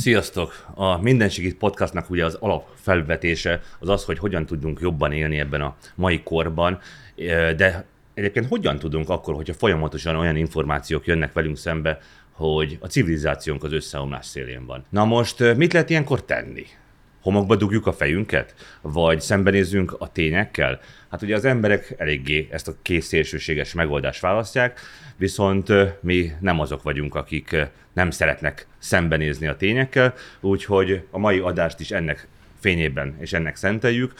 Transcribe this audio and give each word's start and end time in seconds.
Sziasztok! 0.00 0.66
A 0.74 1.02
Minden 1.02 1.28
Segít 1.28 1.56
podcastnak 1.56 2.10
ugye 2.10 2.24
az 2.24 2.34
alapfelvetése 2.34 3.60
az 3.78 3.88
az, 3.88 4.04
hogy 4.04 4.18
hogyan 4.18 4.46
tudunk 4.46 4.80
jobban 4.80 5.12
élni 5.12 5.38
ebben 5.38 5.60
a 5.60 5.76
mai 5.94 6.22
korban, 6.22 6.78
de 7.56 7.84
egyébként 8.14 8.46
hogyan 8.46 8.78
tudunk 8.78 9.08
akkor, 9.08 9.34
hogyha 9.34 9.54
folyamatosan 9.54 10.16
olyan 10.16 10.36
információk 10.36 11.06
jönnek 11.06 11.32
velünk 11.32 11.56
szembe, 11.56 11.98
hogy 12.30 12.78
a 12.80 12.86
civilizációnk 12.86 13.64
az 13.64 13.72
összeomlás 13.72 14.26
szélén 14.26 14.66
van. 14.66 14.84
Na 14.90 15.04
most 15.04 15.56
mit 15.56 15.72
lehet 15.72 15.90
ilyenkor 15.90 16.24
tenni? 16.24 16.66
homokba 17.22 17.56
dugjuk 17.56 17.86
a 17.86 17.92
fejünket? 17.92 18.54
Vagy 18.80 19.20
szembenézzünk 19.20 19.94
a 19.98 20.12
tényekkel? 20.12 20.80
Hát 21.10 21.22
ugye 21.22 21.34
az 21.34 21.44
emberek 21.44 21.94
eléggé 21.96 22.48
ezt 22.50 22.68
a 22.68 22.74
két 22.82 23.02
szélsőséges 23.02 23.72
megoldást 23.72 24.20
választják, 24.20 24.80
viszont 25.16 25.72
mi 26.02 26.32
nem 26.40 26.60
azok 26.60 26.82
vagyunk, 26.82 27.14
akik 27.14 27.56
nem 27.92 28.10
szeretnek 28.10 28.66
szembenézni 28.78 29.46
a 29.46 29.56
tényekkel, 29.56 30.14
úgyhogy 30.40 31.06
a 31.10 31.18
mai 31.18 31.38
adást 31.38 31.80
is 31.80 31.90
ennek 31.90 32.28
fényében 32.60 33.16
és 33.20 33.32
ennek 33.32 33.56
szenteljük. 33.56 34.12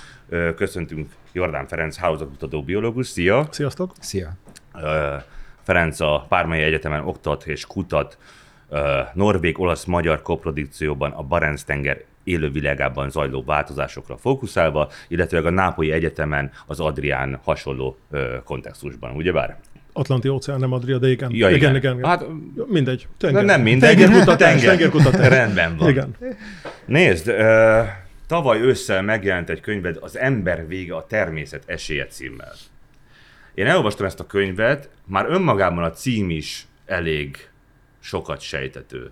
Köszöntünk 0.57 1.11
Jordán 1.33 1.67
Ferenc 1.67 1.97
hálózatkutató 1.97 2.63
biológus. 2.63 3.07
Szia! 3.07 3.49
Sziasztok! 3.51 3.93
Szia! 4.01 4.33
Ferenc 5.63 6.01
a 6.01 6.27
Pármai 6.29 6.61
Egyetemen 6.61 7.05
oktat 7.05 7.47
és 7.47 7.67
kutat 7.67 8.19
norvég-olasz-magyar 9.15 10.23
koprodukcióban 10.23 11.11
a 11.11 11.23
Barents-tenger 11.23 12.05
élővilágában 12.25 13.11
zajló 13.11 13.43
változásokra 13.45 14.17
fókuszálva, 14.17 14.91
illetve 15.09 15.39
a 15.39 15.51
Nápolyi 15.51 15.91
Egyetemen 15.91 16.51
az 16.67 16.81
Adrián 16.81 17.41
hasonló 17.45 17.99
ö, 18.11 18.37
kontextusban, 18.45 19.17
ugyebár? 19.17 19.59
Atlanti 20.01 20.29
óceán, 20.29 20.59
nem 20.59 20.73
Adria, 20.73 20.99
de 20.99 21.09
igen. 21.09 21.31
Ja, 21.33 21.49
igen. 21.49 21.59
igen, 21.59 21.77
igen, 21.77 21.97
igen. 21.97 22.09
Hát, 22.09 22.25
mindegy. 22.67 23.09
Tenger. 23.19 23.45
Nem 23.45 23.63
mindegy. 23.63 23.97
Tengerkutatás, 23.97 24.61
tenger. 24.61 24.77
tengerkutatás. 24.77 25.29
Rendben 25.29 25.77
van. 25.77 25.89
Igen. 25.89 26.15
Nézd, 26.85 27.29
uh, 27.29 27.87
tavaly 28.27 28.61
ősszel 28.61 29.03
megjelent 29.03 29.51
egy 29.51 29.61
könyved, 29.61 29.97
Az 30.01 30.19
ember 30.19 30.67
vége 30.67 30.95
a 30.95 31.07
természet 31.07 31.63
esélye 31.67 32.07
címmel. 32.07 32.53
Én 33.55 33.67
elolvastam 33.67 34.07
ezt 34.07 34.21
a 34.21 34.27
könyvet, 34.27 34.89
már 35.05 35.27
önmagában 35.29 35.85
a 35.85 35.91
cím 35.91 36.31
is 36.31 36.67
elég 36.87 37.49
sokat 38.01 38.41
sejtető. 38.41 39.11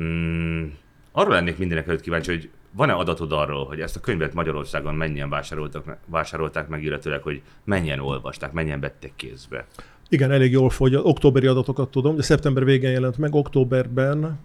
Mm, 0.00 0.64
arról 1.12 1.34
lennék 1.34 1.58
mindenek 1.58 1.86
előtt 1.86 2.00
kíváncsi, 2.00 2.30
hogy 2.30 2.50
van-e 2.70 2.92
adatod 2.92 3.32
arról, 3.32 3.66
hogy 3.66 3.80
ezt 3.80 3.96
a 3.96 4.00
könyvet 4.00 4.34
Magyarországon 4.34 4.94
mennyien 4.94 5.28
vásároltak, 5.28 5.96
vásárolták 6.06 6.68
meg, 6.68 6.82
illetőleg, 6.82 7.22
hogy 7.22 7.42
mennyien 7.64 7.98
olvasták, 7.98 8.52
mennyien 8.52 8.80
vettek 8.80 9.12
kézbe? 9.16 9.66
Igen, 10.08 10.30
elég 10.30 10.52
jól 10.52 10.70
fogy. 10.70 10.94
Októberi 10.94 11.46
adatokat 11.46 11.90
tudom, 11.90 12.16
de 12.16 12.22
szeptember 12.22 12.64
végén 12.64 12.90
jelent 12.90 13.18
meg. 13.18 13.34
Októberben 13.34 14.38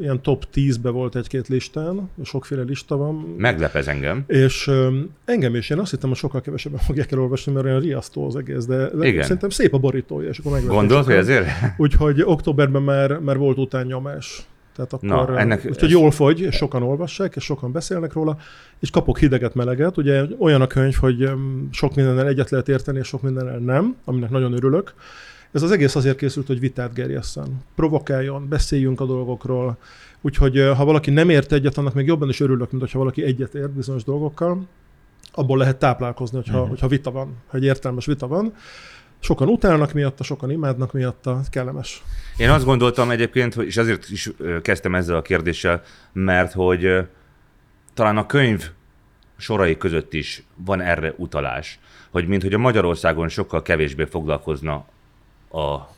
ilyen 0.00 0.22
top 0.22 0.44
10-be 0.54 0.90
volt 0.90 1.16
egy-két 1.16 1.48
listán, 1.48 2.10
sokféle 2.24 2.62
lista 2.62 2.96
van. 2.96 3.14
Meglepez 3.36 3.88
engem. 3.88 4.24
És 4.26 4.66
um, 4.66 5.10
engem 5.24 5.54
is, 5.54 5.70
én 5.70 5.78
azt 5.78 5.90
hittem, 5.90 6.08
hogy 6.08 6.18
sokkal 6.18 6.40
kevesebben 6.40 6.80
fogják 6.86 7.12
elolvasni, 7.12 7.52
mert 7.52 7.64
olyan 7.64 7.80
riasztó 7.80 8.26
az 8.26 8.36
egész, 8.36 8.64
de, 8.66 8.90
de 8.90 9.06
Igen. 9.06 9.22
szerintem 9.22 9.50
szép 9.50 9.74
a 9.74 9.78
borítója, 9.78 10.28
és 10.28 10.38
akkor 10.38 10.60
Gondolt, 10.66 11.04
hogy 11.04 11.14
ezért? 11.14 11.46
Úgyhogy 11.76 12.22
októberben 12.24 12.82
már, 12.82 13.18
már 13.18 13.36
volt 13.36 13.58
utánnyomás. 13.58 14.46
Tehát 14.76 14.92
akkor, 14.92 15.08
Na, 15.08 15.38
ennek, 15.38 15.64
úgyhogy 15.68 15.90
jól 15.90 16.10
fogy, 16.10 16.40
és 16.40 16.54
sokan 16.54 16.82
olvassák, 16.82 17.36
és 17.36 17.44
sokan 17.44 17.72
beszélnek 17.72 18.12
róla, 18.12 18.36
és 18.78 18.90
kapok 18.90 19.18
hideget, 19.18 19.54
meleget. 19.54 19.96
Ugye 19.96 20.24
olyan 20.38 20.60
a 20.60 20.66
könyv, 20.66 20.94
hogy 20.94 21.30
sok 21.70 21.94
mindennel 21.94 22.28
egyet 22.28 22.50
lehet 22.50 22.68
érteni, 22.68 22.98
és 22.98 23.06
sok 23.06 23.22
mindennel 23.22 23.58
nem, 23.58 23.96
aminek 24.04 24.30
nagyon 24.30 24.52
örülök. 24.52 24.94
Ez 25.52 25.62
az 25.62 25.70
egész 25.70 25.94
azért 25.94 26.16
készült, 26.16 26.46
hogy 26.46 26.60
vitát 26.60 26.94
gerjesszen. 26.94 27.62
Provokáljon, 27.74 28.48
beszéljünk 28.48 29.00
a 29.00 29.06
dolgokról. 29.06 29.76
Úgyhogy 30.20 30.70
ha 30.76 30.84
valaki 30.84 31.10
nem 31.10 31.28
ért 31.28 31.52
egyet, 31.52 31.78
annak 31.78 31.94
még 31.94 32.06
jobban 32.06 32.28
is 32.28 32.40
örülök, 32.40 32.70
mint 32.70 32.90
ha 32.90 32.98
valaki 32.98 33.22
egyet 33.22 33.54
ért 33.54 33.70
bizonyos 33.70 34.04
dolgokkal. 34.04 34.66
Abból 35.32 35.58
lehet 35.58 35.78
táplálkozni, 35.78 36.36
hogyha, 36.36 36.54
uh-huh. 36.54 36.68
hogyha 36.68 36.88
vita 36.88 37.10
van, 37.10 37.34
ha 37.46 37.56
egy 37.56 37.64
értelmes 37.64 38.06
vita 38.06 38.26
van. 38.26 38.54
Sokan 39.24 39.48
utálnak 39.48 39.92
miatta, 39.92 40.24
sokan 40.24 40.50
imádnak 40.50 40.92
miatta, 40.92 41.40
kellemes. 41.50 42.02
Én 42.36 42.50
azt 42.50 42.64
gondoltam 42.64 43.10
egyébként, 43.10 43.54
és 43.54 43.76
ezért 43.76 44.10
is 44.10 44.30
kezdtem 44.62 44.94
ezzel 44.94 45.16
a 45.16 45.22
kérdéssel, 45.22 45.82
mert 46.12 46.52
hogy 46.52 47.06
talán 47.94 48.16
a 48.16 48.26
könyv 48.26 48.70
sorai 49.36 49.76
között 49.76 50.12
is 50.12 50.42
van 50.54 50.80
erre 50.80 51.14
utalás, 51.16 51.78
hogy 52.10 52.26
mint 52.26 52.42
hogy 52.42 52.54
a 52.54 52.58
Magyarországon 52.58 53.28
sokkal 53.28 53.62
kevésbé 53.62 54.04
foglalkozna 54.04 54.86
a, 55.48 55.58
a, 55.58 55.88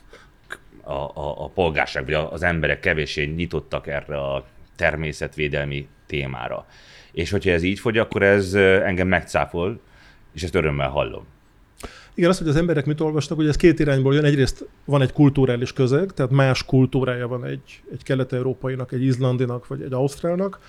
a, 0.83 1.43
a 1.43 1.49
polgárság, 1.49 2.05
vagy 2.05 2.13
az 2.13 2.43
emberek 2.43 2.79
kevésé 2.79 3.25
nyitottak 3.25 3.87
erre 3.87 4.17
a 4.17 4.45
természetvédelmi 4.75 5.87
témára. 6.05 6.65
És 7.11 7.31
hogyha 7.31 7.51
ez 7.51 7.63
így 7.63 7.79
fogy, 7.79 7.97
akkor 7.97 8.21
ez 8.21 8.53
engem 8.53 9.07
megcáfol, 9.07 9.79
és 10.33 10.43
ezt 10.43 10.55
örömmel 10.55 10.89
hallom. 10.89 11.35
Igen, 12.17 12.29
az, 12.29 12.37
hogy 12.37 12.47
az 12.47 12.55
emberek 12.55 12.85
mit 12.85 13.01
olvasnak, 13.01 13.37
hogy 13.37 13.47
ez 13.47 13.55
két 13.55 13.79
irányból 13.79 14.13
jön. 14.13 14.23
Egyrészt 14.23 14.65
van 14.85 15.01
egy 15.01 15.13
kulturális 15.13 15.73
közeg, 15.73 16.11
tehát 16.13 16.31
más 16.31 16.65
kultúrája 16.65 17.27
van 17.27 17.45
egy, 17.45 17.81
egy 17.91 18.03
kelet-európainak, 18.03 18.91
egy 18.91 19.03
izlandinak, 19.03 19.67
vagy 19.67 19.81
egy 19.81 19.93
ausztrálnak. 19.93 20.59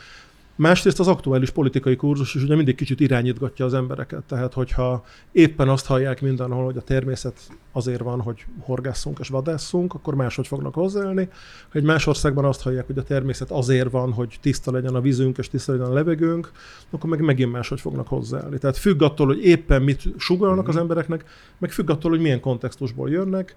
Másrészt 0.59 1.01
az 1.01 1.09
aktuális 1.09 1.51
politikai 1.51 1.97
kurzus 1.97 2.35
is 2.35 2.43
ugye 2.43 2.57
mindig 2.57 2.75
kicsit 2.75 3.01
irányítgatja 3.01 3.65
az 3.65 3.75
embereket. 3.75 4.23
Tehát, 4.25 4.53
hogyha 4.53 5.05
éppen 5.33 5.69
azt 5.69 5.87
hallják 5.87 6.21
mindenhol, 6.21 6.65
hogy 6.65 6.77
a 6.77 6.81
természet 6.81 7.41
azért 7.73 8.01
van, 8.01 8.21
hogy 8.21 8.45
horgásszunk 8.61 9.19
és 9.19 9.29
vadásszunk, 9.29 9.95
akkor 9.95 10.15
máshogy 10.15 10.47
fognak 10.47 10.75
hozzáállni. 10.75 11.29
Ha 11.71 11.79
egy 11.79 11.85
más 11.85 12.07
országban 12.07 12.45
azt 12.45 12.63
hallják, 12.63 12.87
hogy 12.87 12.99
a 12.99 13.03
természet 13.03 13.51
azért 13.51 13.91
van, 13.91 14.13
hogy 14.13 14.39
tiszta 14.41 14.73
legyen 14.73 14.95
a 14.95 15.01
vízünk 15.01 15.39
és 15.39 15.49
tiszta 15.49 15.73
legyen 15.73 15.87
a 15.87 15.93
levegőnk, 15.93 16.53
akkor 16.91 17.11
meg 17.11 17.21
megint 17.21 17.53
máshogy 17.53 17.81
fognak 17.81 18.09
hozzáállni. 18.09 18.59
Tehát 18.59 18.77
függ 18.77 19.03
attól, 19.03 19.27
hogy 19.27 19.45
éppen 19.45 19.83
mit 19.83 20.03
sugalnak 20.17 20.59
mm-hmm. 20.59 20.69
az 20.69 20.77
embereknek, 20.77 21.25
meg 21.59 21.71
függ 21.71 21.91
attól, 21.91 22.11
hogy 22.11 22.21
milyen 22.21 22.41
kontextusból 22.41 23.11
jönnek. 23.11 23.55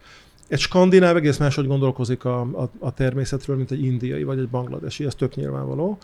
Egy 0.47 0.59
skandináv 0.59 1.15
egész 1.15 1.37
máshogy 1.37 1.67
gondolkozik 1.67 2.25
a, 2.25 2.41
a, 2.41 2.71
a 2.79 2.93
természetről, 2.93 3.55
mint 3.55 3.71
egy 3.71 3.83
indiai 3.83 4.23
vagy 4.23 4.39
egy 4.39 4.49
bangladesi, 4.49 5.05
ez 5.05 5.15
tök 5.15 5.35
nyilvánvaló. 5.35 5.97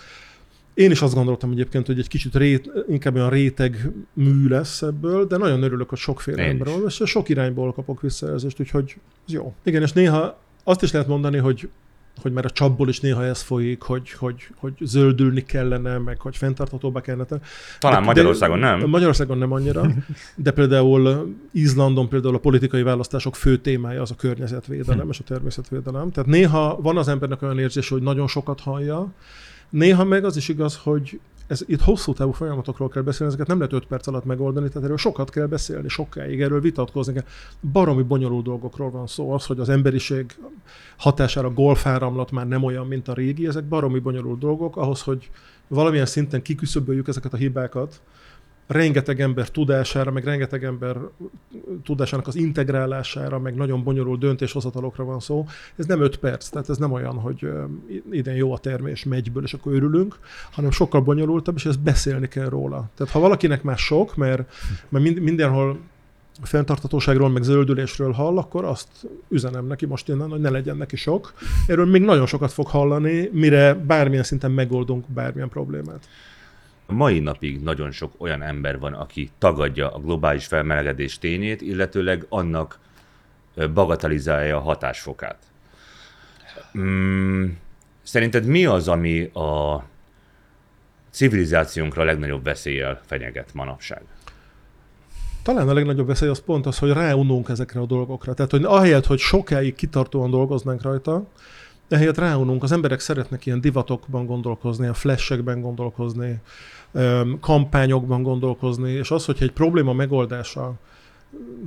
Én 0.78 0.92
is 0.92 1.02
azt 1.02 1.14
gondoltam 1.14 1.52
egyébként, 1.52 1.86
hogy 1.86 2.00
egy 2.00 2.08
kicsit 2.08 2.36
rét, 2.36 2.72
inkább 2.90 3.16
olyan 3.16 3.30
réteg 3.30 3.92
mű 4.14 4.48
lesz 4.48 4.82
ebből, 4.82 5.26
de 5.26 5.38
nagyon 5.38 5.64
örülök, 5.64 5.90
hogy 5.90 5.98
sokféle 5.98 6.44
Én 6.44 6.50
ember 6.50 6.68
és 6.86 7.02
sok 7.06 7.30
irányból 7.30 7.74
kapok 7.74 8.02
visszajelzést, 8.02 8.60
úgyhogy 8.60 8.96
ez 9.28 9.34
jó. 9.34 9.54
Igen, 9.64 9.82
és 9.82 9.94
néha 9.94 10.40
azt 10.64 10.82
is 10.84 10.92
lehet 10.92 11.08
mondani, 11.08 11.38
hogy 11.38 11.70
hogy 12.22 12.32
már 12.32 12.46
a 12.46 12.50
csapból 12.50 12.90
is 12.90 13.00
néha 13.00 13.26
ez 13.26 13.42
folyik, 13.42 13.82
hogy, 13.82 14.12
hogy, 14.12 14.48
hogy 14.56 14.74
zöldülni 14.80 15.44
kellene, 15.44 15.98
meg 15.98 16.22
hogy 16.22 16.38
fenntarthatóbbá 16.38 17.02
kellene. 17.02 17.40
Talán 17.80 18.00
de, 18.00 18.06
Magyarországon 18.06 18.60
de, 18.60 18.66
nem. 18.66 18.90
Magyarországon 18.90 19.38
nem 19.38 19.52
annyira, 19.52 19.86
de 20.36 20.52
például 20.52 21.36
Izlandon 21.52 22.10
például 22.10 22.36
a 22.36 22.40
politikai 22.40 22.84
választások 22.84 23.36
fő 23.36 23.58
témája 23.58 24.02
az 24.02 24.12
a 24.12 24.16
környezetvédelem 24.16 25.06
hm. 25.06 25.10
és 25.10 25.20
a 25.20 25.24
természetvédelem. 25.24 26.12
Tehát 26.12 26.30
néha 26.30 26.82
van 26.82 26.98
az 26.98 27.08
embernek 27.08 27.42
olyan 27.42 27.60
érzés, 27.60 27.90
hogy 27.90 28.02
nagyon 28.02 28.28
sokat 28.28 28.60
hallja, 28.60 29.14
Néha 29.70 30.04
meg 30.04 30.26
az 30.26 30.38
is 30.38 30.48
igaz, 30.48 30.78
hogy 30.78 31.20
ez, 31.48 31.64
itt 31.66 31.82
hosszú 31.82 32.14
távú 32.14 32.32
folyamatokról 32.32 32.90
kell 32.90 33.02
beszélni, 33.02 33.34
ezeket 33.34 33.48
nem 33.48 33.58
lehet 33.58 33.74
5 33.74 33.86
perc 33.86 34.08
alatt 34.08 34.26
megoldani, 34.26 34.68
tehát 34.68 34.84
erről 34.84 34.98
sokat 34.98 35.30
kell 35.30 35.46
beszélni, 35.46 35.88
sokáig, 35.88 36.42
erről 36.42 36.62
vitatkozni 36.62 37.14
kell. 37.14 37.26
Baromi 37.72 38.04
bonyolult 38.04 38.44
dolgokról 38.44 38.90
van 38.90 39.08
szó, 39.08 39.32
az, 39.32 39.46
hogy 39.46 39.60
az 39.60 39.70
emberiség 39.70 40.36
hatására 40.98 41.54
golfáramlat 41.54 42.32
már 42.32 42.48
nem 42.48 42.64
olyan, 42.64 42.88
mint 42.88 43.08
a 43.08 43.14
régi, 43.14 43.48
ezek 43.48 43.64
baromi 43.64 44.00
bonyolult 44.00 44.40
dolgok, 44.40 44.78
ahhoz, 44.78 45.02
hogy 45.02 45.30
valamilyen 45.68 46.06
szinten 46.06 46.42
kiküszöböljük 46.42 47.08
ezeket 47.08 47.34
a 47.34 47.38
hibákat, 47.38 48.02
rengeteg 48.68 49.22
ember 49.22 49.50
tudására, 49.50 50.12
meg 50.12 50.24
rengeteg 50.24 50.64
ember 50.64 50.98
tudásának 51.84 52.28
az 52.28 52.36
integrálására, 52.36 53.40
meg 53.40 53.56
nagyon 53.56 53.84
bonyolult 53.84 54.20
döntéshozatalokra 54.20 55.04
van 55.04 55.20
szó. 55.20 55.46
Ez 55.76 55.86
nem 55.86 56.02
öt 56.02 56.18
perc, 56.18 56.50
tehát 56.50 56.70
ez 56.70 56.78
nem 56.78 56.92
olyan, 56.92 57.20
hogy 57.20 57.50
idén 58.12 58.36
jó 58.36 58.54
a 58.54 58.58
termés, 58.58 59.04
megyből, 59.04 59.44
és 59.44 59.54
akkor 59.54 59.74
örülünk, 59.74 60.20
hanem 60.52 60.72
sokkal 60.72 61.02
bonyolultabb, 61.02 61.56
és 61.56 61.66
ezt 61.66 61.80
beszélni 61.80 62.28
kell 62.28 62.50
róla. 62.50 62.90
Tehát 62.96 63.14
ha 63.14 63.20
valakinek 63.20 63.64
már 63.64 63.78
sok, 63.78 64.16
mert, 64.16 64.54
mert 64.90 65.20
mindenhol 65.20 65.80
fenntartatóságról, 66.42 67.30
meg 67.30 67.44
zöldülésről 67.44 68.12
hall, 68.12 68.38
akkor 68.38 68.66
azt 68.66 68.88
üzenem 69.30 69.68
neki 69.68 69.86
most 69.86 70.10
innen, 70.10 70.30
hogy 70.30 70.40
ne 70.40 70.50
legyen 70.50 70.78
neki 70.78 70.96
sok. 70.96 71.34
Erről 71.68 71.86
még 71.86 72.02
nagyon 72.02 72.26
sokat 72.26 72.52
fog 72.52 72.68
hallani, 72.68 73.30
mire 73.34 73.74
bármilyen 73.74 74.24
szinten 74.24 74.52
megoldunk 74.52 75.06
bármilyen 75.08 75.50
problémát. 75.50 76.08
Mai 76.88 77.20
napig 77.20 77.62
nagyon 77.62 77.92
sok 77.92 78.14
olyan 78.18 78.42
ember 78.42 78.80
van, 78.80 78.94
aki 78.94 79.30
tagadja 79.38 79.94
a 79.94 80.00
globális 80.00 80.46
felmelegedés 80.46 81.18
tényét, 81.18 81.62
illetőleg 81.62 82.26
annak 82.30 82.80
bagatelizálja 83.74 84.58
a 84.58 84.62
hatásfokát. 84.62 85.38
Mm, 86.78 87.46
szerinted 88.04 88.46
mi 88.46 88.66
az, 88.66 88.88
ami 88.88 89.24
a 89.24 89.84
civilizációnkra 91.10 92.02
a 92.02 92.06
legnagyobb 92.06 92.44
veszéllyel 92.44 93.02
fenyeget 93.06 93.54
manapság? 93.54 94.02
Talán 95.44 95.70
a 95.70 95.74
legnagyobb 95.74 96.08
veszély 96.08 96.30
az 96.30 96.42
pont 96.42 96.66
az, 96.66 96.78
hogy 96.78 96.92
ráununk 96.92 97.50
ezekre 97.50 97.80
a 97.80 97.86
dolgokra. 97.86 98.34
Tehát, 98.34 98.52
hogy 98.52 98.64
ahelyett, 98.64 99.06
hogy 99.06 99.20
sokáig 99.20 99.76
kitartóan 99.76 100.30
dolgoznánk 100.30 100.82
rajta, 100.82 101.28
ehelyett 101.88 102.18
ráununk, 102.18 102.64
az 102.64 102.72
emberek 102.72 103.00
szeretnek 103.00 103.46
ilyen 103.46 103.62
divatokban 103.62 104.26
gondolkozni, 104.26 104.88
a 104.88 104.94
flashekben 104.94 105.62
gondolkozni, 105.62 106.42
kampányokban 107.40 108.24
gondolkozni, 108.24 108.92
és 108.92 109.12
az, 109.12 109.26
hogyha 109.26 109.46
egy 109.46 109.52
probléma 109.52 109.94
megoldása 109.94 110.74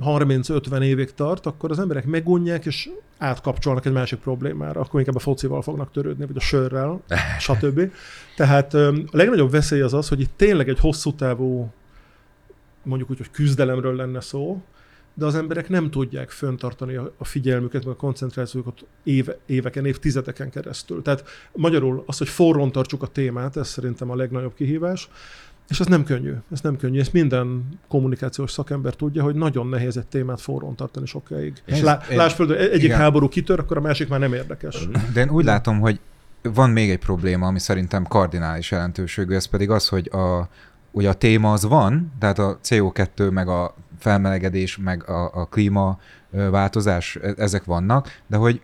30-50 0.05 0.81
évig 0.81 1.13
tart, 1.13 1.45
akkor 1.45 1.71
az 1.71 1.79
emberek 1.79 2.05
megunják, 2.05 2.65
és 2.65 2.89
átkapcsolnak 3.17 3.85
egy 3.85 3.91
másik 3.91 4.19
problémára, 4.19 4.79
akkor 4.79 4.99
inkább 4.99 5.15
a 5.15 5.19
focival 5.19 5.61
fognak 5.61 5.91
törődni, 5.91 6.25
vagy 6.25 6.35
a 6.35 6.39
sörrel, 6.39 7.01
stb. 7.39 7.91
Tehát 8.35 8.73
a 8.73 8.93
legnagyobb 9.11 9.51
veszély 9.51 9.81
az 9.81 9.93
az, 9.93 10.07
hogy 10.07 10.19
itt 10.19 10.31
tényleg 10.35 10.69
egy 10.69 10.79
hosszú 10.79 11.13
távú, 11.13 11.71
mondjuk 12.83 13.09
úgy, 13.09 13.17
hogy 13.17 13.31
küzdelemről 13.31 13.95
lenne 13.95 14.21
szó, 14.21 14.61
de 15.13 15.25
az 15.25 15.35
emberek 15.35 15.69
nem 15.69 15.89
tudják 15.89 16.29
föntartani 16.29 16.95
a 16.95 17.25
figyelmüket, 17.25 17.85
meg 17.85 17.93
a 17.93 17.97
koncentrációkat 17.97 18.85
éve, 19.03 19.37
éveken, 19.45 19.85
évtizedeken 19.85 20.49
keresztül. 20.49 21.01
Tehát 21.01 21.23
magyarul 21.51 22.03
az, 22.05 22.17
hogy 22.17 22.29
forrón 22.29 22.71
tartsuk 22.71 23.03
a 23.03 23.07
témát, 23.07 23.57
ez 23.57 23.67
szerintem 23.67 24.09
a 24.09 24.15
legnagyobb 24.15 24.53
kihívás, 24.53 25.09
és 25.69 25.79
ez 25.79 25.87
nem 25.87 26.03
könnyű, 26.03 26.33
ez 26.51 26.61
nem 26.61 26.77
könnyű. 26.77 26.99
Ezt 26.99 27.13
minden 27.13 27.79
kommunikációs 27.87 28.51
szakember 28.51 28.95
tudja, 28.95 29.23
hogy 29.23 29.35
nagyon 29.35 29.67
nehéz 29.67 29.97
egy 29.97 30.05
témát 30.05 30.41
forrón 30.41 30.75
tartani 30.75 31.05
sokáig. 31.05 31.61
És 31.65 31.81
lá, 31.81 32.01
én, 32.09 32.17
lásd 32.17 32.35
föl, 32.35 32.55
egyik 32.55 32.83
igen. 32.83 32.97
háború 32.97 33.27
kitör, 33.27 33.59
akkor 33.59 33.77
a 33.77 33.81
másik 33.81 34.07
már 34.07 34.19
nem 34.19 34.33
érdekes. 34.33 34.87
De 35.13 35.21
én 35.21 35.29
úgy 35.29 35.45
látom, 35.45 35.79
hogy 35.79 35.99
van 36.41 36.69
még 36.69 36.89
egy 36.89 36.99
probléma, 36.99 37.47
ami 37.47 37.59
szerintem 37.59 38.03
kardinális 38.03 38.71
jelentőségű, 38.71 39.33
ez 39.33 39.45
pedig 39.45 39.69
az, 39.69 39.87
hogy 39.87 40.09
a, 40.13 40.49
ugye 40.91 41.09
a 41.09 41.13
téma 41.13 41.51
az 41.51 41.63
van, 41.63 42.13
tehát 42.19 42.39
a 42.39 42.59
CO2 42.63 43.31
meg 43.31 43.47
a 43.47 43.75
felmelegedés, 44.01 44.77
meg 44.77 45.09
a, 45.09 45.31
a 45.33 45.45
klímaváltozás, 45.45 47.17
e, 47.21 47.33
ezek 47.37 47.63
vannak, 47.63 48.07
de 48.27 48.37
hogy 48.37 48.61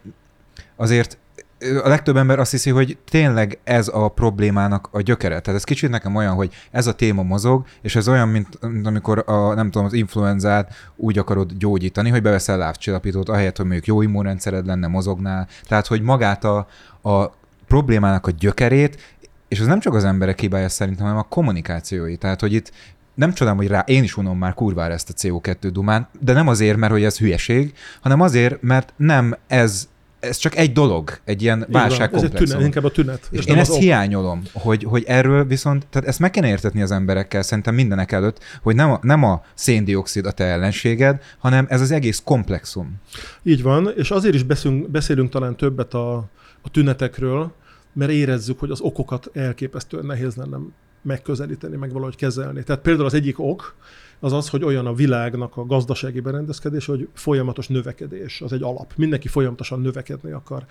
azért 0.76 1.18
a 1.60 1.88
legtöbb 1.88 2.18
ember 2.18 2.40
azt 2.40 2.52
hiszi, 2.52 2.70
hogy 2.70 2.98
tényleg 3.10 3.60
ez 3.64 3.88
a 3.94 4.08
problémának 4.08 4.90
a 4.92 5.02
gyökere. 5.02 5.40
Tehát 5.40 5.60
ez 5.60 5.64
kicsit 5.64 5.90
nekem 5.90 6.16
olyan, 6.16 6.34
hogy 6.34 6.54
ez 6.72 6.88
a 6.88 6.94
téma 6.94 7.24
mozog, 7.24 7.66
és 7.82 7.96
ez 7.96 8.08
olyan, 8.08 8.28
mint, 8.28 8.60
amikor 8.84 9.24
a, 9.26 9.54
nem 9.54 9.72
tudom, 9.72 9.88
az 9.88 9.94
influenzát 9.94 10.74
úgy 10.96 11.18
akarod 11.18 11.54
gyógyítani, 11.54 12.10
hogy 12.10 12.22
beveszel 12.22 12.58
lábcsillapítót, 12.58 13.30
ahelyett, 13.30 13.58
hogy 13.58 13.66
mondjuk 13.66 13.88
jó 13.88 14.02
immunrendszered 14.02 14.66
lenne, 14.66 14.88
mozognál. 14.88 15.48
Tehát, 15.64 15.88
hogy 15.88 16.02
magát 16.02 16.44
a, 16.44 16.68
a 17.02 17.32
problémának 17.68 18.28
a 18.28 18.32
gyökerét, 18.32 19.16
és 19.48 19.60
az 19.60 19.68
nem 19.68 19.80
csak 19.80 19.94
az 19.94 20.04
emberek 20.04 20.40
hibája 20.40 20.70
szerintem, 20.70 21.06
hanem 21.06 21.20
a 21.20 21.28
kommunikációi. 21.30 22.18
Tehát, 22.18 22.40
hogy 22.40 22.54
itt 22.54 22.72
nem 23.18 23.34
csodálom, 23.34 23.58
hogy 23.58 23.68
rá 23.68 23.80
én 23.80 24.04
is 24.04 24.18
unom 24.18 24.38
már 24.38 24.54
kurvára 24.54 24.94
ezt 24.94 25.10
a 25.10 25.14
CO2 25.14 25.70
dumán, 25.72 26.08
de 26.20 26.34
nem 26.34 26.48
azért, 26.48 26.78
mert 26.78 26.92
hogy 26.92 27.04
ez 27.04 27.18
hülyeség, 27.18 27.74
hanem 28.02 28.22
azért, 28.22 28.62
mert 28.62 28.94
nem 28.98 29.38
ez 29.48 29.88
ez 30.20 30.38
csak 30.38 30.56
egy 30.56 30.72
dolog, 30.72 31.20
egy 31.24 31.42
ilyen 31.42 31.66
válságkomplexum. 31.72 32.42
Ez 32.44 32.50
tünet, 32.50 32.66
inkább 32.66 32.84
a 32.84 32.92
tünet. 32.92 33.28
És 33.32 33.46
én 33.46 33.58
ezt 33.58 33.72
ok. 33.72 33.80
hiányolom, 33.80 34.42
hogy, 34.54 34.84
hogy 34.84 35.04
erről 35.08 35.46
viszont, 35.46 35.88
tehát 35.90 36.08
ezt 36.08 36.20
meg 36.20 36.32
kéne 36.32 36.48
értetni 36.48 36.82
az 36.82 36.92
emberekkel 36.92 37.42
szerintem 37.42 37.76
mindenek 37.76 38.12
előtt, 38.12 38.40
hogy 38.62 38.76
nem 38.76 38.92
a, 38.92 39.00
nem 39.02 39.24
a 39.24 39.44
széndiokszid 39.54 40.26
a 40.26 40.32
te 40.32 40.44
ellenséged, 40.44 41.22
hanem 41.38 41.66
ez 41.70 41.82
az 41.82 41.92
egész 41.92 42.22
komplexum. 42.26 42.96
Így 43.44 43.62
van, 43.62 43.94
és 43.96 44.12
azért 44.12 44.36
is 44.36 44.44
beszélünk, 44.44 44.90
beszélünk 44.90 45.30
talán 45.30 45.56
többet 45.56 45.94
a, 45.94 46.16
a 46.62 46.70
tünetekről, 46.72 47.54
mert 47.94 48.12
érezzük, 48.12 48.60
hogy 48.60 48.72
az 48.72 48.82
okokat 48.82 49.30
elképesztően 49.34 50.06
nehéz 50.06 50.36
lenne 50.36 50.58
megközelíteni, 51.08 51.76
meg 51.76 51.92
valahogy 51.92 52.16
kezelni. 52.16 52.64
Tehát 52.64 52.82
például 52.82 53.06
az 53.06 53.14
egyik 53.14 53.40
ok, 53.40 53.76
az 54.20 54.34
az, 54.34 54.50
hogy 54.50 54.64
olyan 54.64 54.86
a 54.86 54.94
világnak 54.94 55.58
a 55.58 55.66
gazdasági 55.66 56.20
berendezkedés, 56.20 56.86
hogy 56.86 57.08
folyamatos 57.14 57.68
növekedés, 57.68 58.42
az 58.42 58.54
egy 58.54 58.64
alap. 58.64 58.94
Mindenki 58.96 59.28
folyamatosan 59.28 59.82
növekedni 59.82 60.32
akar. 60.32 60.66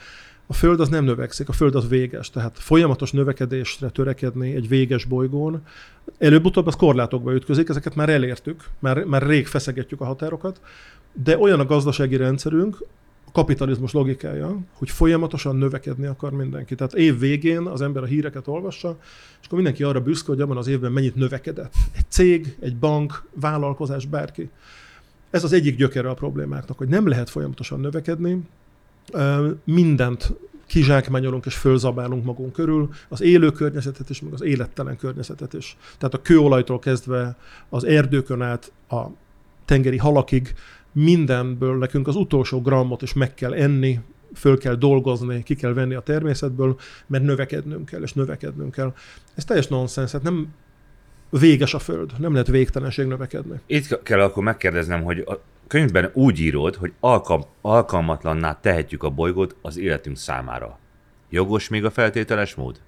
A 0.47 0.53
Föld 0.53 0.81
az 0.81 0.88
nem 0.88 1.05
növekszik, 1.05 1.49
a 1.49 1.53
Föld 1.53 1.75
az 1.75 1.88
véges, 1.88 2.31
tehát 2.31 2.59
folyamatos 2.59 3.12
növekedésre 3.12 3.88
törekedni 3.88 4.55
egy 4.55 4.69
véges 4.69 5.05
bolygón, 5.05 5.62
előbb-utóbb 6.19 6.67
az 6.67 6.77
korlátokba 6.77 7.35
ütközik, 7.35 7.69
ezeket 7.69 7.94
már 7.94 8.09
elértük, 8.09 8.65
már, 8.79 9.05
már 9.05 9.23
rég 9.23 9.47
feszegetjük 9.47 10.00
a 10.00 10.05
határokat, 10.05 10.61
de 11.12 11.38
olyan 11.38 11.61
a 11.61 11.65
gazdasági 11.65 12.17
rendszerünk, 12.17 12.79
kapitalizmus 13.32 13.93
logikája, 13.93 14.58
hogy 14.73 14.90
folyamatosan 14.90 15.56
növekedni 15.56 16.06
akar 16.06 16.32
mindenki. 16.32 16.75
Tehát 16.75 16.94
év 16.94 17.19
végén 17.19 17.62
az 17.62 17.81
ember 17.81 18.02
a 18.02 18.06
híreket 18.06 18.49
olvassa, 18.49 18.99
és 19.40 19.46
akkor 19.46 19.58
mindenki 19.58 19.82
arra 19.82 20.00
büszke, 20.00 20.26
hogy 20.26 20.40
abban 20.40 20.56
az 20.56 20.67
évben 20.67 20.93
mennyit 20.93 21.14
növekedett. 21.14 21.75
Egy 21.96 22.05
cég, 22.08 22.56
egy 22.61 22.76
bank, 22.76 23.23
vállalkozás, 23.34 24.06
bárki. 24.06 24.50
Ez 25.31 25.44
az 25.44 25.52
egyik 25.52 25.76
gyökere 25.76 26.08
a 26.08 26.14
problémáknak, 26.14 26.78
hogy 26.78 26.88
nem 26.88 27.08
lehet 27.08 27.31
folyamatosan 27.31 27.81
növekedni, 27.81 28.40
mindent 29.64 30.32
kizsákmányolunk 30.67 31.46
és 31.46 31.55
fölzabálunk 31.55 32.25
magunk 32.25 32.52
körül, 32.52 32.88
az 33.08 33.20
élő 33.20 33.50
környezetet 33.50 34.11
is, 34.11 34.20
meg 34.20 34.32
az 34.32 34.43
élettelen 34.43 34.96
környezetet 34.96 35.52
is. 35.52 35.76
Tehát 35.99 36.14
a 36.14 36.23
kőolajtól 36.23 36.78
kezdve 36.78 37.37
az 37.69 37.84
erdőkön 37.84 38.43
át 38.43 38.73
a 38.88 39.05
tengeri 39.64 39.96
halakig 39.96 40.55
mindenből 40.97 41.79
nekünk 41.79 42.09
az 42.09 42.17
utolsó 42.17 42.61
grammot 42.61 43.03
is 43.03 43.13
meg 43.13 43.35
kell 43.35 43.55
enni, 43.55 44.01
föl 44.35 44.59
kell 44.59 44.75
dolgozni, 44.75 45.43
ki 45.43 45.55
kell 45.55 45.73
venni 45.73 45.95
a 45.95 46.01
természetből, 46.01 46.79
mert 47.07 47.25
növekednünk 47.25 47.85
kell, 47.85 48.03
és 48.03 48.13
növekednünk 48.13 48.73
kell. 48.73 48.95
Ez 49.35 49.45
teljes 49.45 49.67
nonsens, 49.67 50.13
hát 50.13 50.23
nem 50.23 50.55
véges 51.31 51.75
a 51.75 51.79
föld, 51.79 52.13
nem 52.19 52.33
lehet 52.33 52.47
végtelenség 52.47 53.07
növekedni. 53.07 53.61
Itt 53.67 54.03
kell 54.03 54.21
akkor 54.21 54.43
megkérdeznem, 54.43 55.03
hogy 55.03 55.19
a 55.19 55.41
könyvben 55.67 56.11
úgy 56.13 56.41
írod, 56.41 56.75
hogy 56.75 56.93
alkalm, 57.01 57.43
alkalmatlanná 57.61 58.61
tehetjük 58.61 59.03
a 59.03 59.11
bolygót 59.11 59.57
az 59.63 59.77
életünk 59.77 60.17
számára. 60.17 60.79
Jogos 61.31 61.69
még 61.69 61.85
a 61.85 61.91
feltételes 61.91 62.55
mód? 62.55 62.81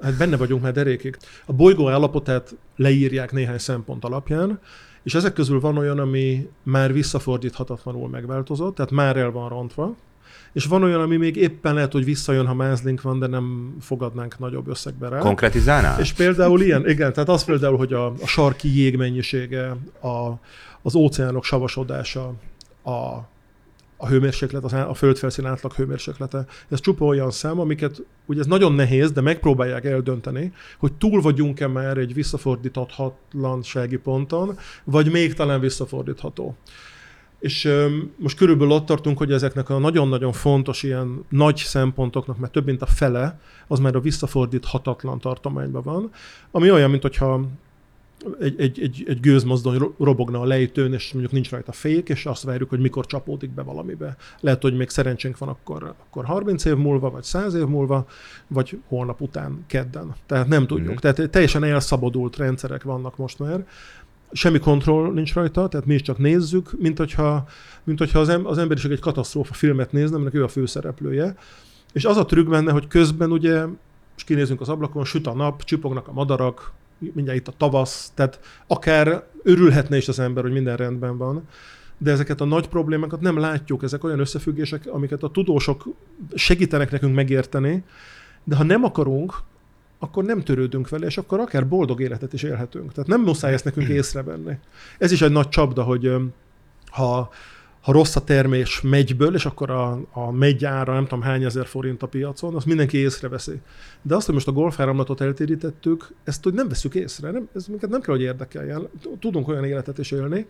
Hát 0.00 0.16
benne 0.16 0.36
vagyunk 0.36 0.62
már 0.62 0.72
derékig. 0.72 1.16
A 1.46 1.52
bolygó 1.52 1.88
állapotát 1.88 2.56
leírják 2.76 3.32
néhány 3.32 3.58
szempont 3.58 4.04
alapján, 4.04 4.60
és 5.06 5.14
ezek 5.14 5.32
közül 5.32 5.60
van 5.60 5.78
olyan, 5.78 5.98
ami 5.98 6.48
már 6.62 6.92
visszafordíthatatlanul 6.92 8.08
megváltozott, 8.08 8.74
tehát 8.74 8.90
már 8.90 9.16
el 9.16 9.30
van 9.30 9.48
rontva, 9.48 9.94
és 10.52 10.64
van 10.64 10.82
olyan, 10.82 11.00
ami 11.00 11.16
még 11.16 11.36
éppen 11.36 11.74
lehet, 11.74 11.92
hogy 11.92 12.04
visszajön, 12.04 12.46
ha 12.46 12.54
mázlink 12.54 13.02
van, 13.02 13.18
de 13.18 13.26
nem 13.26 13.76
fogadnánk 13.80 14.38
nagyobb 14.38 14.68
összegbe 14.68 15.08
rá. 15.08 15.18
Konkretizálnál? 15.18 16.00
És 16.00 16.12
például 16.12 16.60
ilyen, 16.60 16.88
igen, 16.88 17.12
tehát 17.12 17.28
az 17.28 17.44
például, 17.44 17.76
hogy 17.76 17.92
a, 17.92 18.06
a 18.06 18.26
sarki 18.26 18.78
jég 18.78 18.96
mennyisége, 18.96 19.76
a, 20.00 20.32
az 20.82 20.94
óceánok 20.94 21.44
savasodása, 21.44 22.32
a 22.84 23.28
a 23.96 24.06
hőmérséklet, 24.06 24.72
a 24.72 24.94
földfelszín 24.94 25.46
átlag 25.46 25.72
hőmérséklete. 25.72 26.46
Ez 26.68 26.80
csupa 26.80 27.04
olyan 27.04 27.30
szám, 27.30 27.60
amiket 27.60 28.02
ugye 28.26 28.40
ez 28.40 28.46
nagyon 28.46 28.72
nehéz, 28.72 29.12
de 29.12 29.20
megpróbálják 29.20 29.84
eldönteni, 29.84 30.52
hogy 30.78 30.92
túl 30.92 31.20
vagyunk-e 31.20 31.66
már 31.66 31.98
egy 31.98 32.14
visszafordíthatatlansági 32.14 33.96
ponton, 33.96 34.58
vagy 34.84 35.10
még 35.10 35.34
talán 35.34 35.60
visszafordítható. 35.60 36.56
És 37.38 37.68
most 38.16 38.36
körülbelül 38.36 38.72
ott 38.72 38.86
tartunk, 38.86 39.18
hogy 39.18 39.32
ezeknek 39.32 39.70
a 39.70 39.78
nagyon-nagyon 39.78 40.32
fontos 40.32 40.82
ilyen 40.82 41.24
nagy 41.28 41.56
szempontoknak, 41.56 42.38
mert 42.38 42.52
több 42.52 42.64
mint 42.64 42.82
a 42.82 42.86
fele, 42.86 43.40
az 43.66 43.78
már 43.78 43.96
a 43.96 44.00
visszafordíthatatlan 44.00 45.18
tartományban 45.18 45.82
van, 45.82 46.10
ami 46.50 46.70
olyan, 46.70 46.90
mint 46.90 47.02
hogyha 47.02 47.40
egy, 48.40 48.60
egy, 48.60 48.80
egy, 48.80 49.04
egy 49.06 49.20
gőzmozdony 49.20 49.94
robogna 49.98 50.40
a 50.40 50.44
lejtőn, 50.44 50.92
és 50.92 51.12
mondjuk 51.12 51.32
nincs 51.32 51.50
rajta 51.50 51.72
fék, 51.72 52.08
és 52.08 52.26
azt 52.26 52.42
várjuk, 52.42 52.68
hogy 52.68 52.80
mikor 52.80 53.06
csapódik 53.06 53.50
be 53.50 53.62
valamibe. 53.62 54.16
Lehet, 54.40 54.62
hogy 54.62 54.76
még 54.76 54.88
szerencsénk 54.88 55.38
van 55.38 55.48
akkor, 55.48 55.94
akkor 56.08 56.24
30 56.24 56.64
év 56.64 56.76
múlva, 56.76 57.10
vagy 57.10 57.22
100 57.22 57.54
év 57.54 57.64
múlva, 57.64 58.06
vagy 58.46 58.78
holnap 58.88 59.20
után, 59.20 59.64
kedden. 59.66 60.14
Tehát 60.26 60.48
nem 60.48 60.66
tudjuk. 60.66 60.88
Mm-hmm. 60.88 60.96
Tehát 60.96 61.30
teljesen 61.30 61.64
elszabadult 61.64 62.36
rendszerek 62.36 62.82
vannak 62.82 63.16
most 63.16 63.38
már. 63.38 63.66
Semmi 64.32 64.58
kontroll 64.58 65.12
nincs 65.12 65.34
rajta, 65.34 65.68
tehát 65.68 65.86
mi 65.86 65.94
is 65.94 66.02
csak 66.02 66.18
nézzük, 66.18 66.70
mint 66.78 66.98
hogyha, 66.98 67.48
mint 67.84 67.98
hogyha 67.98 68.18
az, 68.18 68.28
em- 68.28 68.46
az 68.46 68.58
emberiség 68.58 68.90
egy 68.90 69.00
katasztrófa 69.00 69.54
filmet 69.54 69.92
nézne, 69.92 70.14
aminek 70.16 70.34
ő 70.34 70.44
a 70.44 70.48
főszereplője. 70.48 71.36
És 71.92 72.04
az 72.04 72.16
a 72.16 72.24
trükk 72.24 72.48
benne, 72.48 72.72
hogy 72.72 72.86
közben 72.86 73.32
ugye, 73.32 73.64
és 74.16 74.24
kinézünk 74.24 74.60
az 74.60 74.68
ablakon, 74.68 75.04
süt 75.04 75.26
a 75.26 75.34
nap, 75.34 75.64
csipognak 75.64 76.08
a 76.08 76.12
madarak, 76.12 76.72
mindjárt 76.98 77.38
itt 77.38 77.48
a 77.48 77.54
tavasz, 77.56 78.12
tehát 78.14 78.40
akár 78.66 79.24
örülhetne 79.42 79.96
is 79.96 80.08
az 80.08 80.18
ember, 80.18 80.42
hogy 80.42 80.52
minden 80.52 80.76
rendben 80.76 81.16
van, 81.16 81.48
de 81.98 82.10
ezeket 82.10 82.40
a 82.40 82.44
nagy 82.44 82.68
problémákat 82.68 83.20
nem 83.20 83.38
látjuk, 83.38 83.82
ezek 83.82 84.04
olyan 84.04 84.18
összefüggések, 84.18 84.86
amiket 84.86 85.22
a 85.22 85.30
tudósok 85.30 85.86
segítenek 86.34 86.90
nekünk 86.90 87.14
megérteni, 87.14 87.84
de 88.44 88.56
ha 88.56 88.62
nem 88.62 88.84
akarunk, 88.84 89.34
akkor 89.98 90.24
nem 90.24 90.42
törődünk 90.42 90.88
vele, 90.88 91.06
és 91.06 91.18
akkor 91.18 91.40
akár 91.40 91.68
boldog 91.68 92.00
életet 92.00 92.32
is 92.32 92.42
élhetünk. 92.42 92.92
Tehát 92.92 93.08
nem 93.08 93.20
muszáj 93.20 93.52
ezt 93.52 93.64
nekünk 93.64 93.88
észrevenni. 93.88 94.58
Ez 94.98 95.12
is 95.12 95.22
egy 95.22 95.32
nagy 95.32 95.48
csapda, 95.48 95.82
hogy 95.82 96.12
ha 96.90 97.30
ha 97.86 97.92
rossz 97.92 98.16
a 98.16 98.24
termés 98.24 98.80
megyből, 98.80 99.34
és 99.34 99.46
akkor 99.46 99.70
a, 99.70 100.00
a 100.12 100.30
megy 100.30 100.64
ára 100.64 100.92
nem 100.92 101.02
tudom 101.02 101.22
hány 101.22 101.44
ezer 101.44 101.66
forint 101.66 102.02
a 102.02 102.06
piacon, 102.06 102.54
azt 102.54 102.66
mindenki 102.66 102.96
észreveszi. 102.98 103.60
De 104.02 104.14
azt, 104.14 104.26
hogy 104.26 104.34
most 104.34 104.48
a 104.48 104.52
golfáramlatot 104.52 105.20
eltérítettük, 105.20 106.14
ezt 106.24 106.44
hogy 106.44 106.54
nem 106.54 106.68
veszük 106.68 106.94
észre, 106.94 107.30
nem, 107.30 107.48
ez 107.54 107.66
minket 107.66 107.90
nem 107.90 108.00
kell, 108.00 108.14
hogy 108.14 108.24
érdekeljen. 108.24 108.88
Tudunk 109.20 109.48
olyan 109.48 109.64
életet 109.64 109.98
is 109.98 110.10
élni, 110.10 110.46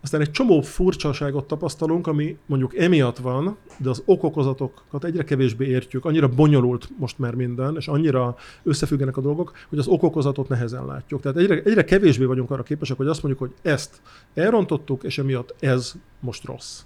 Aztán 0.00 0.20
egy 0.20 0.30
csomó 0.30 0.60
furcsaságot 0.60 1.46
tapasztalunk, 1.46 2.06
ami 2.06 2.38
mondjuk 2.46 2.76
emiatt 2.76 3.18
van, 3.18 3.56
de 3.76 3.88
az 3.88 4.02
okokozatokat 4.04 5.04
egyre 5.04 5.24
kevésbé 5.24 5.66
értjük, 5.66 6.04
annyira 6.04 6.28
bonyolult 6.28 6.88
most 6.98 7.18
már 7.18 7.34
minden, 7.34 7.76
és 7.76 7.88
annyira 7.88 8.36
összefüggenek 8.62 9.16
a 9.16 9.20
dolgok, 9.20 9.52
hogy 9.68 9.78
az 9.78 9.86
okokozatot 9.86 10.48
nehezen 10.48 10.86
látjuk. 10.86 11.20
Tehát 11.20 11.36
egyre, 11.36 11.62
egyre 11.64 11.84
kevésbé 11.84 12.24
vagyunk 12.24 12.50
arra 12.50 12.62
képesek, 12.62 12.96
hogy 12.96 13.06
azt 13.06 13.22
mondjuk, 13.22 13.48
hogy 13.48 13.72
ezt 13.72 14.00
elrontottuk, 14.34 15.02
és 15.02 15.18
emiatt 15.18 15.54
ez 15.60 15.92
most 16.20 16.44
rossz. 16.44 16.80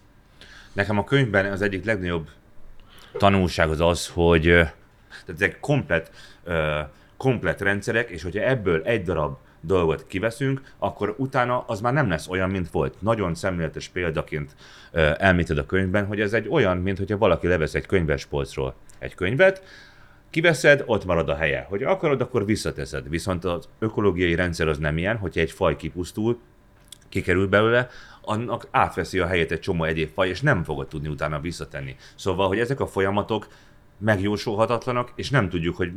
Nekem 0.72 0.98
a 0.98 1.04
könyvben 1.04 1.52
az 1.52 1.62
egyik 1.62 1.84
legnagyobb 1.84 2.28
tanulság 3.18 3.70
az 3.70 3.80
az, 3.80 4.08
hogy 4.08 4.42
tehát 4.42 5.40
ezek 5.40 5.60
komplet, 5.60 6.10
komplet 7.16 7.60
rendszerek, 7.60 8.10
és 8.10 8.22
hogyha 8.22 8.42
ebből 8.42 8.82
egy 8.82 9.02
darab 9.02 9.36
dolgot 9.62 10.06
kiveszünk, 10.06 10.62
akkor 10.78 11.14
utána 11.18 11.64
az 11.66 11.80
már 11.80 11.92
nem 11.92 12.08
lesz 12.08 12.28
olyan, 12.28 12.50
mint 12.50 12.70
volt. 12.70 12.94
Nagyon 12.98 13.34
szemléletes 13.34 13.88
példaként 13.88 14.54
elmíted 15.16 15.58
a 15.58 15.66
könyvben, 15.66 16.06
hogy 16.06 16.20
ez 16.20 16.32
egy 16.32 16.48
olyan, 16.48 16.76
mint 16.76 16.98
hogyha 16.98 17.18
valaki 17.18 17.46
levesz 17.46 17.74
egy 17.74 17.86
könyvespolcról 17.86 18.74
egy 18.98 19.14
könyvet, 19.14 19.62
kiveszed, 20.30 20.82
ott 20.86 21.04
marad 21.04 21.28
a 21.28 21.34
helye. 21.34 21.66
Hogy 21.68 21.82
akarod, 21.82 22.20
akkor 22.20 22.44
visszateszed. 22.44 23.08
Viszont 23.08 23.44
az 23.44 23.68
ökológiai 23.78 24.34
rendszer 24.34 24.68
az 24.68 24.78
nem 24.78 24.98
ilyen, 24.98 25.16
hogyha 25.16 25.40
egy 25.40 25.50
faj 25.50 25.76
kipusztul, 25.76 26.38
kikerül 27.08 27.48
belőle, 27.48 27.88
annak 28.20 28.68
átveszi 28.70 29.18
a 29.18 29.26
helyét 29.26 29.52
egy 29.52 29.60
csomó 29.60 29.84
egyéb 29.84 30.10
faj, 30.14 30.28
és 30.28 30.40
nem 30.40 30.62
fogod 30.62 30.88
tudni 30.88 31.08
utána 31.08 31.40
visszatenni. 31.40 31.96
Szóval, 32.14 32.48
hogy 32.48 32.58
ezek 32.58 32.80
a 32.80 32.86
folyamatok 32.86 33.46
megjósolhatatlanak, 33.98 35.12
és 35.14 35.30
nem 35.30 35.48
tudjuk, 35.48 35.76
hogy 35.76 35.92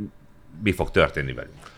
mi 0.64 0.72
fog 0.72 0.92
történni 0.92 1.34
velünk. 1.34 1.74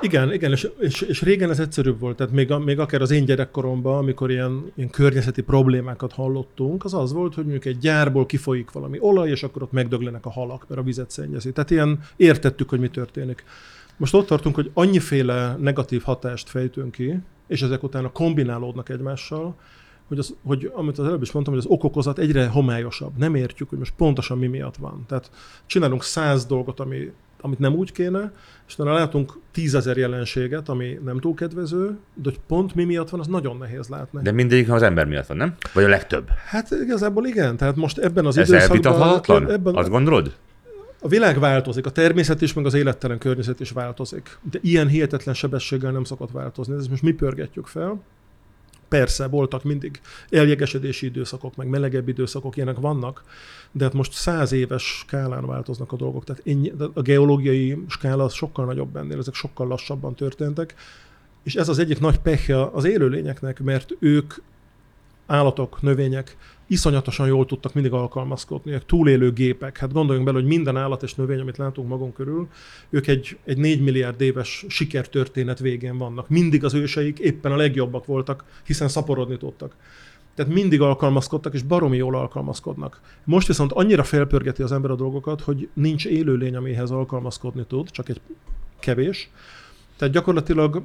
Igen, 0.00 0.32
igen, 0.32 0.50
és, 0.50 0.68
és, 0.78 1.00
és 1.00 1.22
régen 1.22 1.50
ez 1.50 1.58
egyszerűbb 1.58 2.00
volt, 2.00 2.16
tehát 2.16 2.32
még, 2.32 2.50
még 2.50 2.78
akár 2.78 3.00
az 3.00 3.10
én 3.10 3.24
gyerekkoromban, 3.24 3.98
amikor 3.98 4.30
ilyen, 4.30 4.72
ilyen 4.74 4.90
környezeti 4.90 5.42
problémákat 5.42 6.12
hallottunk, 6.12 6.84
az 6.84 6.94
az 6.94 7.12
volt, 7.12 7.34
hogy 7.34 7.42
mondjuk 7.42 7.64
egy 7.64 7.78
gyárból 7.78 8.26
kifolyik 8.26 8.70
valami 8.70 8.98
olaj, 9.00 9.30
és 9.30 9.42
akkor 9.42 9.62
ott 9.62 9.72
megdöglenek 9.72 10.26
a 10.26 10.30
halak, 10.30 10.68
mert 10.68 10.80
a 10.80 10.84
vizet 10.84 11.10
szennyezi. 11.10 11.52
Tehát 11.52 11.70
ilyen 11.70 12.00
értettük, 12.16 12.68
hogy 12.68 12.80
mi 12.80 12.88
történik. 12.88 13.44
Most 13.96 14.14
ott 14.14 14.26
tartunk, 14.26 14.54
hogy 14.54 14.70
annyiféle 14.74 15.56
negatív 15.60 16.02
hatást 16.02 16.48
fejtünk 16.48 16.92
ki, 16.92 17.18
és 17.46 17.62
ezek 17.62 17.82
utána 17.82 18.12
kombinálódnak 18.12 18.88
egymással, 18.88 19.54
hogy, 20.08 20.18
az, 20.18 20.34
hogy 20.44 20.70
amit 20.74 20.98
az 20.98 21.06
előbb 21.06 21.22
is 21.22 21.32
mondtam, 21.32 21.54
hogy 21.54 21.64
az 21.64 21.70
okokozat 21.70 22.18
egyre 22.18 22.46
homályosabb. 22.46 23.16
Nem 23.16 23.34
értjük, 23.34 23.68
hogy 23.68 23.78
most 23.78 23.94
pontosan 23.96 24.38
mi 24.38 24.46
miatt 24.46 24.76
van. 24.76 25.04
Tehát 25.08 25.30
csinálunk 25.66 26.02
száz 26.02 26.46
dolgot, 26.46 26.80
ami, 26.80 27.12
amit 27.40 27.58
nem 27.58 27.74
úgy 27.74 27.92
kéne, 27.92 28.32
és 28.68 28.74
utána 28.74 28.92
látunk 28.92 29.38
tízezer 29.52 29.96
jelenséget, 29.96 30.68
ami 30.68 30.98
nem 31.04 31.20
túl 31.20 31.34
kedvező, 31.34 31.86
de 32.14 32.22
hogy 32.24 32.40
pont 32.46 32.74
mi 32.74 32.84
miatt 32.84 33.10
van, 33.10 33.20
az 33.20 33.26
nagyon 33.26 33.56
nehéz 33.56 33.88
látni. 33.88 34.20
De 34.22 34.32
mindegyik 34.32 34.70
az 34.70 34.82
ember 34.82 35.06
miatt 35.06 35.26
van, 35.26 35.36
nem? 35.36 35.54
Vagy 35.72 35.84
a 35.84 35.88
legtöbb? 35.88 36.28
Hát 36.46 36.70
igazából 36.70 37.26
igen, 37.26 37.56
tehát 37.56 37.76
most 37.76 37.98
ebben 37.98 38.26
az 38.26 38.38
Ez 38.38 38.48
időszakban... 38.48 38.76
elvitathatatlan? 38.76 39.50
Ebben, 39.50 39.74
Azt 39.74 39.90
gondolod? 39.90 40.32
a 41.02 41.08
világ 41.08 41.38
változik, 41.38 41.86
a 41.86 41.90
természet 41.90 42.40
is, 42.40 42.52
meg 42.52 42.66
az 42.66 42.74
élettelen 42.74 43.18
környezet 43.18 43.60
is 43.60 43.70
változik. 43.70 44.38
De 44.50 44.58
ilyen 44.62 44.88
hihetetlen 44.88 45.34
sebességgel 45.34 45.90
nem 45.92 46.04
szokott 46.04 46.30
változni. 46.30 46.74
Ez 46.74 46.86
most 46.86 47.02
mi 47.02 47.12
pörgetjük 47.12 47.66
fel. 47.66 48.02
Persze, 48.90 49.28
voltak 49.28 49.64
mindig 49.64 50.00
eljegesedési 50.30 51.06
időszakok, 51.06 51.56
meg 51.56 51.68
melegebb 51.68 52.08
időszakok, 52.08 52.56
ilyenek 52.56 52.76
vannak, 52.78 53.24
de 53.72 53.84
hát 53.84 53.92
most 53.92 54.12
száz 54.12 54.52
éves 54.52 54.82
skálán 54.82 55.46
változnak 55.46 55.92
a 55.92 55.96
dolgok. 55.96 56.24
Tehát 56.24 56.42
ennyi, 56.46 56.72
a 56.94 57.02
geológiai 57.02 57.84
skála 57.88 58.24
az 58.24 58.32
sokkal 58.32 58.64
nagyobb 58.64 58.96
ennél, 58.96 59.18
ezek 59.18 59.34
sokkal 59.34 59.66
lassabban 59.66 60.14
történtek. 60.14 60.74
És 61.42 61.54
ez 61.54 61.68
az 61.68 61.78
egyik 61.78 62.00
nagy 62.00 62.18
pehje 62.18 62.64
az 62.66 62.84
élőlényeknek, 62.84 63.60
mert 63.60 63.90
ők 63.98 64.34
állatok, 65.26 65.82
növények 65.82 66.36
iszonyatosan 66.70 67.26
jól 67.26 67.46
tudtak 67.46 67.74
mindig 67.74 67.92
alkalmazkodni, 67.92 68.72
ők 68.72 68.86
túlélő 68.86 69.32
gépek. 69.32 69.78
Hát 69.78 69.92
gondoljunk 69.92 70.26
bele, 70.26 70.38
hogy 70.38 70.48
minden 70.48 70.76
állat 70.76 71.02
és 71.02 71.14
növény, 71.14 71.40
amit 71.40 71.56
látunk 71.56 71.88
magunk 71.88 72.14
körül, 72.14 72.48
ők 72.90 73.06
egy, 73.06 73.38
egy 73.44 73.58
4 73.58 73.82
milliárd 73.82 74.20
éves 74.20 74.64
sikertörténet 74.68 75.58
végén 75.58 75.98
vannak. 75.98 76.28
Mindig 76.28 76.64
az 76.64 76.74
őseik 76.74 77.18
éppen 77.18 77.52
a 77.52 77.56
legjobbak 77.56 78.06
voltak, 78.06 78.44
hiszen 78.66 78.88
szaporodni 78.88 79.36
tudtak. 79.36 79.76
Tehát 80.34 80.52
mindig 80.52 80.80
alkalmazkodtak, 80.80 81.54
és 81.54 81.62
baromi 81.62 81.96
jól 81.96 82.14
alkalmazkodnak. 82.14 83.00
Most 83.24 83.46
viszont 83.46 83.72
annyira 83.72 84.02
felpörgeti 84.02 84.62
az 84.62 84.72
ember 84.72 84.90
a 84.90 84.96
dolgokat, 84.96 85.40
hogy 85.40 85.68
nincs 85.72 86.06
élőlény, 86.06 86.56
amihez 86.56 86.90
alkalmazkodni 86.90 87.64
tud, 87.68 87.90
csak 87.90 88.08
egy 88.08 88.20
kevés. 88.78 89.30
Tehát 89.96 90.14
gyakorlatilag 90.14 90.82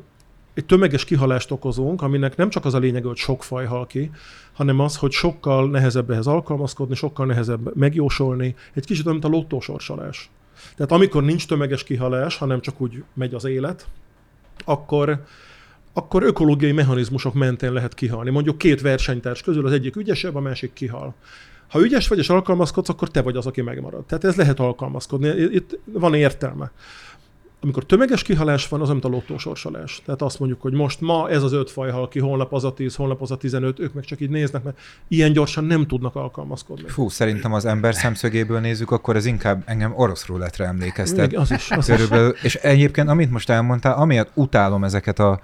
egy 0.55 0.65
tömeges 0.65 1.05
kihalást 1.05 1.51
okozunk, 1.51 2.01
aminek 2.01 2.35
nem 2.35 2.49
csak 2.49 2.65
az 2.65 2.73
a 2.73 2.77
lényege, 2.77 3.07
hogy 3.07 3.17
sok 3.17 3.43
faj 3.43 3.65
hal 3.65 3.87
ki, 3.87 4.11
hanem 4.53 4.79
az, 4.79 4.97
hogy 4.97 5.11
sokkal 5.11 5.69
nehezebb 5.69 6.09
ehhez 6.09 6.27
alkalmazkodni, 6.27 6.95
sokkal 6.95 7.25
nehezebb 7.25 7.75
megjósolni, 7.75 8.55
egy 8.73 8.85
kicsit 8.85 9.05
olyan, 9.05 9.19
mint 9.19 9.33
a 9.33 9.37
lottósorsolás. 9.37 10.29
Tehát 10.75 10.91
amikor 10.91 11.23
nincs 11.23 11.47
tömeges 11.47 11.83
kihalás, 11.83 12.37
hanem 12.37 12.61
csak 12.61 12.81
úgy 12.81 13.03
megy 13.13 13.33
az 13.33 13.45
élet, 13.45 13.87
akkor, 14.65 15.23
akkor 15.93 16.23
ökológiai 16.23 16.71
mechanizmusok 16.71 17.33
mentén 17.33 17.73
lehet 17.73 17.93
kihalni. 17.93 18.29
Mondjuk 18.29 18.57
két 18.57 18.81
versenytárs 18.81 19.41
közül 19.41 19.65
az 19.65 19.71
egyik 19.71 19.95
ügyesebb, 19.95 20.35
a 20.35 20.39
másik 20.39 20.73
kihal. 20.73 21.13
Ha 21.67 21.81
ügyes 21.81 22.07
vagy 22.07 22.17
és 22.17 22.29
alkalmazkodsz, 22.29 22.89
akkor 22.89 23.09
te 23.09 23.21
vagy 23.21 23.35
az, 23.35 23.45
aki 23.45 23.61
megmarad. 23.61 24.05
Tehát 24.05 24.23
ez 24.23 24.35
lehet 24.35 24.59
alkalmazkodni. 24.59 25.27
Itt 25.27 25.79
van 25.85 26.13
értelme 26.13 26.71
amikor 27.65 27.85
tömeges 27.85 28.21
kihalás 28.21 28.67
van, 28.67 28.81
az 28.81 28.89
mint 28.89 29.05
a 29.05 29.07
lottósorsolás. 29.07 30.01
Tehát 30.05 30.21
azt 30.21 30.39
mondjuk, 30.39 30.61
hogy 30.61 30.73
most 30.73 31.01
ma 31.01 31.29
ez 31.29 31.43
az 31.43 31.53
öt 31.53 31.71
faj 31.71 31.91
hal 31.91 32.07
ki, 32.07 32.19
holnap 32.19 32.53
az 32.53 32.63
a 32.63 32.73
tíz, 32.73 32.95
holnap 32.95 33.21
az 33.21 33.31
a 33.31 33.37
tizenöt, 33.37 33.79
ők 33.79 33.93
meg 33.93 34.03
csak 34.03 34.21
így 34.21 34.29
néznek, 34.29 34.63
mert 34.63 34.79
ilyen 35.07 35.31
gyorsan 35.31 35.63
nem 35.63 35.87
tudnak 35.87 36.15
alkalmazkodni. 36.15 36.87
Fú, 36.87 37.09
szerintem 37.09 37.53
az 37.53 37.65
ember 37.65 37.95
szemszögéből 37.95 38.59
nézzük, 38.59 38.91
akkor 38.91 39.15
ez 39.15 39.25
inkább 39.25 39.63
engem 39.65 39.93
orosz 39.95 40.25
rulettre 40.25 40.65
emlékeztet. 40.65 41.31
Még 41.31 41.39
az 41.39 41.51
is, 41.51 41.71
az 41.71 41.89
is. 41.89 41.95
Körülbelül, 41.95 42.35
és 42.41 42.55
egyébként, 42.55 43.09
amit 43.09 43.31
most 43.31 43.49
elmondtál, 43.49 43.93
amiatt 43.93 44.31
utálom 44.33 44.83
ezeket 44.83 45.19
a 45.19 45.39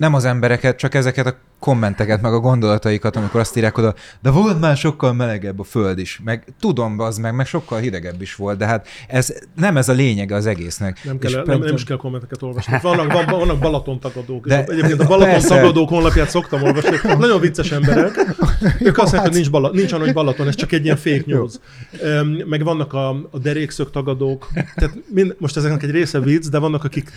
nem 0.00 0.14
az 0.14 0.24
embereket, 0.24 0.76
csak 0.78 0.94
ezeket 0.94 1.26
a 1.26 1.36
kommenteket, 1.58 2.20
meg 2.20 2.32
a 2.32 2.38
gondolataikat, 2.38 3.16
amikor 3.16 3.40
azt 3.40 3.56
írják 3.56 3.78
oda, 3.78 3.94
de 4.22 4.30
volt 4.30 4.60
már 4.60 4.76
sokkal 4.76 5.12
melegebb 5.12 5.60
a 5.60 5.62
föld 5.64 5.98
is, 5.98 6.20
meg 6.24 6.44
tudom, 6.60 7.00
az 7.00 7.18
meg, 7.18 7.34
meg 7.34 7.46
sokkal 7.46 7.78
hidegebb 7.78 8.22
is 8.22 8.34
volt, 8.34 8.58
de 8.58 8.66
hát 8.66 8.88
ez 9.08 9.34
nem 9.56 9.76
ez 9.76 9.88
a 9.88 9.92
lényege 9.92 10.34
az 10.34 10.46
egésznek. 10.46 11.04
Nem, 11.04 11.18
kell, 11.18 11.30
nem, 11.32 11.44
pont- 11.44 11.64
nem 11.64 11.74
is 11.74 11.84
kell 11.84 11.96
kommenteket 11.96 12.42
olvasni. 12.42 12.78
Vannak, 12.82 13.12
van, 13.12 13.24
vannak 13.26 13.58
Balaton 13.58 14.00
tagadók. 14.00 14.46
De- 14.46 14.64
egyébként 14.64 15.00
a 15.00 15.06
Balaton 15.06 15.30
persze. 15.30 15.48
tagadók 15.48 15.88
honlapját 15.88 16.30
szoktam 16.30 16.62
olvasni. 16.62 16.96
Nagyon 17.18 17.40
vicces 17.40 17.72
emberek. 17.72 18.34
Ők 18.88 18.98
azt 18.98 19.12
mondják, 19.12 19.22
hogy 19.22 19.32
nincs, 19.32 19.50
Bala, 19.50 19.70
nincs 19.70 19.92
olyan, 19.92 20.04
hogy 20.04 20.14
Balaton, 20.14 20.48
ez 20.48 20.54
csak 20.54 20.72
egy 20.72 20.84
ilyen 20.84 20.96
fake 20.96 21.22
news. 21.26 21.52
Meg 22.46 22.64
vannak 22.64 22.92
a, 22.92 23.08
a 23.08 23.38
derékszög 23.42 23.90
tagadók. 23.90 24.48
Tehát 24.74 24.98
mind, 25.08 25.36
most 25.38 25.56
ezeknek 25.56 25.82
egy 25.82 25.90
része 25.90 26.20
vicc, 26.20 26.48
de 26.48 26.58
vannak, 26.58 26.84
akik 26.84 27.10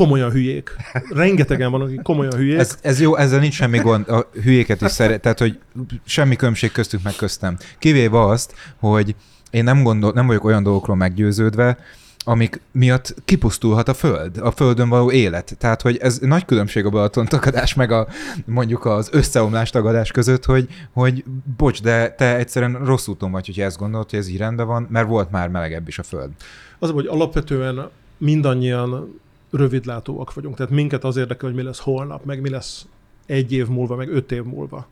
komolyan 0.00 0.30
hülyék. 0.30 0.76
Rengetegen 1.10 1.70
vannak, 1.70 1.86
akik 1.86 2.02
komolyan 2.02 2.34
hülyék. 2.34 2.58
Ez, 2.58 2.78
ez 2.82 3.00
jó, 3.00 3.16
ezzel 3.16 3.40
nincs 3.40 3.54
semmi 3.54 3.78
gond, 3.78 4.08
a 4.08 4.28
hülyéket 4.42 4.80
is 4.80 4.90
szeret, 4.90 5.20
tehát 5.20 5.38
hogy 5.38 5.58
semmi 6.04 6.36
különbség 6.36 6.72
köztük 6.72 7.02
meg 7.02 7.14
köztem. 7.16 7.56
Kivéve 7.78 8.20
azt, 8.20 8.54
hogy 8.78 9.14
én 9.50 9.64
nem, 9.64 9.82
gondol, 9.82 10.12
nem 10.14 10.26
vagyok 10.26 10.44
olyan 10.44 10.62
dolgokról 10.62 10.96
meggyőződve, 10.96 11.78
amik 12.24 12.60
miatt 12.72 13.14
kipusztulhat 13.24 13.88
a 13.88 13.94
föld, 13.94 14.36
a 14.38 14.50
földön 14.50 14.88
való 14.88 15.10
élet. 15.10 15.56
Tehát, 15.58 15.82
hogy 15.82 15.96
ez 15.96 16.18
nagy 16.18 16.44
különbség 16.44 16.84
a 16.84 16.90
Balaton 16.90 17.26
tagadás, 17.26 17.74
meg 17.74 17.90
a 17.90 18.06
mondjuk 18.44 18.84
az 18.84 19.08
összeomlás 19.12 19.70
tagadás 19.70 20.10
között, 20.10 20.44
hogy, 20.44 20.68
hogy 20.92 21.24
bocs, 21.56 21.82
de 21.82 22.10
te 22.10 22.36
egyszerűen 22.36 22.84
rossz 22.84 23.06
úton 23.06 23.30
vagy, 23.30 23.46
hogyha 23.46 23.62
ezt 23.62 23.78
gondolod, 23.78 24.10
hogy 24.10 24.18
ez 24.18 24.28
így 24.28 24.38
rendben 24.38 24.66
van, 24.66 24.86
mert 24.90 25.08
volt 25.08 25.30
már 25.30 25.48
melegebb 25.48 25.88
is 25.88 25.98
a 25.98 26.02
föld. 26.02 26.30
Az, 26.78 26.90
hogy 26.90 27.06
alapvetően 27.06 27.88
mindannyian 28.18 29.20
rövidlátóak 29.50 30.34
vagyunk. 30.34 30.56
Tehát 30.56 30.72
minket 30.72 31.04
az 31.04 31.16
érdekel, 31.16 31.48
hogy 31.48 31.58
mi 31.58 31.64
lesz 31.64 31.80
holnap, 31.80 32.24
meg 32.24 32.40
mi 32.40 32.48
lesz 32.48 32.86
egy 33.26 33.52
év 33.52 33.66
múlva, 33.66 33.96
meg 33.96 34.08
öt 34.08 34.32
év 34.32 34.42
múlva. 34.42 34.86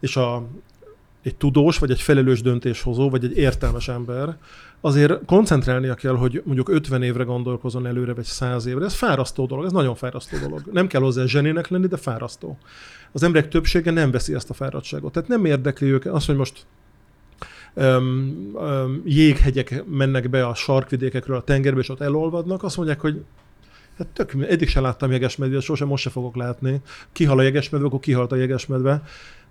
És 0.00 0.16
a, 0.16 0.46
egy 1.22 1.36
tudós, 1.36 1.78
vagy 1.78 1.90
egy 1.90 2.00
felelős 2.00 2.42
döntéshozó, 2.42 3.10
vagy 3.10 3.24
egy 3.24 3.36
értelmes 3.36 3.88
ember 3.88 4.36
azért 4.80 5.24
koncentrálnia 5.26 5.94
kell, 5.94 6.16
hogy 6.16 6.42
mondjuk 6.44 6.68
50 6.68 7.02
évre 7.02 7.24
gondolkozon 7.24 7.86
előre, 7.86 8.14
vagy 8.14 8.24
100 8.24 8.66
évre. 8.66 8.84
Ez 8.84 8.94
fárasztó 8.94 9.46
dolog, 9.46 9.64
ez 9.64 9.72
nagyon 9.72 9.94
fárasztó 9.94 10.38
dolog. 10.38 10.62
Nem 10.72 10.86
kell 10.86 11.00
hozzá 11.00 11.24
zsenének 11.24 11.68
lenni, 11.68 11.86
de 11.86 11.96
fárasztó. 11.96 12.58
Az 13.12 13.22
emberek 13.22 13.48
többsége 13.48 13.90
nem 13.90 14.10
veszi 14.10 14.34
ezt 14.34 14.50
a 14.50 14.54
fáradtságot. 14.54 15.12
Tehát 15.12 15.28
nem 15.28 15.44
érdekli 15.44 15.86
őket 15.86 16.12
az, 16.12 16.26
hogy 16.26 16.36
most 16.36 16.66
öm, 17.74 18.50
öm, 18.56 19.02
jéghegyek 19.04 19.84
mennek 19.86 20.30
be 20.30 20.46
a 20.46 20.54
sarkvidékekről 20.54 21.36
a 21.36 21.42
tengerbe, 21.42 21.80
és 21.80 21.88
ott 21.88 22.00
elolvadnak, 22.00 22.62
azt 22.62 22.76
mondják, 22.76 23.00
hogy 23.00 23.22
hát 23.98 24.06
tök, 24.06 24.34
eddig 24.48 24.68
sem 24.68 24.82
láttam 24.82 25.10
jegesmedvet, 25.10 25.62
sosem 25.62 25.88
most 25.88 26.02
se 26.02 26.10
fogok 26.10 26.36
látni. 26.36 26.80
Kihal 27.12 27.38
a 27.38 27.42
jegesmedve, 27.42 27.86
akkor 27.86 28.00
kihalt 28.00 28.32
a 28.32 28.36
jegesmedve. 28.36 29.02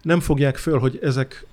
Nem 0.02 0.20
fogják 0.20 0.58
föl, 0.58 0.80
hogy 0.80 1.00
ezek, 1.02 1.46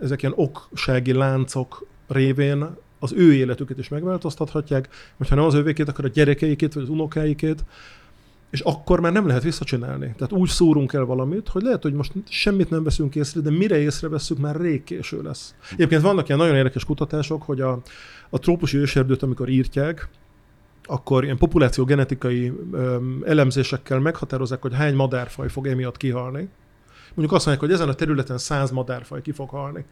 ezek 0.00 0.22
ilyen 0.22 0.34
oksági 0.36 1.12
láncok 1.12 1.86
révén 2.08 2.66
az 2.98 3.12
ő 3.12 3.34
életüket 3.34 3.78
is 3.78 3.88
megváltoztathatják, 3.88 4.88
vagy 5.16 5.28
ha 5.28 5.34
nem 5.34 5.44
az 5.44 5.54
övékét, 5.54 5.88
akkor 5.88 6.04
a 6.04 6.08
gyerekeikét, 6.08 6.74
vagy 6.74 6.82
az 6.82 6.88
unokáikét. 6.88 7.64
és 8.50 8.60
akkor 8.60 9.00
már 9.00 9.12
nem 9.12 9.26
lehet 9.26 9.42
visszacsinálni. 9.42 10.14
Tehát 10.16 10.32
úgy 10.32 10.48
szúrunk 10.48 10.92
el 10.92 11.04
valamit, 11.04 11.48
hogy 11.48 11.62
lehet, 11.62 11.82
hogy 11.82 11.92
most 11.92 12.12
semmit 12.28 12.70
nem 12.70 12.82
veszünk 12.82 13.14
észre, 13.14 13.40
de 13.40 13.50
mire 13.50 13.78
észreveszünk, 13.78 14.40
már 14.40 14.60
rég 14.60 14.84
késő 14.84 15.22
lesz. 15.22 15.54
Egyébként 15.72 16.02
vannak 16.02 16.26
ilyen 16.26 16.38
nagyon 16.38 16.56
érdekes 16.56 16.84
kutatások, 16.84 17.42
hogy 17.42 17.60
a, 17.60 17.80
a 18.30 18.38
trópusi 18.38 18.76
őserdőt, 18.76 19.22
amikor 19.22 19.48
írtják, 19.48 20.08
akkor 20.86 21.24
ilyen 21.24 21.36
populáció 21.36 21.84
genetikai 21.84 22.52
öm, 22.72 23.22
elemzésekkel 23.26 24.00
meghatározzák, 24.00 24.62
hogy 24.62 24.74
hány 24.74 24.94
madárfaj 24.94 25.48
fog 25.48 25.66
emiatt 25.66 25.96
kihalni. 25.96 26.48
Mondjuk 27.14 27.36
azt 27.36 27.46
mondják, 27.46 27.68
hogy 27.68 27.76
ezen 27.76 27.88
a 27.88 27.94
területen 27.94 28.38
100 28.38 28.70
madárfaj 28.70 29.22
ki 29.22 29.32
fog 29.32 29.48
halni. 29.48 29.84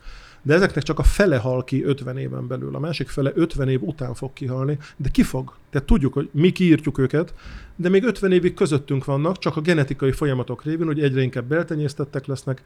De 0.43 0.55
ezeknek 0.55 0.85
csak 0.85 0.99
a 0.99 1.03
fele 1.03 1.37
hal 1.37 1.65
ki 1.65 1.85
50 1.85 2.17
éven 2.17 2.47
belül, 2.47 2.75
a 2.75 2.79
másik 2.79 3.09
fele 3.09 3.31
50 3.35 3.69
év 3.69 3.83
után 3.83 4.15
fog 4.15 4.33
kihalni, 4.33 4.79
de 4.97 5.09
ki 5.09 5.23
fog? 5.23 5.55
Tehát 5.71 5.87
tudjuk, 5.87 6.13
hogy 6.13 6.29
mi 6.33 6.51
kiírtjuk 6.51 6.99
őket, 6.99 7.35
de 7.77 7.89
még 7.89 8.05
50 8.05 8.33
évig 8.33 8.55
közöttünk 8.55 9.05
vannak, 9.05 9.39
csak 9.39 9.57
a 9.57 9.61
genetikai 9.61 10.13
folyamatok 10.13 10.65
révén, 10.65 10.87
hogy 10.87 11.03
egyre 11.03 11.23
inkább 11.23 11.45
beltenyésztettek 11.45 12.27
lesznek. 12.27 12.63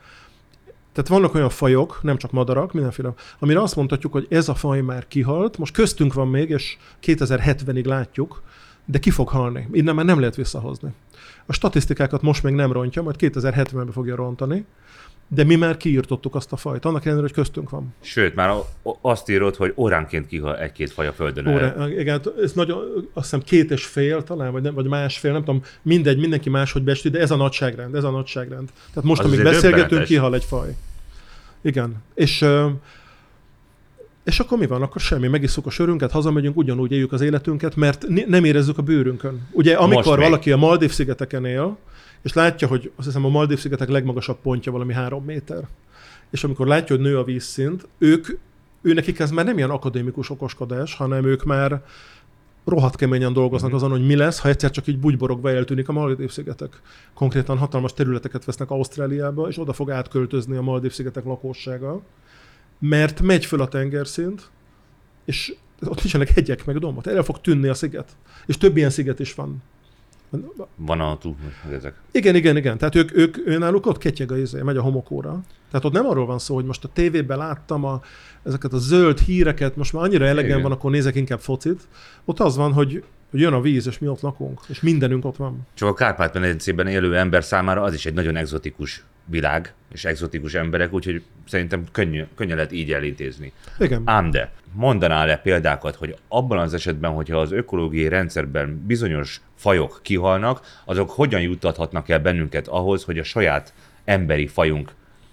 Tehát 0.92 1.10
vannak 1.10 1.34
olyan 1.34 1.48
fajok, 1.48 1.98
nem 2.02 2.16
csak 2.16 2.30
madarak, 2.30 2.72
mindenféle, 2.72 3.12
amire 3.38 3.62
azt 3.62 3.76
mondhatjuk, 3.76 4.12
hogy 4.12 4.26
ez 4.30 4.48
a 4.48 4.54
faj 4.54 4.80
már 4.80 5.08
kihalt, 5.08 5.58
most 5.58 5.74
köztünk 5.74 6.12
van 6.12 6.28
még, 6.28 6.50
és 6.50 6.76
2070-ig 7.02 7.84
látjuk, 7.84 8.42
de 8.84 8.98
ki 8.98 9.10
fog 9.10 9.28
halni. 9.28 9.68
Innen 9.72 9.94
már 9.94 10.04
nem 10.04 10.18
lehet 10.18 10.36
visszahozni. 10.36 10.94
A 11.46 11.52
statisztikákat 11.52 12.22
most 12.22 12.42
még 12.42 12.54
nem 12.54 12.72
rontja, 12.72 13.02
majd 13.02 13.16
2070-ben 13.18 13.90
fogja 13.90 14.16
rontani, 14.16 14.64
de 15.28 15.44
mi 15.44 15.54
már 15.54 15.76
kiírtottuk 15.76 16.34
azt 16.34 16.52
a 16.52 16.56
fajt, 16.56 16.84
annak 16.84 17.04
ellenére, 17.04 17.26
hogy 17.26 17.34
köztünk 17.36 17.70
van. 17.70 17.94
Sőt, 18.00 18.34
már 18.34 18.54
azt 19.00 19.28
írod, 19.28 19.56
hogy 19.56 19.72
óránként 19.76 20.26
kihal 20.26 20.58
egy-két 20.58 20.90
faj 20.90 21.06
a 21.06 21.12
Földön. 21.12 21.46
Órá, 21.46 21.88
igen, 21.88 22.20
ez 22.42 22.52
nagyon, 22.52 22.78
azt 23.12 23.30
hiszem 23.30 23.42
két 23.42 23.70
és 23.70 23.84
fél 23.84 24.22
talán, 24.22 24.52
vagy, 24.52 24.62
nem, 24.62 24.74
vagy 24.74 24.86
másfél, 24.86 25.32
nem 25.32 25.44
tudom, 25.44 25.62
mindegy, 25.82 26.18
mindenki 26.18 26.50
máshogy 26.50 26.82
besti, 26.82 27.08
de 27.08 27.18
ez 27.18 27.30
a 27.30 27.36
nagyságrend, 27.36 27.94
ez 27.94 28.04
a 28.04 28.10
nagyságrend. 28.10 28.68
Tehát 28.94 29.08
most, 29.08 29.20
Az 29.20 29.26
amíg 29.26 29.42
beszélgetünk, 29.42 30.04
kihal 30.04 30.34
egy 30.34 30.44
faj. 30.44 30.76
Igen. 31.60 31.96
És, 32.14 32.44
és 34.24 34.38
akkor 34.38 34.58
mi 34.58 34.66
van? 34.66 34.82
Akkor 34.82 35.00
semmi, 35.00 35.28
megisszuk 35.28 35.66
a 35.66 35.70
sörünket, 35.70 36.10
hazamegyünk, 36.10 36.56
ugyanúgy 36.56 36.92
éljük 36.92 37.12
az 37.12 37.20
életünket, 37.20 37.76
mert 37.76 38.06
nem 38.26 38.44
érezzük 38.44 38.78
a 38.78 38.82
bőrünkön. 38.82 39.48
Ugye, 39.50 39.74
amikor 39.74 40.18
valaki 40.18 40.52
a 40.52 40.56
Maldív-szigeteken 40.56 41.44
él, 41.44 41.76
és 42.22 42.32
látja, 42.32 42.68
hogy 42.68 42.92
azt 42.96 43.06
hiszem 43.06 43.24
a 43.24 43.28
Maldív-szigetek 43.28 43.88
legmagasabb 43.88 44.38
pontja 44.42 44.72
valami 44.72 44.92
három 44.92 45.24
méter, 45.24 45.68
és 46.30 46.44
amikor 46.44 46.66
látja, 46.66 46.96
hogy 46.96 47.04
nő 47.04 47.18
a 47.18 47.24
vízszint, 47.24 47.88
ők, 47.98 48.26
ő 48.82 48.92
nekik 48.92 49.18
ez 49.18 49.30
már 49.30 49.44
nem 49.44 49.56
ilyen 49.56 49.70
akadémikus 49.70 50.30
okoskodás, 50.30 50.94
hanem 50.94 51.24
ők 51.24 51.44
már 51.44 51.82
rohadt 52.64 52.96
keményen 52.96 53.32
dolgoznak 53.32 53.72
azon, 53.72 53.90
hogy 53.90 54.06
mi 54.06 54.16
lesz, 54.16 54.38
ha 54.38 54.48
egyszer 54.48 54.70
csak 54.70 54.86
így 54.86 54.98
bugyborogva 54.98 55.50
eltűnik 55.50 55.88
a 55.88 55.92
Maldív-szigetek. 55.92 56.80
Konkrétan 57.14 57.58
hatalmas 57.58 57.92
területeket 57.92 58.44
vesznek 58.44 58.70
Ausztráliába, 58.70 59.48
és 59.48 59.58
oda 59.58 59.72
fog 59.72 59.90
átköltözni 59.90 60.56
a 60.56 60.62
Maldív-szigetek 60.62 61.24
lakossága, 61.24 62.02
mert 62.78 63.20
megy 63.20 63.44
föl 63.44 63.60
a 63.60 63.68
tengerszint, 63.68 64.50
és 65.24 65.54
ott 65.86 65.96
nincsenek 65.96 66.28
hegyek 66.28 66.64
meg 66.64 66.78
dombok. 66.78 67.06
El 67.06 67.22
fog 67.22 67.40
tűnni 67.40 67.68
a 67.68 67.74
sziget. 67.74 68.16
És 68.46 68.56
több 68.56 68.76
ilyen 68.76 68.90
sziget 68.90 69.20
is 69.20 69.34
van. 69.34 69.62
Van 70.76 71.00
a 71.00 71.18
túl, 71.18 71.36
ezek. 71.72 71.94
Igen, 72.10 72.34
igen, 72.34 72.56
igen. 72.56 72.78
Tehát 72.78 72.94
ők, 72.94 73.16
ők, 73.16 73.36
ő 73.46 73.58
náluk 73.58 73.86
ott 73.86 73.98
ketyeg 73.98 74.32
a 74.32 74.36
izé, 74.36 74.62
megy 74.62 74.76
a 74.76 74.82
homokóra. 74.82 75.40
Tehát 75.70 75.86
ott 75.86 75.92
nem 75.92 76.06
arról 76.06 76.26
van 76.26 76.38
szó, 76.38 76.54
hogy 76.54 76.64
most 76.64 76.84
a 76.84 76.88
tévében 76.92 77.38
láttam 77.38 77.84
a, 77.84 78.00
ezeket 78.42 78.72
a 78.72 78.78
zöld 78.78 79.18
híreket, 79.18 79.76
most 79.76 79.92
már 79.92 80.02
annyira 80.02 80.24
elegem 80.24 80.50
Igen. 80.50 80.62
van, 80.62 80.72
akkor 80.72 80.90
nézek 80.90 81.14
inkább 81.14 81.40
focit. 81.40 81.88
Ott 82.24 82.40
az 82.40 82.56
van, 82.56 82.72
hogy, 82.72 83.04
hogy 83.30 83.40
jön 83.40 83.52
a 83.52 83.60
víz, 83.60 83.86
és 83.86 83.98
mi 83.98 84.08
ott 84.08 84.20
lakunk, 84.20 84.60
és 84.68 84.80
mindenünk 84.80 85.24
ott 85.24 85.36
van. 85.36 85.66
Csak 85.74 85.88
a 85.88 85.94
Kárpát-medencében 85.94 86.86
élő 86.86 87.16
ember 87.16 87.44
számára 87.44 87.82
az 87.82 87.94
is 87.94 88.06
egy 88.06 88.14
nagyon 88.14 88.36
egzotikus 88.36 89.04
világ, 89.30 89.74
és 89.92 90.04
egzotikus 90.04 90.54
emberek, 90.54 90.92
úgyhogy 90.92 91.22
szerintem 91.46 91.84
könnyű, 91.92 92.24
könnyű 92.34 92.54
lehet 92.54 92.72
így 92.72 92.92
elintézni. 92.92 93.52
Igen. 93.78 94.02
Ám 94.04 94.30
de, 94.30 94.52
mondanál-e 94.72 95.36
példákat, 95.36 95.94
hogy 95.94 96.16
abban 96.28 96.58
az 96.58 96.74
esetben, 96.74 97.10
hogyha 97.10 97.36
az 97.40 97.52
ökológiai 97.52 98.08
rendszerben 98.08 98.82
bizonyos 98.86 99.40
fajok 99.54 100.00
kihalnak, 100.02 100.60
azok 100.84 101.10
hogyan 101.10 101.40
juttathatnak 101.40 102.08
el 102.08 102.20
bennünket 102.20 102.68
ahhoz, 102.68 103.04
hogy 103.04 103.18
a 103.18 103.22
saját 103.22 103.72
emberi 104.04 104.46
fajunk 104.46 104.92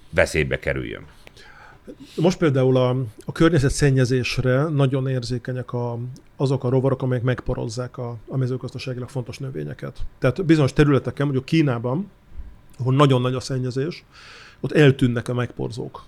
veszélybe 0.10 0.60
kerüljön? 0.60 1.06
Most 2.16 2.38
például 2.38 2.78
a, 2.78 2.90
a 3.26 3.32
környezetszennyezésre 3.32 4.64
nagyon 4.64 5.08
érzékenyek 5.08 5.74
a, 5.74 5.98
azok 6.36 6.64
a 6.64 6.70
rovarok, 6.70 7.02
amelyek 7.02 7.24
megporozzák 7.24 7.98
a, 7.98 8.18
a 8.28 8.38
mezőgazdaságilag 8.38 9.10
fontos 9.10 9.38
növényeket. 9.38 9.98
Tehát 10.20 10.46
bizonyos 10.46 10.74
területeken, 10.74 11.26
mondjuk 11.26 11.46
Kínában, 11.46 12.12
ahol 12.80 12.94
nagyon 12.94 13.22
nagy 13.22 13.34
a 13.34 13.40
szennyezés, 13.40 14.04
ott 14.60 14.72
eltűnnek 14.72 15.28
a 15.28 15.34
megporzók. 15.34 16.06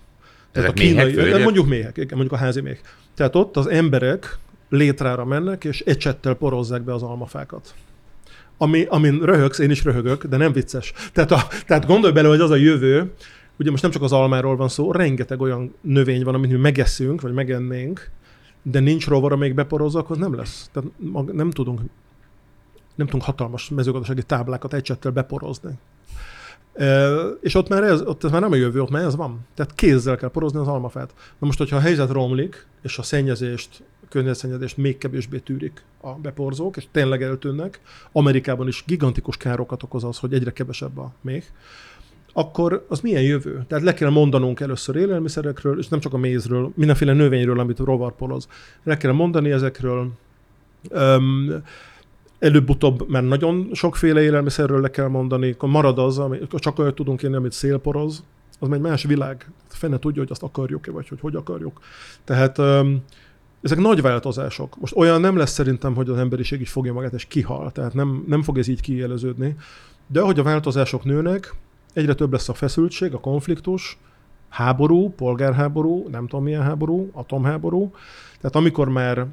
Tehát 0.52 0.68
Ezek 0.68 0.92
méhek, 0.92 1.12
főleg? 1.12 1.42
mondjuk 1.42 1.66
méhek, 1.66 1.96
mondjuk 2.10 2.32
a 2.32 2.36
házi 2.36 2.60
méh. 2.60 2.78
Tehát 3.14 3.34
ott 3.34 3.56
az 3.56 3.66
emberek 3.66 4.38
létrára 4.68 5.24
mennek, 5.24 5.64
és 5.64 5.80
ecsettel 5.80 6.34
porozzák 6.34 6.82
be 6.82 6.94
az 6.94 7.02
almafákat. 7.02 7.74
Ami, 8.56 8.84
amin 8.88 9.20
röhögsz, 9.20 9.58
én 9.58 9.70
is 9.70 9.84
röhögök, 9.84 10.24
de 10.24 10.36
nem 10.36 10.52
vicces. 10.52 10.92
Tehát, 11.12 11.30
a, 11.30 11.46
tehát 11.66 11.86
gondolj 11.86 12.12
bele, 12.12 12.28
hogy 12.28 12.40
az 12.40 12.50
a 12.50 12.56
jövő, 12.56 13.12
ugye 13.58 13.70
most 13.70 13.82
nem 13.82 13.90
csak 13.90 14.02
az 14.02 14.12
almáról 14.12 14.56
van 14.56 14.68
szó, 14.68 14.92
rengeteg 14.92 15.40
olyan 15.40 15.74
növény 15.80 16.24
van, 16.24 16.34
amit 16.34 16.50
mi 16.50 16.56
megeszünk, 16.56 17.20
vagy 17.20 17.32
megennénk, 17.32 18.10
de 18.62 18.80
nincs 18.80 19.06
rovar, 19.06 19.32
amelyik 19.32 19.54
beporozza, 19.54 19.98
akkor 19.98 20.16
nem 20.16 20.34
lesz. 20.34 20.70
Tehát 20.72 20.90
nem 21.32 21.50
tudunk, 21.50 21.80
nem 22.94 23.06
tudunk 23.06 23.24
hatalmas 23.24 23.68
mezőgazdasági 23.68 24.22
táblákat 24.22 24.74
ecsettel 24.74 25.10
beporozni. 25.10 25.78
És 27.40 27.54
ott 27.54 27.68
már 27.68 27.82
ez, 27.82 28.00
ott 28.00 28.24
ez 28.24 28.30
már 28.30 28.40
nem 28.40 28.52
a 28.52 28.56
jövő, 28.56 28.80
ott 28.80 28.90
már 28.90 29.04
ez 29.04 29.16
van. 29.16 29.46
Tehát 29.54 29.74
kézzel 29.74 30.16
kell 30.16 30.30
porozni 30.30 30.58
az 30.58 30.68
almafát. 30.68 31.14
Na 31.38 31.46
most, 31.46 31.58
hogyha 31.58 31.76
a 31.76 31.80
helyzet 31.80 32.10
romlik, 32.10 32.66
és 32.82 32.98
a 32.98 33.02
szennyezést, 33.02 33.82
környezetszennyezést 34.08 34.76
még 34.76 34.98
kevésbé 34.98 35.38
tűrik 35.38 35.82
a 36.00 36.10
beporzók, 36.10 36.76
és 36.76 36.86
tényleg 36.90 37.22
eltűnnek, 37.22 37.80
Amerikában 38.12 38.68
is 38.68 38.84
gigantikus 38.86 39.36
károkat 39.36 39.82
okoz 39.82 40.04
az, 40.04 40.18
hogy 40.18 40.32
egyre 40.32 40.52
kevesebb 40.52 40.98
a 40.98 41.12
méh, 41.20 41.44
akkor 42.32 42.86
az 42.88 43.00
milyen 43.00 43.22
jövő? 43.22 43.64
Tehát 43.68 43.84
le 43.84 43.94
kell 43.94 44.10
mondanunk 44.10 44.60
először 44.60 44.96
élelmiszerekről, 44.96 45.78
és 45.78 45.88
nem 45.88 46.00
csak 46.00 46.12
a 46.12 46.18
mézről, 46.18 46.72
mindenféle 46.74 47.12
növényről, 47.12 47.60
amit 47.60 47.78
rovar 47.78 48.16
poroz. 48.16 48.48
Le 48.82 48.96
kell 48.96 49.12
mondani 49.12 49.50
ezekről. 49.50 50.10
Öm, 50.88 51.62
előbb-utóbb 52.38 53.08
már 53.08 53.24
nagyon 53.24 53.68
sokféle 53.72 54.22
élelmiszerről 54.22 54.80
le 54.80 54.90
kell 54.90 55.08
mondani, 55.08 55.50
akkor 55.50 55.68
marad 55.68 55.98
az, 55.98 56.18
ami, 56.18 56.38
csak 56.54 56.78
olyat 56.78 56.94
tudunk 56.94 57.22
élni, 57.22 57.36
amit 57.36 57.52
szélporoz, 57.52 58.24
az 58.58 58.72
egy 58.72 58.80
más 58.80 59.02
világ. 59.02 59.50
Fene 59.68 59.98
tudja, 59.98 60.22
hogy 60.22 60.30
azt 60.30 60.42
akarjuk-e, 60.42 60.90
vagy 60.90 61.08
hogy 61.08 61.20
hogy 61.20 61.34
akarjuk. 61.34 61.80
Tehát 62.24 62.58
ezek 63.62 63.78
nagy 63.78 64.02
változások. 64.02 64.80
Most 64.80 64.96
olyan 64.96 65.20
nem 65.20 65.36
lesz 65.36 65.52
szerintem, 65.52 65.94
hogy 65.94 66.08
az 66.08 66.16
emberiség 66.16 66.60
így 66.60 66.68
fogja 66.68 66.92
magát 66.92 67.12
és 67.12 67.24
kihal. 67.24 67.72
Tehát 67.72 67.94
nem, 67.94 68.24
nem 68.26 68.42
fog 68.42 68.58
ez 68.58 68.68
így 68.68 68.80
kiéleződni. 68.80 69.56
De 70.06 70.20
ahogy 70.20 70.38
a 70.38 70.42
változások 70.42 71.04
nőnek, 71.04 71.54
egyre 71.92 72.14
több 72.14 72.32
lesz 72.32 72.48
a 72.48 72.54
feszültség, 72.54 73.14
a 73.14 73.20
konfliktus, 73.20 73.98
háború, 74.48 75.10
polgárháború, 75.10 76.08
nem 76.10 76.26
tudom 76.26 76.44
milyen 76.44 76.62
háború, 76.62 77.10
atomháború. 77.12 77.90
Tehát 78.36 78.56
amikor 78.56 78.88
már, 78.88 79.26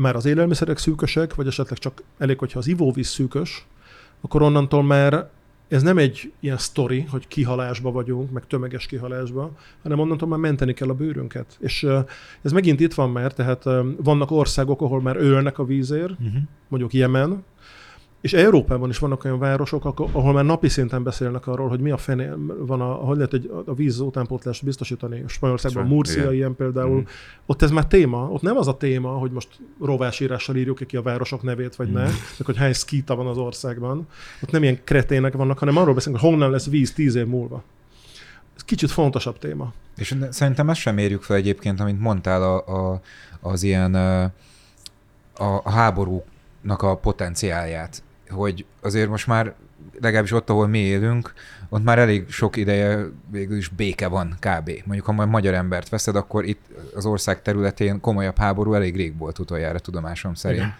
már 0.00 0.16
az 0.16 0.24
élelmiszerek 0.24 0.78
szűkösek, 0.78 1.34
vagy 1.34 1.46
esetleg 1.46 1.78
csak 1.78 2.02
elég, 2.18 2.38
hogyha 2.38 2.58
az 2.58 2.66
ivóvíz 2.66 3.08
szűkös, 3.08 3.66
akkor 4.20 4.42
onnantól 4.42 4.82
már 4.82 5.30
ez 5.68 5.82
nem 5.82 5.98
egy 5.98 6.32
ilyen 6.40 6.56
sztori, 6.56 7.00
hogy 7.10 7.28
kihalásba 7.28 7.90
vagyunk, 7.90 8.30
meg 8.30 8.46
tömeges 8.46 8.86
kihalásba, 8.86 9.50
hanem 9.82 9.98
onnantól 9.98 10.28
már 10.28 10.38
menteni 10.38 10.72
kell 10.72 10.88
a 10.88 10.94
bőrünket. 10.94 11.56
És 11.60 11.86
ez 12.42 12.52
megint 12.52 12.80
itt 12.80 12.94
van 12.94 13.10
már, 13.10 13.32
tehát 13.32 13.64
vannak 13.96 14.30
országok, 14.30 14.80
ahol 14.80 15.00
már 15.02 15.16
ölnek 15.16 15.58
a 15.58 15.64
vízért, 15.64 16.10
Uh-huh. 16.10 16.42
mondjuk 16.68 16.92
Jemen, 16.92 17.44
és 18.20 18.32
Európában 18.32 18.88
is 18.88 18.98
vannak 18.98 19.24
olyan 19.24 19.38
városok, 19.38 19.84
ahol 19.84 20.32
már 20.32 20.44
napi 20.44 20.68
szinten 20.68 21.02
beszélnek 21.02 21.46
arról, 21.46 21.68
hogy 21.68 21.80
mi 21.80 21.90
a 21.90 21.96
fene 21.96 22.34
van, 22.58 22.80
a, 22.80 22.92
hogy 22.92 23.16
lehet 23.16 23.32
egy, 23.32 23.50
a 23.66 23.74
víz 23.74 24.00
utánpótlást 24.00 24.64
biztosítani. 24.64 25.24
Spanyolországban 25.26 25.82
Szóval, 25.82 25.96
Murcia 25.96 26.22
igen. 26.22 26.34
ilyen 26.34 26.56
például. 26.56 26.96
Mhm. 26.96 27.08
Ott 27.46 27.62
ez 27.62 27.70
már 27.70 27.86
téma. 27.86 28.28
Ott 28.30 28.42
nem 28.42 28.56
az 28.56 28.68
a 28.68 28.76
téma, 28.76 29.08
hogy 29.10 29.30
most 29.30 29.48
rovásírással 29.80 30.56
írjuk 30.56 30.78
ki 30.86 30.96
a 30.96 31.02
városok 31.02 31.42
nevét, 31.42 31.76
vagy 31.76 31.92
ne, 31.92 32.02
meg 32.02 32.44
hogy 32.44 32.56
hány 32.56 32.72
szkíta 32.72 33.14
van 33.14 33.26
az 33.26 33.36
országban. 33.36 34.06
Ott 34.42 34.50
nem 34.50 34.62
ilyen 34.62 34.80
kretének 34.84 35.32
vannak, 35.32 35.58
hanem 35.58 35.76
arról 35.76 35.94
beszélünk, 35.94 36.20
hogy 36.20 36.30
honnan 36.30 36.50
lesz 36.50 36.68
víz 36.68 36.92
tíz 36.92 37.14
év 37.14 37.26
múlva. 37.26 37.62
Ez 38.56 38.64
kicsit 38.64 38.90
fontosabb 38.90 39.38
téma. 39.38 39.72
És 39.96 40.16
szerintem 40.30 40.70
ezt 40.70 40.80
sem 40.80 40.98
érjük 40.98 41.22
fel 41.22 41.36
egyébként, 41.36 41.80
amit 41.80 42.00
mondtál, 42.00 42.42
a, 42.42 42.92
a, 42.92 43.00
az 43.40 43.62
ilyen 43.62 43.94
a, 43.94 45.54
a 45.62 45.70
háborúnak 45.70 46.82
a 46.82 46.96
potenciálját, 46.96 48.02
hogy 48.30 48.64
azért 48.80 49.08
most 49.08 49.26
már 49.26 49.54
legalábbis 50.00 50.32
ott, 50.32 50.50
ahol 50.50 50.66
mi 50.66 50.78
élünk, 50.78 51.32
ott 51.68 51.84
már 51.84 51.98
elég 51.98 52.30
sok 52.30 52.56
ideje 52.56 53.06
végül 53.30 53.56
is 53.56 53.68
béke 53.68 54.08
van 54.08 54.36
kb. 54.38 54.70
Mondjuk, 54.84 55.06
ha 55.06 55.12
majd 55.12 55.28
magyar 55.28 55.54
embert 55.54 55.88
veszed, 55.88 56.16
akkor 56.16 56.44
itt 56.44 56.60
az 56.94 57.06
ország 57.06 57.42
területén 57.42 58.00
komolyabb 58.00 58.38
háború 58.38 58.74
elég 58.74 58.96
rég 58.96 59.18
volt 59.18 59.38
utoljára 59.38 59.78
tudomásom 59.78 60.34
szerint. 60.34 60.72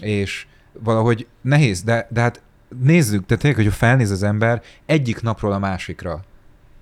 És 0.00 0.46
valahogy 0.72 1.26
nehéz, 1.40 1.82
de, 1.82 2.06
de 2.10 2.20
hát 2.20 2.42
nézzük, 2.82 3.26
tehát 3.26 3.42
tényleg, 3.42 3.64
hogy 3.64 3.72
felnéz 3.74 4.10
az 4.10 4.22
ember 4.22 4.62
egyik 4.86 5.22
napról 5.22 5.52
a 5.52 5.58
másikra. 5.58 6.20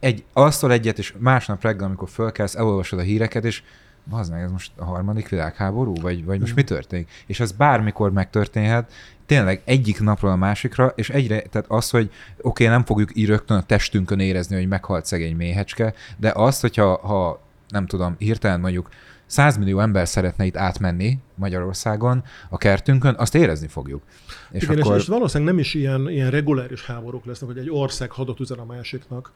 Egy, 0.00 0.24
asztal 0.32 0.72
egyet, 0.72 0.98
és 0.98 1.14
másnap 1.18 1.62
reggel, 1.62 1.86
amikor 1.86 2.08
fölkelsz, 2.08 2.54
elolvasod 2.54 2.98
a 2.98 3.02
híreket, 3.02 3.44
és 3.44 3.62
az 4.10 4.28
meg, 4.28 4.42
ez 4.42 4.50
most 4.50 4.72
a 4.76 4.84
harmadik 4.84 5.28
világháború, 5.28 5.94
vagy, 6.00 6.24
vagy 6.24 6.40
most 6.40 6.54
mi 6.54 6.64
történik? 6.64 7.10
És 7.26 7.40
ez 7.40 7.52
bármikor 7.52 8.12
megtörténhet, 8.12 8.92
tényleg 9.26 9.62
egyik 9.64 10.00
napról 10.00 10.30
a 10.30 10.36
másikra, 10.36 10.92
és 10.96 11.10
egyre, 11.10 11.40
tehát 11.40 11.70
az, 11.70 11.90
hogy 11.90 12.04
oké, 12.04 12.14
okay, 12.38 12.66
nem 12.66 12.84
fogjuk 12.84 13.16
így 13.16 13.26
rögtön 13.26 13.56
a 13.56 13.62
testünkön 13.62 14.20
érezni, 14.20 14.56
hogy 14.56 14.68
meghalt 14.68 15.06
szegény 15.06 15.36
méhecske, 15.36 15.94
de 16.16 16.32
azt, 16.34 16.60
hogyha 16.60 16.96
ha, 16.96 17.40
nem 17.68 17.86
tudom, 17.86 18.14
hirtelen 18.18 18.60
mondjuk 18.60 18.88
100 19.26 19.56
millió 19.56 19.78
ember 19.78 20.08
szeretne 20.08 20.44
itt 20.44 20.56
átmenni 20.56 21.18
Magyarországon 21.34 22.24
a 22.50 22.56
kertünkön, 22.56 23.14
azt 23.18 23.34
érezni 23.34 23.68
fogjuk. 23.68 24.02
És, 24.50 24.62
Igen, 24.62 24.78
akkor... 24.78 24.96
és, 24.96 25.02
és 25.02 25.08
valószínűleg 25.08 25.52
nem 25.54 25.62
is 25.62 25.74
ilyen, 25.74 26.10
ilyen 26.10 26.30
reguláris 26.30 26.86
háborúk 26.86 27.24
lesznek, 27.24 27.50
hogy 27.50 27.58
egy 27.58 27.70
ország 27.70 28.10
hadot 28.10 28.40
üzen 28.40 28.58
a 28.58 28.64
másiknak, 28.64 29.32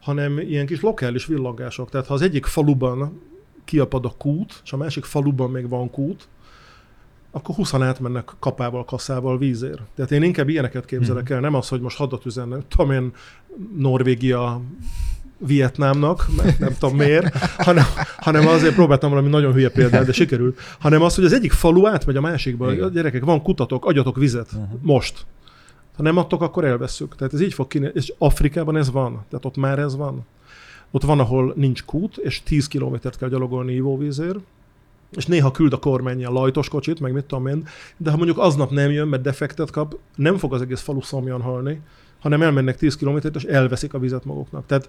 hanem 0.00 0.38
ilyen 0.38 0.66
kis 0.66 0.80
lokális 0.80 1.26
villangások. 1.26 1.90
Tehát 1.90 2.06
ha 2.06 2.14
az 2.14 2.22
egyik 2.22 2.46
faluban 2.46 3.22
kiapad 3.64 4.04
a 4.04 4.14
kút, 4.18 4.60
és 4.64 4.72
a 4.72 4.76
másik 4.76 5.04
faluban 5.04 5.50
még 5.50 5.68
van 5.68 5.90
kút, 5.90 6.28
akkor 7.30 7.54
20 7.54 7.74
átmennek 7.74 8.30
kapával, 8.38 8.84
kasszával 8.84 9.38
vízért. 9.38 9.80
Tehát 9.94 10.12
én 10.12 10.22
inkább 10.22 10.48
ilyeneket 10.48 10.84
képzelek 10.84 11.26
hmm. 11.26 11.36
el, 11.36 11.42
nem 11.42 11.54
az, 11.54 11.68
hogy 11.68 11.80
most 11.80 11.96
hadat 11.96 12.26
üzennek, 12.26 12.68
tudom 12.68 12.90
én, 12.90 13.12
Norvégia 13.76 14.60
Vietnámnak, 15.46 16.26
mert 16.36 16.58
nem 16.58 16.74
tudom 16.78 16.96
miért, 16.96 17.36
hanem, 17.38 17.84
hanem 18.16 18.46
azért 18.46 18.74
próbáltam 18.74 19.10
valami 19.10 19.28
nagyon 19.28 19.52
hülye 19.52 19.70
példát, 19.70 20.06
de 20.06 20.12
sikerült, 20.12 20.58
hanem 20.78 21.02
az, 21.02 21.14
hogy 21.14 21.24
az 21.24 21.32
egyik 21.32 21.52
falu 21.52 21.86
átmegy 21.86 22.16
a 22.16 22.20
másikba, 22.20 22.72
Igen. 22.72 22.84
a 22.84 22.88
gyerekek, 22.88 23.24
van 23.24 23.42
kutatok, 23.42 23.84
adjatok 23.84 24.16
vizet, 24.16 24.52
uh-huh. 24.52 24.78
most. 24.82 25.26
Ha 25.96 26.02
nem 26.02 26.16
adtok, 26.16 26.42
akkor 26.42 26.64
elveszük. 26.64 27.16
Tehát 27.16 27.34
ez 27.34 27.40
így 27.40 27.54
fog 27.54 27.66
kinézni. 27.66 28.00
És 28.00 28.12
Afrikában 28.18 28.76
ez 28.76 28.90
van. 28.90 29.24
Tehát 29.28 29.44
ott 29.44 29.56
már 29.56 29.78
ez 29.78 29.96
van. 29.96 30.26
Ott 30.90 31.02
van, 31.02 31.20
ahol 31.20 31.52
nincs 31.56 31.84
kút, 31.84 32.16
és 32.16 32.42
10 32.42 32.68
kilométert 32.68 33.18
kell 33.18 33.28
gyalogolni 33.28 33.72
ivóvízért, 33.72 34.38
és 35.16 35.26
néha 35.26 35.50
küld 35.50 35.72
a 35.72 35.78
kormány 35.78 36.18
ilyen 36.18 36.32
lajtos 36.32 36.68
kocsit, 36.68 37.00
meg 37.00 37.12
mit 37.12 37.24
tudom 37.24 37.46
én, 37.46 37.68
de 37.96 38.10
ha 38.10 38.16
mondjuk 38.16 38.38
aznap 38.38 38.70
nem 38.70 38.90
jön, 38.90 39.08
mert 39.08 39.22
defektet 39.22 39.70
kap, 39.70 39.98
nem 40.16 40.36
fog 40.36 40.54
az 40.54 40.62
egész 40.62 40.80
falu 40.80 41.02
szomjan 41.02 41.40
halni, 41.40 41.80
hanem 42.20 42.42
elmennek 42.42 42.76
10 42.76 42.96
kilométert, 42.96 43.36
és 43.36 43.44
elveszik 43.44 43.94
a 43.94 43.98
vizet 43.98 44.24
maguknak. 44.24 44.66
Tehát 44.66 44.88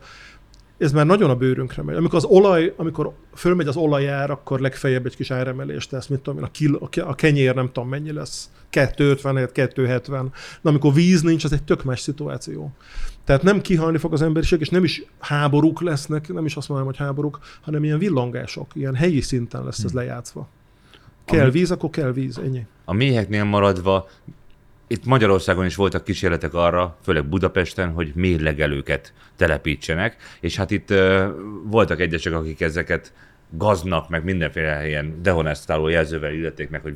ez 0.78 0.92
már 0.92 1.06
nagyon 1.06 1.30
a 1.30 1.36
bőrünkre 1.36 1.84
megy. 1.84 1.96
Amikor 1.96 2.16
az 2.16 2.24
olaj, 2.24 2.74
amikor 2.78 3.14
fölmegy 3.36 3.68
az 3.68 3.76
olajár, 3.76 4.32
akkor 4.32 4.60
legfeljebb 4.60 5.06
egy 5.06 5.16
kis 5.16 5.32
áremelést 5.32 5.90
tesz, 5.90 6.08
mit 6.08 6.20
tudom 6.20 6.40
én, 6.40 6.46
a, 6.46 6.52
kil, 6.52 6.90
a 7.02 7.16
kenyér 7.16 7.56
nem 7.56 7.66
tudom 7.66 7.90
mennyi 7.90 8.12
lesz, 8.12 8.50
250 8.70 9.50
270. 9.52 10.34
De 10.62 10.70
amikor 10.70 10.94
víz 10.94 11.22
nincs, 11.22 11.44
az 11.44 11.54
egy 11.54 11.64
tök 11.64 11.84
más 11.84 12.00
szituáció. 12.00 12.72
Tehát 13.24 13.44
nem 13.44 13.62
kihalni 13.62 13.98
fog 13.98 14.14
az 14.14 14.22
emberiség, 14.22 14.60
és 14.60 14.70
nem 14.70 14.84
is 14.84 15.04
háborúk 15.20 15.82
lesznek, 15.82 16.28
nem 16.28 16.46
is 16.46 16.56
azt 16.56 16.70
mondom, 16.70 16.88
hogy 16.88 16.98
háborúk, 16.98 17.40
hanem 17.62 17.84
ilyen 17.84 18.00
villangások, 18.00 18.72
ilyen 18.74 18.96
helyi 18.96 19.22
szinten 19.22 19.64
lesz 19.64 19.84
ez 19.84 19.92
hm. 19.92 19.98
lejátszva. 19.98 20.50
Kell 21.26 21.50
víz, 21.50 21.72
akkor 21.72 21.90
kell 21.90 22.12
víz, 22.12 22.38
ennyi. 22.38 22.66
A 22.86 22.94
méheknél 22.94 23.44
maradva 23.44 24.08
itt 24.88 25.06
Magyarországon 25.06 25.66
is 25.66 25.76
voltak 25.76 26.04
kísérletek 26.04 26.54
arra, 26.54 26.98
főleg 27.04 27.26
Budapesten, 27.26 27.92
hogy 27.92 28.12
mérlegelőket 28.16 29.14
telepítsenek, 29.36 30.16
és 30.40 30.56
hát 30.56 30.72
itt 30.72 30.90
uh, 30.90 31.26
voltak 31.64 32.00
egyesek, 32.00 32.34
akik 32.34 32.62
ezeket 32.62 33.14
gaznak, 33.50 34.10
meg 34.10 34.24
mindenféle 34.24 34.72
helyen 34.72 35.22
dehonestáló 35.22 35.88
jelzővel 35.88 36.34
illették 36.34 36.70
meg, 36.70 36.82
hogy 36.82 36.94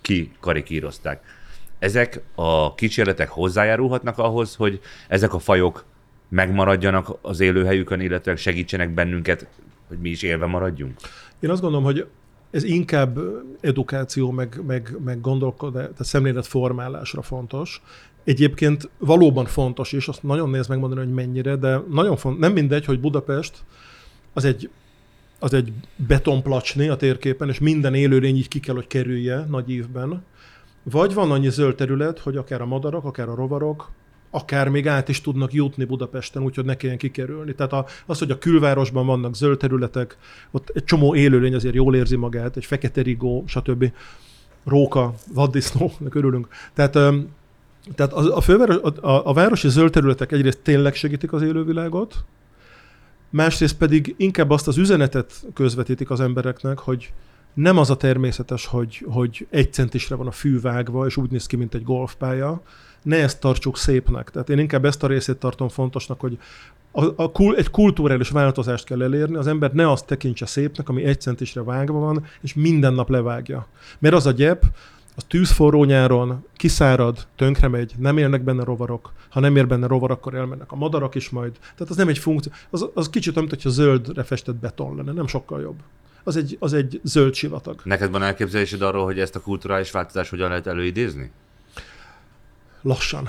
ki 0.00 0.32
karikírozták. 0.40 1.22
Ezek 1.84 2.20
a 2.34 2.74
kísérletek 2.74 3.28
hozzájárulhatnak 3.28 4.18
ahhoz, 4.18 4.54
hogy 4.54 4.80
ezek 5.08 5.34
a 5.34 5.38
fajok 5.38 5.84
megmaradjanak 6.28 7.18
az 7.20 7.40
élőhelyükön, 7.40 8.00
illetve 8.00 8.36
segítsenek 8.36 8.94
bennünket, 8.94 9.46
hogy 9.88 9.98
mi 9.98 10.08
is 10.08 10.22
élve 10.22 10.46
maradjunk? 10.46 10.96
Én 11.40 11.50
azt 11.50 11.60
gondolom, 11.60 11.84
hogy 11.84 12.06
ez 12.50 12.64
inkább 12.64 13.18
edukáció, 13.60 14.30
meg, 14.30 14.60
meg, 14.66 14.96
meg 15.04 15.20
gondolkodás, 15.20 15.82
tehát 15.82 16.04
szemléletformálásra 16.04 17.22
fontos. 17.22 17.82
Egyébként 18.24 18.90
valóban 18.98 19.44
fontos, 19.44 19.92
és 19.92 20.08
azt 20.08 20.22
nagyon 20.22 20.50
néz 20.50 20.66
megmondani, 20.66 21.04
hogy 21.04 21.14
mennyire, 21.14 21.56
de 21.56 21.80
nagyon 21.90 22.16
fontos, 22.16 22.40
nem 22.40 22.52
mindegy, 22.52 22.84
hogy 22.84 23.00
Budapest 23.00 23.64
az 24.32 24.44
egy, 24.44 24.70
az 25.38 25.54
egy 25.54 25.72
betonplacsni 25.96 26.88
a 26.88 26.96
térképen, 26.96 27.48
és 27.48 27.58
minden 27.58 27.94
élőlény 27.94 28.36
így 28.36 28.48
ki 28.48 28.60
kell, 28.60 28.74
hogy 28.74 28.86
kerülje 28.86 29.46
nagy 29.48 29.70
évben. 29.70 30.22
Vagy 30.90 31.14
van 31.14 31.30
annyi 31.30 31.50
zöld 31.50 31.74
terület, 31.74 32.18
hogy 32.18 32.36
akár 32.36 32.60
a 32.60 32.66
madarak, 32.66 33.04
akár 33.04 33.28
a 33.28 33.34
rovarok, 33.34 33.90
akár 34.30 34.68
még 34.68 34.88
át 34.88 35.08
is 35.08 35.20
tudnak 35.20 35.52
jutni 35.52 35.84
Budapesten, 35.84 36.42
úgyhogy 36.42 36.64
ne 36.64 36.76
kelljen 36.76 36.98
kikerülni. 36.98 37.54
Tehát 37.54 37.90
az, 38.06 38.18
hogy 38.18 38.30
a 38.30 38.38
külvárosban 38.38 39.06
vannak 39.06 39.34
zöld 39.34 39.58
területek, 39.58 40.16
ott 40.50 40.70
egy 40.74 40.84
csomó 40.84 41.14
élőlény 41.14 41.54
azért 41.54 41.74
jól 41.74 41.96
érzi 41.96 42.16
magát, 42.16 42.56
egy 42.56 42.64
fekete 42.64 43.02
rigó, 43.02 43.44
stb. 43.46 43.92
Róka, 44.64 45.14
vaddisznónak 45.34 46.14
örülünk. 46.14 46.48
Tehát, 46.74 46.92
tehát 47.94 48.12
a, 48.12 48.36
a, 48.36 48.40
főváros, 48.40 48.76
a, 49.00 49.28
a 49.28 49.32
városi 49.32 49.68
zöld 49.68 49.90
területek 49.90 50.32
egyrészt 50.32 50.58
tényleg 50.62 50.94
segítik 50.94 51.32
az 51.32 51.42
élővilágot, 51.42 52.24
másrészt 53.30 53.76
pedig 53.76 54.14
inkább 54.18 54.50
azt 54.50 54.68
az 54.68 54.76
üzenetet 54.76 55.44
közvetítik 55.54 56.10
az 56.10 56.20
embereknek, 56.20 56.78
hogy 56.78 57.12
nem 57.54 57.78
az 57.78 57.90
a 57.90 57.96
természetes, 57.96 58.66
hogy, 58.66 59.06
hogy 59.10 59.46
egy 59.50 59.72
centisre 59.72 60.14
van 60.14 60.26
a 60.26 60.30
fű 60.30 60.60
vágva, 60.60 61.06
és 61.06 61.16
úgy 61.16 61.30
néz 61.30 61.46
ki, 61.46 61.56
mint 61.56 61.74
egy 61.74 61.82
golfpálya, 61.82 62.62
ne 63.02 63.16
ezt 63.16 63.40
tartsuk 63.40 63.76
szépnek. 63.76 64.30
Tehát 64.30 64.50
én 64.50 64.58
inkább 64.58 64.84
ezt 64.84 65.02
a 65.02 65.06
részét 65.06 65.36
tartom 65.36 65.68
fontosnak, 65.68 66.20
hogy 66.20 66.38
a, 66.90 67.04
a, 67.04 67.30
a, 67.32 67.54
egy 67.56 67.70
kulturális 67.70 68.28
változást 68.28 68.84
kell 68.84 69.02
elérni, 69.02 69.36
az 69.36 69.46
ember 69.46 69.72
ne 69.72 69.90
azt 69.90 70.06
tekintse 70.06 70.46
szépnek, 70.46 70.88
ami 70.88 71.04
egy 71.04 71.20
centisre 71.20 71.62
vágva 71.62 71.98
van, 71.98 72.24
és 72.40 72.54
minden 72.54 72.94
nap 72.94 73.08
levágja. 73.08 73.66
Mert 73.98 74.14
az 74.14 74.26
a 74.26 74.30
gyep, 74.30 74.64
az 75.16 75.24
tűzforró 75.28 75.84
nyáron, 75.84 76.44
kiszárad, 76.56 77.26
tönkre 77.36 77.68
megy, 77.68 77.92
nem 77.98 78.18
élnek 78.18 78.42
benne 78.42 78.64
rovarok. 78.64 79.12
Ha 79.28 79.40
nem 79.40 79.56
ér 79.56 79.66
benne 79.66 79.86
rovar, 79.86 80.10
akkor 80.10 80.34
elmennek 80.34 80.72
a 80.72 80.76
madarak 80.76 81.14
is 81.14 81.30
majd. 81.30 81.52
Tehát 81.60 81.90
az 81.90 81.96
nem 81.96 82.08
egy 82.08 82.18
funkció. 82.18 82.52
Az, 82.70 82.86
az 82.94 83.10
kicsit 83.10 83.36
olyan, 83.36 83.48
hogyha 83.48 83.70
zöldre 83.70 84.22
festett 84.22 84.56
beton 84.56 84.96
lenne, 84.96 85.12
nem 85.12 85.26
sokkal 85.26 85.60
jobb. 85.60 85.76
Az 86.24 86.36
egy, 86.36 86.56
az 86.60 86.72
egy 86.72 87.00
zöld 87.02 87.34
sivatag. 87.34 87.80
Neked 87.84 88.10
van 88.10 88.22
elképzelésed 88.22 88.82
arról, 88.82 89.04
hogy 89.04 89.18
ezt 89.18 89.36
a 89.36 89.40
kulturális 89.40 89.90
változást 89.90 90.30
hogyan 90.30 90.48
lehet 90.48 90.66
előidézni? 90.66 91.30
lassan. 92.84 93.28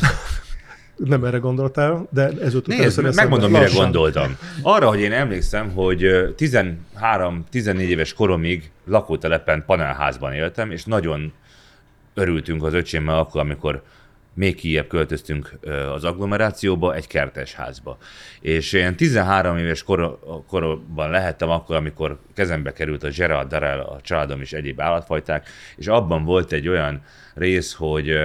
Nem 0.96 1.24
erre 1.24 1.38
gondoltál, 1.38 2.06
de 2.10 2.30
ez 2.40 2.54
ott 2.54 2.66
Nézd, 2.66 3.14
megmondom, 3.14 3.50
mire 3.50 3.68
gondoltam. 3.74 4.36
Arra, 4.62 4.88
hogy 4.88 5.00
én 5.00 5.12
emlékszem, 5.12 5.70
hogy 5.70 6.00
13-14 6.38 7.78
éves 7.78 8.12
koromig 8.12 8.70
lakótelepen 8.86 9.64
panelházban 9.66 10.32
éltem, 10.32 10.70
és 10.70 10.84
nagyon 10.84 11.32
örültünk 12.14 12.62
az 12.64 12.72
öcsémmel 12.74 13.18
akkor, 13.18 13.40
amikor 13.40 13.82
még 14.34 14.54
kijebb 14.54 14.86
költöztünk 14.86 15.58
az 15.94 16.04
agglomerációba, 16.04 16.94
egy 16.94 17.06
kertes 17.06 17.54
házba. 17.54 17.98
És 18.40 18.72
én 18.72 18.96
13 18.96 19.56
éves 19.56 19.82
kor, 19.82 20.18
korban 20.46 21.10
lehettem 21.10 21.50
akkor, 21.50 21.76
amikor 21.76 22.18
kezembe 22.34 22.72
került 22.72 23.02
a 23.02 23.08
Gerard 23.08 23.48
Darrell, 23.48 23.80
a 23.80 24.00
családom 24.00 24.40
és 24.40 24.52
egyéb 24.52 24.80
állatfajták, 24.80 25.48
és 25.76 25.86
abban 25.86 26.24
volt 26.24 26.52
egy 26.52 26.68
olyan 26.68 27.02
rész, 27.34 27.72
hogy 27.72 28.18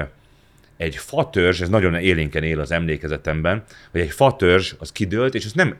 egy 0.77 0.95
fatörzs, 0.95 1.61
ez 1.61 1.69
nagyon 1.69 1.95
élénken 1.95 2.43
él 2.43 2.59
az 2.59 2.71
emlékezetemben, 2.71 3.63
hogy 3.91 4.01
egy 4.01 4.11
fatörzs 4.11 4.75
az 4.79 4.91
kidőlt, 4.91 5.35
és 5.35 5.45
ezt 5.45 5.55
nem 5.55 5.75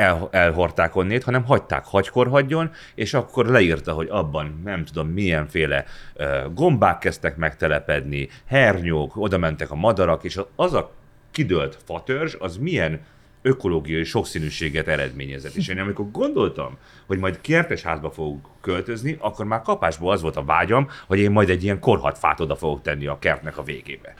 el, 0.00 0.28
elhorták 0.30 0.96
onnét, 0.96 1.24
hanem 1.24 1.44
hagyták 1.44 1.84
hagyjon, 1.84 2.70
és 2.94 3.14
akkor 3.14 3.46
leírta, 3.46 3.92
hogy 3.92 4.08
abban 4.10 4.60
nem 4.64 4.84
tudom 4.84 5.08
milyenféle 5.08 5.84
uh, 6.14 6.52
gombák 6.54 6.98
kezdtek 6.98 7.36
megtelepedni, 7.36 8.28
hernyók, 8.46 9.16
oda 9.16 9.38
mentek 9.38 9.70
a 9.70 9.74
madarak, 9.74 10.24
és 10.24 10.40
az 10.56 10.74
a 10.74 10.92
kidőlt 11.30 11.78
fatörzs, 11.84 12.34
az 12.38 12.56
milyen 12.56 13.00
ökológiai 13.42 14.04
sokszínűséget 14.04 14.88
eredményezett. 14.88 15.54
És 15.54 15.68
én 15.68 15.78
amikor 15.78 16.10
gondoltam, 16.10 16.78
hogy 17.06 17.18
majd 17.18 17.40
kertes 17.40 17.82
házba 17.82 18.10
fogok 18.10 18.50
költözni, 18.60 19.16
akkor 19.20 19.44
már 19.44 19.62
kapásból 19.62 20.12
az 20.12 20.22
volt 20.22 20.36
a 20.36 20.44
vágyam, 20.44 20.88
hogy 21.06 21.18
én 21.18 21.30
majd 21.30 21.50
egy 21.50 21.64
ilyen 21.64 21.80
korhatfát 21.80 22.40
oda 22.40 22.56
fogok 22.56 22.82
tenni 22.82 23.06
a 23.06 23.18
kertnek 23.18 23.58
a 23.58 23.62
végébe. 23.62 24.14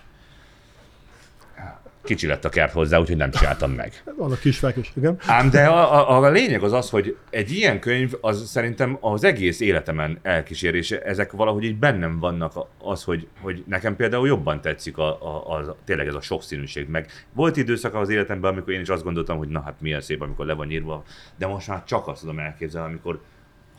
Kicsi 2.03 2.27
lett 2.27 2.45
a 2.45 2.49
kert 2.49 2.73
hozzá, 2.73 2.99
úgyhogy 2.99 3.17
nem 3.17 3.31
csináltam 3.31 3.71
meg. 3.71 4.03
Van 4.17 4.33
a 4.33 4.37
kisfák 4.37 4.77
is, 4.77 4.93
igen. 4.97 5.17
Ám 5.27 5.51
de 5.51 5.67
a, 5.67 6.11
a, 6.11 6.25
a 6.25 6.31
lényeg 6.31 6.63
az 6.63 6.73
az, 6.73 6.91
hogy 6.91 7.17
egy 7.31 7.51
ilyen 7.51 7.81
könyv 7.81 8.13
az 8.21 8.49
szerintem 8.49 8.99
az 9.01 9.25
egész 9.25 9.61
életemen 9.61 10.19
elkísérése, 10.23 11.03
ezek 11.03 11.33
valahogy 11.33 11.65
így 11.65 11.77
bennem 11.77 12.19
vannak 12.19 12.53
az, 12.79 13.05
hogy, 13.05 13.29
hogy 13.41 13.65
nekem 13.67 13.97
például 13.97 14.27
jobban 14.27 14.61
tetszik 14.61 14.99
a, 14.99 15.23
a, 15.23 15.57
a, 15.57 15.77
tényleg 15.85 16.07
ez 16.07 16.15
a 16.15 16.21
sokszínűség. 16.21 16.89
Meg 16.89 17.07
volt 17.33 17.57
időszak 17.57 17.95
az 17.95 18.09
életemben, 18.09 18.53
amikor 18.53 18.73
én 18.73 18.81
is 18.81 18.89
azt 18.89 19.05
gondoltam, 19.05 19.39
hogy 19.39 19.49
na 19.49 19.63
hát 19.63 19.81
milyen 19.81 20.01
szép, 20.01 20.23
amikor 20.23 20.47
le 20.47 20.55
van 20.55 20.71
írva, 20.71 21.05
de 21.39 21.47
most 21.47 21.69
már 21.69 21.85
csak 21.85 22.09
azt 22.09 22.21
tudom 22.21 22.39
elképzelni, 22.39 22.89
amikor 22.89 23.21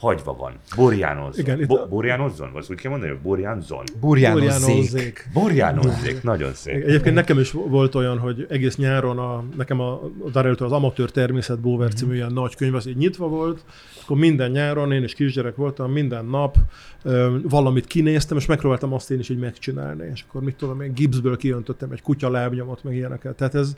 hagyva 0.02 0.36
van. 0.36 0.54
Borjánozzon. 0.76 1.46
Igen, 1.46 1.60
itt 1.62 1.68
Bo- 1.68 1.80
a- 1.80 1.88
borjánozzon? 1.88 2.50
Azt 2.54 2.72
úgy 2.72 2.78
kell 2.78 2.92
mondani, 2.92 3.12
hogy 3.12 3.22
borjánzon? 3.22 3.84
Burjánozzék. 4.00 4.50
Burjánozzék. 4.54 5.30
Borjánozzék. 5.34 6.24
Nagyon 6.24 6.54
szép. 6.54 6.84
Egyébként 6.84 7.16
nekem 7.16 7.40
is 7.40 7.52
volt 7.52 7.96
olyan, 7.96 8.18
hogy 8.18 8.46
egész 8.50 8.76
nyáron 8.78 9.18
a, 9.20 9.44
nekem 9.58 9.80
a, 9.80 9.92
a 9.94 10.30
Darrell-től 10.32 10.68
az 10.68 10.74
Amatőr 10.74 11.10
Természet 11.12 11.60
Bóver 11.60 11.94
című 11.94 12.14
ilyen 12.16 12.34
nagy 12.34 12.56
könyv, 12.56 12.76
az 12.76 12.88
így 12.88 12.98
nyitva 12.98 13.28
volt, 13.28 13.64
akkor 14.04 14.18
minden 14.18 14.52
nyáron, 14.52 14.92
én 14.92 15.04
is 15.04 15.14
kisgyerek 15.14 15.56
voltam, 15.56 15.92
minden 15.92 16.26
nap 16.26 16.56
ö, 17.04 17.38
valamit 17.44 17.86
kinéztem, 17.86 18.38
és 18.38 18.46
megpróbáltam 18.46 18.94
azt 18.94 19.12
én 19.12 19.20
is 19.20 19.30
így 19.30 19.40
megcsinálni, 19.40 20.10
és 20.14 20.24
akkor 20.28 20.42
mit 20.42 20.56
tudom, 20.56 20.82
én 20.82 20.94
gipsből 20.94 21.38
kiöntöttem 21.38 21.92
egy 21.92 22.02
kutya 22.02 22.30
lábnyomot, 22.30 22.84
meg 22.84 22.96
ilyeneket. 22.96 23.36
Tehát 23.36 23.56
ez, 23.56 23.76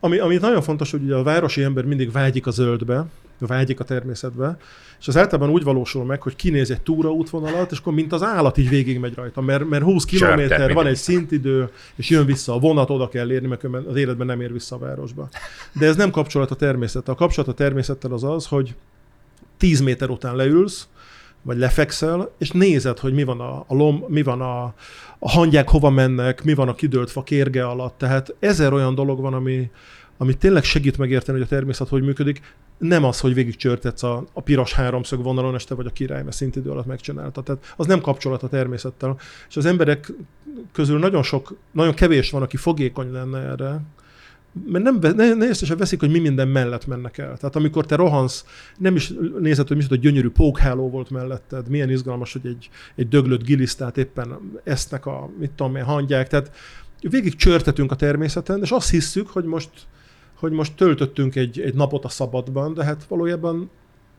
ami, 0.00 0.18
ami 0.18 0.36
nagyon 0.36 0.62
fontos, 0.62 0.90
hogy 0.90 1.02
ugye 1.02 1.14
a 1.14 1.22
városi 1.22 1.62
ember 1.62 1.84
mindig 1.84 2.12
vágyik 2.12 2.46
a 2.46 2.50
zöldbe, 2.50 3.06
vágyik 3.38 3.80
a 3.80 3.84
természetbe, 3.84 4.56
és 5.00 5.08
az 5.08 5.16
általában 5.16 5.50
úgy 5.50 5.62
valósul 5.62 6.04
meg, 6.04 6.22
hogy 6.22 6.36
kinéz 6.36 6.70
egy 6.70 6.80
túraútvonalat, 6.80 7.72
és 7.72 7.78
akkor 7.78 7.92
mint 7.92 8.12
az 8.12 8.22
állat 8.22 8.58
így 8.58 8.68
végigmegy 8.68 9.14
rajta, 9.14 9.40
mert, 9.40 9.68
mert 9.68 9.82
20 9.82 10.04
Csörtet 10.04 10.28
kilométer, 10.28 10.72
van 10.72 10.86
egy 10.86 10.96
szintidő, 10.96 11.70
és 11.94 12.08
jön 12.08 12.26
vissza 12.26 12.54
a 12.54 12.58
vonat, 12.58 12.90
oda 12.90 13.08
kell 13.08 13.32
érni, 13.32 13.46
mert 13.46 13.64
az 13.86 13.96
életben 13.96 14.26
nem 14.26 14.40
ér 14.40 14.52
vissza 14.52 14.76
a 14.76 14.78
városba. 14.78 15.28
De 15.72 15.86
ez 15.86 15.96
nem 15.96 16.10
kapcsolat 16.10 16.50
a 16.50 16.54
természettel. 16.54 17.14
A 17.14 17.16
kapcsolat 17.16 17.50
a 17.50 17.54
természettel 17.54 18.12
az 18.12 18.24
az, 18.24 18.46
hogy 18.46 18.74
10 19.56 19.80
méter 19.80 20.10
után 20.10 20.36
leülsz, 20.36 20.88
vagy 21.42 21.58
lefekszel, 21.58 22.30
és 22.38 22.50
nézed, 22.50 22.98
hogy 22.98 23.12
mi 23.12 23.24
van 23.24 23.40
a, 23.40 23.64
a 23.66 23.74
lom, 23.74 24.04
mi 24.08 24.22
van 24.22 24.40
a, 24.40 24.74
a 25.22 25.30
hangyák 25.30 25.68
hova 25.68 25.90
mennek, 25.90 26.42
mi 26.44 26.54
van 26.54 26.68
a 26.68 26.74
kidőlt 26.74 27.10
fa 27.10 27.22
kérge 27.22 27.66
alatt. 27.66 27.98
Tehát 27.98 28.34
ezer 28.38 28.72
olyan 28.72 28.94
dolog 28.94 29.20
van, 29.20 29.34
ami, 29.34 29.70
ami 30.16 30.34
tényleg 30.34 30.64
segít 30.64 30.98
megérteni, 30.98 31.38
hogy 31.38 31.46
a 31.46 31.50
természet 31.50 31.88
hogy 31.88 32.02
működik. 32.02 32.40
Nem 32.78 33.04
az, 33.04 33.20
hogy 33.20 33.34
végig 33.34 33.56
csörtetsz 33.56 34.02
a, 34.02 34.24
a 34.32 34.40
piros 34.40 34.72
háromszög 34.72 35.22
vonalon, 35.22 35.54
és 35.54 35.64
te 35.64 35.74
vagy 35.74 35.86
a 35.86 35.90
király, 35.90 36.22
mert 36.22 36.36
szintidő 36.36 36.70
alatt 36.70 36.86
megcsinálta. 36.86 37.42
Tehát 37.42 37.74
az 37.76 37.86
nem 37.86 38.00
kapcsolat 38.00 38.42
a 38.42 38.48
természettel. 38.48 39.16
És 39.48 39.56
az 39.56 39.64
emberek 39.64 40.12
közül 40.72 40.98
nagyon 40.98 41.22
sok, 41.22 41.56
nagyon 41.72 41.94
kevés 41.94 42.30
van, 42.30 42.42
aki 42.42 42.56
fogékony 42.56 43.12
lenne 43.12 43.38
erre, 43.38 43.80
mert 44.66 44.84
nem, 44.84 44.98
ne, 45.16 45.34
ne 45.34 45.46
észre 45.46 45.76
veszik, 45.76 46.00
hogy 46.00 46.10
mi 46.10 46.18
minden 46.18 46.48
mellett 46.48 46.86
mennek 46.86 47.18
el. 47.18 47.36
Tehát 47.36 47.56
amikor 47.56 47.86
te 47.86 47.96
rohansz, 47.96 48.44
nem 48.78 48.96
is 48.96 49.12
nézed, 49.38 49.68
hogy 49.68 49.76
micsoda 49.76 49.96
gyönyörű 49.96 50.30
pókháló 50.30 50.90
volt 50.90 51.10
melletted, 51.10 51.68
milyen 51.68 51.90
izgalmas, 51.90 52.32
hogy 52.32 52.46
egy, 52.46 52.70
egy 52.94 53.08
döglött 53.08 53.44
gilisztát 53.44 53.98
éppen 53.98 54.60
esznek 54.64 55.06
a, 55.06 55.30
mit 55.38 55.50
tudom 55.50 55.76
én, 55.76 55.84
hangyák. 55.84 56.28
Tehát 56.28 56.50
végig 57.00 57.36
csörtetünk 57.36 57.92
a 57.92 57.96
természeten, 57.96 58.60
és 58.62 58.70
azt 58.70 58.90
hisszük, 58.90 59.28
hogy 59.28 59.44
most, 59.44 59.70
hogy 60.34 60.52
most 60.52 60.74
töltöttünk 60.74 61.34
egy, 61.34 61.60
egy 61.60 61.74
napot 61.74 62.04
a 62.04 62.08
szabadban, 62.08 62.74
de 62.74 62.84
hát 62.84 63.04
valójában 63.04 63.70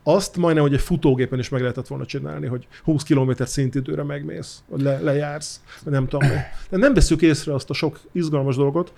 azt 0.02 0.36
majdnem, 0.36 0.62
hogy 0.62 0.74
egy 0.74 0.80
futógépen 0.80 1.38
is 1.38 1.48
meg 1.48 1.60
lehetett 1.60 1.86
volna 1.86 2.06
csinálni, 2.06 2.46
hogy 2.46 2.66
20 2.84 3.02
km 3.02 3.30
szintidőre 3.38 4.02
megmész, 4.02 4.62
vagy 4.68 4.80
le, 4.80 5.00
lejársz, 5.00 5.60
nem 5.84 6.08
tudom. 6.08 6.28
De 6.70 6.76
nem 6.76 6.94
veszük 6.94 7.22
észre 7.22 7.54
azt 7.54 7.70
a 7.70 7.74
sok 7.74 8.00
izgalmas 8.12 8.56
dolgot, 8.56 8.92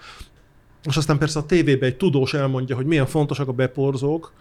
és 0.84 0.96
aztán 0.96 1.18
persze 1.18 1.38
a 1.38 1.46
tévében 1.46 1.88
egy 1.88 1.96
tudós 1.96 2.34
elmondja, 2.34 2.76
hogy 2.76 2.86
milyen 2.86 3.06
fontosak 3.06 3.48
a 3.48 3.52
beporzók, 3.52 4.32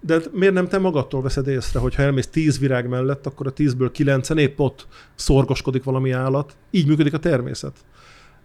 de 0.00 0.14
hát 0.14 0.32
miért 0.32 0.54
nem 0.54 0.68
te 0.68 0.78
magadtól 0.78 1.22
veszed 1.22 1.46
észre, 1.46 1.78
hogy 1.78 1.94
ha 1.94 2.02
elmész 2.02 2.26
tíz 2.26 2.58
virág 2.58 2.88
mellett, 2.88 3.26
akkor 3.26 3.46
a 3.46 3.50
tízből 3.50 3.90
kilencen 3.90 4.38
épp 4.38 4.58
ott 4.58 4.86
szorgoskodik 5.14 5.84
valami 5.84 6.10
állat. 6.10 6.56
Így 6.70 6.86
működik 6.86 7.14
a 7.14 7.18
természet. 7.18 7.76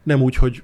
Nem 0.04 0.22
úgy, 0.22 0.36
hogy 0.36 0.64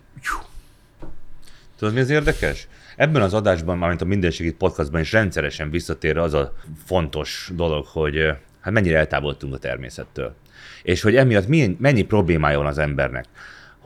Tudod, 1.77 1.93
mi 1.93 1.99
az 1.99 2.09
érdekes? 2.09 2.67
Ebben 2.95 3.21
az 3.21 3.33
adásban, 3.33 3.77
mármint 3.77 4.01
a 4.01 4.05
Minden 4.05 4.31
Segít 4.31 4.57
podcastban 4.57 5.01
is 5.01 5.11
rendszeresen 5.11 5.69
visszatér 5.69 6.17
az 6.17 6.33
a 6.33 6.53
fontos 6.85 7.51
dolog, 7.55 7.85
hogy 7.85 8.17
hát 8.59 8.73
mennyire 8.73 8.97
eltávolodtunk 8.97 9.53
a 9.53 9.57
természettől. 9.57 10.35
És 10.83 11.01
hogy 11.01 11.15
emiatt 11.15 11.47
milyen, 11.47 11.77
mennyi 11.79 12.01
problémája 12.01 12.57
van 12.57 12.67
az 12.67 12.77
embernek. 12.77 13.25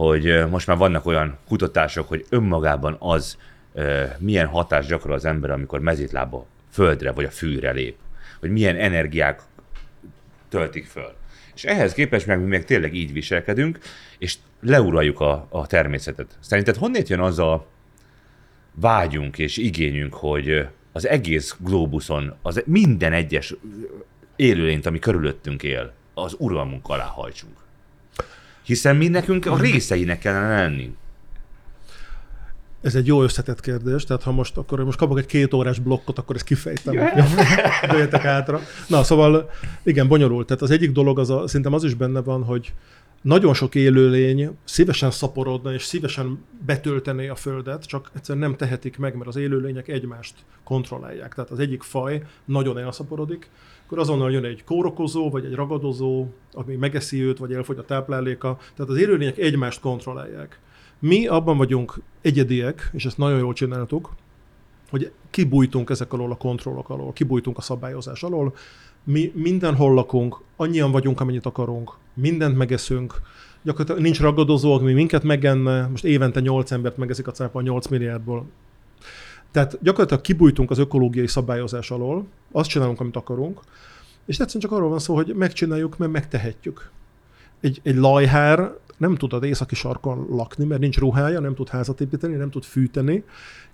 Hogy 0.02 0.50
most 0.50 0.68
már 0.68 0.78
vannak 0.78 1.06
olyan 1.06 1.38
kutatások, 1.48 2.08
hogy 2.08 2.26
önmagában 2.30 2.96
az 3.00 3.38
milyen 4.18 4.48
hatást 4.48 4.90
gyakorol 4.90 5.16
az 5.16 5.26
ember, 5.26 5.50
amikor 5.50 5.80
mezítlába 5.80 6.46
földre 6.72 7.12
vagy 7.12 7.26
a 7.26 7.30
fűre 7.30 7.72
lép. 7.72 7.96
Hogy 8.40 8.50
milyen 8.50 8.76
energiák 8.76 9.42
töltik 10.50 10.86
föl. 10.86 11.14
És 11.56 11.64
ehhez 11.64 11.94
képest 11.94 12.28
meg 12.28 12.40
mi 12.40 12.48
még 12.48 12.64
tényleg 12.64 12.94
így 12.94 13.14
viselkedünk, 13.14 13.80
és 14.18 14.36
leuraljuk 14.62 15.20
a, 15.20 15.48
a 15.50 15.68
természetet. 15.68 16.38
Szerinted 16.40 16.76
honnét 16.76 17.10
jön 17.10 17.20
az 17.20 17.40
a 17.40 17.68
vágyunk 18.74 19.38
és 19.38 19.58
igényünk, 19.58 20.14
hogy 20.14 20.68
az 20.92 21.08
egész 21.08 21.56
glóbuszon, 21.60 22.36
az 22.42 22.64
minden 22.66 23.14
egyes 23.14 23.56
élőlényt, 24.36 24.86
ami 24.86 25.00
körülöttünk 25.00 25.64
él, 25.64 25.94
az 26.14 26.36
uralmunk 26.40 26.90
alá 26.90 27.06
hajtsunk. 27.06 27.61
Hiszen 28.64 28.96
mi 28.96 29.08
nekünk 29.08 29.46
a 29.46 29.58
részeinek 29.58 30.20
kellene 30.20 30.62
lenni. 30.62 30.94
ez 32.82 32.96
egy 32.96 33.08
jó 33.08 33.24
összetett 33.24 33.60
kérdés, 33.60 34.04
tehát 34.04 34.24
ha 34.24 34.32
most, 34.32 34.58
akkor 34.58 34.84
most 34.84 34.98
kapok 34.98 35.18
egy 35.18 35.26
két 35.26 35.54
órás 35.54 35.80
blokkot, 35.80 36.18
akkor 36.18 36.36
ezt 36.36 36.46
kifejtem. 36.46 36.94
Jöjjetek 37.92 38.22
hátra. 38.22 38.60
Na, 38.88 39.04
szóval 39.04 39.50
igen, 39.84 40.08
bonyolult. 40.08 40.48
Tehát 40.48 40.62
az 40.62 40.72
egyik 40.72 40.92
dolog, 40.92 41.20
az 41.20 41.30
a, 41.30 41.48
szerintem 41.48 41.74
az 41.74 41.84
is 41.84 41.94
benne 41.94 42.22
van, 42.22 42.44
hogy 42.44 42.74
nagyon 43.22 43.54
sok 43.54 43.76
élőlény 43.76 44.58
szívesen 44.64 45.12
szaporodna 45.12 45.74
és 45.74 45.84
szívesen 45.84 46.46
betöltené 46.66 47.28
a 47.28 47.36
földet, 47.36 47.86
csak 47.86 48.12
egyszerűen 48.16 48.48
nem 48.48 48.58
tehetik 48.58 48.98
meg, 48.98 49.16
mert 49.16 49.28
az 49.28 49.36
élőlények 49.36 49.88
egymást 49.88 50.34
kontrollálják. 50.64 51.34
Tehát 51.34 51.52
az 51.52 51.60
egyik 51.60 51.82
faj 51.82 52.24
nagyon 52.46 52.78
elszaporodik, 52.78 53.50
akkor 53.92 54.04
azonnal 54.04 54.32
jön 54.32 54.46
egy 54.46 54.64
kórokozó, 54.64 55.30
vagy 55.30 55.46
egy 55.46 55.54
ragadozó, 55.54 56.26
ami 56.54 56.76
megeszi 56.76 57.24
őt, 57.24 57.38
vagy 57.38 57.54
elfogy 57.54 57.78
a 57.78 57.86
tápláléka. 57.86 58.58
Tehát 58.76 58.92
az 58.92 58.98
élőlények 58.98 59.38
egymást 59.38 59.80
kontrollálják. 59.80 60.60
Mi 61.00 61.28
abban 61.28 61.58
vagyunk 61.58 62.02
egyediek, 62.22 62.90
és 62.94 63.06
ezt 63.06 63.18
nagyon 63.18 63.40
jól 63.40 63.54
csináltuk, 63.54 64.10
hogy 64.90 65.12
kibújtunk 65.30 65.90
ezek 65.90 66.14
alól 66.14 66.32
a 66.32 66.36
kontrollok 66.36 66.90
alól, 66.90 67.14
kibújtunk 67.14 67.58
a 67.58 67.62
szabályozás 67.62 68.24
alól, 68.24 68.54
mi 69.04 69.32
mindenhol 69.36 69.94
lakunk, 69.94 70.38
annyian 70.56 70.92
vagyunk, 70.92 71.22
amennyit 71.22 71.46
akarunk, 71.46 71.98
mindent 72.14 72.58
megeszünk, 72.58 73.22
gyakorlatilag 73.62 74.02
nincs 74.02 74.20
ragadozó, 74.20 74.74
ami 74.74 74.94
minket 74.94 75.24
megenne, 75.24 75.88
most 75.88 76.04
évente 76.04 76.40
8 76.40 76.72
embert 76.72 76.98
megeszik 76.98 77.28
a 77.28 77.32
cápa 77.32 77.62
8 77.62 77.88
milliárdból. 77.88 78.46
Tehát 79.52 79.78
gyakorlatilag 79.82 80.22
kibújtunk 80.24 80.72
az 80.72 80.78
ökológiai 80.78 81.28
szabályozás 81.28 81.92
alól, 81.92 82.28
azt 82.52 82.70
csinálunk, 82.70 83.00
amit 83.00 83.16
akarunk, 83.16 83.60
és 84.26 84.40
egyszerűen 84.40 84.70
csak 84.70 84.72
arról 84.72 84.90
van 84.90 85.00
szó, 85.00 85.16
hogy 85.16 85.34
megcsináljuk, 85.36 85.98
mert 85.98 86.12
megtehetjük. 86.12 86.90
Egy, 87.62 87.80
egy 87.84 87.96
lajhár 87.96 88.72
nem 88.98 89.16
tud 89.16 89.34
az 89.34 89.44
északi 89.44 89.76
sarkon 89.76 90.28
lakni, 90.30 90.66
mert 90.66 90.82
nincs 90.82 90.98
ruhája, 90.98 91.40
nem 91.40 91.56
tud 91.56 91.70
házat 91.70 92.02
építeni, 92.02 92.36
nem 92.36 92.50
tud 92.50 92.64
fűteni. 92.64 93.24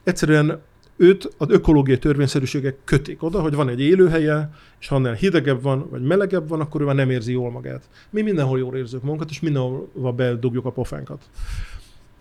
Egyszerűen 0.04 0.62
őt 0.98 1.34
az 1.38 1.48
ökológiai 1.50 1.98
törvényszerűségek 1.98 2.78
kötik 2.84 3.24
oda, 3.24 3.42
hogy 3.42 3.54
van 3.54 3.70
egy 3.70 3.82
élőhelye, 3.82 4.50
és 4.80 4.88
ha 4.88 4.96
annál 4.96 5.14
hidegebb 5.14 5.62
van, 5.62 5.88
vagy 5.90 6.02
melegebb 6.02 6.48
van, 6.48 6.60
akkor 6.60 6.82
ő 6.82 6.86
már 6.86 6.96
nem 6.96 7.10
érzi 7.10 7.32
jól 7.32 7.52
magát. 7.52 7.90
Mi 8.10 8.22
mindenhol 8.22 8.60
jól 8.60 8.76
érzünk 8.76 9.04
magunkat, 9.04 9.30
és 9.30 9.40
mindenhol 9.40 10.14
bedugjuk 10.16 10.66
a 10.66 10.72
pofánkat. 10.72 11.30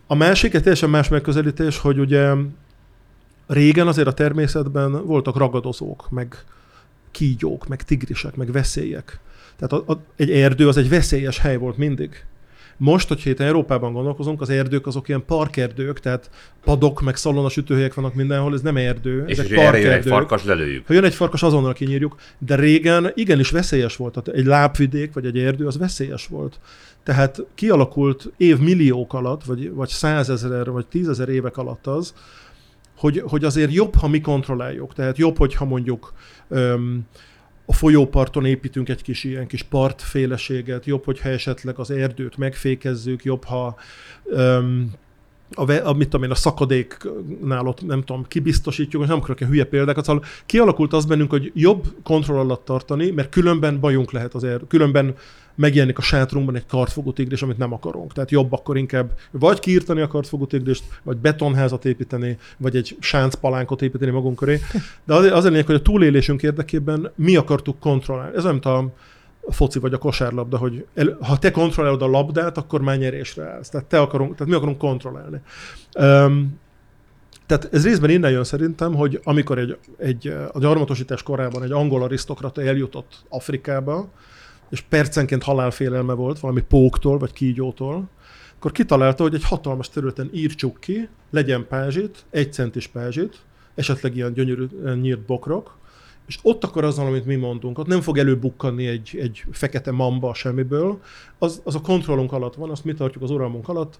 A 0.07 0.15
másik, 0.15 0.55
egy 0.55 0.63
teljesen 0.63 0.91
más 0.91 1.09
megközelítés, 1.09 1.79
hogy 1.79 1.99
ugye 1.99 2.33
régen 3.47 3.87
azért 3.87 4.07
a 4.07 4.15
természetben 4.15 5.07
voltak 5.07 5.37
ragadozók, 5.37 6.11
meg 6.11 6.45
kígyók, 7.11 7.67
meg 7.69 7.83
tigrisek, 7.83 8.37
meg 8.37 8.53
veszélyek. 8.53 9.21
Tehát 9.57 9.73
a, 9.73 9.93
a, 9.93 10.01
egy 10.17 10.31
erdő 10.31 10.69
az 10.69 10.77
egy 10.77 10.89
veszélyes 10.89 11.39
hely 11.39 11.57
volt 11.57 11.77
mindig. 11.77 12.25
Most, 12.79 13.09
hogyha 13.09 13.31
itt 13.31 13.41
Európában 13.41 13.93
gondolkozunk, 13.93 14.41
az 14.41 14.51
erdők 14.51 14.87
azok 14.87 15.09
ilyen 15.09 15.25
parkerdők, 15.27 16.01
tehát 16.01 16.31
padok, 16.65 17.01
meg 17.01 17.17
szalonas 17.17 17.57
ütőhelyek 17.57 17.95
vannak 17.95 18.15
mindenhol, 18.15 18.55
ez 18.55 18.61
nem 18.61 18.77
erdő, 18.77 19.25
És 19.27 19.39
ezek 19.39 19.51
erre 19.51 19.59
jön 19.61 19.67
egy 19.67 19.73
parkerdők. 19.83 20.13
farkas, 20.13 20.45
lelőjük. 20.45 20.87
Ha 20.87 20.93
jön 20.93 21.05
egy 21.05 21.15
farkas, 21.15 21.43
azonnal 21.43 21.73
kinyírjuk, 21.73 22.15
de 22.39 22.55
régen 22.55 23.11
igenis 23.15 23.51
veszélyes 23.51 23.97
volt. 23.97 24.13
Tehát 24.13 24.41
egy 24.41 24.47
lábvidék 24.47 25.13
vagy 25.13 25.27
egy 25.27 25.39
erdő 25.39 25.67
az 25.67 25.79
veszélyes 25.79 26.27
volt. 26.27 26.59
Tehát 27.03 27.45
kialakult 27.55 28.31
évmilliók 28.37 29.15
alatt, 29.15 29.45
vagy, 29.45 29.71
vagy 29.71 29.89
százezer, 29.89 30.71
vagy 30.71 30.87
tízezer 30.87 31.29
évek 31.29 31.57
alatt 31.57 31.87
az, 31.87 32.15
hogy, 32.97 33.23
hogy 33.27 33.45
azért 33.45 33.73
jobb, 33.73 33.95
ha 33.95 34.09
mi 34.09 34.21
kontrolláljuk. 34.21 34.95
Tehát 34.95 35.19
jobb, 35.19 35.39
hogyha 35.39 35.65
mondjuk 35.65 36.13
öm, 36.49 37.07
a 37.67 37.73
folyóparton 37.73 38.45
építünk 38.45 38.89
egy 38.89 39.03
kis 39.03 39.25
ilyen 39.25 39.47
kis 39.47 39.63
partféleséget, 39.63 40.87
jobb, 40.87 41.05
hogyha 41.05 41.29
esetleg 41.29 41.79
az 41.79 41.91
erdőt 41.91 42.37
megfékezzük, 42.37 43.25
jobb, 43.25 43.45
ha 43.45 43.77
öm, 44.25 44.91
a, 45.55 45.73
a, 45.73 45.93
mit 45.93 46.09
tudom 46.09 46.25
én, 46.25 46.31
a 46.31 46.35
szakadéknál 46.35 47.67
ott, 47.67 47.87
nem 47.87 48.03
tudom, 48.03 48.25
kibiztosítjuk, 48.29 49.03
és 49.03 49.09
nem 49.09 49.19
akarok 49.19 49.41
ilyen 49.41 49.53
hülye 49.53 49.65
példákat, 49.65 50.05
szóval 50.05 50.25
kialakult 50.47 50.93
az 50.93 51.05
bennünk, 51.05 51.31
hogy 51.31 51.51
jobb 51.55 51.85
kontroll 52.03 52.39
alatt 52.39 52.65
tartani, 52.65 53.11
mert 53.11 53.29
különben 53.29 53.81
bajunk 53.81 54.13
lehet 54.13 54.35
az 54.35 54.45
er, 54.45 54.61
különben 54.69 55.15
megjelenik 55.57 55.99
a 55.99 56.03
sátrunkban 56.03 56.57
egy 56.57 56.67
kartfogó 56.67 57.13
tigris, 57.13 57.43
amit 57.43 57.59
nem 57.59 57.73
akarunk. 57.73 58.13
Tehát 58.13 58.31
jobb 58.31 58.53
akkor 58.53 58.77
inkább 58.77 59.11
vagy 59.31 59.59
kiírtani 59.59 60.01
a 60.01 60.07
kartfogó 60.07 60.47
tigrist, 60.47 60.85
vagy 61.03 61.17
betonházat 61.17 61.85
építeni, 61.85 62.39
vagy 62.57 62.77
egy 62.77 62.97
sáncpalánkot 63.01 63.83
építeni 63.83 64.11
magunk 64.11 64.37
köré. 64.37 64.61
De 65.05 65.15
az, 65.15 65.25
az 65.25 65.45
a 65.45 65.49
lényeg, 65.49 65.67
hogy 65.67 65.75
a 65.75 65.83
túlélésünk 65.83 66.43
érdekében 66.43 67.13
mi 67.15 67.37
akartuk 67.37 67.79
kontrollálni. 67.79 68.37
Ez 68.37 68.45
mint 68.45 68.65
a 68.65 68.93
foci 69.49 69.79
vagy 69.79 69.93
a 69.93 69.99
kosárlabda, 69.99 70.59
hogy 70.59 70.87
el, 70.95 71.17
ha 71.21 71.39
te 71.39 71.51
kontrollálod 71.51 72.03
a 72.03 72.07
labdát, 72.07 72.59
akkor 72.59 72.81
már 72.81 72.99
nyerésre 72.99 73.45
állsz. 73.45 73.69
Tehát, 73.69 73.87
te 73.87 74.01
akarunk, 74.01 74.33
tehát 74.33 74.49
mi 74.49 74.55
akarunk 74.59 74.79
kontrollálni. 74.79 75.41
Um, 75.99 76.59
tehát 77.47 77.69
ez 77.73 77.85
részben 77.85 78.11
innen 78.11 78.31
jön 78.31 78.45
szerintem, 78.45 78.95
hogy 78.95 79.21
amikor 79.25 79.59
egy, 79.59 79.79
egy, 79.99 80.35
a 80.53 80.59
gyarmatosítás 80.59 81.23
korában 81.23 81.63
egy 81.63 81.73
angol 81.73 82.03
arisztokrata 82.03 82.63
eljutott 82.63 83.25
Afrikába, 83.29 84.09
és 84.71 84.81
percenként 84.81 85.43
halálfélelme 85.43 86.13
volt 86.13 86.41
valami 86.41 86.61
póktól 86.61 87.19
vagy 87.19 87.33
kígyótól, 87.33 88.09
akkor 88.57 88.73
kitalálta, 88.73 89.23
hogy 89.23 89.35
egy 89.35 89.45
hatalmas 89.45 89.89
területen 89.89 90.31
írtsuk 90.33 90.81
ki, 90.81 91.09
legyen 91.31 91.67
pázsit, 91.69 92.25
egy 92.31 92.53
centis 92.53 92.87
pázsit, 92.87 93.39
esetleg 93.75 94.17
ilyen 94.17 94.33
gyönyörű 94.33 94.67
nyírt 95.01 95.21
bokrok, 95.21 95.77
és 96.27 96.39
ott 96.43 96.65
akkor 96.65 96.85
az, 96.85 96.99
amit 96.99 97.27
mi 97.27 97.35
mondunk, 97.35 97.79
ott 97.79 97.87
nem 97.87 98.01
fog 98.01 98.19
előbukkanni 98.19 98.87
egy, 98.87 99.19
egy 99.21 99.45
fekete 99.51 99.91
mamba 99.91 100.35
semmiből, 100.35 101.01
az, 101.39 101.61
az 101.65 101.75
a 101.75 101.81
kontrollunk 101.81 102.33
alatt 102.33 102.55
van, 102.55 102.71
azt 102.71 102.85
mi 102.85 102.95
tartjuk 102.95 103.23
az 103.23 103.31
uralmunk 103.31 103.69
alatt, 103.69 103.99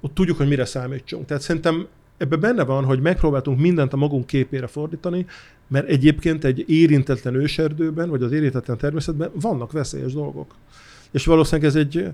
ott 0.00 0.14
tudjuk, 0.14 0.36
hogy 0.36 0.48
mire 0.48 0.64
számítsunk. 0.64 1.26
Tehát 1.26 1.42
szerintem 1.42 1.86
ebben 2.16 2.40
benne 2.40 2.64
van, 2.64 2.84
hogy 2.84 3.00
megpróbáltunk 3.00 3.58
mindent 3.58 3.92
a 3.92 3.96
magunk 3.96 4.26
képére 4.26 4.66
fordítani, 4.66 5.26
mert 5.68 5.88
egyébként 5.88 6.44
egy 6.44 6.64
érintetlen 6.68 7.34
őserdőben, 7.34 8.08
vagy 8.08 8.22
az 8.22 8.32
érintetlen 8.32 8.76
természetben 8.76 9.30
vannak 9.40 9.72
veszélyes 9.72 10.12
dolgok. 10.12 10.54
És 11.10 11.24
valószínűleg 11.24 11.68
ez 11.68 11.76
egy, 11.76 12.12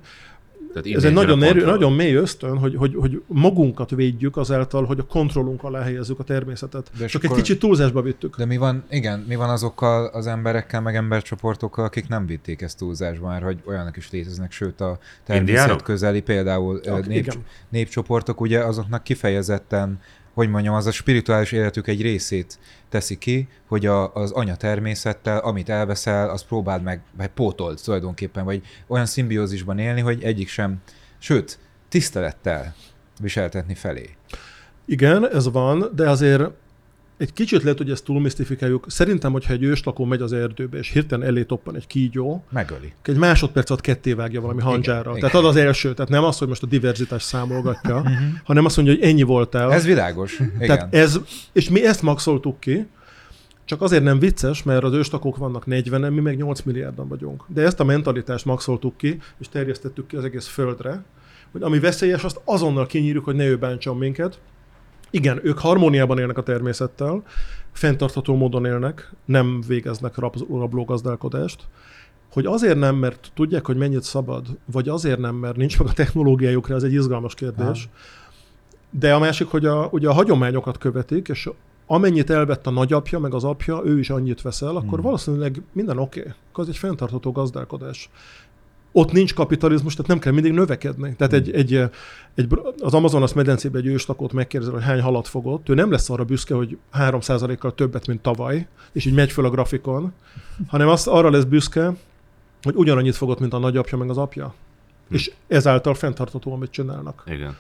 tehát 0.73 0.97
ez 0.97 1.05
egy 1.05 1.13
nagyon, 1.13 1.43
erő, 1.43 1.65
nagyon 1.65 1.93
mély 1.93 2.15
ösztön, 2.15 2.59
hogy, 2.59 2.75
hogy, 2.77 2.95
hogy 2.95 3.23
magunkat 3.27 3.91
védjük 3.91 4.37
azáltal, 4.37 4.85
hogy 4.85 4.99
a 4.99 5.05
kontrollunk 5.05 5.63
alá 5.63 5.83
helyezzük 5.83 6.19
a 6.19 6.25
természetet. 6.25 6.91
De 6.99 7.07
Csak 7.07 7.25
akkor, 7.25 7.37
egy 7.37 7.43
kicsit 7.43 7.59
túlzásba 7.59 8.03
vittük. 8.03 8.37
De 8.37 8.45
mi 8.45 8.57
van, 8.57 8.85
igen, 8.91 9.25
mi 9.29 9.35
van 9.35 9.51
azokkal 9.51 10.07
az 10.07 10.27
emberekkel, 10.27 10.81
meg 10.81 10.97
embercsoportokkal, 10.97 11.85
akik 11.85 12.09
nem 12.09 12.27
vitték 12.27 12.63
ezt 12.63 12.79
túlzásba, 12.79 13.27
már, 13.27 13.43
hogy 13.43 13.59
olyanok 13.67 13.97
is 13.97 14.11
léteznek, 14.11 14.53
sőt 14.53 14.81
a 14.81 14.99
természet 15.25 15.59
Indiánok? 15.59 15.83
közeli 15.83 16.21
például 16.21 16.77
okay, 16.77 17.03
nép, 17.07 17.39
népcsoportok, 17.69 18.41
ugye 18.41 18.59
azoknak 18.59 19.03
kifejezetten 19.03 20.01
hogy 20.35 20.49
mondjam, 20.49 20.75
az 20.75 20.87
a 20.87 20.91
spirituális 20.91 21.53
életük 21.53 21.87
egy 21.87 22.03
részét 22.03 22.59
teszi 22.89 23.19
ki, 23.19 23.49
hogy 23.69 23.87
a, 23.87 24.15
az 24.15 24.31
anya 24.31 24.57
természettel, 24.57 25.39
amit 25.39 25.69
elveszel, 25.69 26.31
az 26.31 26.45
próbáld 26.45 26.83
meg, 26.83 27.01
vagy 27.17 27.29
pótolt 27.29 27.85
tulajdonképpen, 27.85 28.45
vagy 28.45 28.63
olyan 28.87 29.07
szimbiózisban 29.07 29.79
élni, 29.79 30.01
hogy 30.01 30.23
egyik 30.23 30.49
sem, 30.49 30.77
sőt, 31.19 31.59
tisztelettel 31.89 32.75
viseltetni 33.21 33.75
felé. 33.75 34.11
Igen, 34.87 35.31
ez 35.31 35.51
van, 35.51 35.91
de 35.95 36.11
azért 36.11 36.43
egy 37.23 37.33
kicsit 37.33 37.63
lehet, 37.63 37.79
hogy 37.79 37.91
ezt 37.91 38.05
túlmisztifikáljuk. 38.05 38.85
Szerintem, 38.89 39.33
hogyha 39.33 39.53
egy 39.53 39.63
őslakó 39.63 40.05
megy 40.05 40.21
az 40.21 40.33
erdőbe, 40.33 40.79
és 40.79 40.89
hirtelen 40.89 41.27
elé 41.27 41.43
toppan 41.43 41.77
egy 41.77 41.87
kígyó, 41.87 42.45
megöli. 42.51 42.93
Egy 43.03 43.17
másodperc 43.17 43.71
alatt 43.71 43.83
ketté 43.83 44.13
vágja 44.13 44.41
valami 44.41 44.61
handzsára. 44.61 45.11
Igen, 45.11 45.15
tehát 45.15 45.35
igen. 45.35 45.45
az 45.45 45.57
az 45.57 45.63
első. 45.63 45.95
Tehát 45.95 46.11
nem 46.11 46.25
az, 46.25 46.39
hogy 46.39 46.49
most 46.49 46.63
a 46.63 46.67
diverzitás 46.67 47.23
számolgatja, 47.23 47.99
mhm. 47.99 48.13
hanem 48.45 48.65
azt 48.65 48.77
mondja, 48.77 48.95
hogy 48.95 49.05
ennyi 49.05 49.23
voltál. 49.23 49.73
Ez 49.73 49.85
világos. 49.85 50.39
Igen. 50.39 50.59
Tehát 50.59 50.95
ez, 50.95 51.21
és 51.53 51.69
mi 51.69 51.87
ezt 51.87 52.03
maxoltuk 52.03 52.61
ki, 52.61 52.87
csak 53.65 53.83
azért 53.83 54.03
nem 54.03 54.19
vicces, 54.19 54.63
mert 54.63 54.85
az 54.85 54.93
őstakok 54.93 55.37
vannak 55.37 55.67
40 55.67 56.13
mi 56.13 56.21
meg 56.21 56.37
8 56.37 56.61
milliárdan 56.61 57.09
vagyunk. 57.09 57.45
De 57.47 57.63
ezt 57.63 57.81
a 57.81 57.85
mentalitást 57.85 58.45
maxoltuk 58.45 58.97
ki, 58.97 59.19
és 59.39 59.49
terjesztettük 59.49 60.07
ki 60.07 60.17
az 60.17 60.25
egész 60.25 60.47
földre, 60.47 61.03
hogy 61.53 61.63
ami 61.63 61.79
veszélyes, 61.79 62.25
azt 62.25 62.41
azonnal 62.45 62.87
kinyírjuk, 62.87 63.25
hogy 63.25 63.35
ne 63.35 63.47
ő 63.47 63.57
bántson 63.57 63.97
minket, 63.97 64.39
igen, 65.13 65.41
ők 65.43 65.59
harmóniában 65.59 66.19
élnek 66.19 66.39
a 66.39 66.43
természettel, 66.43 67.23
fenntartható 67.73 68.37
módon 68.37 68.65
élnek, 68.65 69.13
nem 69.25 69.63
végeznek 69.67 70.17
rab, 70.17 70.37
rablógazdálkodást, 70.51 71.65
hogy 72.33 72.47
azért 72.47 72.79
nem, 72.79 72.97
mert 72.97 73.31
tudják, 73.35 73.67
hogy 73.67 73.77
mennyit 73.77 74.03
szabad, 74.03 74.47
vagy 74.73 74.89
azért 74.89 75.19
nem, 75.19 75.35
mert 75.35 75.57
nincs 75.57 75.79
meg 75.79 75.89
a 75.89 75.93
technológiájukra, 75.93 76.75
ez 76.75 76.83
egy 76.83 76.93
izgalmas 76.93 77.35
kérdés. 77.35 77.89
Ha. 77.93 77.99
De 78.91 79.15
a 79.15 79.19
másik, 79.19 79.47
hogy 79.47 79.67
a, 79.67 79.89
ugye 79.91 80.09
a 80.09 80.13
hagyományokat 80.13 80.79
követik, 80.79 81.29
és 81.29 81.49
amennyit 81.87 82.31
elvett 82.31 82.67
a 82.67 82.71
nagyapja, 82.71 83.19
meg 83.19 83.35
az 83.35 83.45
apja, 83.45 83.81
ő 83.85 83.99
is 83.99 84.11
annyit 84.11 84.43
veszel, 84.43 84.77
akkor 84.77 84.93
hmm. 84.93 85.03
valószínűleg 85.03 85.63
minden 85.73 85.99
oké. 85.99 86.21
Okay. 86.21 86.33
Az 86.53 86.69
egy 86.69 86.77
fenntartható 86.77 87.33
gazdálkodás 87.33 88.11
ott 88.93 89.13
nincs 89.13 89.35
kapitalizmus, 89.35 89.95
tehát 89.95 90.11
nem 90.11 90.19
kell 90.19 90.33
mindig 90.33 90.53
növekedni. 90.53 91.15
Tehát 91.17 91.33
egy, 91.33 91.51
egy, 91.51 91.75
egy, 92.35 92.49
az 92.79 92.95
Amazonas 92.95 93.33
medencében 93.33 93.81
egy 93.81 93.87
őslakót 93.87 94.33
megkérdezel, 94.33 94.75
hogy 94.75 94.83
hány 94.83 95.01
halat 95.01 95.29
fogott, 95.29 95.69
ő 95.69 95.75
nem 95.75 95.91
lesz 95.91 96.11
arra 96.11 96.25
büszke, 96.25 96.55
hogy 96.55 96.79
3%-kal 96.99 97.75
többet, 97.75 98.07
mint 98.07 98.23
tavaly, 98.23 98.67
és 98.93 99.05
így 99.05 99.15
megy 99.15 99.33
föl 99.33 99.45
a 99.45 99.51
grafikon, 99.51 100.13
hanem 100.67 100.89
az, 100.89 101.07
arra 101.07 101.31
lesz 101.31 101.45
büszke, 101.45 101.93
hogy 102.63 102.75
ugyanannyit 102.75 103.17
fogott, 103.17 103.41
mint 103.41 103.53
a 103.53 103.59
nagyapja, 103.59 103.99
meg 103.99 104.11
az 104.11 104.19
apja. 104.19 104.55
Hm. 105.09 105.15
És 105.15 105.33
ezáltal 105.49 105.95
fenntartható, 105.95 106.53
amit 106.53 106.71
csinálnak. 106.71 107.23
Igen. 107.27 107.57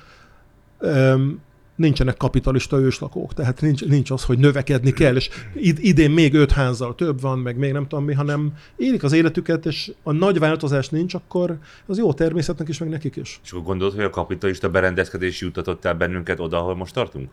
Um, 0.78 1.40
nincsenek 1.74 2.16
kapitalista 2.16 2.78
őslakók, 2.78 3.34
tehát 3.34 3.60
nincs, 3.60 3.84
nincs 3.84 4.10
az, 4.10 4.24
hogy 4.24 4.38
növekedni 4.38 4.92
kell, 4.92 5.16
és 5.16 5.30
id- 5.54 5.78
idén 5.78 6.10
még 6.10 6.34
öt 6.34 6.52
házzal 6.52 6.94
több 6.94 7.20
van, 7.20 7.38
meg 7.38 7.56
még 7.56 7.72
nem 7.72 7.86
tudom 7.88 8.04
mi, 8.04 8.14
hanem 8.14 8.52
élik 8.76 9.02
az 9.02 9.12
életüket, 9.12 9.66
és 9.66 9.92
a 10.02 10.12
nagy 10.12 10.38
változás 10.38 10.88
nincs, 10.88 11.14
akkor 11.14 11.58
az 11.86 11.98
jó 11.98 12.12
természetnek 12.12 12.68
is, 12.68 12.78
meg 12.78 12.88
nekik 12.88 13.16
is. 13.16 13.40
És 13.44 13.50
akkor 13.50 13.64
gondolod, 13.64 13.94
hogy 13.94 14.04
a 14.04 14.10
kapitalista 14.10 14.70
berendezkedés 14.70 15.40
jutatott 15.40 15.84
el 15.84 15.94
bennünket 15.94 16.40
oda, 16.40 16.58
ahol 16.58 16.76
most 16.76 16.94
tartunk? 16.94 17.30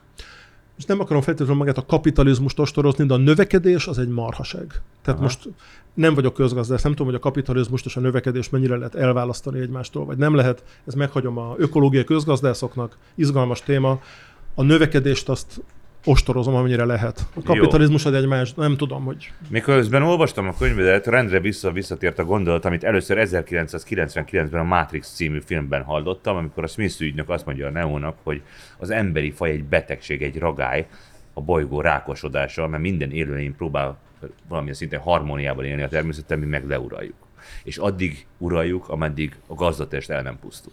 És 0.78 0.86
nem 0.86 1.00
akarom 1.00 1.22
feltétlenül 1.22 1.58
magát 1.58 1.78
a 1.78 1.86
kapitalizmust 1.86 2.60
ostorozni, 2.60 3.06
de 3.06 3.14
a 3.14 3.18
növekedés 3.18 3.88
az 3.88 3.98
egy 3.98 4.08
marhaság. 4.08 4.68
Tehát 5.02 5.20
Aha. 5.20 5.22
most 5.22 5.50
nem 5.94 6.14
vagyok 6.14 6.34
közgazdász, 6.34 6.84
nem 6.84 6.92
tudom, 6.92 7.08
hogy 7.08 7.16
a 7.16 7.20
kapitalizmust 7.20 7.86
és 7.86 7.96
a 7.96 8.00
növekedés 8.00 8.50
mennyire 8.50 8.76
lehet 8.76 8.96
elválasztani 8.96 9.60
egymástól, 9.60 10.06
vagy 10.06 10.18
nem 10.18 10.36
lehet. 10.36 10.64
Ez 10.88 10.94
meghagyom 10.94 11.38
a 11.38 11.56
ökológiai 11.58 12.04
közgazdászoknak, 12.04 12.98
izgalmas 13.16 13.62
téma 13.62 14.02
a 14.56 14.64
növekedést 14.64 15.30
azt 15.30 15.62
ostorozom, 16.06 16.56
amennyire 16.56 16.86
lehet. 16.86 17.26
A 17.34 17.42
kapitalizmus 17.42 18.06
az 18.06 18.14
egy 18.14 18.28
más, 18.28 18.54
nem 18.54 18.78
tudom, 18.78 19.04
hogy... 19.04 19.32
Miközben 19.50 20.04
olvastam 20.04 20.48
a 20.48 20.54
könyvedet, 20.58 21.08
rendre 21.08 21.40
vissza 21.40 21.72
visszatért 21.72 22.20
a 22.20 22.24
gondolat, 22.26 22.66
amit 22.66 22.84
először 22.84 23.18
1999-ben 23.22 24.60
a 24.60 24.64
Matrix 24.64 25.14
című 25.14 25.40
filmben 25.46 25.84
hallottam, 25.84 26.36
amikor 26.36 26.64
a 26.64 26.68
Smith 26.68 27.02
ügynök 27.02 27.30
azt 27.30 27.46
mondja 27.46 27.68
a 27.68 27.72
Neónak, 27.72 28.18
hogy 28.24 28.42
az 28.78 28.90
emberi 28.90 29.32
faj 29.32 29.50
egy 29.50 29.64
betegség, 29.64 30.22
egy 30.22 30.38
ragály, 30.38 30.88
a 31.34 31.42
bolygó 31.42 31.82
rákosodása, 31.82 32.68
mert 32.68 32.84
minden 32.84 33.12
élőlény 33.12 33.56
próbál 33.56 33.98
valamilyen 34.48 34.76
szinten 34.76 35.00
harmóniában 35.00 35.66
élni 35.66 35.82
a 35.82 35.88
természettel, 35.88 36.38
mi 36.38 36.46
meg 36.46 36.68
leuraljuk. 36.68 37.16
És 37.64 37.78
addig 37.78 38.26
uraljuk, 38.38 38.90
ameddig 38.90 39.36
a 39.48 39.54
gazdatest 39.54 40.10
el 40.10 40.22
nem 40.22 40.40
pusztul. 40.40 40.72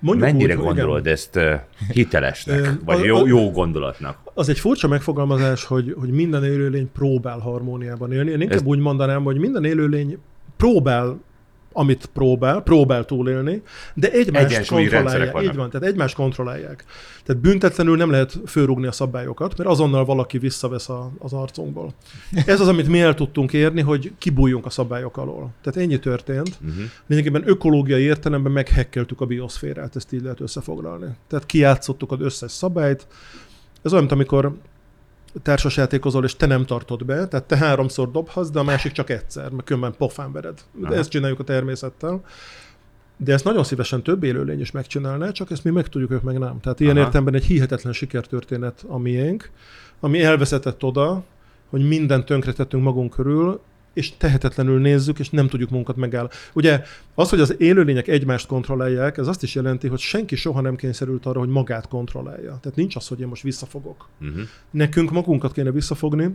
Mondjuk 0.00 0.30
Mennyire 0.30 0.56
úgy, 0.56 0.64
gondolod 0.64 1.00
igen. 1.00 1.12
ezt 1.12 1.38
hitelesnek, 1.92 2.72
vagy 2.84 3.04
jó, 3.04 3.26
jó 3.26 3.50
gondolatnak? 3.50 4.18
Az 4.34 4.48
egy 4.48 4.58
furcsa 4.58 4.88
megfogalmazás, 4.88 5.64
hogy, 5.64 5.94
hogy 5.98 6.10
minden 6.10 6.44
élőlény 6.44 6.92
próbál 6.92 7.38
harmóniában 7.38 8.12
élni. 8.12 8.30
Én 8.30 8.40
inkább 8.40 8.58
ez... 8.58 8.66
úgy 8.66 8.78
mondanám, 8.78 9.22
hogy 9.22 9.38
minden 9.38 9.64
élőlény 9.64 10.18
próbál 10.56 11.20
amit 11.78 12.06
próbál, 12.06 12.60
próbál 12.60 13.04
túlélni, 13.04 13.62
de 13.94 14.10
egymást 14.10 14.68
kontrollálják. 14.68 15.42
Így 15.42 15.54
van, 15.54 15.70
tehát 15.70 15.86
egymást 15.86 16.14
kontrollálják. 16.14 16.84
Tehát 17.24 17.42
büntetlenül 17.42 17.96
nem 17.96 18.10
lehet 18.10 18.40
fölrúgni 18.46 18.86
a 18.86 18.92
szabályokat, 18.92 19.56
mert 19.56 19.70
azonnal 19.70 20.04
valaki 20.04 20.38
visszavesz 20.38 20.88
a, 20.88 21.10
az 21.18 21.32
arcunkból. 21.32 21.94
Ez 22.46 22.60
az, 22.60 22.68
amit 22.68 22.88
mi 22.88 23.00
el 23.00 23.14
tudtunk 23.14 23.52
érni, 23.52 23.80
hogy 23.80 24.12
kibújjunk 24.18 24.66
a 24.66 24.70
szabályok 24.70 25.16
alól. 25.16 25.50
Tehát 25.62 25.80
ennyi 25.80 25.98
történt. 25.98 26.58
Uh-huh. 26.60 26.84
Lényegében 27.06 27.42
ökológiai 27.46 28.02
értelemben 28.02 28.52
meghekkeltük 28.52 29.20
a 29.20 29.26
bioszférát, 29.26 29.96
ezt 29.96 30.12
így 30.12 30.22
lehet 30.22 30.40
összefoglalni. 30.40 31.06
Tehát 31.28 31.46
kiátszottuk 31.46 32.12
az 32.12 32.20
összes 32.20 32.50
szabályt. 32.50 33.06
Ez 33.82 33.92
olyan, 33.92 34.04
mint 34.04 34.14
amikor 34.14 34.56
társasjátékozol, 35.42 36.24
és 36.24 36.36
te 36.36 36.46
nem 36.46 36.64
tartod 36.66 37.04
be, 37.04 37.28
tehát 37.28 37.46
te 37.46 37.56
háromszor 37.56 38.10
dobhatsz, 38.10 38.50
de 38.50 38.58
a 38.58 38.62
másik 38.62 38.92
csak 38.92 39.10
egyszer, 39.10 39.50
mert 39.50 39.64
különben 39.64 39.94
pofán 39.98 40.32
vered. 40.32 40.58
De 40.72 40.94
ezt 40.94 41.10
csináljuk 41.10 41.40
a 41.40 41.44
természettel. 41.44 42.20
De 43.16 43.32
ezt 43.32 43.44
nagyon 43.44 43.64
szívesen 43.64 44.02
több 44.02 44.22
élőlény 44.22 44.60
is 44.60 44.70
megcsinálná, 44.70 45.30
csak 45.30 45.50
ezt 45.50 45.64
mi 45.64 45.70
meg 45.70 45.88
tudjuk, 45.88 46.10
ők 46.10 46.22
meg 46.22 46.38
nem. 46.38 46.60
Tehát 46.60 46.80
ilyen 46.80 46.96
Aha. 46.96 47.04
értelemben 47.04 47.34
egy 47.34 47.44
hihetetlen 47.44 47.92
sikertörténet 47.92 48.84
a 48.88 48.98
miénk, 48.98 49.50
ami 50.00 50.22
elvezetett 50.22 50.82
oda, 50.82 51.24
hogy 51.70 51.88
mindent 51.88 52.24
tönkretettünk 52.24 52.82
magunk 52.82 53.10
körül, 53.10 53.60
és 53.98 54.16
tehetetlenül 54.16 54.80
nézzük, 54.80 55.18
és 55.18 55.30
nem 55.30 55.48
tudjuk 55.48 55.70
munkat 55.70 55.96
megáll. 55.96 56.30
Ugye 56.52 56.82
az, 57.14 57.28
hogy 57.30 57.40
az 57.40 57.54
élőlények 57.58 58.08
egymást 58.08 58.46
kontrollálják, 58.46 59.16
ez 59.16 59.26
azt 59.26 59.42
is 59.42 59.54
jelenti, 59.54 59.88
hogy 59.88 59.98
senki 59.98 60.36
soha 60.36 60.60
nem 60.60 60.76
kényszerült 60.76 61.26
arra, 61.26 61.38
hogy 61.38 61.48
magát 61.48 61.88
kontrollálja. 61.88 62.58
Tehát 62.60 62.76
nincs 62.76 62.96
az, 62.96 63.08
hogy 63.08 63.20
én 63.20 63.26
most 63.26 63.42
visszafogok. 63.42 64.08
Uh-huh. 64.20 64.40
Nekünk 64.70 65.10
magunkat 65.10 65.52
kéne 65.52 65.70
visszafogni, 65.70 66.34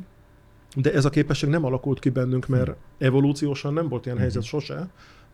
de 0.76 0.94
ez 0.94 1.06
a 1.06 1.10
képesség 1.10 1.50
nem 1.50 1.66
alakult 1.66 2.00
ki 2.00 2.10
bennünk, 2.10 2.48
mert 2.48 2.76
evolúciósan 2.98 3.74
nem 3.74 3.88
volt 3.88 4.06
ilyen 4.06 4.18
uh-huh. 4.18 4.34
helyzet 4.34 4.50
sose. 4.50 4.90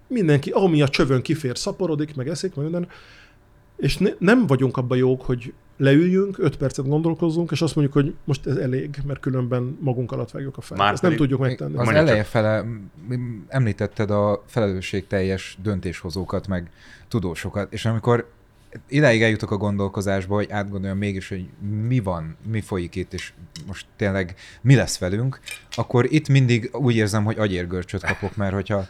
mindenki, 0.08 0.50
ami 0.50 0.82
a 0.82 0.88
csövön 0.88 1.22
kifér, 1.22 1.58
szaporodik, 1.58 2.16
meg 2.16 2.28
eszik, 2.28 2.56
meg 2.56 2.64
minden. 2.64 2.88
És 3.78 3.98
ne, 3.98 4.10
nem 4.20 4.48
vagyunk 4.48 4.78
abban 4.78 4.98
jók, 4.98 5.22
hogy 5.22 5.54
leüljünk, 5.80 6.38
öt 6.40 6.58
percet 6.58 6.88
gondolkozzunk, 6.88 7.52
és 7.52 7.62
azt 7.62 7.76
mondjuk, 7.76 7.98
hogy 8.04 8.16
most 8.24 8.48
ez 8.48 8.56
elég, 8.56 9.00
mert 9.08 9.20
különben 9.20 9.78
magunk 9.82 10.12
alatt 10.12 10.32
vágjuk 10.32 10.58
a 10.58 10.62
fel. 10.62 10.78
Már 10.78 10.94
Ezt 10.94 11.02
nem 11.02 11.12
pedig- 11.12 11.26
tudjuk 11.28 11.48
megtenni. 11.48 11.78
Az 11.78 11.84
Mondja 11.84 12.02
eleje 12.02 12.24
fele, 12.24 12.66
említetted 13.48 14.12
a 14.12 14.44
felelősségteljes 14.48 15.58
döntéshozókat, 15.62 16.48
meg 16.48 16.70
tudósokat, 17.08 17.74
és 17.74 17.86
amikor 17.86 18.30
idáig 18.88 19.22
eljutok 19.22 19.52
a 19.52 19.58
gondolkozásba, 19.58 20.36
hogy 20.36 20.52
átgondoljam 20.52 20.98
mégis, 20.98 21.30
hogy 21.30 21.50
mi 21.88 22.00
van, 22.00 22.36
mi 22.52 22.62
folyik 22.62 22.96
itt, 22.96 23.14
és 23.14 23.34
most 23.68 23.86
tényleg 23.96 24.36
mi 24.62 24.76
lesz 24.76 24.98
velünk, 24.98 25.40
akkor 25.72 26.06
itt 26.14 26.28
mindig 26.28 26.70
úgy 26.74 26.96
érzem, 26.96 27.24
hogy 27.24 27.40
agyérgörcsöt 27.40 28.04
kapok, 28.04 28.36
mert 28.36 28.54
hogyha 28.54 28.86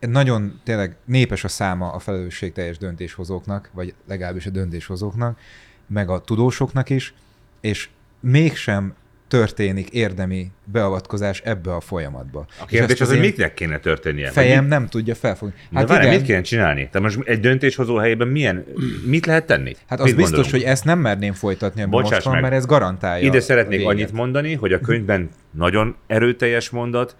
nagyon 0.00 0.60
tényleg 0.64 0.96
népes 1.04 1.44
a 1.44 1.48
száma 1.48 1.92
a 1.92 1.98
felelősségteljes 1.98 2.78
döntéshozóknak, 2.78 3.70
vagy 3.72 3.94
legalábbis 4.06 4.46
a 4.46 4.50
döntéshozóknak, 4.50 5.38
meg 5.86 6.08
a 6.08 6.18
tudósoknak 6.20 6.90
is, 6.90 7.14
és 7.60 7.88
mégsem 8.20 8.94
történik 9.28 9.88
érdemi 9.90 10.50
beavatkozás 10.64 11.40
ebbe 11.40 11.74
a 11.74 11.80
folyamatba. 11.80 12.46
A 12.60 12.64
kérdés 12.64 13.00
az, 13.00 13.08
hogy 13.08 13.18
miknek 13.18 13.54
kéne 13.54 13.78
történnie? 13.78 14.30
Fejem 14.30 14.60
mit- 14.60 14.70
nem 14.70 14.86
tudja 14.86 15.14
felfogni. 15.14 15.54
Hát 15.58 15.88
Hát 15.88 15.98
várj, 15.98 16.16
mit 16.16 16.22
kéne 16.22 16.40
csinálni? 16.40 16.88
Te 16.92 17.00
most 17.00 17.18
egy 17.24 17.40
döntéshozó 17.40 17.96
helyében 17.96 18.28
milyen, 18.28 18.64
mit 19.04 19.26
lehet 19.26 19.46
tenni? 19.46 19.76
hát 19.86 20.00
az 20.00 20.04
mit 20.06 20.16
biztos, 20.16 20.34
gondolunk? 20.34 20.62
hogy 20.62 20.72
ezt 20.72 20.84
nem 20.84 20.98
merném 20.98 21.32
folytatni, 21.32 21.82
ami 21.82 21.90
Bocsáss 21.90 22.10
most 22.12 22.24
van, 22.24 22.32
meg. 22.32 22.42
mert 22.42 22.54
ez 22.54 22.66
garantálja. 22.66 23.26
Ide 23.26 23.40
szeretnék 23.40 23.86
annyit 23.86 24.12
mondani, 24.12 24.54
hogy 24.54 24.72
a 24.72 24.80
könyvben 24.80 25.30
nagyon 25.50 25.96
erőteljes 26.06 26.70
mondat, 26.70 27.16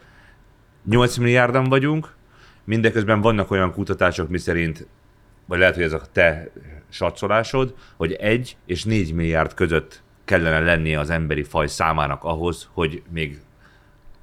8 0.90 1.16
milliárdan 1.16 1.64
vagyunk, 1.64 2.14
mindeközben 2.64 3.20
vannak 3.20 3.50
olyan 3.50 3.72
kutatások, 3.72 4.28
miszerint, 4.28 4.86
vagy 5.46 5.58
lehet, 5.58 5.74
hogy 5.74 5.84
ez 5.84 5.92
a 5.92 6.02
te 6.12 6.48
satszolásod, 6.94 7.74
hogy 7.96 8.12
1 8.12 8.56
és 8.66 8.84
4 8.84 9.12
milliárd 9.14 9.54
között 9.54 10.02
kellene 10.24 10.60
lennie 10.60 10.98
az 10.98 11.10
emberi 11.10 11.42
faj 11.42 11.66
számának 11.66 12.24
ahhoz, 12.24 12.68
hogy 12.72 13.02
még 13.12 13.40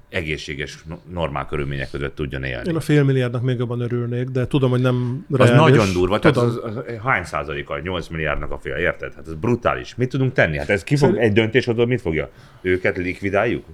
egészséges, 0.08 0.78
no- 0.88 1.12
normál 1.12 1.46
körülmények 1.46 1.90
között 1.90 2.14
tudjon 2.14 2.42
élni. 2.44 2.68
Én 2.68 2.76
a 2.76 2.80
fél 2.80 3.02
milliárdnak 3.04 3.42
még 3.42 3.58
jobban 3.58 3.80
örülnék, 3.80 4.28
de 4.28 4.46
tudom, 4.46 4.70
hogy 4.70 4.80
nem 4.80 5.26
Az 5.30 5.36
reális. 5.38 5.76
nagyon 5.76 5.92
durva, 5.92 6.18
tehát 6.18 6.36
Tudom. 6.36 6.48
az, 6.48 6.76
az, 6.76 6.84
hány 7.04 7.24
százaléka, 7.24 7.78
8 7.78 8.08
milliárdnak 8.08 8.50
a 8.50 8.58
fél, 8.58 8.74
érted? 8.74 9.14
Hát 9.14 9.26
ez 9.26 9.34
brutális. 9.34 9.94
Mit 9.94 10.08
tudunk 10.08 10.32
tenni? 10.32 10.58
Hát 10.58 10.68
ez 10.70 10.84
ki 10.84 10.96
fog, 10.96 11.16
egy 11.16 11.32
döntéshozó 11.32 11.86
mit 11.86 12.00
fogja? 12.00 12.30
Őket 12.62 12.96
likvidáljuk? 12.96 13.64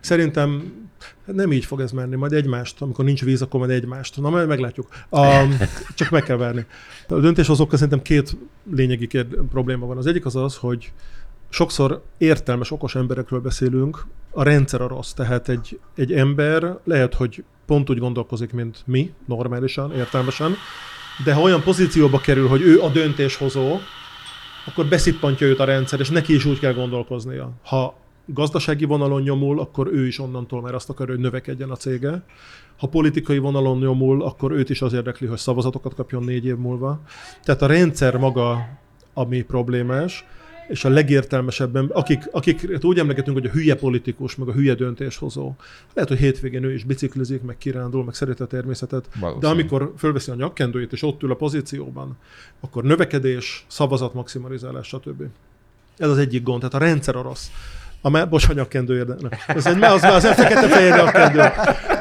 Szerintem 0.00 0.72
hát 1.26 1.34
nem 1.34 1.52
így 1.52 1.64
fog 1.64 1.80
ez 1.80 1.92
menni, 1.92 2.16
majd 2.16 2.32
egymást, 2.32 2.82
amikor 2.82 3.04
nincs 3.04 3.24
víz, 3.24 3.42
akkor 3.42 3.60
majd 3.60 3.72
egymást. 3.72 4.20
Na, 4.20 4.30
majd 4.30 4.48
meglátjuk. 4.48 4.88
A, 5.08 5.26
csak 5.94 6.10
meg 6.10 6.22
kell 6.22 6.36
várni. 6.36 6.66
A 7.08 7.18
döntéshozókkal 7.18 7.78
szerintem 7.78 8.02
két 8.02 8.36
lényegi 8.74 9.06
kérd, 9.06 9.36
probléma 9.50 9.86
van. 9.86 9.96
Az 9.96 10.06
egyik 10.06 10.26
az 10.26 10.36
az, 10.36 10.56
hogy 10.56 10.92
sokszor 11.48 12.02
értelmes, 12.18 12.70
okos 12.70 12.94
emberekről 12.94 13.40
beszélünk, 13.40 14.06
a 14.30 14.42
rendszer 14.42 14.80
a 14.80 14.88
rossz. 14.88 15.12
Tehát 15.12 15.48
egy, 15.48 15.78
egy 15.96 16.12
ember 16.12 16.78
lehet, 16.84 17.14
hogy 17.14 17.44
pont 17.66 17.90
úgy 17.90 17.98
gondolkozik, 17.98 18.52
mint 18.52 18.82
mi, 18.86 19.12
normálisan, 19.26 19.92
értelmesen, 19.92 20.54
de 21.24 21.34
ha 21.34 21.40
olyan 21.40 21.62
pozícióba 21.62 22.18
kerül, 22.18 22.48
hogy 22.48 22.62
ő 22.62 22.80
a 22.80 22.88
döntéshozó, 22.88 23.78
akkor 24.66 24.86
beszippantja 24.86 25.46
őt 25.46 25.58
a 25.58 25.64
rendszer, 25.64 26.00
és 26.00 26.10
neki 26.10 26.34
is 26.34 26.44
úgy 26.44 26.58
kell 26.58 26.72
gondolkoznia. 26.72 27.50
Ha 27.62 27.94
gazdasági 28.24 28.84
vonalon 28.84 29.22
nyomul, 29.22 29.60
akkor 29.60 29.86
ő 29.92 30.06
is 30.06 30.18
onnantól 30.18 30.60
már 30.60 30.74
azt 30.74 30.90
akarja, 30.90 31.14
hogy 31.14 31.22
növekedjen 31.22 31.70
a 31.70 31.76
cége. 31.76 32.22
Ha 32.76 32.86
politikai 32.86 33.38
vonalon 33.38 33.78
nyomul, 33.78 34.22
akkor 34.22 34.52
őt 34.52 34.70
is 34.70 34.82
az 34.82 34.92
érdekli, 34.92 35.26
hogy 35.26 35.38
szavazatokat 35.38 35.94
kapjon 35.94 36.24
négy 36.24 36.44
év 36.44 36.56
múlva. 36.56 37.00
Tehát 37.42 37.62
a 37.62 37.66
rendszer 37.66 38.16
maga, 38.16 38.68
ami 39.14 39.42
problémás, 39.42 40.24
és 40.68 40.84
a 40.84 40.88
legértelmesebben, 40.88 41.86
akik, 41.92 42.28
akik 42.32 42.78
úgy 42.82 42.98
emlegetünk, 42.98 43.36
hogy 43.36 43.46
a 43.46 43.50
hülye 43.50 43.74
politikus, 43.74 44.36
meg 44.36 44.48
a 44.48 44.52
hülye 44.52 44.74
döntéshozó. 44.74 45.54
Lehet, 45.94 46.10
hogy 46.10 46.18
hétvégén 46.18 46.64
ő 46.64 46.74
is 46.74 46.84
biciklizik, 46.84 47.42
meg 47.42 47.58
kirándul, 47.58 48.04
meg 48.04 48.14
szereti 48.14 48.42
a 48.42 48.46
természetet, 48.46 49.08
de 49.12 49.20
Valószínű. 49.20 49.52
amikor 49.52 49.92
fölveszi 49.96 50.30
a 50.30 50.34
nyakkendőjét, 50.34 50.92
és 50.92 51.02
ott 51.02 51.22
ül 51.22 51.30
a 51.30 51.34
pozícióban, 51.34 52.16
akkor 52.60 52.82
növekedés, 52.82 53.64
szavazat 53.68 54.14
maximalizálás, 54.14 54.86
stb. 54.86 55.22
Ez 55.96 56.08
az 56.08 56.18
egyik 56.18 56.42
gond, 56.42 56.58
tehát 56.58 56.74
a 56.74 56.78
rendszer 56.78 57.16
a 57.16 57.22
rossz. 57.22 57.48
A 58.02 58.10
má... 58.10 58.24
Bocs, 58.24 58.48
a 58.48 58.52
nyakkendő 58.52 58.96
érde... 58.96 59.16
Ez 59.46 59.66
egy, 59.66 59.82
az, 59.82 60.02
az 60.02 60.24
egy 60.24 60.34
fekete 60.34 60.68
fehér 60.68 60.94
nyakkendő. 60.94 61.40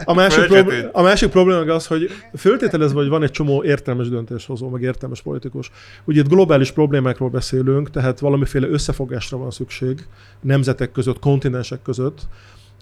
A 0.03 0.13
másik, 0.13 0.45
problé... 0.45 0.89
a 0.91 1.01
másik 1.01 1.29
probléma 1.29 1.73
az, 1.73 1.87
hogy 1.87 2.09
föltételezve, 2.37 2.99
hogy 2.99 3.09
van 3.09 3.23
egy 3.23 3.31
csomó 3.31 3.63
értelmes 3.63 4.09
döntéshozó, 4.09 4.69
meg 4.69 4.81
értelmes 4.81 5.21
politikus. 5.21 5.71
Ugye 6.03 6.19
itt 6.19 6.27
globális 6.27 6.71
problémákról 6.71 7.29
beszélünk, 7.29 7.89
tehát 7.89 8.19
valamiféle 8.19 8.67
összefogásra 8.67 9.37
van 9.37 9.51
szükség 9.51 10.07
nemzetek 10.41 10.91
között, 10.91 11.19
kontinensek 11.19 11.81
között, 11.81 12.21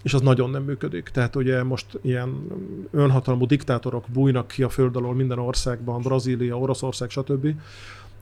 és 0.03 0.13
az 0.13 0.21
nagyon 0.21 0.49
nem 0.49 0.63
működik. 0.63 1.09
Tehát 1.09 1.35
ugye 1.35 1.63
most 1.63 1.85
ilyen 2.01 2.47
önhatalmú 2.91 3.45
diktátorok 3.45 4.05
bújnak 4.13 4.47
ki 4.47 4.63
a 4.63 4.69
föld 4.69 4.95
alól 4.95 5.15
minden 5.15 5.39
országban, 5.39 6.01
Brazília, 6.01 6.57
Oroszország, 6.57 7.09
stb. 7.09 7.47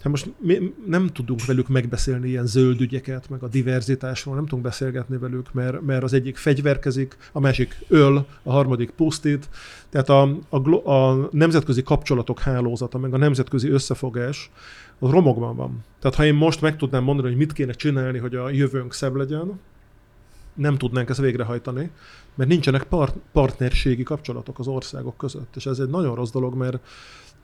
Hát 0.05 0.13
most 0.13 0.33
mi 0.37 0.73
nem 0.87 1.07
tudunk 1.07 1.45
velük 1.45 1.67
megbeszélni 1.67 2.27
ilyen 2.27 2.45
zöld 2.45 2.81
ügyeket, 2.81 3.29
meg 3.29 3.43
a 3.43 3.47
diverzitásról, 3.47 4.35
nem 4.35 4.43
tudunk 4.43 4.63
beszélgetni 4.63 5.17
velük, 5.17 5.53
mert, 5.53 5.81
mert 5.81 6.03
az 6.03 6.13
egyik 6.13 6.37
fegyverkezik, 6.37 7.17
a 7.31 7.39
másik 7.39 7.77
öl, 7.87 8.25
a 8.43 8.51
harmadik 8.51 8.89
pusztít. 8.89 9.49
Tehát 9.89 10.09
a, 10.09 10.37
a, 10.49 10.91
a 10.91 11.29
nemzetközi 11.31 11.83
kapcsolatok 11.83 12.39
hálózata, 12.39 12.97
meg 12.97 13.13
a 13.13 13.17
nemzetközi 13.17 13.69
összefogás, 13.69 14.51
az 14.99 15.09
romokban 15.09 15.55
van. 15.55 15.83
Tehát 15.99 16.15
ha 16.17 16.25
én 16.25 16.35
most 16.35 16.61
meg 16.61 16.77
tudnám 16.77 17.03
mondani, 17.03 17.27
hogy 17.27 17.37
mit 17.37 17.53
kéne 17.53 17.73
csinálni, 17.73 18.17
hogy 18.17 18.35
a 18.35 18.49
jövőnk 18.49 18.93
szebb 18.93 19.15
legyen, 19.15 19.59
nem 20.53 20.77
tudnánk 20.77 21.09
ezt 21.09 21.19
végrehajtani, 21.19 21.89
mert 22.35 22.49
nincsenek 22.49 22.83
part- 22.83 23.17
partnerségi 23.31 24.03
kapcsolatok 24.03 24.59
az 24.59 24.67
országok 24.67 25.17
között. 25.17 25.55
És 25.55 25.65
ez 25.65 25.79
egy 25.79 25.89
nagyon 25.89 26.15
rossz 26.15 26.31
dolog, 26.31 26.55
mert 26.55 26.79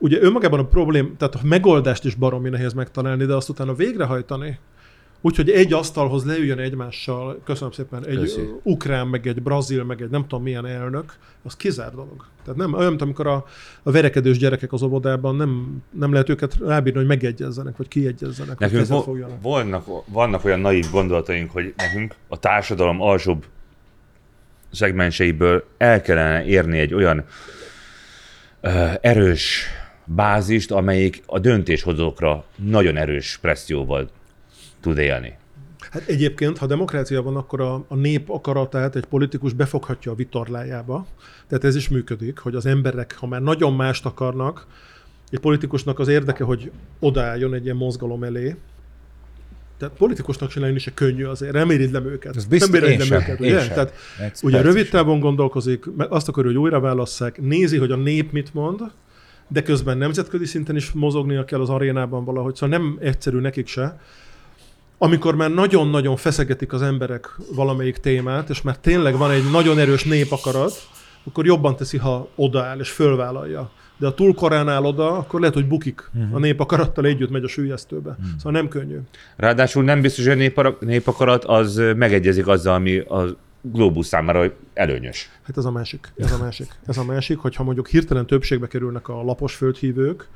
ugye 0.02 0.18
önmagában 0.22 0.58
a 0.58 0.64
problém, 0.66 1.16
tehát 1.16 1.34
a 1.34 1.40
megoldást 1.42 2.04
is 2.04 2.14
baromi 2.14 2.48
nehéz 2.48 2.72
megtalálni, 2.72 3.24
de 3.24 3.34
azt 3.34 3.48
utána 3.48 3.74
végrehajtani, 3.74 4.58
úgyhogy 5.20 5.50
egy 5.50 5.72
asztalhoz 5.72 6.24
leüljön 6.24 6.58
egymással, 6.58 7.40
köszönöm 7.44 7.72
szépen, 7.72 8.06
egy 8.06 8.16
Köszi. 8.16 8.40
ukrán, 8.62 9.06
meg 9.06 9.26
egy 9.26 9.42
brazil, 9.42 9.84
meg 9.84 10.00
egy 10.02 10.10
nem 10.10 10.22
tudom 10.22 10.42
milyen 10.42 10.66
elnök, 10.66 11.12
az 11.42 11.56
kizár 11.56 11.90
dolog. 11.90 12.26
Tehát 12.44 12.58
nem 12.58 12.72
olyan, 12.74 12.88
mint 12.88 13.02
amikor 13.02 13.26
a, 13.26 13.44
a 13.82 13.90
verekedős 13.90 14.38
gyerekek 14.38 14.72
az 14.72 14.82
óvodában 14.82 15.36
nem, 15.36 15.82
nem 15.90 16.12
lehet 16.12 16.28
őket 16.28 16.56
rábírni, 16.60 16.98
hogy 16.98 17.08
megegyezzenek, 17.08 17.76
vagy 17.76 17.88
kiegyezzenek, 17.88 18.58
vagy 18.58 18.58
Nekünk 18.58 18.80
kezet 18.80 18.96
vo- 18.96 19.04
fogjanak. 19.04 19.42
vannak, 19.42 19.84
vannak 20.06 20.44
olyan 20.44 20.60
naív 20.60 20.86
gondolataink, 20.90 21.50
hogy 21.50 21.74
nekünk 21.76 22.14
a 22.28 22.38
társadalom 22.38 23.00
alsóbb 23.00 23.44
szegmenseiből 24.72 25.64
el 25.78 26.00
kellene 26.00 26.44
érni 26.44 26.78
egy 26.78 26.94
olyan 26.94 27.24
ö, 28.60 28.68
erős 29.00 29.66
bázist, 30.04 30.70
amelyik 30.70 31.22
a 31.26 31.38
döntéshozókra 31.38 32.44
nagyon 32.56 32.96
erős 32.96 33.38
presszióval 33.40 34.10
tud 34.80 34.98
élni. 34.98 35.40
Hát 35.90 36.08
egyébként, 36.08 36.58
ha 36.58 36.66
demokrácia 36.66 37.22
van, 37.22 37.36
akkor 37.36 37.60
a, 37.60 37.84
a 37.88 37.94
nép 37.94 38.30
akaratát 38.30 38.96
egy 38.96 39.04
politikus 39.04 39.52
befoghatja 39.52 40.12
a 40.12 40.14
vitorlájába. 40.14 41.06
Tehát 41.48 41.64
ez 41.64 41.76
is 41.76 41.88
működik, 41.88 42.38
hogy 42.38 42.54
az 42.54 42.66
emberek, 42.66 43.16
ha 43.18 43.26
már 43.26 43.42
nagyon 43.42 43.74
mást 43.74 44.06
akarnak, 44.06 44.66
egy 45.30 45.38
politikusnak 45.38 45.98
az 45.98 46.08
érdeke, 46.08 46.44
hogy 46.44 46.70
odaálljon 46.98 47.54
egy 47.54 47.64
ilyen 47.64 47.76
mozgalom 47.76 48.24
elé. 48.24 48.56
Tehát 49.78 49.96
politikusnak 49.96 50.50
csinálni 50.50 50.74
is 50.74 50.90
könnyű 50.94 51.24
azért, 51.24 51.52
nem 51.52 51.70
irigylem 51.70 52.06
őket. 52.06 52.36
Ez 52.36 52.44
biztos, 52.44 52.70
nem 52.70 52.82
én 52.82 52.88
irigylem 52.88 53.20
sem, 53.20 53.30
őket, 53.30 53.40
én 53.40 53.52
ugye? 53.52 53.60
sem. 53.60 53.74
Tehát 53.74 53.92
Egy 54.20 54.38
ugye 54.42 54.60
rövid 54.60 54.88
távon 54.88 55.20
gondolkozik, 55.20 55.84
azt 55.96 56.28
akarja, 56.28 56.50
hogy 56.50 56.60
újra 56.60 56.80
válasszák, 56.80 57.40
nézi, 57.40 57.76
hogy 57.76 57.90
a 57.90 57.96
nép 57.96 58.32
mit 58.32 58.54
mond, 58.54 58.80
de 59.48 59.62
közben 59.62 59.98
nemzetközi 59.98 60.44
szinten 60.44 60.76
is 60.76 60.90
mozognia 60.90 61.44
kell 61.44 61.60
az 61.60 61.68
arénában 61.68 62.24
valahogy, 62.24 62.54
szóval 62.54 62.78
nem 62.78 62.98
egyszerű 63.00 63.38
nekik 63.38 63.66
se. 63.66 64.00
Amikor 64.98 65.34
már 65.34 65.50
nagyon-nagyon 65.50 66.16
feszegetik 66.16 66.72
az 66.72 66.82
emberek 66.82 67.36
valamelyik 67.54 67.96
témát, 67.96 68.50
és 68.50 68.62
már 68.62 68.78
tényleg 68.78 69.16
van 69.16 69.30
egy 69.30 69.50
nagyon 69.50 69.78
erős 69.78 70.04
népakarat, 70.04 70.72
akkor 71.24 71.46
jobban 71.46 71.76
teszi, 71.76 71.96
ha 71.96 72.28
odaáll 72.34 72.78
és 72.78 72.90
fölvállalja. 72.90 73.70
De 73.98 74.06
ha 74.06 74.14
túl 74.14 74.34
korán 74.34 74.68
áll 74.68 74.84
oda, 74.84 75.16
akkor 75.18 75.40
lehet, 75.40 75.54
hogy 75.54 75.66
bukik. 75.66 76.10
A 76.32 76.38
népakarattal 76.38 77.04
együtt 77.04 77.30
megy 77.30 77.44
a 77.44 77.48
sűjesztőbe. 77.48 78.16
Szóval 78.36 78.52
nem 78.52 78.68
könnyű. 78.68 78.98
Ráadásul 79.36 79.84
nem 79.84 80.00
biztos, 80.00 80.26
hogy 80.26 80.52
a 80.54 80.74
népakarat 80.80 81.44
az 81.44 81.82
megegyezik 81.96 82.46
azzal, 82.46 82.74
ami 82.74 82.98
a 82.98 83.36
Globus 83.62 84.06
számára 84.06 84.52
előnyös. 84.74 85.30
Hát 85.42 85.56
ez 85.56 85.64
a 85.64 85.70
másik. 85.70 86.12
Ez 86.16 86.32
a 86.32 86.38
másik. 86.38 86.66
Ez 86.86 86.96
a 86.96 87.04
másik, 87.04 87.38
hogyha 87.38 87.62
mondjuk 87.62 87.88
hirtelen 87.88 88.26
többségbe 88.26 88.66
kerülnek 88.66 89.08
a 89.08 89.22
lapos 89.22 89.54
földhívők, 89.54 90.28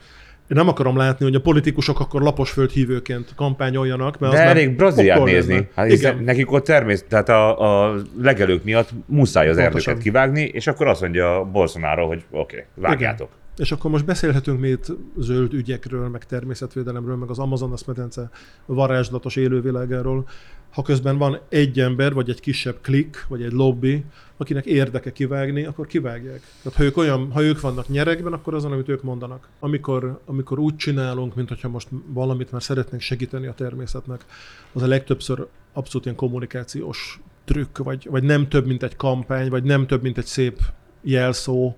én 0.49 0.57
nem 0.57 0.69
akarom 0.69 0.97
látni, 0.97 1.25
hogy 1.25 1.35
a 1.35 1.41
politikusok 1.41 2.01
akkor 2.01 2.23
lapos 2.23 2.51
földhívőként 2.51 3.33
kampányoljanak, 3.37 4.19
mert 4.19 4.33
De 4.33 4.43
az 4.43 4.49
elég 4.49 4.77
Brazíliát 4.77 5.25
nézni. 5.25 5.53
lenne. 5.55 5.69
Hát 5.75 5.91
Igen. 5.91 6.23
nekik 6.25 6.53
ott 6.53 6.65
természet, 6.65 7.07
tehát 7.09 7.29
a, 7.29 7.87
a 7.89 7.95
legelők 8.21 8.65
miatt 8.65 8.89
muszáj 9.07 9.49
az 9.49 9.57
Pontosan. 9.57 9.81
erdőket 9.81 10.03
kivágni, 10.03 10.43
és 10.43 10.67
akkor 10.67 10.87
azt 10.87 11.01
mondja 11.01 11.45
Bolsonaro, 11.53 12.07
hogy 12.07 12.25
oké, 12.31 12.57
okay, 12.57 12.65
vágjátok. 12.75 13.29
És 13.57 13.73
akkor 13.73 13.91
most 13.91 14.05
beszélhetünk 14.05 14.65
itt 14.65 14.93
zöld 15.19 15.53
ügyekről, 15.53 16.09
meg 16.09 16.27
természetvédelemről, 16.27 17.17
meg 17.17 17.31
az 17.31 17.39
Amazonas 17.39 17.85
medence 17.85 18.31
varázslatos 18.67 19.37
élővilágáról, 19.37 20.29
ha 20.77 20.83
közben 20.83 21.19
van 21.19 21.41
egy 21.49 21.81
ember, 21.81 22.15
vagy 22.15 22.31
egy 22.31 22.41
kisebb 22.41 22.77
klik, 22.81 23.25
vagy 23.29 23.43
egy 23.43 23.53
lobby, 23.53 24.05
akinek 24.37 24.67
érdeke 24.67 25.13
kivágni, 25.13 25.65
akkor 25.65 25.87
kivágják. 25.87 26.41
Tehát 26.63 26.79
ha 26.79 26.85
ők, 26.85 26.97
olyan, 26.97 27.31
ha 27.33 27.43
ők 27.43 27.61
vannak 27.61 27.89
nyerekben, 27.89 28.33
akkor 28.33 28.55
azon, 28.55 28.73
amit 28.73 28.89
ők 28.89 29.03
mondanak. 29.03 29.49
Amikor, 29.61 30.21
amikor 30.27 30.59
úgy 30.59 30.77
csinálunk, 30.77 31.35
mint 31.35 31.49
hogyha 31.49 31.69
most 31.69 31.89
valamit 32.07 32.53
már 32.53 32.63
szeretnénk 32.63 33.03
segíteni 33.03 33.47
a 33.47 33.55
természetnek, 33.55 34.25
az 34.73 34.83
a 34.83 34.87
legtöbbször 34.87 35.47
abszolút 35.73 36.05
ilyen 36.05 36.17
kommunikációs 36.17 37.21
trükk, 37.45 37.79
vagy, 37.79 38.07
vagy 38.11 38.23
nem 38.23 38.49
több, 38.49 38.67
mint 38.67 38.83
egy 38.83 38.97
kampány, 38.97 39.49
vagy 39.49 39.63
nem 39.63 39.87
több, 39.87 40.03
mint 40.03 40.19
egy 40.19 40.27
szép 40.27 40.59
jelszó. 41.03 41.77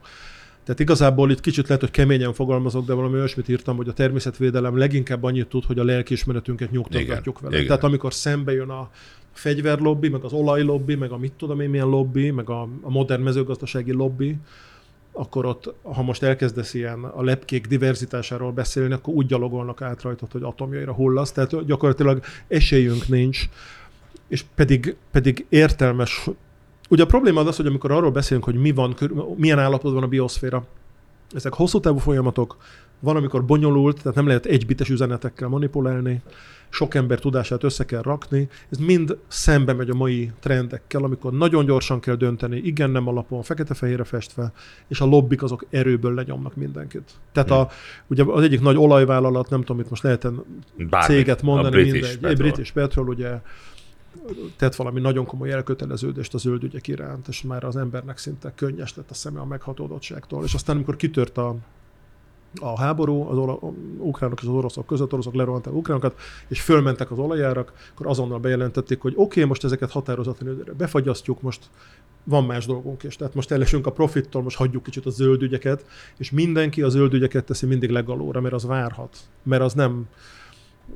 Tehát 0.69 0.83
igazából 0.83 1.31
itt 1.31 1.41
kicsit 1.41 1.67
lehet, 1.67 1.83
hogy 1.83 1.91
keményen 1.91 2.33
fogalmazok, 2.33 2.87
de 2.87 2.93
valami 2.93 3.15
olyasmit 3.15 3.49
írtam, 3.49 3.77
hogy 3.77 3.89
a 3.89 3.93
természetvédelem 3.93 4.77
leginkább 4.77 5.23
annyit 5.23 5.49
tud, 5.49 5.65
hogy 5.65 5.79
a 5.79 5.85
lelkiismeretünket 5.85 6.71
nyugtatjuk 6.71 7.41
vele. 7.41 7.55
igen. 7.55 7.67
Tehát 7.67 7.85
amikor 7.85 8.15
szembe 8.15 8.53
jön 8.53 8.69
a 8.69 8.91
fegyverlobbi, 9.33 10.09
meg 10.09 10.25
az 10.25 10.33
olajlobbi, 10.33 10.95
meg 10.95 11.11
a 11.11 11.17
mit 11.17 11.33
tudom 11.33 11.61
én 11.61 11.71
milyen 11.71 11.87
lobby, 11.87 12.31
meg 12.31 12.51
a, 12.51 12.69
a 12.81 12.91
modern 12.91 13.23
mezőgazdasági 13.23 13.93
lobby, 13.93 14.37
akkor 15.13 15.47
ott, 15.47 15.75
ha 15.83 16.03
most 16.03 16.23
elkezdesz 16.23 16.75
ilyen 16.75 17.05
a 17.05 17.23
lepkék 17.23 17.67
diverzitásáról 17.67 18.53
beszélni, 18.53 18.93
akkor 18.93 19.15
úgy 19.15 19.27
gyalogolnak 19.27 19.83
át 19.83 20.03
rajtad, 20.03 20.33
hogy 20.33 20.43
atomjaira 20.43 20.93
hullasz, 20.93 21.33
tehát 21.33 21.65
gyakorlatilag 21.67 22.21
esélyünk 22.49 23.09
nincs, 23.09 23.49
és 24.29 24.45
pedig, 24.55 24.97
pedig 25.11 25.47
értelmes. 25.49 26.29
Ugye 26.89 27.03
a 27.03 27.07
probléma 27.07 27.41
az 27.41 27.47
az, 27.47 27.57
hogy 27.57 27.67
amikor 27.67 27.91
arról 27.91 28.11
beszélünk, 28.11 28.45
hogy 28.45 28.55
mi 28.55 28.73
van, 28.73 28.97
milyen 29.37 29.59
állapotban 29.59 29.95
van 29.95 30.03
a 30.03 30.07
bioszféra, 30.07 30.65
ezek 31.35 31.53
hosszú 31.53 31.81
távú 31.81 31.99
folyamatok, 31.99 32.57
van, 33.01 33.17
amikor 33.17 33.45
bonyolult, 33.45 33.97
tehát 33.97 34.15
nem 34.15 34.27
lehet 34.27 34.47
egybites 34.47 34.89
üzenetekkel 34.89 35.49
manipulálni, 35.49 36.23
sok 36.69 36.95
ember 36.95 37.19
tudását 37.19 37.65
össze 37.65 37.85
kell 37.85 38.03
rakni, 38.03 38.49
ez 38.69 38.79
mind 38.79 39.19
szembe 39.29 39.73
megy 39.73 39.91
a 39.91 39.95
mai 39.95 40.31
trendekkel, 40.41 41.05
amikor 41.05 41.33
nagyon 41.33 41.65
gyorsan 41.65 42.01
kell 42.01 42.15
dönteni, 42.15 42.57
igen, 42.57 42.91
nem 42.91 43.09
alapon, 43.09 43.43
fekete-fehérre 43.43 44.05
festve, 44.05 44.53
és 44.89 45.01
a 45.01 45.05
lobbik 45.05 45.43
azok 45.43 45.67
erőből 45.71 46.15
lenyomnak 46.15 46.57
mindenkit. 46.57 47.11
Tehát 47.33 47.51
a, 47.51 47.69
ugye 48.07 48.25
az 48.25 48.43
egyik 48.43 48.61
nagy 48.61 48.77
olajvállalat, 48.77 49.51
nem 49.51 49.61
tudom, 49.61 49.81
itt 49.81 49.91
most 49.91 50.03
lehet 50.03 50.29
Bármi. 50.77 51.15
céget 51.15 51.43
mondani, 51.43 51.67
a 51.67 51.71
British 51.71 51.93
mindegy. 51.95 52.19
Petrol. 52.21 52.51
British 52.51 52.73
Petrol 52.73 53.09
ugye 53.09 53.41
tett 54.57 54.75
valami 54.75 55.01
nagyon 55.01 55.27
komoly 55.27 55.53
elköteleződést 55.53 56.35
a 56.35 56.39
zöld 56.39 56.63
ügyek 56.63 56.89
iránt, 56.89 57.29
és 57.29 57.43
már 57.43 57.65
az 57.65 57.77
embernek 57.77 58.19
szinte 58.19 58.53
könnyes 58.55 58.97
lett 58.97 59.11
a 59.11 59.15
szeme 59.15 59.41
a 59.41 59.45
meghatódottságtól. 59.45 60.45
És 60.45 60.55
aztán, 60.55 60.77
amikor 60.77 60.97
kitört 60.97 61.39
a, 61.39 61.57
a 62.61 62.81
háború 62.81 63.29
az 63.29 63.37
ola, 63.37 63.59
ukránok 63.99 64.41
és 64.41 64.49
az 64.49 64.55
oroszok 64.55 64.87
között, 64.87 65.13
oroszok 65.13 65.35
lerohanták 65.35 65.75
ukránokat, 65.75 66.21
és 66.49 66.61
fölmentek 66.61 67.11
az 67.11 67.19
olajárak, 67.19 67.73
akkor 67.93 68.07
azonnal 68.07 68.39
bejelentették, 68.39 69.01
hogy 69.01 69.13
oké, 69.13 69.23
okay, 69.23 69.45
most 69.45 69.65
ezeket 69.65 69.91
határozatlan 69.91 70.53
időre 70.53 70.73
befagyasztjuk, 70.73 71.41
most 71.43 71.71
van 72.25 72.45
más 72.45 72.67
dolgunk 72.67 73.03
is. 73.03 73.17
Tehát 73.17 73.35
most 73.35 73.51
elesünk 73.51 73.87
a 73.87 73.93
profittól, 73.93 74.43
most 74.43 74.57
hagyjuk 74.57 74.83
kicsit 74.83 75.07
a 75.07 75.11
zöld 75.11 75.43
ügyeket, 75.43 75.87
és 76.17 76.31
mindenki 76.31 76.83
a 76.83 76.89
zöld 76.89 77.15
ügyeket 77.15 77.45
teszi 77.45 77.67
mindig 77.67 77.91
legalóra, 77.91 78.41
mert 78.41 78.55
az 78.55 78.67
várhat. 78.67 79.17
Mert 79.43 79.63
az 79.63 79.73
nem, 79.73 80.09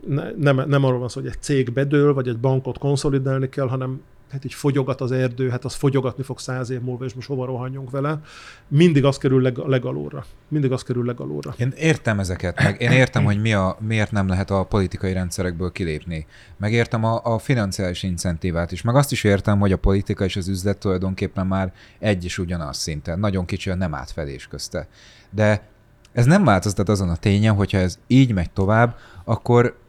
ne, 0.06 0.30
nem, 0.30 0.68
nem 0.68 0.84
arról 0.84 0.98
van 0.98 1.08
szó, 1.08 1.20
hogy 1.20 1.30
egy 1.30 1.40
cég 1.42 1.72
bedől, 1.72 2.14
vagy 2.14 2.28
egy 2.28 2.38
bankot 2.38 2.78
konszolidálni 2.78 3.48
kell, 3.48 3.68
hanem 3.68 4.00
hát 4.32 4.44
így 4.44 4.54
fogyogat 4.54 5.00
az 5.00 5.12
erdő, 5.12 5.48
hát 5.48 5.64
az 5.64 5.74
fogyogatni 5.74 6.22
fog 6.22 6.38
száz 6.38 6.70
év 6.70 6.80
múlva, 6.80 7.04
és 7.04 7.14
most 7.14 7.28
hova 7.28 7.44
rohanjunk 7.44 7.90
vele. 7.90 8.20
Mindig 8.68 9.04
az 9.04 9.16
kerül 9.16 9.42
leg, 9.42 9.56
legalóra. 9.56 10.24
Mindig 10.48 10.72
az 10.72 10.82
kerül 10.82 11.04
legalóra. 11.04 11.54
Én 11.56 11.72
értem 11.76 12.18
ezeket, 12.18 12.62
meg 12.62 12.80
én 12.80 12.90
értem, 12.90 13.24
hogy 13.24 13.40
mi 13.40 13.52
a, 13.52 13.76
miért 13.80 14.10
nem 14.10 14.28
lehet 14.28 14.50
a 14.50 14.64
politikai 14.64 15.12
rendszerekből 15.12 15.72
kilépni. 15.72 16.26
Meg 16.56 16.72
értem 16.72 17.04
a, 17.04 17.20
a 17.24 17.38
financiális 17.38 18.02
incentívát 18.02 18.72
is. 18.72 18.82
Meg 18.82 18.94
azt 18.94 19.12
is 19.12 19.24
értem, 19.24 19.58
hogy 19.58 19.72
a 19.72 19.76
politika 19.78 20.24
és 20.24 20.36
az 20.36 20.48
üzlet 20.48 20.78
tulajdonképpen 20.78 21.46
már 21.46 21.72
egy 21.98 22.24
és 22.24 22.38
ugyanaz 22.38 22.76
szinten. 22.76 23.18
Nagyon 23.18 23.44
kicsi 23.44 23.70
a 23.70 23.74
nem 23.74 23.94
átfedés 23.94 24.46
közte. 24.46 24.88
De 25.30 25.70
ez 26.12 26.26
nem 26.26 26.44
változtat 26.44 26.88
azon 26.88 27.08
a 27.08 27.16
tényen, 27.16 27.54
hogyha 27.54 27.78
ez 27.78 27.98
így 28.06 28.32
megy 28.32 28.50
tovább, 28.50 28.96
akkor 29.24 29.80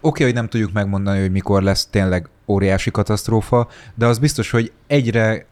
oké, 0.00 0.24
hogy 0.24 0.34
nem 0.34 0.48
tudjuk 0.48 0.72
megmondani, 0.72 1.20
hogy 1.20 1.30
mikor 1.30 1.62
lesz 1.62 1.86
tényleg 1.86 2.28
óriási 2.46 2.90
katasztrófa, 2.90 3.68
de 3.94 4.06
az 4.06 4.18
biztos, 4.18 4.50
hogy 4.50 4.72
egyre 4.86 5.46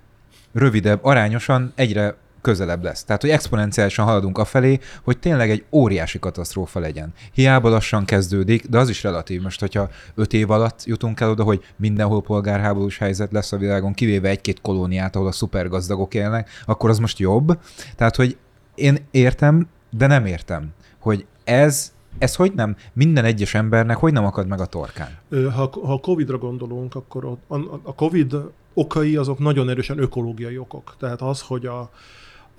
rövidebb, 0.52 0.98
arányosan 1.02 1.72
egyre 1.74 2.16
közelebb 2.46 2.82
lesz. 2.82 3.04
Tehát, 3.04 3.20
hogy 3.20 3.30
exponenciálisan 3.30 4.04
haladunk 4.04 4.38
afelé, 4.38 4.78
hogy 5.02 5.18
tényleg 5.18 5.50
egy 5.50 5.64
óriási 5.70 6.18
katasztrófa 6.18 6.80
legyen. 6.80 7.12
Hiába 7.32 7.68
lassan 7.68 8.04
kezdődik, 8.04 8.66
de 8.66 8.78
az 8.78 8.88
is 8.88 9.02
relatív. 9.02 9.42
Most, 9.42 9.60
hogyha 9.60 9.88
öt 10.14 10.32
év 10.32 10.50
alatt 10.50 10.84
jutunk 10.84 11.20
el 11.20 11.30
oda, 11.30 11.42
hogy 11.42 11.64
mindenhol 11.76 12.22
polgárháborús 12.22 12.98
helyzet 12.98 13.32
lesz 13.32 13.52
a 13.52 13.56
világon, 13.56 13.92
kivéve 13.92 14.28
egy-két 14.28 14.60
kolóniát, 14.60 15.16
ahol 15.16 15.28
a 15.28 15.32
szupergazdagok 15.32 16.14
élnek, 16.14 16.50
akkor 16.66 16.90
az 16.90 16.98
most 16.98 17.18
jobb. 17.18 17.58
Tehát, 17.96 18.16
hogy 18.16 18.36
én 18.74 18.98
értem, 19.10 19.68
de 19.90 20.06
nem 20.06 20.26
értem, 20.26 20.72
hogy 20.98 21.26
ez 21.44 21.92
ez 22.18 22.34
hogy 22.34 22.52
nem, 22.52 22.76
minden 22.92 23.24
egyes 23.24 23.54
embernek 23.54 23.96
hogy 23.96 24.12
nem 24.12 24.24
akad 24.24 24.46
meg 24.46 24.60
a 24.60 24.66
torkán? 24.66 25.18
Ha, 25.30 25.70
ha 25.72 25.92
a 25.92 26.00
Covid-ra 26.00 26.38
gondolunk, 26.38 26.94
akkor 26.94 27.24
a, 27.24 27.54
a, 27.54 27.80
a 27.82 27.94
Covid 27.94 28.36
okai 28.74 29.16
azok 29.16 29.38
nagyon 29.38 29.68
erősen 29.68 29.98
ökológiai 29.98 30.58
okok. 30.58 30.94
Tehát 30.98 31.22
az, 31.22 31.40
hogy 31.40 31.66
a, 31.66 31.90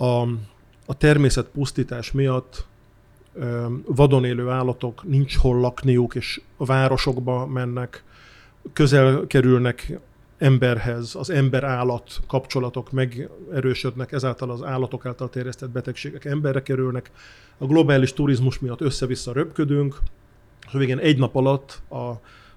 a, 0.03 0.21
a 0.85 0.97
természet 0.97 1.45
pusztítás 1.45 2.11
miatt 2.11 2.65
vadon 3.85 4.25
élő 4.25 4.49
állatok 4.49 5.03
nincs 5.03 5.37
hol 5.37 5.59
lakniuk, 5.59 6.15
és 6.15 6.41
a 6.57 6.65
városokba 6.65 7.45
mennek, 7.45 8.03
közel 8.73 9.27
kerülnek 9.27 9.99
emberhez, 10.37 11.15
az 11.15 11.29
ember-állat 11.29 12.19
kapcsolatok 12.27 12.91
megerősödnek, 12.91 14.11
ezáltal 14.11 14.51
az 14.51 14.63
állatok 14.63 15.05
által 15.05 15.29
terjesztett 15.29 15.69
betegségek 15.69 16.25
emberre 16.25 16.61
kerülnek, 16.61 17.11
a 17.57 17.65
globális 17.65 18.13
turizmus 18.13 18.59
miatt 18.59 18.81
össze-vissza 18.81 19.33
röpködünk, 19.33 19.97
és 20.67 20.73
végén 20.73 20.97
egy 20.97 21.17
nap 21.17 21.35
alatt 21.35 21.81
a 21.89 22.11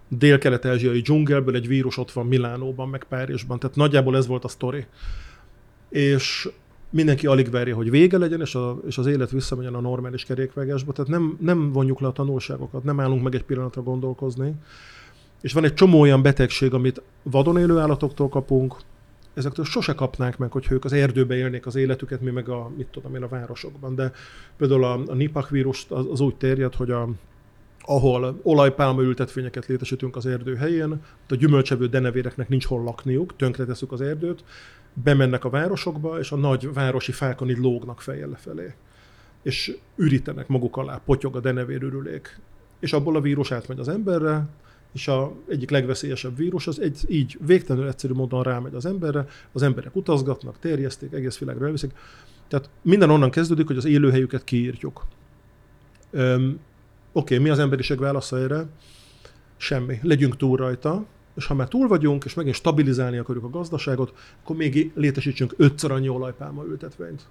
dél-kelet-ázsiai 0.09 1.01
dzsungelből 1.01 1.55
egy 1.55 1.69
vírus 1.69 1.97
ott 1.97 2.13
van 2.13 2.27
Milánóban, 2.27 2.89
meg 2.89 3.05
Párizsban, 3.05 3.59
tehát 3.59 3.77
nagyjából 3.77 4.17
ez 4.17 4.27
volt 4.27 4.45
a 4.45 4.49
sztori. 4.49 4.87
És 5.89 6.49
mindenki 6.91 7.27
alig 7.27 7.51
várja, 7.51 7.75
hogy 7.75 7.91
vége 7.91 8.19
legyen, 8.19 8.41
és, 8.41 8.55
a, 8.55 8.81
és 8.87 8.99
az 8.99 9.07
élet 9.07 9.31
visszamenjen 9.31 9.75
a 9.75 9.81
normális 9.81 10.25
kerékvágásba, 10.25 10.93
tehát 10.93 11.11
nem, 11.11 11.37
nem 11.41 11.73
vonjuk 11.73 12.01
le 12.01 12.09
a 12.09 12.13
tanulságokat, 12.13 12.85
nem 12.85 13.01
állunk 13.01 13.23
meg 13.23 13.35
egy 13.35 13.45
pillanatra 13.45 13.83
gondolkozni, 13.83 14.55
és 15.41 15.53
van 15.53 15.65
egy 15.65 15.75
csomó 15.75 16.01
olyan 16.01 16.23
betegség, 16.23 16.75
amit 16.75 17.03
vadon 17.23 17.59
élő 17.59 17.79
állatoktól 17.79 18.29
kapunk, 18.29 18.77
ezektől 19.35 19.65
sose 19.65 19.95
kapnánk 19.95 20.37
meg, 20.37 20.53
hogy 20.53 20.67
ők 20.71 20.85
az 20.85 20.93
erdőbe 20.93 21.35
élnék 21.35 21.67
az 21.67 21.77
életüket, 21.77 22.21
mi 22.21 22.31
meg 22.31 22.49
a, 22.49 22.71
mit 22.77 22.87
tudom 22.87 23.15
én, 23.15 23.23
a 23.23 23.29
városokban. 23.29 23.95
De 23.95 24.13
például 24.57 24.85
a, 24.85 25.01
a 25.07 25.15
Nipah 25.15 25.51
vírus 25.51 25.87
az, 25.89 26.07
az 26.11 26.21
úgy 26.21 26.35
terjed, 26.37 26.75
hogy 26.75 26.91
a, 26.91 27.09
ahol 27.81 28.41
olajpálma 28.43 29.03
ültetvényeket 29.03 29.67
létesítünk 29.67 30.17
az 30.17 30.27
erdő 30.27 30.55
helyén, 30.55 31.03
a 31.29 31.35
gyümölcsevő 31.35 31.89
denevéreknek 31.89 32.49
nincs 32.49 32.67
hol 32.67 32.83
lakniuk, 32.83 33.37
tönkretesszük 33.37 33.93
az 33.93 34.01
erdőt, 34.01 34.45
bemennek 34.93 35.45
a 35.45 35.51
városokba, 35.51 36.19
és 36.19 36.33
a 36.33 36.37
nagy 36.37 36.73
városi 36.73 37.13
fákon 37.13 37.51
így 37.51 37.59
lógnak 37.59 38.01
fejjel 38.01 38.29
lefelé. 38.29 38.75
És 39.43 39.77
ürítenek 39.97 40.49
maguk 40.49 40.77
alá, 40.77 41.01
potyog 41.05 41.37
a 41.37 41.41
denevér 41.41 41.83
ürülék. 41.83 42.41
És 42.81 42.93
abból 42.93 43.17
a 43.17 43.21
vírus 43.21 43.53
átmegy 43.53 43.79
az 43.79 43.89
emberre, 43.89 44.47
és 44.93 45.09
a 45.09 45.33
egyik 45.49 45.71
legveszélyesebb 45.71 46.37
vírus 46.37 46.67
az 46.67 46.81
egy, 46.81 46.99
így 47.09 47.39
végtelenül 47.47 47.89
egyszerű 47.89 48.13
módon 48.13 48.43
rámegy 48.43 48.75
az 48.75 48.87
emberre, 48.87 49.27
az 49.53 49.63
emberek 49.63 49.97
utazgatnak, 49.97 50.59
terjeszték, 50.59 51.13
egész 51.13 51.39
világra 51.39 51.65
elviszik. 51.65 51.93
Tehát 52.49 52.71
minden 52.83 53.11
onnan 53.11 53.31
kezdődik, 53.31 53.67
hogy 53.67 53.77
az 53.77 53.85
élőhelyüket 53.85 54.45
kiírtjuk. 54.45 55.07
Öm, 56.11 56.61
Oké, 57.13 57.39
mi 57.39 57.49
az 57.49 57.59
emberiség 57.59 57.99
válasza 57.99 58.39
erre? 58.39 58.67
Semmi. 59.57 59.99
Legyünk 60.03 60.37
túl 60.37 60.57
rajta, 60.57 61.05
és 61.35 61.47
ha 61.47 61.55
már 61.55 61.69
túl 61.69 61.89
vagyunk, 61.89 62.25
és 62.25 62.35
megint 62.35 62.55
stabilizálni 62.55 63.19
akarjuk 63.19 63.45
a 63.45 63.51
gazdaságot, 63.51 64.13
akkor 64.43 64.57
még 64.57 64.93
létesítsünk 64.95 65.55
ötször 65.57 65.91
annyi 65.91 66.09
olajpálma 66.09 66.65
ültetvényt. 66.65 67.23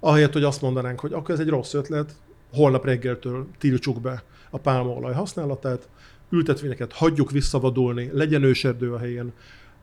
Ahelyett, 0.00 0.32
hogy 0.32 0.44
azt 0.44 0.62
mondanánk, 0.62 1.00
hogy 1.00 1.12
akkor 1.12 1.34
ez 1.34 1.40
egy 1.40 1.48
rossz 1.48 1.74
ötlet, 1.74 2.12
holnap 2.52 2.84
reggeltől 2.84 3.46
tiltsuk 3.58 4.00
be 4.00 4.22
a 4.50 4.58
pálmaolaj 4.58 5.14
használatát, 5.14 5.88
ültetvényeket 6.36 6.92
hagyjuk 6.92 7.30
visszavadulni, 7.30 8.10
legyen 8.12 8.42
őserdő 8.42 8.92
a 8.92 8.98
helyén, 8.98 9.32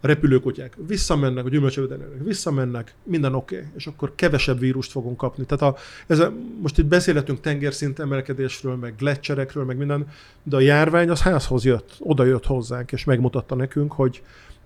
a 0.02 0.08
repülőkutyák 0.08 0.78
visszamennek, 0.88 1.46
a 1.46 1.50
gyümölcsövedenek 1.50 2.08
visszamennek, 2.24 2.96
minden 3.04 3.36
oké, 3.36 3.56
okay, 3.56 3.68
és 3.76 3.88
akkor 3.88 4.12
kevesebb 4.16 4.60
vírust 4.60 4.92
fogunk 4.92 5.18
kapni. 5.18 5.46
Tehát 5.46 5.76
a, 5.76 5.80
ez 6.08 6.20
a, 6.20 6.34
most 6.62 6.78
itt 6.78 6.86
beszélhetünk 6.86 7.40
tengerszint 7.40 8.00
emelkedésről, 8.00 8.76
meg 8.76 8.96
gletszerekről, 8.98 9.64
meg 9.64 9.78
minden, 9.78 10.08
de 10.44 10.56
a 10.56 10.60
járvány 10.60 11.10
az 11.10 11.22
házhoz 11.22 11.66
jött, 11.66 11.96
oda 12.00 12.24
jött 12.24 12.46
hozzánk, 12.46 12.92
és 12.92 13.04
megmutatta 13.04 13.56
nekünk, 13.56 13.92
hogy 13.92 14.22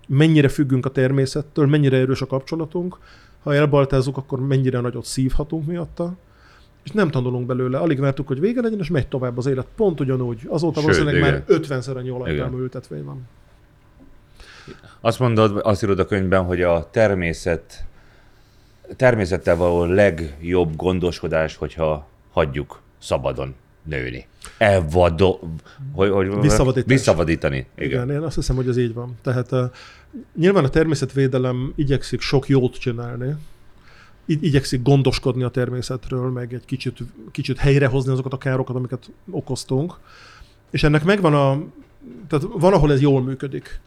mennyire 0.07 0.47
függünk 0.47 0.85
a 0.85 0.89
természettől, 0.89 1.67
mennyire 1.67 1.97
erős 1.97 2.21
a 2.21 2.25
kapcsolatunk, 2.27 2.97
ha 3.43 3.55
elbaltázzuk, 3.55 4.17
akkor 4.17 4.39
mennyire 4.39 4.79
nagyot 4.79 5.05
szívhatunk 5.05 5.65
miatta, 5.65 6.17
és 6.87 6.93
nem 6.93 7.09
tanulunk 7.09 7.45
belőle. 7.45 7.77
Alig 7.77 7.99
vártuk, 7.99 8.27
hogy 8.27 8.39
vége 8.39 8.61
legyen, 8.61 8.79
és 8.79 8.89
megy 8.89 9.07
tovább 9.07 9.37
az 9.37 9.45
élet. 9.45 9.67
Pont 9.75 9.99
ugyanúgy. 9.99 10.41
Azóta 10.47 10.73
Sőt, 10.73 10.83
valószínűleg 10.83 11.15
igen. 11.15 11.43
már 11.47 11.59
50-szer 11.59 11.95
annyi 11.95 12.31
Igen. 12.31 12.53
ültetvény 12.53 13.03
van. 13.03 13.27
Azt 15.01 15.19
mondod, 15.19 15.59
azt 15.63 15.83
írod 15.83 15.99
a 15.99 16.05
könyvben, 16.05 16.43
hogy 16.43 16.61
a 16.61 16.89
természet, 16.91 17.85
természettel 18.95 19.55
való 19.55 19.85
legjobb 19.85 20.75
gondoskodás, 20.75 21.55
hogyha 21.55 22.07
hagyjuk 22.31 22.81
szabadon 22.97 23.55
nőni. 23.83 24.27
Elvado... 24.57 25.39
Hogy, 25.93 26.09
hogy. 26.09 26.39
Visszavadítani. 26.85 27.57
Igen. 27.57 27.67
Igen. 27.75 28.03
Igen, 28.03 28.09
én 28.09 28.21
azt 28.21 28.35
hiszem, 28.35 28.55
hogy 28.55 28.67
ez 28.67 28.77
így 28.77 28.93
van. 28.93 29.17
Tehát 29.21 29.51
uh, 29.51 29.63
nyilván 30.35 30.63
a 30.63 30.69
természetvédelem 30.69 31.73
igyekszik 31.75 32.21
sok 32.21 32.47
jót 32.47 32.77
csinálni, 32.77 33.35
Igy- 34.29 34.43
igyekszik 34.43 34.81
gondoskodni 34.81 35.43
a 35.43 35.49
természetről, 35.49 36.31
meg 36.31 36.53
egy 36.53 36.65
kicsit, 36.65 36.97
kicsit 37.31 37.57
helyrehozni 37.57 38.11
azokat 38.11 38.33
a 38.33 38.37
károkat, 38.37 38.75
amiket 38.75 39.11
okoztunk. 39.31 39.99
És 40.71 40.83
ennek 40.83 41.03
megvan 41.03 41.33
a... 41.33 41.63
Tehát 42.27 42.45
van, 42.53 42.73
ahol 42.73 42.91
ez 42.91 43.01
jól 43.01 43.21
működik. 43.21 43.79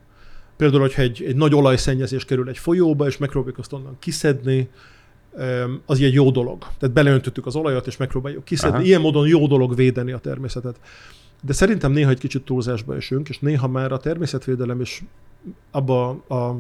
Például, 0.57 0.81
hogyha 0.81 1.03
egy, 1.03 1.23
egy 1.23 1.37
nagy 1.37 1.55
olajszennyezés 1.55 2.25
kerül 2.25 2.49
egy 2.49 2.59
folyóba, 2.59 3.07
és 3.07 3.19
megpróbáljuk 3.19 3.59
azt 3.59 3.73
onnan 3.73 3.97
kiszedni, 3.99 4.69
az 5.87 6.01
egy 6.01 6.15
jó 6.15 6.31
dolog. 6.31 6.67
Tehát 6.79 6.95
beleöntöttük 6.95 7.47
az 7.47 7.57
olajat, 7.57 7.87
és 7.87 7.97
megpróbáljuk 7.97 8.45
kiszedni. 8.45 8.77
Aha. 8.77 8.87
Ilyen 8.87 9.01
módon 9.01 9.29
jó 9.29 9.47
dolog 9.47 9.75
védeni 9.75 10.13
a 10.13 10.19
természetet. 10.19 10.81
De 11.43 11.53
szerintem 11.53 11.93
néha 11.93 12.11
egy 12.11 12.19
kicsit 12.19 12.43
túlzásba 12.43 12.97
esünk, 12.97 13.29
és 13.29 13.39
néha 13.39 13.69
már 13.69 13.93
a 13.93 13.99
természetvédelem 13.99 14.81
is 14.81 15.03
abba 15.71 16.09
a, 16.09 16.57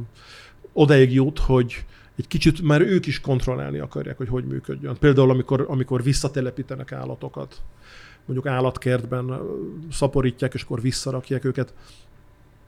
odaig 0.72 1.12
jut, 1.12 1.38
hogy 1.38 1.84
egy 2.16 2.26
kicsit 2.26 2.62
már 2.62 2.80
ők 2.80 3.06
is 3.06 3.20
kontrollálni 3.20 3.78
akarják, 3.78 4.16
hogy 4.16 4.28
hogy 4.28 4.44
működjön. 4.44 4.96
Például, 4.98 5.30
amikor, 5.30 5.66
amikor 5.68 6.02
visszatelepítenek 6.02 6.92
állatokat, 6.92 7.60
mondjuk 8.26 8.46
állatkertben 8.46 9.40
szaporítják, 9.90 10.54
és 10.54 10.62
akkor 10.62 10.80
visszarakják 10.80 11.44
őket. 11.44 11.74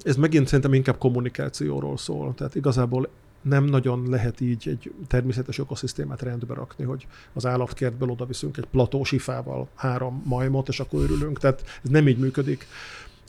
Ez 0.03 0.17
megint 0.17 0.47
szerintem 0.47 0.75
inkább 0.75 0.99
kommunikációról 0.99 1.97
szól. 1.97 2.35
Tehát 2.35 2.55
igazából 2.55 3.09
nem 3.43 3.65
nagyon 3.65 4.09
lehet 4.09 4.41
így 4.41 4.69
egy 4.69 4.93
természetes 5.07 5.59
ökoszisztémát 5.59 6.23
rendbe 6.23 6.55
rakni, 6.55 6.85
hogy 6.85 7.07
az 7.33 7.47
állatkertből 7.47 8.11
oda 8.11 8.25
viszünk 8.25 8.57
egy 8.57 8.67
platósifával 8.71 9.69
három 9.75 10.23
majmot, 10.25 10.69
és 10.69 10.81
akkor 10.81 11.03
örülünk. 11.03 11.39
Tehát 11.39 11.63
ez 11.85 11.91
nem 11.91 12.09
így 12.09 12.19
működik. 12.19 12.67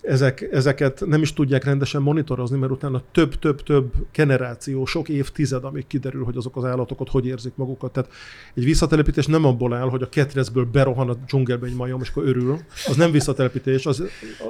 Ezek, 0.03 0.41
ezeket 0.51 1.03
nem 1.05 1.21
is 1.21 1.33
tudják 1.33 1.63
rendesen 1.63 2.01
monitorozni, 2.01 2.57
mert 2.57 2.71
utána 2.71 3.01
több-több-több 3.11 3.93
generáció, 4.13 4.85
sok 4.85 5.09
évtized, 5.09 5.63
amíg 5.63 5.87
kiderül, 5.87 6.23
hogy 6.23 6.37
azok 6.37 6.55
az 6.57 6.63
állatok 6.63 7.01
ott 7.01 7.09
hogy 7.09 7.25
érzik 7.25 7.55
magukat. 7.55 7.91
Tehát 7.91 8.11
egy 8.53 8.63
visszatelepítés 8.63 9.25
nem 9.25 9.45
abból 9.45 9.73
áll, 9.73 9.89
hogy 9.89 10.01
a 10.01 10.09
ketrecből 10.09 10.65
berohan 10.65 11.09
a 11.09 11.13
dzsungelbe 11.13 11.67
egy 11.67 11.75
majom, 11.75 12.01
és 12.01 12.09
akkor 12.09 12.27
örül. 12.27 12.59
Az 12.87 12.95
nem 12.95 13.11
visszatelepítés, 13.11 13.85
az, 13.85 14.03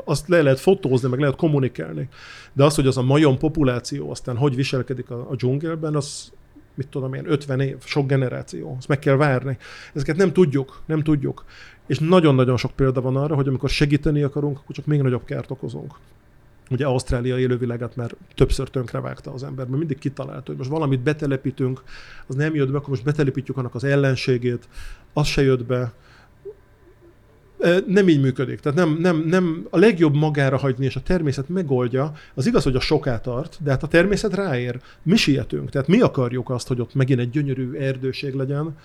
azt 0.03 0.27
le 0.27 0.41
lehet 0.41 0.59
fotózni, 0.59 1.09
meg 1.09 1.19
lehet 1.19 1.35
kommunikálni. 1.35 2.09
De 2.53 2.63
az, 2.63 2.75
hogy 2.75 2.87
az 2.87 2.97
a 2.97 3.01
majom 3.01 3.37
populáció 3.37 4.09
aztán 4.09 4.37
hogy 4.37 4.55
viselkedik 4.55 5.09
a, 5.09 5.29
a 5.29 5.35
dzsungelben, 5.35 5.95
az 5.95 6.31
mit 6.73 6.87
tudom 6.87 7.13
én, 7.13 7.23
50 7.31 7.59
év, 7.59 7.75
sok 7.83 8.07
generáció. 8.07 8.75
Ezt 8.77 8.87
meg 8.87 8.99
kell 8.99 9.15
várni. 9.15 9.57
Ezeket 9.93 10.15
nem 10.15 10.33
tudjuk, 10.33 10.81
nem 10.85 11.03
tudjuk. 11.03 11.45
És 11.87 11.99
nagyon-nagyon 11.99 12.57
sok 12.57 12.71
példa 12.71 13.01
van 13.01 13.15
arra, 13.15 13.35
hogy 13.35 13.47
amikor 13.47 13.69
segíteni 13.69 14.21
akarunk, 14.21 14.57
akkor 14.57 14.75
csak 14.75 14.85
még 14.85 15.01
nagyobb 15.01 15.25
kárt 15.25 15.51
okozunk. 15.51 15.95
Ugye 16.69 16.85
Ausztrália 16.85 17.39
élővilágát 17.39 17.95
már 17.95 18.15
többször 18.35 18.69
tönkrevágta 18.69 19.33
az 19.33 19.43
ember, 19.43 19.65
mert 19.65 19.77
mindig 19.77 19.99
kitalálta, 19.99 20.43
hogy 20.45 20.57
most 20.57 20.69
valamit 20.69 20.99
betelepítünk, 20.99 21.83
az 22.27 22.35
nem 22.35 22.55
jött 22.55 22.71
be, 22.71 22.77
akkor 22.77 22.89
most 22.89 23.03
betelepítjük 23.03 23.57
annak 23.57 23.75
az 23.75 23.83
ellenségét, 23.83 24.67
az 25.13 25.27
se 25.27 25.41
jött 25.41 25.65
be. 25.65 25.93
Nem 27.87 28.07
így 28.07 28.21
működik. 28.21 28.59
Tehát 28.59 28.77
nem, 28.77 28.97
nem, 28.99 29.17
nem 29.17 29.67
a 29.69 29.77
legjobb 29.77 30.15
magára 30.15 30.57
hagyni, 30.57 30.85
és 30.85 30.95
a 30.95 31.01
természet 31.01 31.49
megoldja. 31.49 32.11
Az 32.33 32.45
igaz, 32.45 32.63
hogy 32.63 32.75
a 32.75 32.79
soká 32.79 33.19
tart, 33.19 33.57
de 33.63 33.69
hát 33.69 33.83
a 33.83 33.87
természet 33.87 34.33
ráér. 34.33 34.79
Mi 35.03 35.15
sietünk. 35.15 35.69
Tehát 35.69 35.87
mi 35.87 36.01
akarjuk 36.01 36.49
azt, 36.49 36.67
hogy 36.67 36.81
ott 36.81 36.93
megint 36.93 37.19
egy 37.19 37.29
gyönyörű 37.29 37.73
erdőség 37.73 38.33
legyen. 38.33 38.77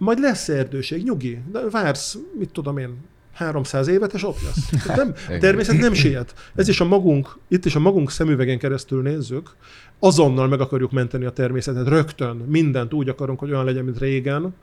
Majd 0.00 0.18
lesz 0.18 0.48
erdőség, 0.48 1.04
nyugi. 1.04 1.38
De 1.52 1.60
vársz, 1.70 2.18
mit 2.38 2.50
tudom 2.52 2.78
én, 2.78 2.96
300 3.32 3.88
évet, 3.88 4.12
és 4.12 4.24
ott 4.24 4.38
lesz. 4.42 4.86
Nem, 4.96 5.14
a 5.28 5.38
természet 5.38 5.78
nem 5.78 5.92
siet. 5.92 6.34
Ez 6.54 6.68
is 6.68 6.80
a 6.80 6.84
magunk, 6.84 7.36
itt 7.48 7.64
is 7.64 7.74
a 7.74 7.78
magunk 7.78 8.10
szemüvegen 8.10 8.58
keresztül 8.58 9.02
nézzük, 9.02 9.50
azonnal 9.98 10.48
meg 10.48 10.60
akarjuk 10.60 10.90
menteni 10.90 11.24
a 11.24 11.30
természetet, 11.30 11.88
rögtön, 11.88 12.36
mindent 12.36 12.92
úgy 12.92 13.08
akarunk, 13.08 13.38
hogy 13.38 13.50
olyan 13.50 13.64
legyen, 13.64 13.84
mint 13.84 13.98
régen. 13.98 14.54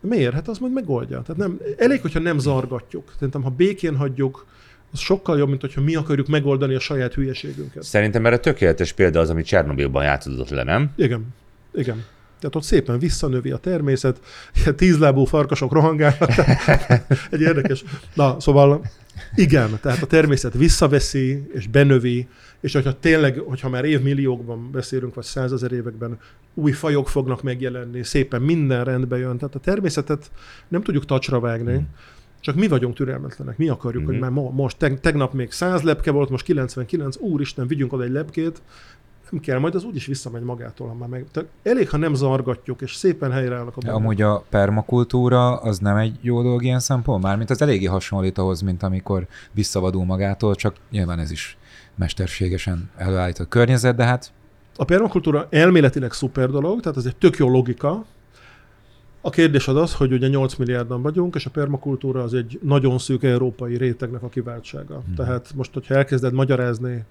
Miért? 0.00 0.34
Hát 0.34 0.48
az 0.48 0.58
majd 0.58 0.72
megoldja. 0.72 1.22
Tehát 1.22 1.36
nem, 1.36 1.60
elég, 1.76 2.00
hogyha 2.00 2.20
nem 2.20 2.38
zargatjuk. 2.38 3.12
Szerintem, 3.14 3.42
ha 3.42 3.50
békén 3.50 3.96
hagyjuk, 3.96 4.46
az 4.92 4.98
sokkal 4.98 5.38
jobb, 5.38 5.48
mint 5.48 5.60
hogyha 5.60 5.80
mi 5.80 5.94
akarjuk 5.94 6.26
megoldani 6.26 6.74
a 6.74 6.80
saját 6.80 7.14
hülyeségünket. 7.14 7.82
Szerintem 7.82 8.26
erre 8.26 8.38
tökéletes 8.38 8.92
példa 8.92 9.20
az, 9.20 9.30
amit 9.30 9.46
Csernobilban 9.46 10.04
játszódott 10.04 10.50
le, 10.50 10.62
nem? 10.62 10.90
Igen. 10.96 11.26
Igen. 11.72 12.04
Tehát 12.38 12.56
ott 12.56 12.62
szépen 12.62 12.98
visszanövi 12.98 13.50
a 13.50 13.56
természet, 13.56 14.20
ilyen 14.54 14.76
tízlábú 14.76 15.24
farkasok 15.24 15.72
rohangálnak. 15.72 16.30
Egy 17.30 17.40
érdekes. 17.40 17.84
Na, 18.14 18.40
szóval 18.40 18.84
igen, 19.34 19.78
tehát 19.82 20.02
a 20.02 20.06
természet 20.06 20.54
visszaveszi 20.54 21.46
és 21.54 21.66
benövi, 21.66 22.28
és 22.60 22.72
hogyha 22.72 22.98
tényleg, 22.98 23.38
hogyha 23.38 23.68
már 23.68 23.84
évmilliókban 23.84 24.70
beszélünk, 24.72 25.14
vagy 25.14 25.24
százezer 25.24 25.72
években, 25.72 26.18
új 26.54 26.72
fajok 26.72 27.08
fognak 27.08 27.42
megjelenni, 27.42 28.02
szépen 28.02 28.42
minden 28.42 28.84
rendbe 28.84 29.18
jön. 29.18 29.38
Tehát 29.38 29.54
a 29.54 29.58
természetet 29.58 30.30
nem 30.68 30.82
tudjuk 30.82 31.04
tacsra 31.04 31.40
vágni, 31.40 31.86
csak 32.40 32.54
mi 32.54 32.68
vagyunk 32.68 32.94
türelmetlenek. 32.94 33.56
Mi 33.56 33.68
akarjuk, 33.68 34.02
Mhm. 34.02 34.10
hogy 34.12 34.20
már 34.20 34.30
mo- 34.30 34.52
most, 34.52 34.76
teg- 34.78 35.00
tegnap 35.00 35.32
még 35.32 35.50
100 35.50 35.82
lepke 35.82 36.10
volt, 36.10 36.30
most 36.30 36.44
99, 36.44 37.16
úristen, 37.18 37.66
vigyünk 37.66 37.92
oda 37.92 38.02
egy 38.04 38.10
lepkét, 38.10 38.62
nem 39.34 39.42
kell, 39.42 39.58
majd 39.58 39.74
az 39.74 39.84
úgyis 39.84 40.06
visszamegy 40.06 40.42
magától, 40.42 40.88
ha 40.88 40.94
már 40.94 41.08
meg. 41.08 41.24
Tehát 41.32 41.48
elég, 41.62 41.88
ha 41.88 41.96
nem 41.96 42.14
zargatjuk, 42.14 42.80
és 42.80 42.94
szépen 42.94 43.32
helyreállnak 43.32 43.76
a 43.76 43.80
dolgok. 43.80 44.00
amúgy 44.00 44.22
a 44.22 44.44
permakultúra 44.48 45.56
az 45.56 45.78
nem 45.78 45.96
egy 45.96 46.18
jó 46.20 46.42
dolog 46.42 46.62
ilyen 46.62 46.80
szempont? 46.80 47.22
Mármint 47.22 47.50
az 47.50 47.62
eléggé 47.62 47.84
hasonlít 47.84 48.38
ahhoz, 48.38 48.60
mint 48.60 48.82
amikor 48.82 49.26
visszavadul 49.52 50.04
magától, 50.04 50.54
csak 50.54 50.76
nyilván 50.90 51.18
ez 51.18 51.30
is 51.30 51.56
mesterségesen 51.94 52.90
előállított 52.96 53.48
környezet, 53.48 53.96
de 53.96 54.04
hát 54.04 54.32
A 54.76 54.84
permakultúra 54.84 55.46
elméletileg 55.50 56.12
szuper 56.12 56.50
dolog, 56.50 56.80
tehát 56.80 56.98
ez 56.98 57.04
egy 57.04 57.16
tök 57.16 57.36
jó 57.36 57.48
logika. 57.48 58.04
A 59.20 59.30
kérdés 59.30 59.68
az 59.68 59.76
az, 59.76 59.94
hogy 59.94 60.12
ugye 60.12 60.28
8 60.28 60.54
milliárdan 60.54 61.02
vagyunk, 61.02 61.34
és 61.34 61.46
a 61.46 61.50
permakultúra 61.50 62.22
az 62.22 62.34
egy 62.34 62.58
nagyon 62.62 62.98
szűk 62.98 63.22
európai 63.22 63.76
rétegnek 63.76 64.22
a 64.22 64.28
kiváltsága. 64.28 65.02
Hmm. 65.06 65.14
Tehát 65.14 65.52
most, 65.54 65.72
hogyha 65.72 65.94
elkezded 65.94 66.32
magyarázni 66.32 67.04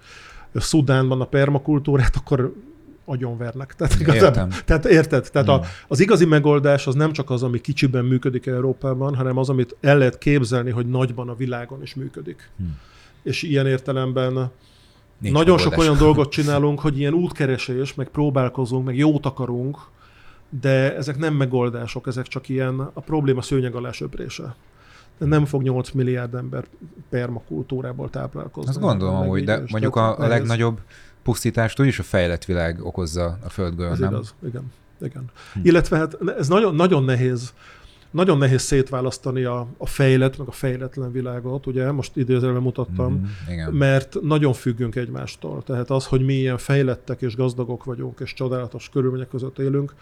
Szudánban 0.53 1.21
a 1.21 1.25
permakultúrát, 1.25 2.15
akkor 2.15 2.53
agyonvernek. 3.05 3.75
Tehát, 3.75 3.99
értem. 3.99 4.49
tehát 4.65 4.85
érted? 4.85 5.29
Tehát 5.31 5.47
Hmm. 5.47 5.57
a, 5.57 5.65
az 5.87 5.99
igazi 5.99 6.25
megoldás 6.25 6.87
az 6.87 6.95
nem 6.95 7.11
csak 7.11 7.29
az, 7.29 7.43
ami 7.43 7.61
kicsiben 7.61 8.05
működik 8.05 8.45
Európában, 8.45 9.15
hanem 9.15 9.37
az, 9.37 9.49
amit 9.49 9.75
el 9.81 9.97
lehet 9.97 10.17
képzelni, 10.17 10.71
hogy 10.71 10.85
nagyban 10.85 11.29
a 11.29 11.35
világon 11.35 11.81
is 11.81 11.95
működik. 11.95 12.49
Hmm. 12.57 12.77
És 13.23 13.43
ilyen 13.43 13.67
értelemben 13.67 14.51
nincs 15.17 15.35
nagyon 15.35 15.57
sok 15.57 15.69
megoldás. 15.69 15.95
olyan 15.95 16.05
dolgot 16.05 16.31
csinálunk, 16.37 16.79
hogy 16.79 16.99
ilyen 16.99 17.13
útkeresés, 17.13 17.93
meg 17.93 18.07
próbálkozunk, 18.07 18.85
meg 18.85 18.97
jót 18.97 19.25
akarunk, 19.25 19.77
de 20.61 20.95
ezek 20.95 21.17
nem 21.17 21.33
megoldások, 21.33 22.07
ezek 22.07 22.27
csak 22.27 22.49
ilyen 22.49 22.79
a 22.79 23.01
probléma 23.01 23.41
szőnyeg 23.41 23.75
alá 23.75 23.91
söprése. 23.91 24.55
De 25.17 25.25
nem 25.25 25.45
fog 25.45 25.61
8 25.61 25.91
milliárd 25.91 26.33
ember 26.33 26.65
permakultúrából 27.09 28.09
táplálkozni. 28.09 28.69
Azt 28.69 28.79
gondolom 28.79 29.15
amúgy, 29.15 29.43
de 29.43 29.61
mondjuk 29.71 29.95
a, 29.95 30.19
a 30.19 30.27
legnagyobb 30.27 30.79
pusztítást 31.23 31.79
úgyis 31.79 31.99
a 31.99 32.03
fejlett 32.03 32.45
világ 32.45 32.85
okozza 32.85 33.37
a 33.43 33.49
földgől, 33.49 33.91
Ez 33.91 33.99
nem? 33.99 34.09
igaz, 34.09 34.35
igen. 34.45 34.71
igen. 35.01 35.25
Hm. 35.53 35.59
Illetve 35.63 35.97
hát 35.97 36.17
ez 36.37 36.47
nagyon, 36.47 36.75
nagyon 36.75 37.03
nehéz, 37.03 37.53
nagyon 38.11 38.37
nehéz 38.37 38.61
szétválasztani 38.61 39.43
a, 39.43 39.67
a 39.77 39.85
fejlett, 39.85 40.37
meg 40.37 40.47
a 40.47 40.51
fejletlen 40.51 41.11
világot, 41.11 41.67
ugye, 41.67 41.91
most 41.91 42.15
idézőjelben 42.15 42.61
mutattam, 42.61 43.31
igen. 43.49 43.73
mert 43.73 44.17
nagyon 44.21 44.53
függünk 44.53 44.95
egymástól. 44.95 45.63
Tehát 45.63 45.89
az, 45.89 46.05
hogy 46.05 46.21
mi 46.25 46.33
ilyen 46.33 46.57
fejlettek 46.57 47.21
és 47.21 47.35
gazdagok 47.35 47.83
vagyunk, 47.83 48.19
és 48.19 48.33
csodálatos 48.33 48.89
körülmények 48.89 49.27
között 49.27 49.59
élünk, 49.59 49.93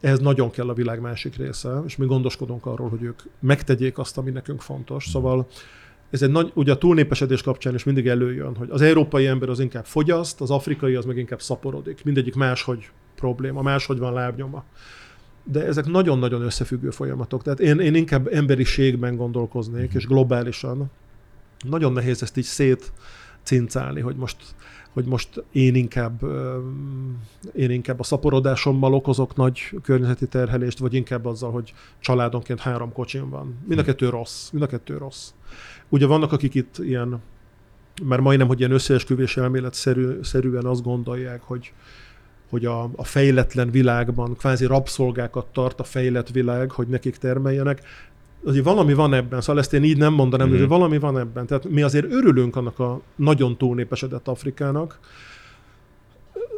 ehhez 0.00 0.18
nagyon 0.18 0.50
kell 0.50 0.68
a 0.68 0.74
világ 0.74 1.00
másik 1.00 1.36
része, 1.36 1.82
és 1.86 1.96
mi 1.96 2.06
gondoskodunk 2.06 2.66
arról, 2.66 2.88
hogy 2.88 3.02
ők 3.02 3.22
megtegyék 3.40 3.98
azt, 3.98 4.18
ami 4.18 4.30
nekünk 4.30 4.60
fontos. 4.60 5.08
Szóval 5.08 5.46
ez 6.10 6.22
egy 6.22 6.30
nagy, 6.30 6.50
ugye 6.54 6.72
a 6.72 6.78
túlnépesedés 6.78 7.42
kapcsán 7.42 7.74
is 7.74 7.84
mindig 7.84 8.06
előjön, 8.06 8.56
hogy 8.56 8.70
az 8.70 8.80
európai 8.80 9.26
ember 9.26 9.48
az 9.48 9.60
inkább 9.60 9.84
fogyaszt, 9.84 10.40
az 10.40 10.50
afrikai 10.50 10.94
az 10.94 11.04
meg 11.04 11.16
inkább 11.16 11.40
szaporodik. 11.40 12.04
Mindegyik 12.04 12.34
máshogy 12.34 12.90
probléma, 13.14 13.62
máshogy 13.62 13.98
van 13.98 14.12
lábnyoma. 14.12 14.64
De 15.44 15.64
ezek 15.64 15.86
nagyon-nagyon 15.86 16.42
összefüggő 16.42 16.90
folyamatok. 16.90 17.42
Tehát 17.42 17.60
én, 17.60 17.78
én 17.78 17.94
inkább 17.94 18.26
emberiségben 18.26 19.16
gondolkoznék, 19.16 19.92
és 19.94 20.06
globálisan. 20.06 20.90
Nagyon 21.68 21.92
nehéz 21.92 22.22
ezt 22.22 22.36
így 22.36 22.44
szét 22.44 22.92
cincálni, 23.42 24.00
hogy 24.00 24.16
most 24.16 24.36
hogy 24.98 25.06
most 25.06 25.44
én 25.52 25.74
inkább, 25.74 26.20
én 27.54 27.70
inkább 27.70 28.00
a 28.00 28.02
szaporodásommal 28.02 28.94
okozok 28.94 29.36
nagy 29.36 29.60
környezeti 29.82 30.26
terhelést, 30.26 30.78
vagy 30.78 30.94
inkább 30.94 31.26
azzal, 31.26 31.50
hogy 31.50 31.72
családonként 31.98 32.60
három 32.60 32.92
kocsim 32.92 33.28
van. 33.28 33.58
Mind 33.66 33.80
a 33.80 33.82
kettő 33.82 34.08
rossz. 34.08 34.50
Mind 34.50 34.64
a 34.64 34.66
kettő 34.66 34.96
rossz. 34.96 35.30
Ugye 35.88 36.06
vannak, 36.06 36.32
akik 36.32 36.54
itt 36.54 36.78
ilyen, 36.78 37.22
már 38.02 38.20
majdnem, 38.20 38.46
hogy 38.46 38.58
ilyen 38.58 38.70
összeesküvés 38.70 39.36
elmélet 39.36 39.74
szerű, 39.74 40.22
szerűen 40.22 40.64
azt 40.64 40.82
gondolják, 40.82 41.42
hogy, 41.42 41.72
hogy 42.50 42.64
a, 42.64 42.82
a 42.96 43.04
fejletlen 43.04 43.70
világban 43.70 44.36
kvázi 44.36 44.66
rabszolgákat 44.66 45.46
tart 45.46 45.80
a 45.80 45.84
fejlett 45.84 46.30
világ, 46.30 46.70
hogy 46.70 46.88
nekik 46.88 47.16
termeljenek 47.16 47.82
azért 48.44 48.64
valami 48.64 48.94
van 48.94 49.14
ebben, 49.14 49.40
szóval 49.40 49.58
ezt 49.58 49.72
én 49.72 49.84
így 49.84 49.96
nem 49.96 50.12
mondanám, 50.12 50.46
mm-hmm. 50.46 50.56
de 50.56 50.62
mhm. 50.62 50.72
valami 50.72 50.98
van 50.98 51.18
ebben. 51.18 51.46
Tehát 51.46 51.68
mi 51.68 51.82
azért 51.82 52.12
örülünk 52.12 52.56
annak 52.56 52.78
a 52.78 53.00
nagyon 53.16 53.56
túlnépesedett 53.56 54.28
Afrikának, 54.28 54.98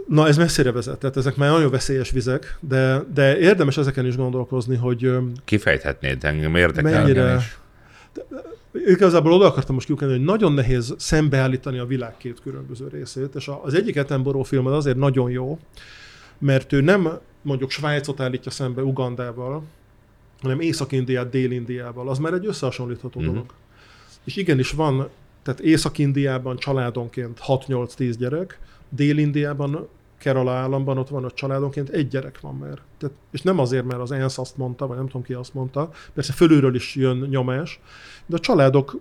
Na, 0.07 0.27
ez 0.27 0.37
messzire 0.37 0.73
vezet, 0.73 0.99
tehát 0.99 1.17
ezek 1.17 1.37
már 1.37 1.51
nagyon 1.51 1.71
veszélyes 1.71 2.11
vizek, 2.11 2.59
de, 2.61 3.05
de 3.15 3.39
érdemes 3.39 3.77
ezeken 3.77 4.07
is 4.07 4.17
gondolkozni, 4.17 4.77
hogy... 4.77 5.11
Kifejthetnéd 5.45 6.25
engem, 6.25 6.57
érdekel. 6.57 7.01
Mennyire... 7.03 7.39
De, 8.13 8.23
igazából 8.73 9.33
oda 9.33 9.47
akartam 9.47 9.75
most 9.75 9.87
kiukani, 9.87 10.11
hogy 10.11 10.25
nagyon 10.25 10.53
nehéz 10.53 10.95
szembeállítani 10.99 11.79
a 11.79 11.85
világ 11.87 12.17
két 12.17 12.41
különböző 12.41 12.89
részét, 12.89 13.35
és 13.35 13.51
az 13.63 13.75
egyik 13.75 13.99
Attenborough 13.99 14.49
film 14.49 14.67
az 14.67 14.73
azért 14.73 14.97
nagyon 14.97 15.31
jó, 15.31 15.59
mert 16.39 16.73
ő 16.73 16.81
nem 16.81 17.09
mondjuk 17.43 17.71
Svájcot 17.71 18.21
állítja 18.21 18.51
szembe 18.51 18.83
Ugandával, 18.83 19.63
hanem 20.41 20.61
Észak-Indiát 20.61 21.31
Dél-Indiával, 21.31 22.09
az 22.09 22.19
már 22.19 22.33
egy 22.33 22.47
összehasonlítható 22.47 23.21
mm-hmm. 23.21 23.29
dolog. 23.29 23.53
És 24.25 24.37
igenis 24.37 24.71
van, 24.71 25.09
tehát 25.43 25.61
Észak-Indiában 25.61 26.57
családonként 26.57 27.41
6-8-10 27.47 28.15
gyerek, 28.19 28.59
Dél-Indiában, 28.89 29.89
Kerala 30.19 30.53
államban 30.53 30.99
ott 30.99 31.09
van 31.09 31.25
a 31.25 31.31
családonként 31.31 31.89
egy 31.89 32.09
gyerek 32.09 32.41
van 32.41 32.57
már. 32.57 32.79
Tehát, 32.99 33.15
és 33.31 33.43
nem 33.43 33.59
azért, 33.59 33.85
mert 33.85 34.01
az 34.01 34.11
ENSZ 34.11 34.39
azt 34.39 34.57
mondta, 34.57 34.87
vagy 34.87 34.97
nem 34.97 35.07
tudom 35.07 35.23
ki 35.23 35.33
azt 35.33 35.55
mondta, 35.55 35.91
persze 36.13 36.33
fölülről 36.33 36.75
is 36.75 36.95
jön 36.95 37.17
nyomás, 37.17 37.81
de 38.27 38.37
a 38.37 38.41
családok 38.41 39.01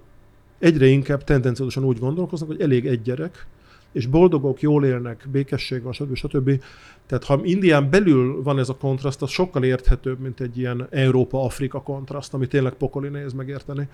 egyre 0.59 0.85
inkább 0.85 1.23
tendenciósan 1.23 1.83
úgy 1.83 1.99
gondolkoznak, 1.99 2.49
hogy 2.49 2.61
elég 2.61 2.87
egy 2.87 3.01
gyerek, 3.01 3.47
és 3.91 4.05
boldogok, 4.05 4.61
jól 4.61 4.85
élnek, 4.85 5.27
békesség 5.31 5.81
van, 5.81 5.93
stb. 5.93 6.15
stb. 6.15 6.63
Tehát 7.09 7.23
ha 7.23 7.39
Indián 7.43 7.89
belül 7.89 8.43
van 8.43 8.59
ez 8.59 8.69
a 8.69 8.75
kontraszt, 8.75 9.21
az 9.21 9.29
sokkal 9.29 9.63
érthetőbb, 9.63 10.19
mint 10.19 10.39
egy 10.39 10.57
ilyen 10.57 10.87
Európa-Afrika 10.89 11.81
kontraszt, 11.81 12.33
ami 12.33 12.47
tényleg 12.47 12.73
pokoli 12.73 13.07
nehéz 13.07 13.33
megérteni. 13.33 13.87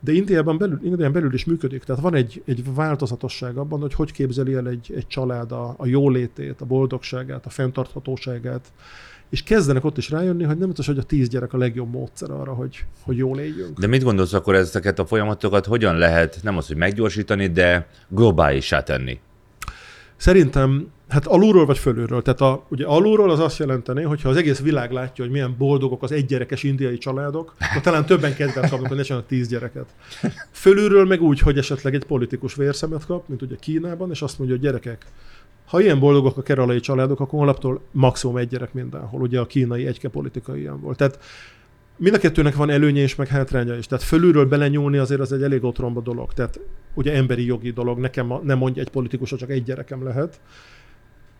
De 0.00 0.12
Indiában 0.12 0.58
belül, 0.58 0.80
Indián 0.82 1.12
belül 1.12 1.34
is 1.34 1.44
működik. 1.44 1.84
Tehát 1.84 2.02
van 2.02 2.14
egy, 2.14 2.42
egy 2.46 2.74
változatosság 2.74 3.56
abban, 3.56 3.80
hogy 3.80 3.94
hogy 3.94 4.12
képzeli 4.12 4.54
el 4.54 4.68
egy, 4.68 4.92
egy 4.96 5.06
család 5.06 5.52
a, 5.52 5.74
a 5.76 5.86
jólétét, 5.86 6.60
a 6.60 6.64
boldogságát, 6.64 7.46
a 7.46 7.50
fenntarthatóságát, 7.50 8.72
és 9.28 9.42
kezdenek 9.42 9.84
ott 9.84 9.98
is 9.98 10.10
rájönni, 10.10 10.44
hogy 10.44 10.58
nem 10.58 10.66
biztos, 10.66 10.86
hogy 10.86 10.98
a 10.98 11.02
tíz 11.02 11.28
gyerek 11.28 11.52
a 11.52 11.58
legjobb 11.58 11.90
módszer 11.90 12.30
arra, 12.30 12.52
hogy, 12.52 12.84
hogy 13.00 13.16
jól 13.16 13.38
éljünk. 13.38 13.78
De 13.78 13.86
mit 13.86 14.02
gondolsz 14.02 14.32
akkor 14.32 14.54
ezeket 14.54 14.98
a 14.98 15.06
folyamatokat 15.06 15.66
hogyan 15.66 15.96
lehet, 15.96 16.38
nem 16.42 16.56
az, 16.56 16.66
hogy 16.66 16.76
meggyorsítani, 16.76 17.46
de 17.46 17.88
globálisá 18.08 18.82
tenni? 18.82 19.20
Szerintem 20.16 20.86
Hát 21.12 21.26
alulról 21.26 21.66
vagy 21.66 21.78
fölülről. 21.78 22.22
Tehát 22.22 22.40
a, 22.40 22.64
ugye 22.68 22.86
alulról 22.86 23.30
az 23.30 23.38
azt 23.38 23.58
jelenteni, 23.58 24.02
hogyha 24.02 24.28
az 24.28 24.36
egész 24.36 24.60
világ 24.60 24.92
látja, 24.92 25.24
hogy 25.24 25.32
milyen 25.32 25.54
boldogok 25.58 26.02
az 26.02 26.12
egygyerekes 26.12 26.62
indiai 26.62 26.98
családok, 26.98 27.54
akkor 27.58 27.80
talán 27.82 28.06
többen 28.06 28.34
kedvet 28.34 28.70
kapnak, 28.70 28.88
hogy 28.88 28.96
ne 28.96 29.02
csinálnak 29.02 29.28
tíz 29.28 29.48
gyereket. 29.48 29.86
Fölülről 30.50 31.06
meg 31.06 31.22
úgy, 31.22 31.38
hogy 31.38 31.58
esetleg 31.58 31.94
egy 31.94 32.04
politikus 32.04 32.54
vérszemet 32.54 33.06
kap, 33.06 33.28
mint 33.28 33.42
ugye 33.42 33.56
Kínában, 33.60 34.10
és 34.10 34.22
azt 34.22 34.38
mondja, 34.38 34.56
hogy 34.56 34.64
gyerekek, 34.64 35.06
ha 35.66 35.80
ilyen 35.80 35.98
boldogok 35.98 36.36
a 36.36 36.42
keralai 36.42 36.80
családok, 36.80 37.20
akkor 37.20 37.38
holnaptól 37.38 37.80
maximum 37.90 38.36
egy 38.36 38.48
gyerek 38.48 38.72
mindenhol. 38.72 39.20
Ugye 39.20 39.40
a 39.40 39.46
kínai 39.46 39.86
egyke 39.86 40.08
politika 40.08 40.56
ilyen 40.56 40.80
volt. 40.80 40.96
Tehát 40.96 41.18
mind 41.96 42.14
a 42.14 42.18
kettőnek 42.18 42.56
van 42.56 42.70
előnye 42.70 43.00
és 43.00 43.14
meg 43.14 43.28
hátránya 43.28 43.76
is. 43.76 43.86
Tehát 43.86 44.04
fölülről 44.04 44.46
belenyúlni 44.46 44.98
azért 44.98 45.20
az 45.20 45.32
egy 45.32 45.42
elég 45.42 45.64
otromba 45.64 46.00
dolog. 46.00 46.32
Tehát 46.32 46.60
ugye 46.94 47.12
emberi 47.12 47.44
jogi 47.44 47.70
dolog. 47.70 47.98
Nekem 47.98 48.32
nem 48.42 48.58
mondja 48.58 48.82
egy 48.82 48.90
politikus, 48.90 49.34
csak 49.34 49.50
egy 49.50 49.62
gyerekem 49.62 50.04
lehet. 50.04 50.40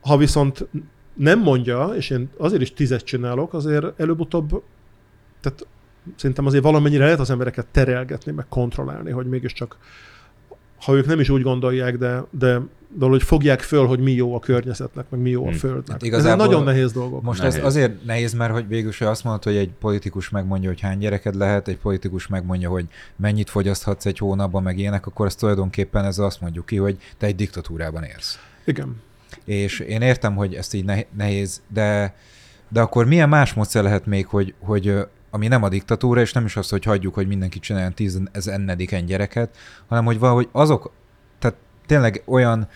Ha 0.02 0.16
viszont 0.16 0.68
nem 1.14 1.40
mondja, 1.40 1.92
és 1.96 2.10
én 2.10 2.28
azért 2.36 2.62
is 2.62 2.72
tizet 2.72 3.04
csinálok, 3.04 3.54
azért 3.54 4.00
előbb-utóbb, 4.00 4.62
tehát 5.40 5.66
szerintem 6.16 6.46
azért 6.46 6.62
valamennyire 6.62 7.04
lehet 7.04 7.20
az 7.20 7.30
embereket 7.30 7.66
terelgetni, 7.66 8.32
meg 8.32 8.46
kontrollálni, 8.48 9.10
hogy 9.10 9.26
mégiscsak 9.26 9.78
ha 10.84 10.94
ők 10.94 11.06
nem 11.06 11.20
is 11.20 11.28
úgy 11.28 11.42
gondolják, 11.42 11.98
de, 11.98 12.24
de, 12.30 12.60
de 12.88 13.06
hogy 13.06 13.22
fogják 13.22 13.60
föl, 13.60 13.86
hogy 13.86 13.98
mi 13.98 14.12
jó 14.12 14.34
a 14.34 14.38
környezetnek, 14.38 15.10
meg 15.10 15.20
mi 15.20 15.30
jó 15.30 15.42
a 15.42 15.48
hmm. 15.48 15.58
földnek. 15.58 15.90
Hát 15.90 16.02
igazából 16.02 16.44
Ez 16.44 16.50
nagyon 16.50 16.64
nehéz 16.64 16.92
dolgok. 16.92 17.22
Most 17.22 17.38
nehéz. 17.38 17.56
ez 17.56 17.64
azért 17.64 18.04
nehéz, 18.04 18.32
mert 18.32 18.52
hogy 18.52 18.68
végül 18.68 18.92
hogy 18.98 19.06
azt 19.06 19.24
mondod, 19.24 19.44
hogy 19.44 19.56
egy 19.56 19.70
politikus 19.80 20.30
megmondja, 20.30 20.68
hogy 20.68 20.80
hány 20.80 20.98
gyereked 20.98 21.34
lehet, 21.34 21.68
egy 21.68 21.78
politikus 21.78 22.26
megmondja, 22.26 22.68
hogy 22.68 22.86
mennyit 23.16 23.50
fogyaszthatsz 23.50 24.06
egy 24.06 24.18
hónapban, 24.18 24.62
meg 24.62 24.78
ilyenek, 24.78 25.06
akkor 25.06 25.26
ez 25.26 25.34
tulajdonképpen 25.34 26.04
ez 26.04 26.18
azt 26.18 26.40
mondjuk 26.40 26.66
ki, 26.66 26.76
hogy 26.76 26.96
te 27.18 27.26
egy 27.26 27.36
diktatúrában 27.36 28.02
élsz. 28.02 28.38
Igen. 28.64 28.96
És 29.44 29.78
én 29.78 30.00
értem, 30.00 30.34
hogy 30.36 30.54
ezt 30.54 30.74
így 30.74 31.06
nehéz, 31.16 31.62
de, 31.68 32.14
de 32.68 32.80
akkor 32.80 33.06
milyen 33.06 33.28
más 33.28 33.54
módszer 33.54 33.82
lehet 33.82 34.06
még, 34.06 34.26
hogy, 34.26 34.54
hogy 34.60 35.06
ami 35.30 35.48
nem 35.48 35.62
a 35.62 35.68
diktatúra, 35.68 36.20
és 36.20 36.32
nem 36.32 36.44
is 36.44 36.56
az, 36.56 36.68
hogy 36.68 36.84
hagyjuk, 36.84 37.14
hogy 37.14 37.26
mindenki 37.26 37.58
csináljon 37.58 37.94
tízennediken 37.94 39.04
gyereket, 39.04 39.56
hanem 39.88 40.04
hogy 40.04 40.18
valahogy 40.18 40.48
azok, 40.52 40.92
tehát 41.38 41.56
tényleg 41.86 42.22
olyan, 42.26 42.68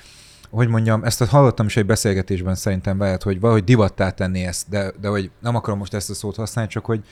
hogy 0.50 0.68
mondjam, 0.68 1.04
ezt 1.04 1.24
hallottam 1.24 1.66
is 1.66 1.76
egy 1.76 1.86
beszélgetésben 1.86 2.54
szerintem 2.54 2.98
lehet, 2.98 3.22
hogy 3.22 3.40
valahogy 3.40 3.64
divattá 3.64 4.10
tenni 4.10 4.44
ezt, 4.44 4.68
de, 4.68 4.92
de 5.00 5.08
hogy 5.08 5.30
nem 5.40 5.54
akarom 5.56 5.78
most 5.78 5.94
ezt 5.94 6.10
a 6.10 6.14
szót 6.14 6.36
használni, 6.36 6.70
csak 6.70 6.84
hogy 6.84 7.04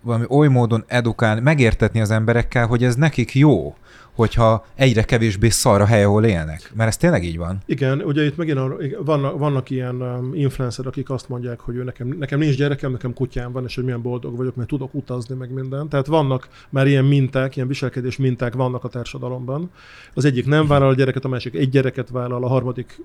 valami 0.00 0.24
oly 0.28 0.48
módon 0.48 0.84
edukálni, 0.86 1.40
megértetni 1.40 2.00
az 2.00 2.10
emberekkel, 2.10 2.66
hogy 2.66 2.84
ez 2.84 2.94
nekik 2.94 3.34
jó 3.34 3.74
hogyha 4.20 4.66
egyre 4.74 5.02
kevésbé 5.02 5.48
szar 5.48 5.80
a 5.80 5.84
hely, 5.84 6.04
ahol 6.04 6.24
élnek. 6.24 6.72
Mert 6.74 6.88
ez 6.88 6.96
tényleg 6.96 7.24
így 7.24 7.38
van. 7.38 7.58
Igen, 7.66 8.00
ugye 8.00 8.24
itt 8.24 8.36
megint 8.36 8.58
vannak, 9.04 9.38
vannak 9.38 9.70
ilyen 9.70 9.94
um, 10.02 10.34
influencerek, 10.34 10.90
akik 10.90 11.10
azt 11.10 11.28
mondják, 11.28 11.60
hogy 11.60 11.76
ő 11.76 11.84
nekem, 11.84 12.08
nekem 12.18 12.38
nincs 12.38 12.56
gyerekem, 12.56 12.92
nekem 12.92 13.14
kutyám 13.14 13.52
van, 13.52 13.64
és 13.64 13.74
hogy 13.74 13.84
milyen 13.84 14.02
boldog 14.02 14.36
vagyok, 14.36 14.54
mert 14.54 14.68
tudok 14.68 14.94
utazni, 14.94 15.34
meg 15.34 15.52
minden. 15.52 15.88
Tehát 15.88 16.06
vannak 16.06 16.48
már 16.68 16.86
ilyen 16.86 17.04
minták, 17.04 17.56
ilyen 17.56 17.68
viselkedés 17.68 18.16
minták 18.16 18.54
vannak 18.54 18.84
a 18.84 18.88
társadalomban. 18.88 19.70
Az 20.14 20.24
egyik 20.24 20.46
nem 20.46 20.66
vállal 20.66 20.88
a 20.88 20.94
gyereket, 20.94 21.24
a 21.24 21.28
másik 21.28 21.54
egy 21.54 21.68
gyereket 21.68 22.08
vállal, 22.08 22.44
a 22.44 22.48
harmadik 22.48 23.02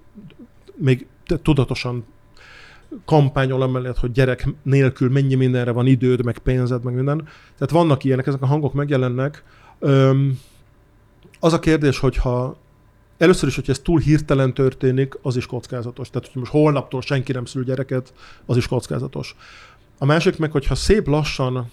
még 0.76 1.08
tudatosan 1.42 2.06
kampányol 3.06 3.64
emellett, 3.64 3.98
hogy 3.98 4.12
gyerek 4.12 4.48
nélkül 4.64 5.10
mennyi 5.10 5.36
mindenre 5.36 5.72
van 5.72 5.86
időd, 5.86 6.26
meg 6.26 6.38
pénzed, 6.38 6.84
meg 6.84 6.94
minden. 6.94 7.18
Tehát 7.58 7.74
vannak 7.74 8.04
ilyenek, 8.04 8.28
ezek 8.28 8.42
a 8.42 8.46
hangok 8.46 8.74
megjelennek. 8.74 9.44
Öm, 9.80 10.40
az 11.40 11.54
a 11.54 11.60
kérdés, 11.60 12.00
hogyha 12.00 12.58
először 13.18 13.50
is, 13.50 13.56
hogy 13.56 13.70
ez 13.70 13.80
túl 13.80 14.00
hirtelen 14.00 14.54
történik, 14.54 15.18
az 15.22 15.36
is 15.36 15.46
kockázatos. 15.46 16.10
Tehát, 16.10 16.28
hogy 16.28 16.42
most 16.42 16.52
holnaptól 16.52 17.02
senki 17.02 17.32
nem 17.32 17.46
szül 17.46 17.64
gyereket, 17.64 18.14
az 18.46 18.58
is 18.58 18.68
kockázatos. 18.68 19.36
A 19.98 20.06
másik 20.06 20.38
meg, 20.38 20.52
hogyha 20.52 20.76
szép 20.76 21.08
lassan 21.08 21.72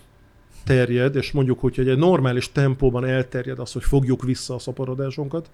terjed, 0.64 1.16
és 1.16 1.32
mondjuk, 1.32 1.60
hogy 1.60 1.88
egy 1.88 1.98
normális 1.98 2.52
tempóban 2.52 3.04
elterjed 3.04 3.58
az, 3.58 3.72
hogy 3.72 3.84
fogjuk 3.84 4.22
vissza 4.22 4.54
a 4.54 4.58
szaporodásunkat, 4.58 5.50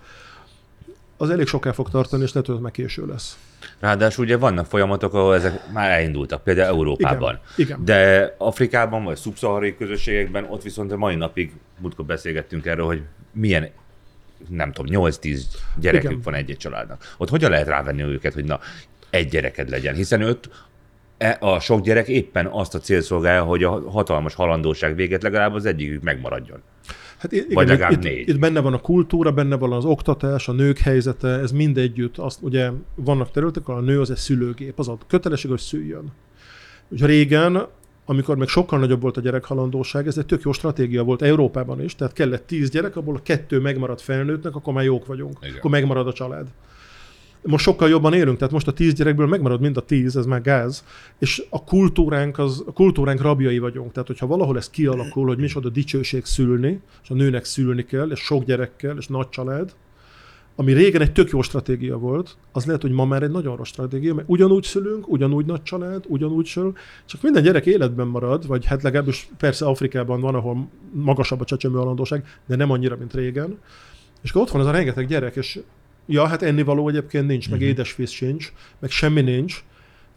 az 1.16 1.30
elég 1.30 1.46
soká 1.46 1.72
fog 1.72 1.90
tartani, 1.90 2.22
és 2.22 2.32
lehet, 2.32 2.48
hogy 2.48 2.60
meg 2.60 2.72
késő 2.72 3.06
lesz. 3.06 3.38
Ráadásul 3.80 4.24
ugye 4.24 4.36
vannak 4.36 4.66
folyamatok, 4.66 5.14
ahol 5.14 5.34
ezek 5.34 5.60
már 5.72 5.90
elindultak, 5.90 6.42
például 6.42 6.68
Európában. 6.68 7.40
Igen, 7.56 7.66
igen. 7.66 7.84
De 7.84 8.34
Afrikában, 8.38 9.04
vagy 9.04 9.16
szubszaharai 9.16 9.76
közösségekben 9.76 10.46
ott 10.50 10.62
viszont 10.62 10.92
a 10.92 10.96
mai 10.96 11.14
napig, 11.14 11.52
múltkor 11.78 12.04
beszélgettünk 12.04 12.66
erről, 12.66 12.86
hogy 12.86 13.02
milyen 13.32 13.68
nem 14.48 14.72
tudom, 14.72 15.10
8-10 15.10 15.40
gyerekük 15.80 16.10
Igen. 16.10 16.22
van 16.22 16.34
egy-egy 16.34 16.56
családnak. 16.56 17.14
Ott 17.16 17.28
hogyan 17.28 17.50
lehet 17.50 17.66
rávenni 17.66 18.02
őket, 18.02 18.34
hogy 18.34 18.44
na, 18.44 18.60
egy 19.10 19.28
gyereked 19.28 19.68
legyen? 19.68 19.94
Hiszen 19.94 20.20
őt 20.20 20.50
e, 21.18 21.36
a 21.40 21.60
sok 21.60 21.80
gyerek 21.80 22.08
éppen 22.08 22.46
azt 22.46 22.74
a 22.74 22.78
cél 22.78 23.00
szolgálja, 23.00 23.42
hogy 23.42 23.64
a 23.64 23.90
hatalmas 23.90 24.34
halandóság 24.34 24.94
véget 24.94 25.22
legalább 25.22 25.54
az 25.54 25.64
egyikük 25.64 26.02
megmaradjon. 26.02 26.62
Hát 27.18 27.32
igen, 27.32 27.46
Vagy 27.50 27.68
legalább 27.68 27.92
itt, 27.92 28.02
négy. 28.02 28.28
Itt 28.28 28.38
benne 28.38 28.60
van 28.60 28.72
a 28.72 28.78
kultúra, 28.78 29.32
benne 29.32 29.56
van 29.56 29.72
az 29.72 29.84
oktatás, 29.84 30.48
a 30.48 30.52
nők 30.52 30.78
helyzete, 30.78 31.28
ez 31.28 31.52
mindegyütt. 31.52 32.18
Azt, 32.18 32.42
ugye 32.42 32.70
vannak 32.94 33.30
területek, 33.30 33.68
ahol 33.68 33.80
a 33.80 33.84
nő 33.84 34.00
az 34.00 34.10
egy 34.10 34.16
szülőgép, 34.16 34.78
az 34.78 34.88
a 34.88 34.98
kötelesség, 35.06 35.50
hogy 35.50 35.60
szüljön. 35.60 36.12
Ugye 36.88 37.06
régen 37.06 37.66
amikor 38.10 38.36
még 38.36 38.48
sokkal 38.48 38.78
nagyobb 38.78 39.00
volt 39.00 39.16
a 39.16 39.20
gyerekhalandóság, 39.20 40.06
ez 40.06 40.18
egy 40.18 40.26
tök 40.26 40.42
jó 40.42 40.52
stratégia 40.52 41.02
volt 41.02 41.22
Európában 41.22 41.82
is, 41.82 41.94
tehát 41.94 42.12
kellett 42.12 42.46
tíz 42.46 42.70
gyerek, 42.70 42.96
abból 42.96 43.16
a 43.16 43.22
kettő 43.22 43.60
megmaradt 43.60 44.00
felnőttnek, 44.00 44.54
akkor 44.54 44.72
már 44.72 44.84
jók 44.84 45.06
vagyunk, 45.06 45.38
Igen. 45.42 45.56
akkor 45.56 45.70
megmarad 45.70 46.06
a 46.06 46.12
család. 46.12 46.46
Most 47.50 47.64
sokkal 47.64 47.88
jobban 47.88 48.14
élünk, 48.14 48.36
tehát 48.38 48.52
most 48.52 48.68
a 48.68 48.72
tíz 48.72 48.94
gyerekből 48.94 49.26
megmarad 49.26 49.60
mind 49.60 49.76
a 49.76 49.80
tíz, 49.80 50.16
ez 50.16 50.26
már 50.26 50.42
gáz, 50.42 50.84
és 51.18 51.42
a 51.50 51.64
kultúránk, 51.64 52.38
az, 52.38 52.64
a 52.66 52.72
kultúránk 52.72 53.20
rabjai 53.20 53.58
vagyunk. 53.58 53.92
Tehát, 53.92 54.08
hogyha 54.08 54.26
valahol 54.26 54.56
ez 54.56 54.70
kialakul, 54.70 55.26
hogy 55.26 55.52
a 55.54 55.68
dicsőség 55.68 56.24
szülni, 56.24 56.80
és 57.02 57.10
a 57.10 57.14
nőnek 57.14 57.44
szülni 57.44 57.84
kell, 57.84 58.10
és 58.10 58.20
sok 58.20 58.44
gyerekkel, 58.44 58.96
és 58.96 59.06
nagy 59.06 59.28
család, 59.28 59.74
ami 60.56 60.72
régen 60.72 61.00
egy 61.00 61.12
tök 61.12 61.30
jó 61.30 61.42
stratégia 61.42 61.98
volt, 61.98 62.36
az 62.52 62.64
lehet, 62.66 62.82
hogy 62.82 62.90
ma 62.90 63.04
már 63.04 63.22
egy 63.22 63.30
nagyon 63.30 63.56
rossz 63.56 63.68
stratégia, 63.68 64.14
mert 64.14 64.28
ugyanúgy 64.28 64.64
szülünk, 64.64 65.08
ugyanúgy 65.08 65.46
nagy 65.46 65.62
család, 65.62 66.04
ugyanúgy 66.06 66.46
szül, 66.46 66.72
csak 67.06 67.22
minden 67.22 67.42
gyerek 67.42 67.66
életben 67.66 68.06
marad, 68.06 68.46
vagy 68.46 68.64
hát 68.64 68.82
legalábbis 68.82 69.28
persze 69.36 69.66
Afrikában 69.66 70.20
van, 70.20 70.34
ahol 70.34 70.68
magasabb 70.92 71.40
a 71.40 71.44
csecsemő 71.44 71.78
alandóság, 71.78 72.24
de 72.46 72.56
nem 72.56 72.70
annyira, 72.70 72.96
mint 72.96 73.14
régen. 73.14 73.58
És 74.22 74.30
akkor 74.30 74.42
ott 74.42 74.50
van 74.50 74.60
ez 74.60 74.66
a 74.66 74.70
rengeteg 74.70 75.06
gyerek, 75.06 75.36
és 75.36 75.60
ja, 76.10 76.26
hát 76.26 76.42
ennivaló 76.42 76.88
egyébként 76.88 77.26
nincs, 77.26 77.50
meg 77.50 77.58
Mhm. 77.58 77.68
édesvíz 77.68 78.10
sincs, 78.10 78.52
meg 78.78 78.90
semmi 78.90 79.20
nincs, 79.20 79.62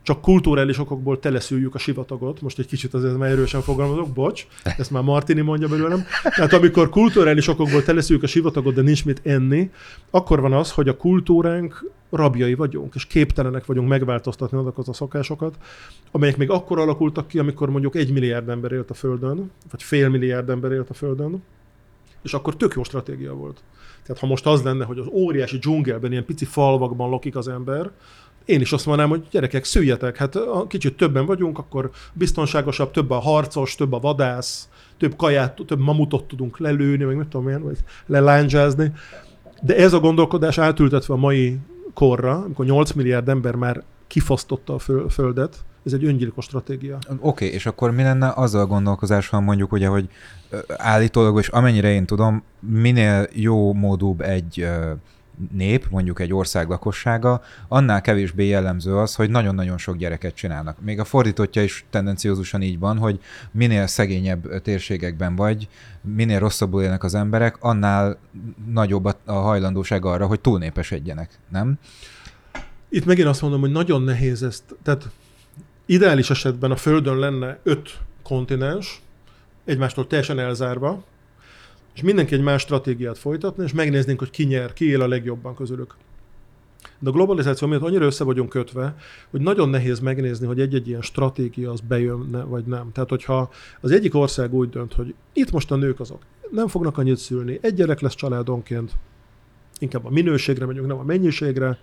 csak 0.04 0.22
kulturális 0.22 0.80
okokból 0.80 1.20
teleszüljük 1.20 1.76
a 1.76 1.78
sivatagot. 1.78 2.42
Most 2.42 2.60
egy 2.60 2.66
kicsit 2.68 2.94
azért 2.94 3.18
már 3.18 3.30
erősen 3.30 3.62
fogalmazok, 3.62 4.10
bocs, 4.10 4.48
ezt 4.78 4.92
már 4.92 5.04
Martini 5.04 5.42
mondja 5.42 5.68
belőlem. 5.68 6.04
Tehát 6.36 6.54
amikor 6.54 6.90
kulturális 6.90 7.48
okokból 7.48 7.84
teleszüljük 7.84 8.24
a 8.24 8.28
sivatagot, 8.28 8.74
de 8.74 8.82
nincs 8.82 9.06
mit 9.06 9.22
enni, 9.24 9.70
akkor 10.10 10.42
van 10.42 10.54
az, 10.54 10.72
hogy 10.72 10.88
a 10.88 10.98
kultúránk 10.98 11.86
rabjai 12.10 12.54
vagyunk, 12.54 12.96
és 12.96 13.06
képtelenek 13.06 13.66
vagyunk 13.66 13.88
megváltoztatni 13.88 14.58
azokat 14.58 14.88
a 14.88 14.94
szokásokat, 14.94 15.56
amelyek 16.12 16.38
még 16.38 16.50
akkor 16.50 16.80
alakultak 16.80 17.28
ki, 17.28 17.40
amikor 17.40 17.70
mondjuk 17.70 17.96
egy 17.96 18.12
milliárd 18.12 18.50
ember 18.50 18.72
élt 18.72 18.90
a 18.90 18.94
Földön, 18.94 19.52
vagy 19.72 19.84
fél 19.84 20.10
milliárd 20.10 20.50
ember 20.50 20.72
élt 20.72 20.90
a 20.90 20.94
Földön, 20.94 21.44
és 22.24 22.34
akkor 22.34 22.56
tök 22.56 22.74
jó 22.76 22.84
stratégia 22.84 23.34
volt. 23.34 23.64
Tehát 24.06 24.22
ha 24.22 24.28
most 24.28 24.46
az 24.46 24.62
lenne, 24.62 24.86
hogy 24.86 25.00
az 25.00 25.08
óriási 25.12 25.58
dzsungelben, 25.58 26.12
ilyen 26.12 26.26
pici 26.26 26.46
falvakban 26.46 27.10
lakik 27.10 27.36
az 27.36 27.48
ember, 27.48 27.92
én 28.46 28.62
is 28.62 28.72
azt 28.72 28.86
mondanám, 28.86 29.12
hogy 29.12 29.28
gyerekek, 29.32 29.64
szüljetek, 29.64 30.18
hát 30.18 30.36
ha 30.36 30.68
kicsit 30.68 30.98
többen 30.98 31.26
vagyunk, 31.26 31.58
akkor 31.58 31.90
biztonságosabb, 32.14 32.92
több 32.92 33.12
a 33.12 33.20
harcos, 33.20 33.76
több 33.76 33.94
a 33.94 34.00
vadász, 34.00 34.70
több 34.98 35.16
kaját, 35.16 35.62
több 35.68 35.80
mamutot 35.80 36.24
tudunk 36.24 36.60
lelőni, 36.60 37.04
meg 37.04 37.16
mit 37.16 37.28
tudom 37.28 37.50
én, 37.50 37.64
vagy 37.64 37.78
lelándzsázni. 38.06 38.92
De 39.62 39.76
ez 39.76 39.94
a 39.94 40.00
gondolkodás 40.00 40.58
átültetve 40.58 41.14
a 41.14 41.18
mai 41.18 41.60
korra, 41.94 42.32
amikor 42.32 42.66
8 42.66 42.92
milliárd 42.92 43.30
ember 43.30 43.56
már 43.56 43.84
kifosztotta 44.08 44.74
a 44.74 44.80
föl- 44.80 45.14
földet, 45.14 45.58
ez 45.86 45.94
egy 45.94 46.06
öngyilkos 46.06 46.46
stratégia. 46.46 46.98
Oké, 47.08 47.20
okay, 47.22 47.48
és 47.48 47.66
akkor 47.66 47.92
mi 47.92 48.04
lenne 48.04 48.32
azzal 48.36 48.62
a 48.62 48.66
gondolkozással 48.66 49.40
mondjuk, 49.40 49.72
ugye, 49.72 49.88
hogy 49.88 50.10
állítólag, 50.78 51.40
és 51.40 51.48
amennyire 51.48 51.92
én 51.92 52.06
tudom, 52.06 52.44
minél 52.60 53.28
jó 53.34 53.74
módúbb 53.74 54.22
egy 54.22 54.68
nép, 55.52 55.88
mondjuk 55.90 56.20
egy 56.20 56.34
ország 56.34 56.70
lakossága, 56.70 57.42
annál 57.68 58.02
kevésbé 58.02 58.48
jellemző 58.48 58.98
az, 58.98 59.16
hogy 59.16 59.30
nagyon-nagyon 59.30 59.78
sok 59.78 59.98
gyereket 59.98 60.34
csinálnak. 60.34 60.82
Még 60.82 61.00
a 61.00 61.04
fordítottja 61.04 61.64
is 61.64 61.86
tendenciózusan 61.90 62.62
így 62.62 62.80
van, 62.80 62.98
hogy 62.98 63.20
minél 63.52 63.88
szegényebb 63.88 64.62
térségekben 64.62 65.36
vagy, 65.36 65.68
minél 66.02 66.40
rosszabbul 66.40 66.82
élnek 66.82 67.04
az 67.04 67.16
emberek, 67.16 67.58
annál 67.60 68.18
nagyobb 68.72 69.06
a 69.06 69.34
hajlandóság 69.34 70.06
arra, 70.06 70.28
hogy 70.28 70.40
túlnépesedjenek, 70.40 71.40
nem? 71.50 71.80
Itt 72.90 73.06
megint 73.06 73.28
azt 73.28 73.42
mondom, 73.42 73.60
hogy 73.60 73.72
nagyon 73.72 74.02
nehéz 74.02 74.44
ezt, 74.44 74.64
tehát 74.84 75.10
ideális 75.92 76.30
esetben 76.30 76.72
a 76.72 76.76
Földön 76.76 77.18
lenne 77.18 77.60
öt 77.64 78.00
kontinens, 78.24 79.02
egymástól 79.66 80.08
teljesen 80.08 80.40
elzárva, 80.40 81.04
és 81.94 82.02
mindenki 82.02 82.34
egy 82.34 82.42
más 82.42 82.62
stratégiát 82.62 83.18
folytatna, 83.18 83.64
és 83.64 83.74
megnéznénk, 83.74 84.20
hogy 84.20 84.30
ki 84.30 84.44
nyer, 84.44 84.74
ki 84.74 84.90
él 84.90 85.02
a 85.02 85.08
legjobban 85.08 85.56
közülük. 85.56 85.96
De 87.00 87.10
a 87.10 87.14
globalizáció 87.14 87.68
miatt 87.68 87.82
annyira 87.82 88.06
össze 88.06 88.24
vagyunk 88.24 88.50
kötve, 88.50 88.96
hogy 89.30 89.42
nagyon 89.42 89.70
nehéz 89.70 90.00
megnézni, 90.00 90.46
hogy 90.46 90.60
egy-egy 90.60 90.88
ilyen 90.88 91.02
stratégia 91.02 91.72
az 91.72 91.80
bejönne, 91.80 92.44
vagy 92.44 92.66
nem. 92.66 92.92
Tehát, 92.92 93.10
hogyha 93.10 93.52
az 93.82 93.92
egyik 93.92 94.16
ország 94.16 94.54
úgy 94.54 94.70
dönt, 94.70 94.94
hogy 94.94 95.14
itt 95.34 95.52
most 95.52 95.72
a 95.72 95.76
nők 95.76 96.00
azok 96.00 96.22
nem 96.52 96.68
fognak 96.68 96.98
annyit 96.98 97.18
szülni, 97.18 97.60
egy 97.62 97.74
gyerek 97.74 98.00
lesz 98.00 98.16
családonként, 98.16 98.92
inkább 99.80 100.06
a 100.06 100.10
minőségre 100.10 100.66
megyünk, 100.66 100.88
nem 100.88 101.00
a 101.00 101.04
mennyiségre, 101.04 101.78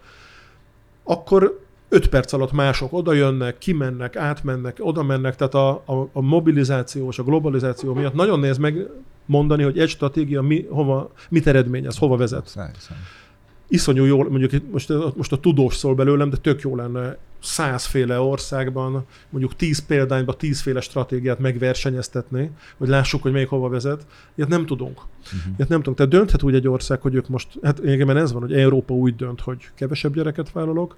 akkor 1.04 1.66
öt 1.89 2.09
perc 2.09 2.32
alatt 2.32 2.53
mások 2.53 2.93
oda 2.93 3.12
jönnek, 3.12 3.59
kimennek, 3.59 4.16
átmennek, 4.16 4.76
oda 4.80 5.03
mennek, 5.03 5.36
tehát 5.36 5.55
a, 5.55 5.68
a, 5.70 6.09
a 6.12 6.20
mobilizáció 6.20 7.09
és 7.09 7.18
a 7.18 7.22
globalizáció 7.22 7.95
miatt 7.95 8.14
nagyon 8.14 8.41
nehéz 8.41 8.59
megmondani, 8.59 9.62
hogy 9.62 9.78
egy 9.78 9.89
stratégia 9.89 10.43
mi, 10.43 10.66
hova, 10.70 11.12
mit 11.28 11.47
eredményez, 11.47 11.97
hova 11.97 12.16
vezet. 12.16 12.47
Szerintem. 12.47 12.97
Iszonyú 13.70 14.05
jól, 14.05 14.30
mondjuk 14.30 14.62
most, 14.70 14.93
most 15.16 15.32
a 15.32 15.36
tudós 15.36 15.74
szól 15.76 15.95
belőlem, 15.95 16.30
de 16.30 16.36
tök 16.36 16.61
jó 16.61 16.76
lenne 16.76 17.16
százféle 17.43 18.20
országban, 18.20 19.05
mondjuk 19.30 19.57
tíz 19.57 19.86
példányban 19.86 20.34
tízféle 20.39 20.80
stratégiát 20.80 21.39
megversenyeztetni, 21.39 22.51
hogy 22.76 22.89
lássuk, 22.89 23.22
hogy 23.22 23.32
melyik 23.32 23.49
hova 23.49 23.68
vezet. 23.68 24.07
Ilyet 24.34 24.49
nem 24.49 24.66
tudunk. 24.66 24.97
Uh-huh. 24.97 25.53
Ilyet 25.57 25.68
nem 25.68 25.78
tudunk. 25.78 25.97
Tehát 25.97 26.12
dönthet 26.12 26.43
úgy 26.43 26.55
egy 26.55 26.68
ország, 26.68 27.01
hogy 27.01 27.14
ők 27.14 27.28
most, 27.28 27.49
hát 27.62 27.84
igen, 27.84 28.16
ez 28.16 28.32
van, 28.32 28.43
hogy 28.43 28.53
Európa 28.53 28.95
úgy 28.95 29.16
dönt, 29.16 29.41
hogy 29.41 29.59
kevesebb 29.74 30.14
gyereket 30.14 30.53
vállalok, 30.53 30.95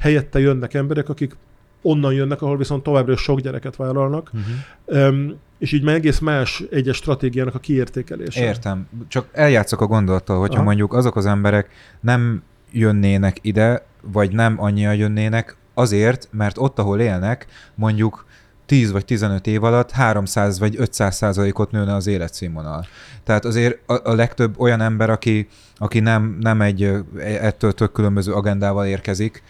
helyette 0.00 0.38
jönnek 0.38 0.74
emberek, 0.74 1.08
akik 1.08 1.36
onnan 1.82 2.12
jönnek, 2.12 2.42
ahol 2.42 2.56
viszont 2.56 2.82
továbbra 2.82 3.12
is 3.12 3.20
sok 3.20 3.40
gyereket 3.40 3.76
vállalnak, 3.76 4.30
Uh-huh. 4.34 5.08
um, 5.08 5.38
és 5.58 5.72
így 5.72 5.82
már 5.82 5.94
egész 5.94 6.18
más 6.18 6.62
egyes 6.70 6.96
stratégiának 6.96 7.54
a 7.54 7.58
kiértékelése. 7.58 8.44
Értem. 8.44 8.88
Csak 9.08 9.28
eljátszok 9.32 9.80
a 9.80 9.86
gondolattal, 9.86 10.38
hogyha 10.38 10.54
Aha. 10.54 10.64
mondjuk 10.64 10.94
azok 10.94 11.16
az 11.16 11.26
emberek 11.26 11.68
nem 12.00 12.42
jönnének 12.72 13.36
ide, 13.40 13.86
vagy 14.02 14.32
nem 14.32 14.54
annyian 14.62 14.94
jönnének, 14.94 15.56
azért, 15.74 16.28
mert 16.32 16.58
ott, 16.58 16.78
ahol 16.78 17.00
élnek, 17.00 17.46
mondjuk 17.74 18.24
10 18.66 18.90
vagy 18.92 19.04
15 19.04 19.46
év 19.46 19.64
alatt 19.64 19.90
300 19.90 20.58
vagy 20.58 20.74
500 20.78 21.16
százalékot 21.16 21.70
nőne 21.70 21.94
az 21.94 22.06
életszínvonal. 22.06 22.86
Tehát 23.24 23.44
azért 23.44 23.78
a, 23.86 24.10
a 24.10 24.14
legtöbb 24.14 24.60
olyan 24.60 24.80
ember, 24.80 25.10
aki, 25.10 25.48
aki 25.76 26.00
nem, 26.00 26.36
nem 26.40 26.60
egy 26.60 26.82
ö, 26.82 26.98
ettől 27.22 27.72
tök 27.72 27.92
különböző 27.92 28.32
agendával 28.32 28.86
érkezik, 28.86 29.42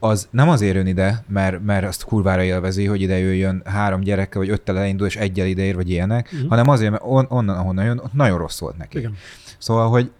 az 0.00 0.28
nem 0.30 0.48
azért 0.48 0.74
jön 0.74 0.86
ide, 0.86 1.24
mert, 1.28 1.64
mert 1.64 1.86
azt 1.86 2.04
kurvára 2.04 2.42
élvezi, 2.42 2.84
hogy 2.86 3.00
ide 3.00 3.18
jöjjön 3.18 3.62
három 3.64 4.00
gyerekkel, 4.00 4.40
vagy 4.40 4.50
öttel 4.50 4.78
elindul, 4.78 5.06
és 5.06 5.16
egyel 5.16 5.46
ideér, 5.46 5.74
vagy 5.74 5.90
ilyenek, 5.90 6.32
Mhm. 6.32 6.48
hanem 6.48 6.68
azért, 6.68 6.90
mert 6.90 7.02
on, 7.06 7.26
onnan, 7.28 7.56
ahonnan 7.56 7.84
jön, 7.84 7.98
ott 7.98 8.12
nagyon 8.12 8.38
rossz 8.38 8.58
volt 8.60 8.76
neki. 8.76 8.98
Igen. 8.98 9.16
Szóval, 9.58 9.88
hogy 9.88 10.10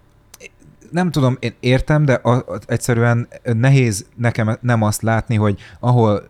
nem 0.90 1.10
tudom, 1.10 1.36
én 1.40 1.52
értem, 1.60 2.04
de 2.04 2.12
a, 2.12 2.30
a, 2.36 2.58
egyszerűen 2.66 3.28
nehéz 3.42 4.06
nekem 4.16 4.56
nem 4.60 4.82
azt 4.82 5.02
látni, 5.02 5.34
hogy 5.36 5.58
ahol 5.80 6.28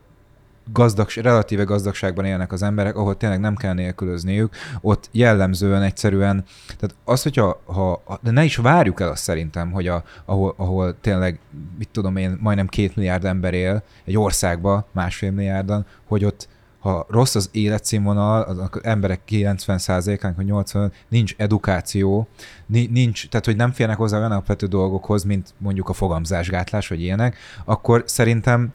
gazdag, 0.72 1.08
relatíve 1.14 1.62
gazdagságban 1.62 2.24
élnek 2.24 2.52
az 2.52 2.62
emberek, 2.62 2.96
ahol 2.96 3.16
tényleg 3.16 3.40
nem 3.40 3.56
kell 3.56 3.74
nélkülözniük, 3.74 4.54
ott 4.80 5.08
jellemzően 5.12 5.82
egyszerűen, 5.82 6.44
tehát 6.66 6.96
az, 7.04 7.22
hogyha, 7.22 7.62
ha, 7.64 8.02
de 8.22 8.30
ne 8.30 8.44
is 8.44 8.56
várjuk 8.56 9.00
el 9.00 9.08
azt 9.08 9.22
szerintem, 9.22 9.70
hogy 9.70 9.86
a, 9.88 10.02
ahol, 10.24 10.54
ahol 10.56 11.00
tényleg, 11.00 11.40
mit 11.78 11.88
tudom 11.92 12.16
én, 12.16 12.38
majdnem 12.40 12.66
két 12.66 12.96
milliárd 12.96 13.24
ember 13.24 13.54
él 13.54 13.82
egy 14.04 14.18
országba, 14.18 14.86
másfél 14.92 15.30
milliárdan, 15.30 15.86
hogy 16.06 16.24
ott 16.24 16.48
ha 16.78 17.06
rossz 17.08 17.34
az 17.34 17.48
életszínvonal, 17.52 18.42
az 18.42 18.80
emberek 18.82 19.20
90%-ának, 19.28 20.36
vagy 20.36 20.44
80 20.44 20.92
nincs 21.08 21.34
edukáció, 21.36 22.28
ni- 22.66 22.88
nincs, 22.92 23.28
tehát 23.28 23.46
hogy 23.46 23.56
nem 23.56 23.72
férnek 23.72 23.96
hozzá 23.96 24.18
olyan 24.18 24.30
alapvető 24.30 24.66
dolgokhoz, 24.66 25.24
mint 25.24 25.54
mondjuk 25.58 25.88
a 25.88 25.92
fogamzásgátlás, 25.92 26.88
vagy 26.88 27.00
ilyenek, 27.00 27.36
akkor 27.64 28.02
szerintem 28.06 28.72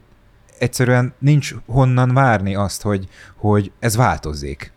egyszerűen 0.58 1.12
nincs 1.18 1.54
honnan 1.66 2.14
várni 2.14 2.54
azt, 2.54 2.82
hogy, 2.82 3.08
hogy 3.36 3.72
ez 3.78 3.96
változzék. 3.96 4.72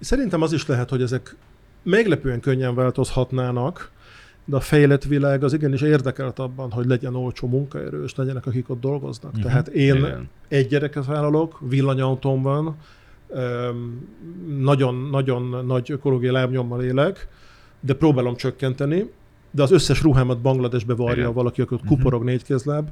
Szerintem 0.00 0.42
az 0.42 0.52
is 0.52 0.66
lehet, 0.66 0.90
hogy 0.90 1.02
ezek 1.02 1.36
meglepően 1.82 2.40
könnyen 2.40 2.74
változhatnának, 2.74 3.90
de 4.44 4.56
a 4.56 4.60
fejlett 4.60 5.04
világ 5.04 5.44
az 5.44 5.52
igenis 5.52 5.80
érdekelt 5.80 6.38
abban, 6.38 6.70
hogy 6.70 6.86
legyen 6.86 7.14
olcsó 7.14 7.48
munkaerő, 7.48 8.04
és 8.04 8.14
legyenek, 8.14 8.46
akik 8.46 8.70
ott 8.70 8.80
dolgoznak. 8.80 9.30
Uh-huh. 9.32 9.46
Tehát 9.46 9.68
én 9.68 9.94
Igen. 9.94 10.28
egy 10.48 10.66
gyereket 10.66 11.06
vállalok, 11.06 11.58
villanyautóm 11.60 12.42
van, 12.42 12.76
nagyon-nagyon 14.58 15.64
nagy 15.66 15.90
ökológiai 15.90 16.32
lábnyommal 16.32 16.82
élek, 16.82 17.28
de 17.80 17.94
próbálom 17.94 18.36
csökkenteni, 18.36 19.10
de 19.50 19.62
az 19.62 19.70
összes 19.70 20.02
ruhámat 20.02 20.40
Bangladesbe 20.40 20.94
varja 20.94 21.22
Igen. 21.22 21.32
valaki, 21.32 21.60
aki 21.60 21.74
ott 21.74 21.82
Mhm. 21.82 21.92
kuporog 21.92 22.24
négy 22.24 22.44
kézláb. 22.44 22.88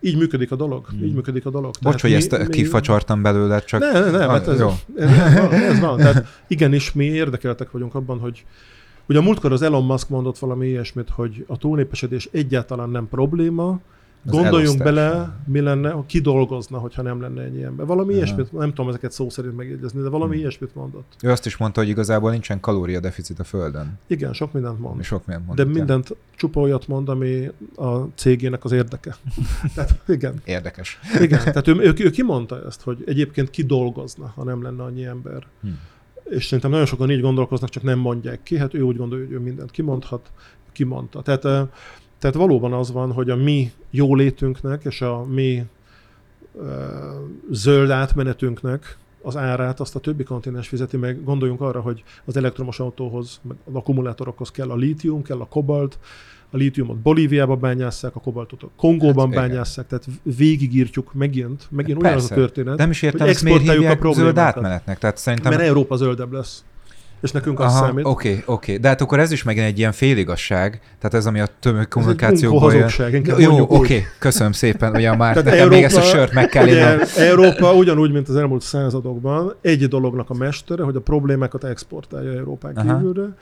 Így 0.00 0.16
működik 0.16 0.52
a 0.52 0.56
dolog. 0.56 0.86
Mhm. 0.92 1.04
Így 1.04 1.14
működik 1.14 1.46
a 1.46 1.50
dolog. 1.50 1.74
Bocs, 1.82 2.00
hogy 2.02 2.12
ezt 2.12 2.48
kifacsartam 2.48 3.22
belőle, 3.22 3.60
csak 3.60 3.80
Ne, 3.80 3.92
ne, 3.92 4.10
ne, 4.10 4.24
Ah, 4.24 4.30
hát 4.30 4.48
ez, 4.48 4.58
jó. 4.58 4.68
ez, 4.96 5.10
ez, 5.10 5.34
van, 5.34 5.52
ez 5.52 5.80
van. 5.80 5.96
Tehát 5.96 6.26
igenis 6.46 6.92
mi 6.92 7.04
érdekeltek 7.04 7.70
vagyunk 7.70 7.94
abban, 7.94 8.18
hogy 8.18 8.44
ugye 9.08 9.18
a 9.18 9.22
múltkor 9.22 9.52
az 9.52 9.62
Elon 9.62 9.84
Musk 9.84 10.08
mondott 10.08 10.38
valami 10.38 10.66
ilyesmit, 10.66 11.08
hogy 11.10 11.44
a 11.48 11.56
túlnépesedés 11.56 12.28
egyáltalán 12.32 12.90
nem 12.90 13.08
probléma, 13.08 13.80
Gondoljunk 14.30 14.80
elosztás. 14.80 14.94
bele, 14.94 15.36
mi 15.46 15.60
lenne, 15.60 15.90
ha 15.90 16.04
ki 16.06 16.20
dolgozna, 16.20 16.78
hogyha 16.78 17.02
nem 17.02 17.20
lenne 17.20 17.42
ennyi 17.42 17.62
ember. 17.62 17.86
Valami 17.86 18.12
Aha. 18.12 18.16
ilyesmit, 18.22 18.52
nem 18.52 18.68
tudom 18.68 18.88
ezeket 18.88 19.12
szó 19.12 19.28
szerint 19.30 19.56
megjegyezni, 19.56 20.02
de 20.02 20.08
valami 20.08 20.30
Hmm. 20.32 20.40
ilyesmit 20.40 20.74
mondott. 20.74 21.12
ő 21.22 21.30
azt 21.30 21.46
is 21.46 21.56
mondta, 21.56 21.80
hogy 21.80 21.88
igazából 21.88 22.30
nincsen 22.30 22.60
kalóriadeficit 22.60 23.38
a 23.38 23.44
Földön. 23.44 23.98
Igen, 24.06 24.32
sok 24.32 24.52
mindent 24.52 24.78
mond. 24.78 25.02
Sok 25.02 25.26
mindent 25.26 25.46
De 25.46 25.54
mondott. 25.64 25.76
mindent 25.78 26.16
csupa 26.36 26.60
olyat 26.60 26.88
mond, 26.88 27.08
ami 27.08 27.50
a 27.76 27.96
cégének 28.14 28.64
az 28.64 28.72
érdeke. 28.72 29.16
Tehát 29.74 30.00
igen, 30.08 30.40
Érdekes. 30.44 30.98
igen. 31.20 31.38
Tehát 31.38 31.68
ő, 31.68 31.74
ő, 31.76 31.94
ő 31.98 32.10
kimondta 32.10 32.64
ezt, 32.66 32.82
hogy 32.82 33.02
egyébként 33.06 33.50
ki 33.50 33.62
dolgozna, 33.62 34.32
ha 34.34 34.44
nem 34.44 34.62
lenne 34.62 34.82
annyi 34.82 35.04
ember. 35.04 35.46
Hm. 35.62 35.68
És 36.30 36.44
szerintem 36.44 36.70
nagyon 36.70 36.86
sokan 36.86 37.10
így 37.10 37.20
gondolkoznak, 37.20 37.70
csak 37.70 37.82
nem 37.82 37.98
mondják 37.98 38.42
ki. 38.42 38.58
Hát 38.58 38.74
ő 38.74 38.80
úgy 38.80 38.96
gondolja, 38.96 39.24
hogy 39.24 39.34
ő 39.34 39.38
mindent 39.38 39.70
kimondhat, 39.70 40.30
kimondta. 40.72 41.22
Tehát 41.22 41.68
Tehát 42.18 42.36
valóban 42.36 42.72
az 42.72 42.92
van, 42.92 43.12
hogy 43.12 43.30
a 43.30 43.36
mi 43.36 43.72
jólétünknek 43.90 44.84
és 44.84 45.00
a 45.00 45.24
mi 45.24 45.64
zöld 47.50 47.90
átmenetünknek 47.90 48.96
az 49.22 49.36
árát 49.36 49.80
azt 49.80 49.96
a 49.96 49.98
többi 49.98 50.22
kontinens 50.22 50.68
fizeti 50.68 50.96
meg. 50.96 51.24
Gondoljunk 51.24 51.60
arra, 51.60 51.80
hogy 51.80 52.04
az 52.24 52.36
elektromos 52.36 52.80
autóhoz, 52.80 53.40
meg 53.42 53.56
az 53.64 53.74
akkumulátorokhoz 53.74 54.50
kell 54.50 54.70
a 54.70 54.76
lítium, 54.76 55.22
kell 55.22 55.40
a 55.40 55.46
kobalt, 55.46 55.98
a 56.50 56.56
lítiumot 56.56 56.96
Bolíviába 56.96 57.56
bányásszák, 57.56 58.16
a 58.16 58.20
kobaltot 58.20 58.62
a 58.62 58.68
Kongóban 58.76 59.32
Hát, 59.32 59.36
bányásszák, 59.36 59.86
tehát 59.86 60.06
végigírtjuk 60.22 61.12
megint, 61.12 61.66
megint 61.70 62.02
olyan 62.02 62.14
az 62.14 62.30
a 62.30 62.34
történet, 62.34 62.78
Nem 62.78 62.90
is 62.90 63.02
értem, 63.02 63.20
hogy 63.20 63.28
ezt 63.28 63.42
miért 63.42 63.58
exportáljuk 63.58 63.90
a 63.90 63.94
hívják 63.94 64.14
zöld 64.14 64.16
problémákat. 64.16 64.56
átmenetnek. 64.56 64.98
Tehát 64.98 65.16
szerintem... 65.16 65.52
mert 65.52 65.64
Európa 65.64 65.96
zöldebb 65.96 66.32
lesz. 66.32 66.64
És 67.20 67.32
nekünk 67.32 67.60
az 67.60 67.72
Aha, 67.72 67.86
számít. 67.86 68.04
oké, 68.04 68.42
oké. 68.46 68.76
De 68.76 68.88
hát 68.88 69.00
akkor 69.00 69.18
ez 69.18 69.30
is 69.30 69.42
megint 69.42 69.66
egy 69.66 69.78
ilyen 69.78 69.92
féligasság, 69.92 70.80
tehát 70.98 71.14
ez, 71.14 71.26
ami 71.26 71.40
a 71.40 71.46
tömegkommunikációból 71.60 72.74
jön. 72.74 73.14
inkább 73.14 73.38
Jó, 73.38 73.60
oké, 73.68 73.96
úgy. 73.96 74.02
köszönöm 74.18 74.52
szépen, 74.52 74.94
ugye 74.94 75.16
már 75.16 75.34
Tehát 75.34 75.50
nekem 75.50 75.68
még 75.68 75.82
ezt 75.82 75.96
a 75.96 76.02
sört 76.02 76.32
meg 76.32 76.48
kell 76.48 76.64
ugye. 76.64 76.98
Európa 77.16 77.74
ugyanúgy, 77.74 78.12
mint 78.12 78.28
az 78.28 78.36
elmúlt 78.36 78.62
századokban, 78.62 79.54
egy 79.60 79.88
dolognak 79.88 80.30
a 80.30 80.34
mestere, 80.34 80.82
hogy 80.82 80.96
a 80.96 81.00
problémákat 81.00 81.64
exportálja 81.64 82.32
Európán 82.32 82.76
Aha. 82.76 82.96
kívülre. 82.96 83.36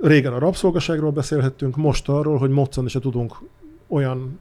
Régen 0.00 0.32
a 0.32 0.38
rabszolgaságról 0.38 1.10
beszélhettünk, 1.10 1.76
most 1.76 2.08
arról, 2.08 2.38
hogy 2.38 2.50
moccani 2.50 2.88
se 2.88 3.00
tudunk 3.00 3.34
olyan 3.88 4.38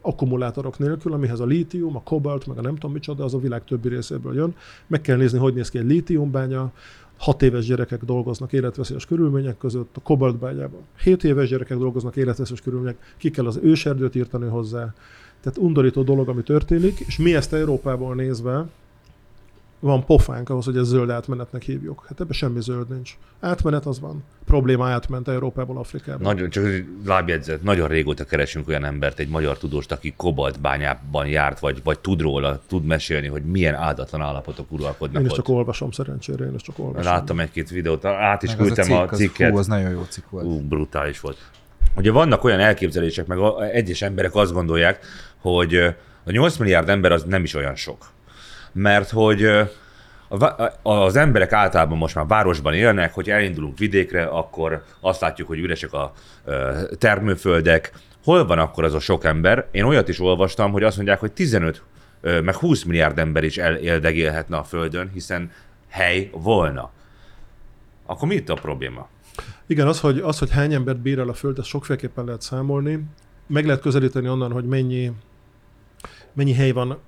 akkumulátorok 0.00 0.78
nélkül, 0.78 1.12
amihez 1.12 1.40
a 1.40 1.44
lítium, 1.44 1.96
a 1.96 2.02
kobalt, 2.02 2.46
meg 2.46 2.58
a 2.58 2.60
nem 2.60 2.74
tudom 2.74 2.92
micsoda, 2.92 3.24
az 3.24 3.34
a 3.34 3.38
világ 3.38 3.64
többi 3.64 3.88
részéből 3.88 4.34
jön. 4.34 4.54
Meg 4.86 5.00
kell 5.00 5.16
nézni, 5.16 5.38
hogy 5.38 5.54
néz 5.54 5.68
ki 5.70 5.78
egy 5.78 5.86
lítiumbánya, 5.86 6.72
hat 7.16 7.42
éves 7.42 7.66
gyerekek 7.66 8.04
dolgoznak 8.04 8.52
életveszélyes 8.52 9.06
körülmények 9.06 9.58
között, 9.58 9.96
a 9.96 10.00
kobaltbányában 10.00 10.80
hét 11.02 11.24
éves 11.24 11.48
gyerekek 11.48 11.78
dolgoznak 11.78 12.16
életveszélyes 12.16 12.62
körülmények, 12.62 13.14
ki 13.16 13.30
kell 13.30 13.46
az 13.46 13.58
őserdőt 13.62 14.14
írtani 14.14 14.48
hozzá. 14.48 14.94
Tehát 15.40 15.58
undorító 15.58 16.02
dolog, 16.02 16.28
ami 16.28 16.42
történik, 16.42 17.00
és 17.00 17.18
mi 17.18 17.34
ezt 17.34 17.52
Európából 17.52 18.14
nézve 18.14 18.66
van 19.80 20.04
pofánk 20.04 20.48
ahhoz, 20.50 20.64
hogy 20.64 20.76
ezt 20.76 20.88
zöld 20.88 21.10
átmenetnek 21.10 21.62
hívjuk. 21.62 22.04
Hát 22.08 22.20
ebben 22.20 22.32
semmi 22.32 22.60
zöld 22.60 22.88
nincs. 22.88 23.16
Átmenet 23.40 23.86
az 23.86 24.00
van. 24.00 24.24
Probléma 24.44 24.88
átment 24.88 25.28
Európából 25.28 25.78
Afrikába. 25.78 26.22
Nagyon, 26.22 26.50
csak 26.50 26.64
lábjegyzet, 27.04 27.62
nagyon 27.62 27.88
régóta 27.88 28.24
keresünk 28.24 28.68
olyan 28.68 28.84
embert, 28.84 29.18
egy 29.18 29.28
magyar 29.28 29.58
tudóst, 29.58 29.92
aki 29.92 30.14
kobaltbányában 30.16 31.26
járt, 31.26 31.58
vagy, 31.58 31.80
vagy 31.84 31.98
tud 31.98 32.20
róla, 32.20 32.60
tud 32.68 32.84
mesélni, 32.84 33.26
hogy 33.26 33.42
milyen 33.44 33.74
áldatlan 33.74 34.20
állapotok 34.20 34.72
uralkodnak 34.72 35.20
Én 35.20 35.24
is 35.26 35.30
ott. 35.30 35.36
csak 35.36 35.48
olvasom 35.48 35.90
szerencsére, 35.90 36.44
én 36.44 36.54
is 36.54 36.62
csak 36.62 36.78
olvasom. 36.78 37.12
Láttam 37.12 37.40
egy-két 37.40 37.70
videót, 37.70 38.04
át 38.04 38.42
is 38.42 38.48
Meg 38.50 38.60
az 38.60 38.66
küldtem 38.66 38.92
a, 38.92 39.00
cikk, 39.00 39.12
az- 39.12 39.18
cikket. 39.18 39.50
Hú, 39.50 39.58
az 39.58 39.66
nagyon 39.66 39.90
jó 39.90 40.02
cikk 40.08 40.24
volt. 40.30 40.44
Ú, 40.44 40.60
brutális 40.60 41.20
volt. 41.20 41.36
Ugye 41.96 42.10
vannak 42.10 42.44
olyan 42.44 42.60
elképzelések, 42.60 43.26
meg 43.26 43.38
a- 43.38 43.64
egyes 43.64 44.02
emberek 44.02 44.34
azt 44.34 44.52
gondolják, 44.52 44.98
hogy 45.38 45.74
a 46.24 46.30
8 46.30 46.56
milliárd 46.56 46.88
ember 46.88 47.12
az 47.12 47.24
nem 47.24 47.42
is 47.42 47.54
olyan 47.54 47.74
sok. 47.74 48.14
Mert 48.78 49.10
hogy 49.10 49.48
az 50.82 51.16
emberek 51.16 51.52
általában 51.52 51.98
most 51.98 52.14
már 52.14 52.26
városban 52.26 52.74
élnek, 52.74 53.14
hogy 53.14 53.30
elindulunk 53.30 53.78
vidékre, 53.78 54.24
akkor 54.24 54.84
azt 55.00 55.20
látjuk, 55.20 55.48
hogy 55.48 55.58
üresek 55.58 55.92
a 55.92 56.12
termőföldek. 56.98 57.92
Hol 58.24 58.46
van 58.46 58.58
akkor 58.58 58.84
az 58.84 58.94
a 58.94 59.00
sok 59.00 59.24
ember? 59.24 59.68
Én 59.70 59.84
olyat 59.84 60.08
is 60.08 60.20
olvastam, 60.20 60.72
hogy 60.72 60.82
azt 60.82 60.96
mondják, 60.96 61.20
hogy 61.20 61.32
15 61.32 61.82
ö, 62.20 62.40
meg 62.40 62.54
20 62.54 62.82
milliárd 62.82 63.18
ember 63.18 63.44
is 63.44 63.58
eléldegélhetne 63.58 64.56
a 64.56 64.64
Földön, 64.64 65.10
hiszen 65.12 65.50
hely 65.88 66.30
volna. 66.32 66.90
Akkor 68.06 68.28
mi 68.28 68.34
itt 68.34 68.48
a 68.48 68.54
probléma? 68.54 69.08
Igen, 69.66 69.86
az 69.86 70.00
hogy, 70.00 70.18
az, 70.18 70.38
hogy 70.38 70.50
hány 70.50 70.72
embert 70.72 71.00
bír 71.00 71.18
el 71.18 71.28
a 71.28 71.34
Föld, 71.34 71.58
ezt 71.58 71.68
sokféleképpen 71.68 72.24
lehet 72.24 72.40
számolni. 72.40 73.04
Meg 73.46 73.66
lehet 73.66 73.80
közelíteni 73.80 74.28
onnan, 74.28 74.52
hogy 74.52 74.64
mennyi, 74.64 75.12
mennyi 76.32 76.52
hely 76.52 76.70
van 76.70 76.98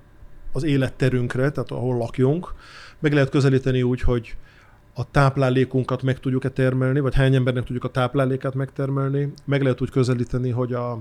az 0.51 0.63
életterünkre, 0.63 1.49
tehát 1.49 1.71
ahol 1.71 1.97
lakjunk. 1.97 2.53
Meg 2.99 3.13
lehet 3.13 3.29
közelíteni 3.29 3.83
úgy, 3.83 4.01
hogy 4.01 4.35
a 4.93 5.11
táplálékunkat 5.11 6.01
meg 6.01 6.19
tudjuk-e 6.19 6.49
termelni, 6.49 6.99
vagy 6.99 7.15
hány 7.15 7.35
embernek 7.35 7.63
tudjuk 7.63 7.83
a 7.83 7.89
táplálékát 7.89 8.53
megtermelni. 8.53 9.33
Meg 9.45 9.61
lehet 9.61 9.81
úgy 9.81 9.89
közelíteni, 9.89 10.49
hogy 10.49 10.73
a, 10.73 10.91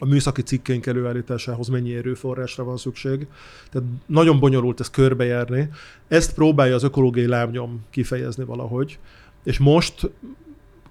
a 0.00 0.04
műszaki 0.06 0.42
cikkeink 0.42 0.86
előállításához 0.86 1.68
mennyi 1.68 1.96
erőforrásra 1.96 2.64
van 2.64 2.76
szükség. 2.76 3.26
Tehát 3.70 3.88
nagyon 4.06 4.40
bonyolult 4.40 4.80
ezt 4.80 4.92
körbejárni. 4.92 5.70
Ezt 6.08 6.34
próbálja 6.34 6.74
az 6.74 6.82
ökológiai 6.82 7.26
lábnyom 7.26 7.84
kifejezni 7.90 8.44
valahogy. 8.44 8.98
És 9.44 9.58
most 9.58 10.10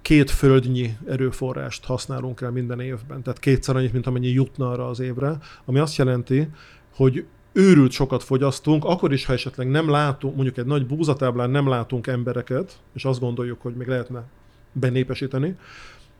két 0.01 0.31
földnyi 0.31 0.97
erőforrást 1.07 1.85
használunk 1.85 2.41
el 2.41 2.51
minden 2.51 2.79
évben, 2.79 3.21
tehát 3.21 3.39
kétszer 3.39 3.75
annyit, 3.75 3.93
mint 3.93 4.07
amennyi 4.07 4.27
jutna 4.27 4.71
arra 4.71 4.87
az 4.87 4.99
évre, 4.99 5.37
ami 5.65 5.79
azt 5.79 5.97
jelenti, 5.97 6.47
hogy 6.95 7.25
őrült 7.51 7.91
sokat 7.91 8.23
fogyasztunk, 8.23 8.85
akkor 8.85 9.13
is, 9.13 9.25
ha 9.25 9.33
esetleg 9.33 9.69
nem 9.69 9.89
látunk, 9.89 10.35
mondjuk 10.35 10.57
egy 10.57 10.65
nagy 10.65 10.85
búzatáblán 10.85 11.49
nem 11.49 11.67
látunk 11.67 12.07
embereket, 12.07 12.79
és 12.93 13.05
azt 13.05 13.19
gondoljuk, 13.19 13.61
hogy 13.61 13.73
még 13.75 13.87
lehetne 13.87 14.23
benépesíteni, 14.71 15.55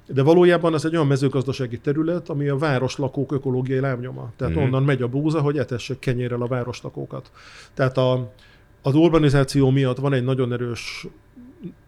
de 0.07 0.23
valójában 0.23 0.73
ez 0.73 0.85
egy 0.85 0.93
olyan 0.95 1.07
mezőgazdasági 1.07 1.79
terület, 1.79 2.29
ami 2.29 2.47
a 2.47 2.57
városlakók 2.57 3.31
ökológiai 3.31 3.79
lábnyoma. 3.79 4.31
Tehát 4.35 4.53
Mhm. 4.53 4.63
mm. 4.63 4.65
onnan 4.65 4.83
megy 4.83 5.01
a 5.01 5.07
búza, 5.07 5.41
hogy 5.41 5.57
etessék 5.57 5.99
kenyérrel 5.99 6.41
a 6.41 6.47
városlakókat. 6.47 7.31
Tehát 7.73 7.97
a, 7.97 8.31
az 8.81 8.95
urbanizáció 8.95 9.69
miatt 9.69 9.97
van 9.97 10.13
egy 10.13 10.23
nagyon 10.23 10.53
erős 10.53 11.07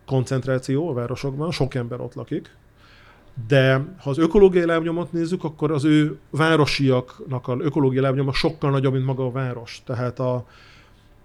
koncentráció 0.05 0.89
a 0.89 0.93
városokban, 0.93 1.51
sok 1.51 1.73
ember 1.75 1.99
ott 2.01 2.13
lakik, 2.13 2.55
de 3.47 3.85
ha 3.97 4.09
az 4.09 4.17
ökológiai 4.17 4.65
lábnyomot 4.65 5.11
nézzük, 5.11 5.43
akkor 5.43 5.71
az 5.71 5.83
ő 5.85 6.17
városiaknak 6.29 7.47
az 7.47 7.57
ökológiai 7.59 8.03
lábnyoma 8.03 8.33
sokkal 8.33 8.71
nagyobb, 8.71 8.93
mint 8.93 9.05
maga 9.05 9.25
a 9.25 9.31
város. 9.31 9.81
Tehát, 9.85 10.19
a, 10.19 10.45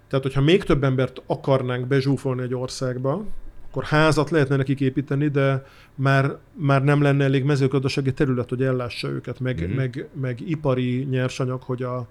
tehát 0.09 0.25
hogyha 0.25 0.41
még 0.41 0.63
több 0.63 0.83
embert 0.83 1.21
akarnánk 1.25 1.87
bezsúfolni 1.87 2.41
egy 2.41 2.53
országba, 2.53 3.23
akkor 3.69 3.83
házat 3.83 4.29
lehetne 4.29 4.55
nekik 4.55 4.79
építeni, 4.81 5.27
de 5.27 5.65
már, 5.95 6.37
már 6.53 6.83
nem 6.83 7.01
lenne 7.01 7.23
elég 7.23 7.43
mezőgazdasági 7.43 8.13
terület, 8.13 8.49
hogy 8.49 8.63
ellássa 8.63 9.07
őket, 9.09 9.39
meg, 9.39 9.59
Mhm. 9.61 9.71
mm. 9.71 9.75
meg, 9.75 10.07
meg 10.21 10.49
ipari 10.49 11.07
nyersanyag, 11.09 11.61
hogy 11.61 11.83
a, 11.83 12.07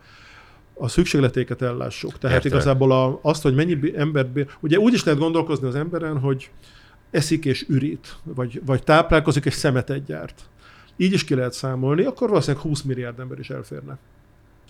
a 0.75 0.89
szükségletéket 0.89 1.63
ellássuk. 1.63 2.19
Tehát 2.19 2.37
Értelek. 2.37 2.59
igazából 2.59 2.93
a, 2.93 3.19
azt, 3.23 3.43
hogy 3.43 3.55
mennyi 3.55 3.75
bí- 3.75 4.57
Ugye 4.61 4.79
úgy 4.79 4.93
is 4.93 5.05
lehet 5.05 5.21
gondolkozni 5.21 5.67
az 5.69 5.75
emberen, 5.75 6.19
hogy 6.19 6.51
eszik 7.11 7.45
és 7.45 7.67
ürít, 7.69 8.17
vagy, 8.23 8.61
vagy 8.65 8.83
táplálkozik 8.83 9.45
és 9.45 9.55
szemetet 9.55 10.05
gyárt. 10.05 10.49
Így 10.97 11.13
is 11.13 11.25
ki 11.25 11.35
lehet 11.35 11.53
számolni, 11.53 12.05
akkor 12.05 12.29
valószínűleg 12.29 12.67
20 12.67 12.83
milliárd 12.83 13.21
ember 13.21 13.39
is 13.39 13.51
elférne. 13.51 13.99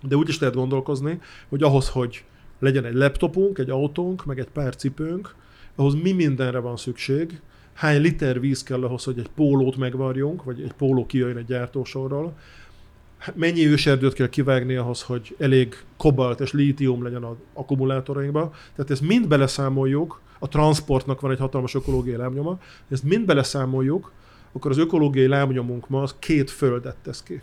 De 0.03 0.17
úgy 0.17 0.29
is 0.29 0.39
lehet 0.39 0.55
gondolkozni, 0.55 1.21
hogy 1.49 1.63
ahhoz, 1.63 1.89
hogy 1.89 2.25
legyen 2.59 2.85
egy 2.85 2.95
laptopunk, 2.95 3.59
egy 3.59 3.71
autónk, 3.71 4.25
meg 4.25 4.39
egy 4.39 4.49
pár 4.49 4.77
cipőnk, 4.77 5.35
ahhoz 5.75 5.95
mi 5.95 6.13
mindenre 6.13 6.59
van 6.59 6.77
szükség, 6.77 7.41
hány 7.73 8.01
liter 8.01 8.41
víz 8.41 8.63
kell 8.63 8.85
ahhoz, 8.85 9.05
hogy 9.05 9.19
egy 9.19 9.31
pólót 9.35 9.77
megvarjunk, 9.77 10.45
vagy 10.45 10.61
egy 10.61 10.73
póló 10.73 11.07
kijöjjön 11.07 11.37
egy 11.37 11.45
gyártósorról, 11.45 12.37
mennyi 13.35 13.67
őserdőt 13.67 14.13
kell 14.13 14.29
kivágni 14.29 14.75
ahhoz, 14.75 15.03
hogy 15.03 15.37
elég 15.39 15.75
kobalt 15.97 16.41
és 16.41 16.53
lítium 16.53 17.03
legyen 17.03 17.23
az 17.23 17.37
akkumulátorainkba. 17.53 18.53
Tehát 18.75 18.91
ezt 18.91 19.01
mind 19.01 19.29
beleszámoljuk, 19.29 20.21
a 20.39 20.49
transportnak 20.49 21.21
van 21.21 21.31
egy 21.31 21.39
hatalmas 21.39 21.75
ökológiai 21.75 22.17
lábnyoma, 22.17 22.59
ezt 22.91 23.03
mind 23.03 23.27
beleszámoljuk, 23.27 24.13
akkor 24.53 24.71
az 24.71 24.79
ökológiai 24.79 25.27
lábnyomunk 25.27 25.89
ma 25.89 26.03
az 26.03 26.15
két 26.19 26.51
földet 26.51 26.97
tesz 27.03 27.23
ki. 27.23 27.43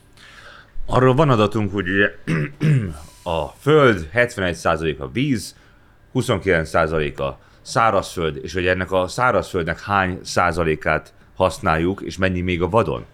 Arról 0.85 1.15
van 1.15 1.29
adatunk, 1.29 1.71
hogy 1.71 1.89
ugye 1.89 2.09
a 3.37 3.47
föld 3.47 4.09
71%-a 4.13 5.07
víz, 5.11 5.55
29%-a 6.13 7.37
szárazföld, 7.61 8.39
és 8.41 8.53
hogy 8.53 8.65
ennek 8.65 8.91
a 8.91 9.07
szárazföldnek 9.07 9.79
hány 9.79 10.19
százalékát 10.23 11.13
használjuk, 11.35 12.01
és 12.01 12.17
mennyi 12.17 12.41
még 12.41 12.61
a 12.61 12.69
vadon? 12.69 13.05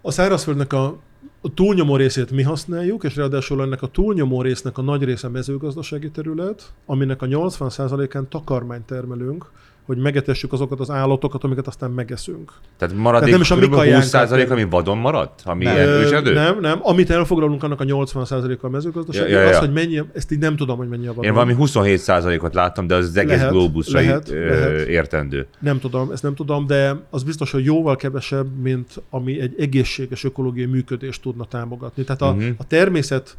A 0.00 0.10
szárazföldnek 0.10 0.72
a, 0.72 0.98
a 1.40 1.54
túlnyomó 1.54 1.96
részét 1.96 2.30
mi 2.30 2.42
használjuk, 2.42 3.04
és 3.04 3.16
ráadásul 3.16 3.62
ennek 3.62 3.82
a 3.82 3.86
túlnyomó 3.86 4.42
résznek 4.42 4.78
a 4.78 4.82
nagy 4.82 5.04
része 5.04 5.28
mezőgazdasági 5.28 6.10
terület, 6.10 6.72
aminek 6.86 7.22
a 7.22 7.26
80%-án 7.26 8.28
takarmányt 8.28 8.86
termelünk, 8.86 9.50
hogy 9.88 9.98
megetessük 9.98 10.52
azokat 10.52 10.80
az 10.80 10.90
állatokat, 10.90 11.44
amiket 11.44 11.66
aztán 11.66 11.90
megeszünk. 11.90 12.52
Tehát 12.76 12.96
maradék 12.96 13.30
nem 13.30 13.40
is 13.40 13.50
a 13.50 13.54
mi 13.54 13.60
kb. 13.60 13.68
20 13.68 13.78
kajánkat 13.78 14.08
százalék, 14.08 14.50
ami 14.50 14.64
vadon 14.64 14.98
maradt? 14.98 15.42
Ami 15.44 15.64
Nem. 15.64 16.22
Nem, 16.22 16.60
nem. 16.60 16.78
Amit 16.82 17.10
elfoglalunk, 17.10 17.62
annak 17.62 17.80
a 17.80 17.84
80%-a 17.84 18.66
a 18.66 18.68
mezőgazdaság. 18.68 19.30
Ja, 19.30 19.40
ja, 19.40 19.46
Az, 19.46 19.52
ja. 19.52 19.58
hogy 19.58 19.72
mennyi, 19.72 20.02
ezt 20.14 20.32
így 20.32 20.38
nem 20.38 20.56
tudom, 20.56 20.76
hogy 20.76 20.88
mennyi 20.88 21.06
a 21.06 21.08
vadon. 21.08 21.24
Én 21.24 21.32
valami 21.32 21.54
27 21.54 21.98
százalékot 21.98 22.54
láttam, 22.54 22.86
de 22.86 22.94
az 22.94 23.04
az 23.04 23.16
egész 23.16 23.36
Lehet, 23.36 23.50
globusra 23.50 24.00
lehet, 24.00 24.30
ö, 24.30 24.48
lehet. 24.48 24.88
értendő. 24.88 25.46
Nem 25.58 25.78
tudom, 25.78 26.10
ezt 26.10 26.22
nem 26.22 26.34
tudom, 26.34 26.66
de 26.66 26.96
az 27.10 27.22
biztos, 27.22 27.50
hogy 27.50 27.64
jóval 27.64 27.96
kevesebb, 27.96 28.46
mint 28.62 29.02
ami 29.10 29.40
egy 29.40 29.54
egészséges 29.58 30.24
ökológiai 30.24 30.66
működést 30.66 31.22
tudna 31.22 31.44
támogatni. 31.44 32.04
Tehát 32.04 32.22
a, 32.22 32.30
uh-huh. 32.30 32.54
a 32.56 32.66
természet 32.66 33.36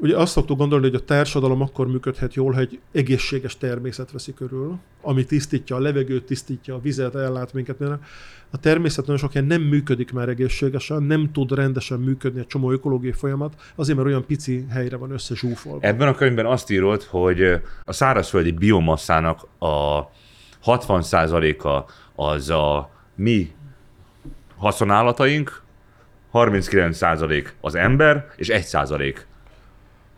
Ugye 0.00 0.16
azt 0.16 0.32
szoktuk 0.32 0.58
gondolni, 0.58 0.86
hogy 0.86 0.94
a 0.94 1.04
társadalom 1.04 1.60
akkor 1.60 1.86
működhet 1.86 2.34
jól, 2.34 2.52
ha 2.52 2.60
egy 2.60 2.80
egészséges 2.92 3.56
természet 3.56 4.10
veszi 4.10 4.34
körül, 4.34 4.78
ami 5.02 5.24
tisztítja 5.24 5.76
a 5.76 5.78
levegőt, 5.78 6.24
tisztítja 6.24 6.74
a 6.74 6.80
vizet, 6.80 7.14
ellát 7.14 7.52
minket. 7.52 7.80
A 8.50 8.58
természet 8.60 9.06
nagyon 9.06 9.20
sok 9.20 9.46
nem 9.46 9.62
működik 9.62 10.12
már 10.12 10.28
egészségesen, 10.28 11.02
nem 11.02 11.32
tud 11.32 11.52
rendesen 11.52 11.98
működni 12.00 12.40
egy 12.40 12.46
csomó 12.46 12.70
ökológiai 12.70 13.12
folyamat, 13.12 13.54
azért 13.74 13.96
mert 13.96 14.08
olyan 14.08 14.26
pici 14.26 14.66
helyre 14.70 14.96
van 14.96 15.10
összezsúfolva. 15.10 15.86
Ebben 15.86 16.08
a 16.08 16.14
könyvben 16.14 16.46
azt 16.46 16.70
írod, 16.70 17.02
hogy 17.02 17.42
a 17.84 17.92
szárazföldi 17.92 18.50
biomasszának 18.50 19.46
a 19.58 20.02
60%-a 20.64 21.90
az 22.22 22.50
a 22.50 22.90
mi 23.14 23.50
haszonállataink, 24.56 25.62
39% 26.32 27.48
az 27.60 27.74
ember, 27.74 28.26
és 28.36 28.48
1% 28.52 29.16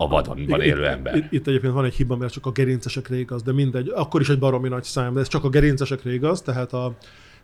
a 0.01 0.07
vadonban 0.07 0.61
élő 0.61 0.87
ember. 0.87 1.15
Itt, 1.15 1.31
itt 1.31 1.47
egyébként 1.47 1.73
van 1.73 1.85
egy 1.85 1.93
hiba, 1.93 2.15
mert 2.15 2.31
csak 2.31 2.45
a 2.45 2.51
gerincesekre 2.51 3.19
igaz, 3.19 3.43
de 3.43 3.51
mindegy. 3.51 3.89
Akkor 3.95 4.21
is 4.21 4.29
egy 4.29 4.39
baromi 4.39 4.69
nagy 4.69 4.83
szám, 4.83 5.13
de 5.13 5.19
ez 5.19 5.27
csak 5.27 5.43
a 5.43 5.49
gerincesekre 5.49 6.13
igaz, 6.13 6.41
tehát, 6.41 6.73
a, 6.73 6.95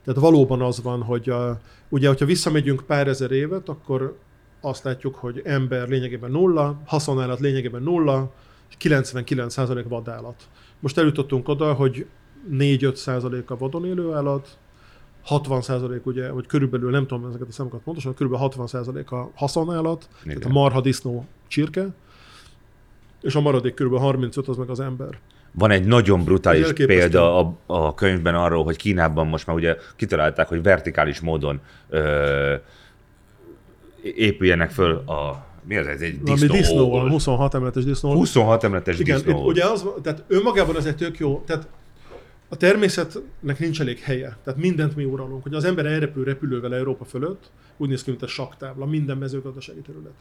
tehát 0.04 0.20
valóban 0.20 0.62
az 0.62 0.82
van, 0.82 1.02
hogy 1.02 1.30
a, 1.30 1.60
ugye, 1.90 2.08
hogyha 2.08 2.26
visszamegyünk 2.26 2.84
pár 2.88 3.08
ezer 3.08 3.32
évet, 3.32 3.70
akkor 3.70 4.18
azt 4.62 4.84
látjuk, 4.84 5.16
hogy 5.16 5.42
ember 5.44 5.88
lényegében 5.88 6.32
nulla, 6.32 6.82
haszonállat 6.86 7.40
lényegében 7.40 7.84
nulla, 7.84 8.34
és 8.70 8.76
99% 8.80 9.86
vadállat. 9.88 10.44
Most 10.80 10.98
eljutottunk 10.98 11.48
oda, 11.48 11.74
hogy 11.74 12.06
4-5% 12.52 13.46
a 13.46 13.58
vadon 13.58 13.86
élő 13.86 14.14
állat, 14.14 14.58
60% 15.30 16.04
ugye, 16.04 16.32
vagy 16.32 16.48
körülbelül, 16.48 16.92
nem 16.92 17.08
tudom 17.08 17.26
ezeket 17.26 17.48
a 17.48 17.52
számokat 17.52 17.82
pontosan, 17.82 18.14
körülbelül 18.14 18.48
60% 18.50 19.06
a 19.06 19.32
haszonállat, 19.36 20.10
Igen. 20.24 20.40
tehát 20.40 20.56
a 20.56 20.60
marha, 20.60 20.82
disznó, 20.82 21.26
csirke, 21.48 21.94
és 23.28 23.36
a 23.36 23.42
maradék 23.42 23.74
körülbelül 23.74 24.06
35 24.06 24.48
az 24.48 24.58
meg 24.58 24.70
az 24.70 24.80
ember. 24.80 25.20
Van 25.52 25.72
egy 25.72 25.86
nagyon 25.86 26.24
brutális 26.24 26.66
elképesztő. 26.66 27.00
példa 27.00 27.40
a, 27.40 27.58
a 27.66 27.94
könyvben 27.94 28.36
arról, 28.36 28.64
hogy 28.64 28.76
Kínában 28.76 29.28
most 29.28 29.48
már 29.48 29.56
ugye 29.56 29.76
kitalálták, 29.96 30.48
hogy 30.48 30.64
vertikális 30.64 31.20
módon 31.20 31.60
ö, 31.90 32.56
épüljenek 34.02 34.72
föl 34.72 34.92
a 34.96 35.46
mi 35.64 35.78
az 35.78 35.88
ez? 35.88 36.02
Egy 36.02 36.22
disznó, 36.24 36.54
disznó, 36.54 36.84
óvol. 36.84 37.10
26 37.10 37.54
emeletes 37.54 37.84
disznó. 37.84 38.14
26 38.14 38.64
emeletes 38.64 39.00
Igen, 39.00 39.16
disznó. 39.16 39.40
itt, 39.40 39.46
ugye 39.46 39.66
az, 39.66 39.86
tehát 40.02 40.24
önmagában 40.28 40.78
ez 40.78 40.86
egy 40.86 40.96
tök 40.96 41.18
jó, 41.18 41.44
tehát 41.46 41.68
a 42.50 42.56
természetnek 42.56 43.60
nincs 43.60 43.82
elég 43.82 44.00
helye, 44.00 44.38
tehát 44.44 44.60
mindent 44.60 44.96
mi 44.96 45.04
uralunk. 45.04 45.44
Hogy 45.44 45.54
az 45.54 45.64
ember 45.64 45.86
elrepül 45.86 46.24
repülővel 46.24 46.76
Európa 46.76 47.06
fölött, 47.06 47.52
úgy 47.78 47.90
néz 47.90 48.04
ki, 48.04 48.10
mint 48.10 48.24
a 48.24 48.28
saktábla, 48.28 48.86
minden 48.86 49.18
mezőgazdasági 49.18 49.82
terület. 49.82 50.14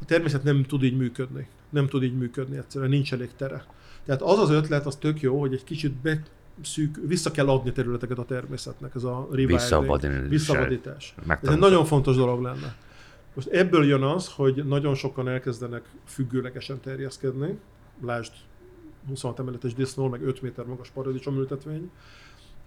A 0.00 0.04
természet 0.04 0.42
nem 0.42 0.62
tud 0.62 0.82
így 0.82 0.96
működni. 0.96 1.48
Nem 1.70 1.86
tud 1.86 2.02
így 2.02 2.16
működni 2.16 2.56
egyszerűen, 2.56 2.90
nincs 2.90 3.12
elég 3.12 3.30
tere. 3.36 3.64
Tehát 4.04 4.22
az 4.22 4.38
az 4.38 4.50
ötlet, 4.50 4.86
az 4.86 4.96
tök 4.96 5.20
jó, 5.20 5.40
hogy 5.40 5.52
egy 5.52 5.64
kicsit 5.64 5.92
be 5.92 6.22
szűk, 6.62 6.96
vissza 7.06 7.30
kell 7.30 7.48
adni 7.48 7.72
területeket 7.72 8.18
a 8.18 8.24
természetnek, 8.24 8.94
ez 8.94 9.04
a 9.04 9.28
rewilding, 9.30 10.28
Visszavadítás. 10.28 11.14
Ez 11.42 11.48
egy 11.48 11.58
nagyon 11.58 11.84
fontos 11.84 12.16
dolog 12.16 12.42
lenne. 12.42 12.76
Most 13.34 13.48
ebből 13.48 13.84
jön 13.84 14.02
az, 14.02 14.28
hogy 14.28 14.64
nagyon 14.66 14.94
sokan 14.94 15.28
elkezdenek 15.28 15.84
függőlegesen 16.06 16.80
terjeszkedni. 16.80 17.58
Lásd 18.04 18.32
26 19.08 19.38
emeletes 19.38 19.74
disznó, 19.74 20.08
meg 20.08 20.22
5 20.22 20.42
méter 20.42 20.64
magas 20.64 20.90
paradicsom 20.90 21.36
ültetvény, 21.36 21.90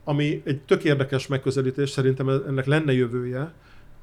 ami 0.03 0.41
egy 0.45 0.61
tök 0.61 0.83
érdekes 0.83 1.27
megközelítés, 1.27 1.89
szerintem 1.89 2.29
ennek 2.29 2.65
lenne 2.65 2.93
jövője, 2.93 3.53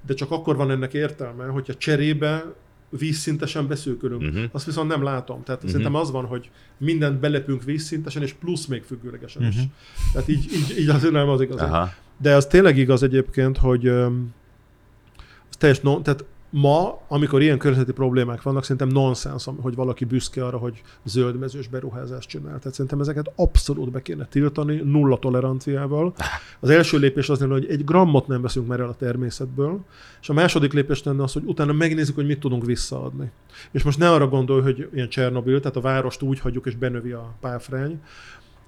de 0.06 0.14
csak 0.14 0.30
akkor 0.30 0.56
van 0.56 0.70
ennek 0.70 0.94
értelme, 0.94 1.46
hogyha 1.46 1.74
cserébe 1.74 2.54
vízszintesen 2.88 3.66
beszűkülünk. 3.68 4.22
Uh-huh. 4.22 4.44
Azt 4.52 4.64
viszont 4.64 4.88
nem 4.88 5.02
látom. 5.02 5.42
Tehát 5.42 5.60
uh-huh. 5.60 5.70
szerintem 5.70 6.00
az 6.00 6.10
van, 6.10 6.24
hogy 6.24 6.50
mindent 6.76 7.20
belepünk 7.20 7.62
vízszintesen, 7.62 8.22
és 8.22 8.32
plusz 8.32 8.66
még 8.66 8.82
függőlegesen 8.82 9.46
is. 9.46 9.54
Mhm. 9.54 9.64
Tehát 10.12 10.28
így, 10.28 10.44
így, 10.52 10.78
így 10.78 10.88
azért 10.88 11.12
nem 11.12 11.28
az 11.28 11.40
igaz. 11.40 11.60
Aha. 11.60 11.92
De 12.18 12.34
az 12.34 12.46
tényleg 12.46 12.78
igaz 12.78 13.02
egyébként, 13.02 13.58
hogy 13.58 13.88
az 13.88 15.56
teljes 15.58 15.80
non, 15.80 16.02
tehát 16.02 16.24
ma, 16.50 17.00
amikor 17.08 17.42
ilyen 17.42 17.58
környezeti 17.58 17.92
problémák 17.92 18.42
vannak, 18.42 18.62
szerintem 18.62 18.88
nonsens, 18.88 19.48
hogy 19.60 19.74
valaki 19.74 20.04
büszke 20.04 20.44
arra, 20.44 20.58
hogy 20.58 20.82
zöldmezős 21.04 21.68
beruházást 21.68 22.28
csinál. 22.28 22.58
Tehát 22.58 22.72
szerintem 22.72 23.00
ezeket 23.00 23.32
abszolút 23.36 23.90
be 23.90 24.02
kéne 24.02 24.26
tiltani, 24.26 24.80
nulla 24.84 25.18
toleranciával. 25.18 26.14
Az 26.60 26.70
első 26.70 26.98
lépés 26.98 27.28
az 27.28 27.40
lenne, 27.40 27.52
hogy 27.52 27.66
egy 27.68 27.84
grammot 27.84 28.26
nem 28.26 28.42
veszünk 28.42 28.66
már 28.66 28.80
el 28.80 28.88
a 28.88 28.96
természetből, 28.96 29.84
és 30.20 30.28
a 30.28 30.32
második 30.32 30.72
lépés 30.72 31.02
lenne 31.02 31.22
az, 31.22 31.32
hogy 31.32 31.44
utána 31.44 31.72
megnézzük, 31.72 32.14
hogy 32.14 32.26
mit 32.26 32.40
tudunk 32.40 32.64
visszaadni. 32.64 33.30
És 33.70 33.82
most 33.82 33.98
ne 33.98 34.10
arra 34.10 34.28
gondolj, 34.28 34.62
hogy 34.62 34.88
ilyen 34.94 35.08
Csernobil, 35.08 35.60
tehát 35.60 35.76
a 35.76 35.80
várost 35.80 36.22
úgy 36.22 36.40
hagyjuk 36.40 36.66
és 36.66 36.76
benövi 36.76 37.12
a 37.12 37.34
páfrány, 37.40 38.00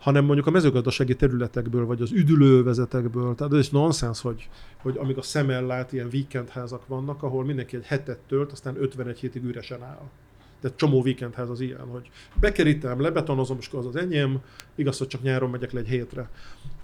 hanem 0.08 0.24
mondjuk 0.24 0.46
a 0.46 0.50
mezőgazdasági 0.50 1.16
területekből, 1.16 1.86
vagy 1.86 2.02
az 2.02 2.12
üdülővezetekből. 2.12 3.34
Tehát 3.34 3.52
ez 3.52 3.58
is 3.58 3.70
nonsens, 3.70 4.20
hogy, 4.20 4.48
hogy 4.82 4.96
amíg 4.96 5.18
a 5.18 5.22
szemmel 5.22 5.66
lát, 5.66 5.92
ilyen 5.92 6.08
weekendházak 6.12 6.86
vannak, 6.86 7.22
ahol 7.22 7.44
mindenki 7.44 7.76
egy 7.76 7.84
hetet 7.84 8.18
tölt, 8.18 8.52
aztán 8.52 8.76
51 8.82 9.18
hétig 9.18 9.44
üresen 9.44 9.82
áll. 9.82 10.08
Tehát 10.60 10.76
csomó 10.76 11.00
weekendház 11.00 11.50
az 11.50 11.60
ilyen, 11.60 11.86
hogy 11.86 12.10
bekerítem, 12.40 13.00
lebetonozom, 13.00 13.56
és 13.60 13.68
az 13.72 13.86
az 13.86 13.96
enyém, 13.96 14.38
igaz, 14.74 14.98
hogy 14.98 15.06
csak 15.06 15.22
nyáron 15.22 15.50
megyek 15.50 15.72
le 15.72 15.80
egy 15.80 15.88
hétre. 15.88 16.30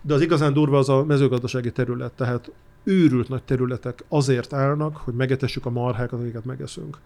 De 0.02 0.14
az 0.14 0.20
igazán 0.20 0.52
durva 0.52 0.78
az 0.78 0.88
a 0.88 1.04
mezőgazdasági 1.04 1.72
terület, 1.72 2.12
tehát 2.12 2.52
őrült 2.82 3.28
nagy 3.28 3.42
területek 3.42 4.04
azért 4.08 4.52
állnak, 4.52 4.96
hogy 4.96 5.14
megetessük 5.14 5.66
a 5.66 5.70
marhákat, 5.70 6.20
akiket 6.20 6.44
megeszünk. 6.44 6.98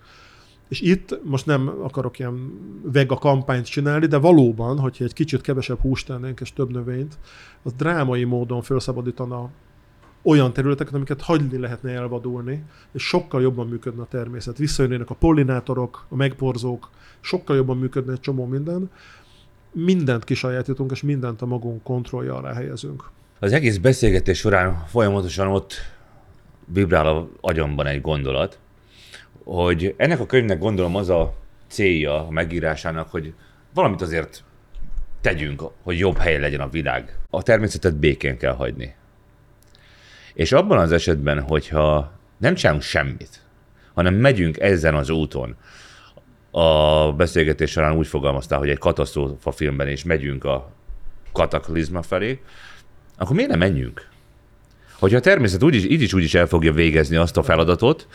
És 0.69 0.81
itt 0.81 1.21
most 1.25 1.47
nem 1.47 1.69
akarok 1.83 2.19
ilyen 2.19 2.53
vega 2.83 3.17
kampányt 3.17 3.67
csinálni, 3.67 4.07
de 4.07 4.17
valóban, 4.17 4.79
hogyha 4.79 5.05
egy 5.05 5.13
kicsit 5.13 5.41
kevesebb 5.41 5.81
húst 5.81 6.07
tennénk 6.07 6.41
és 6.41 6.53
több 6.53 6.73
növényt, 6.73 7.19
az 7.63 7.73
drámai 7.73 8.25
módon 8.25 8.63
felszabadítana 8.63 9.51
olyan 10.23 10.53
területeket, 10.53 10.95
amiket 10.95 11.23
hagyni 11.23 11.59
lehetne 11.59 11.91
elvadulni, 11.91 12.65
és 12.93 13.03
sokkal 13.03 13.43
jobban 13.43 13.69
működne 13.69 14.03
a 14.03 14.07
természet. 14.07 14.59
Visszajönnének 14.59 15.11
a 15.11 15.15
pollinátorok, 15.15 16.07
a 16.09 16.17
megporzók, 16.17 16.91
sokkal 17.21 17.57
jobban 17.57 17.79
működne 17.79 18.13
egy 18.13 18.21
csomó 18.21 18.47
minden. 18.47 18.91
Mindent 19.73 20.25
kisajátítunk, 20.25 20.91
és 20.91 21.03
mindent 21.03 21.43
a 21.43 21.47
magunk 21.47 21.83
kontrollja 21.83 22.37
alá 22.37 22.53
helyezünk. 22.53 23.11
Az 23.39 23.53
egész 23.53 23.77
beszélgetés 23.77 24.39
során 24.39 24.85
folyamatosan 24.87 25.49
ott 25.49 25.75
vibrál 26.65 27.07
a 27.07 27.29
agyamban 27.41 27.87
egy 27.87 28.01
gondolat, 28.01 28.59
hogy 29.51 29.95
ennek 29.97 30.21
a 30.21 30.27
könyvnek 30.27 30.59
gondolom 30.59 30.97
az 30.97 31.09
a 31.09 31.35
célja 31.69 32.27
a 32.27 32.31
megírásának, 32.31 33.11
hogy 33.11 33.33
valamit 33.75 34.01
azért 34.01 34.45
tegyünk, 35.21 35.63
hogy 35.83 35.99
jobb 35.99 36.17
hely 36.17 36.39
legyen 36.39 36.61
a 36.61 36.69
világ. 36.69 37.19
A 37.31 37.43
természetet 37.43 37.97
békén 37.97 38.39
kell 38.39 38.55
hagyni. 38.55 38.95
És 40.35 40.53
abban 40.53 40.79
az 40.79 40.93
esetben, 40.93 41.41
hogyha 41.41 42.13
nem 42.37 42.55
csinálunk 42.55 42.83
semmit, 42.83 43.43
hanem 43.95 44.15
megyünk 44.15 44.59
ezen 44.59 44.95
az 44.95 45.11
úton, 45.11 45.57
a 46.51 47.13
beszélgetés 47.13 47.71
során 47.71 47.97
úgy 47.97 48.07
fogalmaztál, 48.07 48.59
hogy 48.59 48.71
egy 48.71 48.79
katasztrófa 48.79 49.51
filmben 49.51 49.89
is 49.89 50.05
megyünk 50.05 50.45
a 50.45 50.73
kataklizma 51.33 52.03
felé, 52.03 52.41
akkor 53.17 53.35
miért 53.37 53.51
nem 53.51 53.59
menjünk? 53.59 54.09
Hogyha 54.99 55.17
a 55.17 55.21
természet 55.21 55.63
úgyis, 55.63 55.85
így 55.85 56.03
is 56.03 56.13
úgy 56.13 56.23
is 56.23 56.35
el 56.35 56.47
fogja 56.47 56.73
végezni 56.73 57.17
azt 57.17 57.37
a 57.37 57.43
feladatot, 57.43 58.07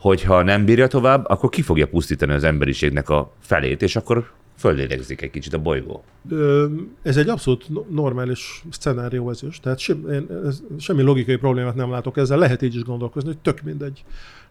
hogyha 0.00 0.42
nem 0.42 0.64
bírja 0.64 0.86
tovább, 0.86 1.28
akkor 1.28 1.50
ki 1.50 1.62
fogja 1.62 1.86
pusztítani 1.86 2.32
az 2.32 2.44
emberiségnek 2.44 3.08
a 3.08 3.32
felét, 3.40 3.82
és 3.82 3.96
akkor 3.96 4.30
földélegzik 4.56 5.22
egy 5.22 5.30
kicsit 5.30 5.54
a 5.54 5.58
bolygó. 5.58 6.04
Ez 7.02 7.16
egy 7.16 7.28
abszolút 7.28 7.68
no- 7.68 7.90
normális 7.90 8.64
szcenárió 8.70 9.30
ez 9.30 9.42
is. 9.42 9.60
Tehát 9.60 9.78
sem, 9.78 10.10
én 10.12 10.26
semmi 10.78 11.02
logikai 11.02 11.36
problémát 11.36 11.74
nem 11.74 11.90
látok 11.90 12.16
ezzel. 12.16 12.38
Lehet 12.38 12.62
így 12.62 12.74
is 12.74 12.82
gondolkozni, 12.82 13.28
hogy 13.28 13.38
tök 13.38 13.62
mindegy. 13.62 14.04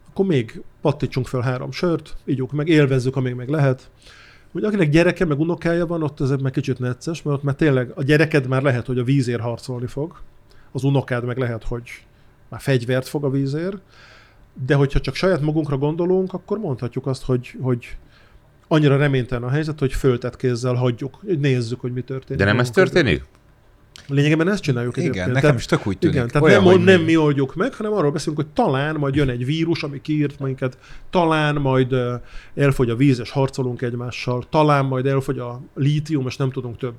Akkor 0.10 0.26
még 0.26 0.62
pattítsunk 0.82 1.28
fel 1.28 1.42
három 1.42 1.72
sört, 1.72 2.16
ígyunk 2.26 2.52
meg, 2.52 2.68
élvezzük, 2.68 3.16
amíg 3.16 3.34
meg 3.34 3.50
lehet. 3.50 3.90
Hogy 4.52 4.64
akinek 4.64 4.90
gyereke, 4.90 5.26
meg 5.26 5.40
unokája 5.40 5.86
van, 5.86 6.04
ott 6.04 6.22
ez 6.22 6.30
meg 6.30 6.52
kicsit 6.52 6.80
necces, 6.80 7.22
mert 7.22 7.38
ott 7.38 7.44
már 7.44 7.56
tényleg 7.56 7.92
a 7.96 8.04
gyereked 8.04 8.48
már 8.48 8.62
lehet, 8.62 8.86
hogy 8.86 8.98
a 8.98 9.04
vízért 9.04 9.42
harcolni 9.42 9.88
fog, 9.88 10.20
az 10.72 10.84
unokád 10.84 11.26
meg 11.26 11.38
lehet, 11.38 11.64
hogy 11.64 11.90
már 12.50 12.62
fegyvert 12.62 13.08
fog 13.08 13.24
a 13.24 13.30
vízért, 13.30 13.78
de 14.66 14.76
hogyha 14.76 15.00
csak 15.00 15.16
saját 15.16 15.42
magunkra 15.42 15.78
gondolunk, 15.78 16.34
akkor 16.34 16.58
mondhatjuk 16.58 17.08
azt, 17.08 17.24
hogy, 17.24 17.56
hogy 17.62 17.98
annyira 18.68 18.98
reménytelen 18.98 19.44
a 19.44 19.50
helyzet, 19.50 19.80
hogy 19.80 19.94
föltett 19.94 20.36
kézzel 20.36 20.74
hagyjuk, 20.74 21.20
hogy 21.26 21.40
nézzük, 21.40 21.80
hogy 21.80 21.94
mi 21.94 22.02
történik. 22.02 22.38
De 22.38 22.46
nem 22.46 22.60
ez 22.60 22.70
történik? 22.70 23.24
Lényegében 24.08 24.50
ezt 24.50 24.64
csináljuk 24.64 24.98
Igen, 24.98 25.10
egyébként. 25.10 25.34
nekem 25.34 25.56
is 25.56 25.66
tök 25.66 25.88
úgy 25.88 25.98
tűnik. 25.98 26.16
Igen, 26.16 26.28
tehát 26.28 26.48
Olyan, 26.48 26.64
nem, 26.64 26.72
hogy 26.72 26.84
nem 26.84 27.02
mi 27.02 27.18
oldjuk 27.18 27.56
meg, 27.56 27.74
hanem 27.74 27.94
arról 27.94 28.12
beszélünk, 28.12 28.38
hogy 28.38 28.48
talán 28.54 28.96
majd 28.96 29.16
jön 29.16 29.30
egy 29.30 29.46
vírus, 29.46 29.84
ami 29.84 30.02
kiírt 30.02 30.40
minket, 30.40 30.78
talán 31.10 31.56
majd 31.56 31.96
elfogy 32.56 32.90
a 32.90 32.96
víz, 32.96 33.20
és 33.20 33.30
harcolunk 33.30 33.82
egymással, 33.82 34.44
talán 34.50 34.86
majd 34.86 35.06
elfogy 35.06 35.40
a 35.40 35.62
lítium, 35.76 36.28
és 36.28 36.38
nem 36.38 36.52
tudunk 36.52 36.78
több 36.78 36.96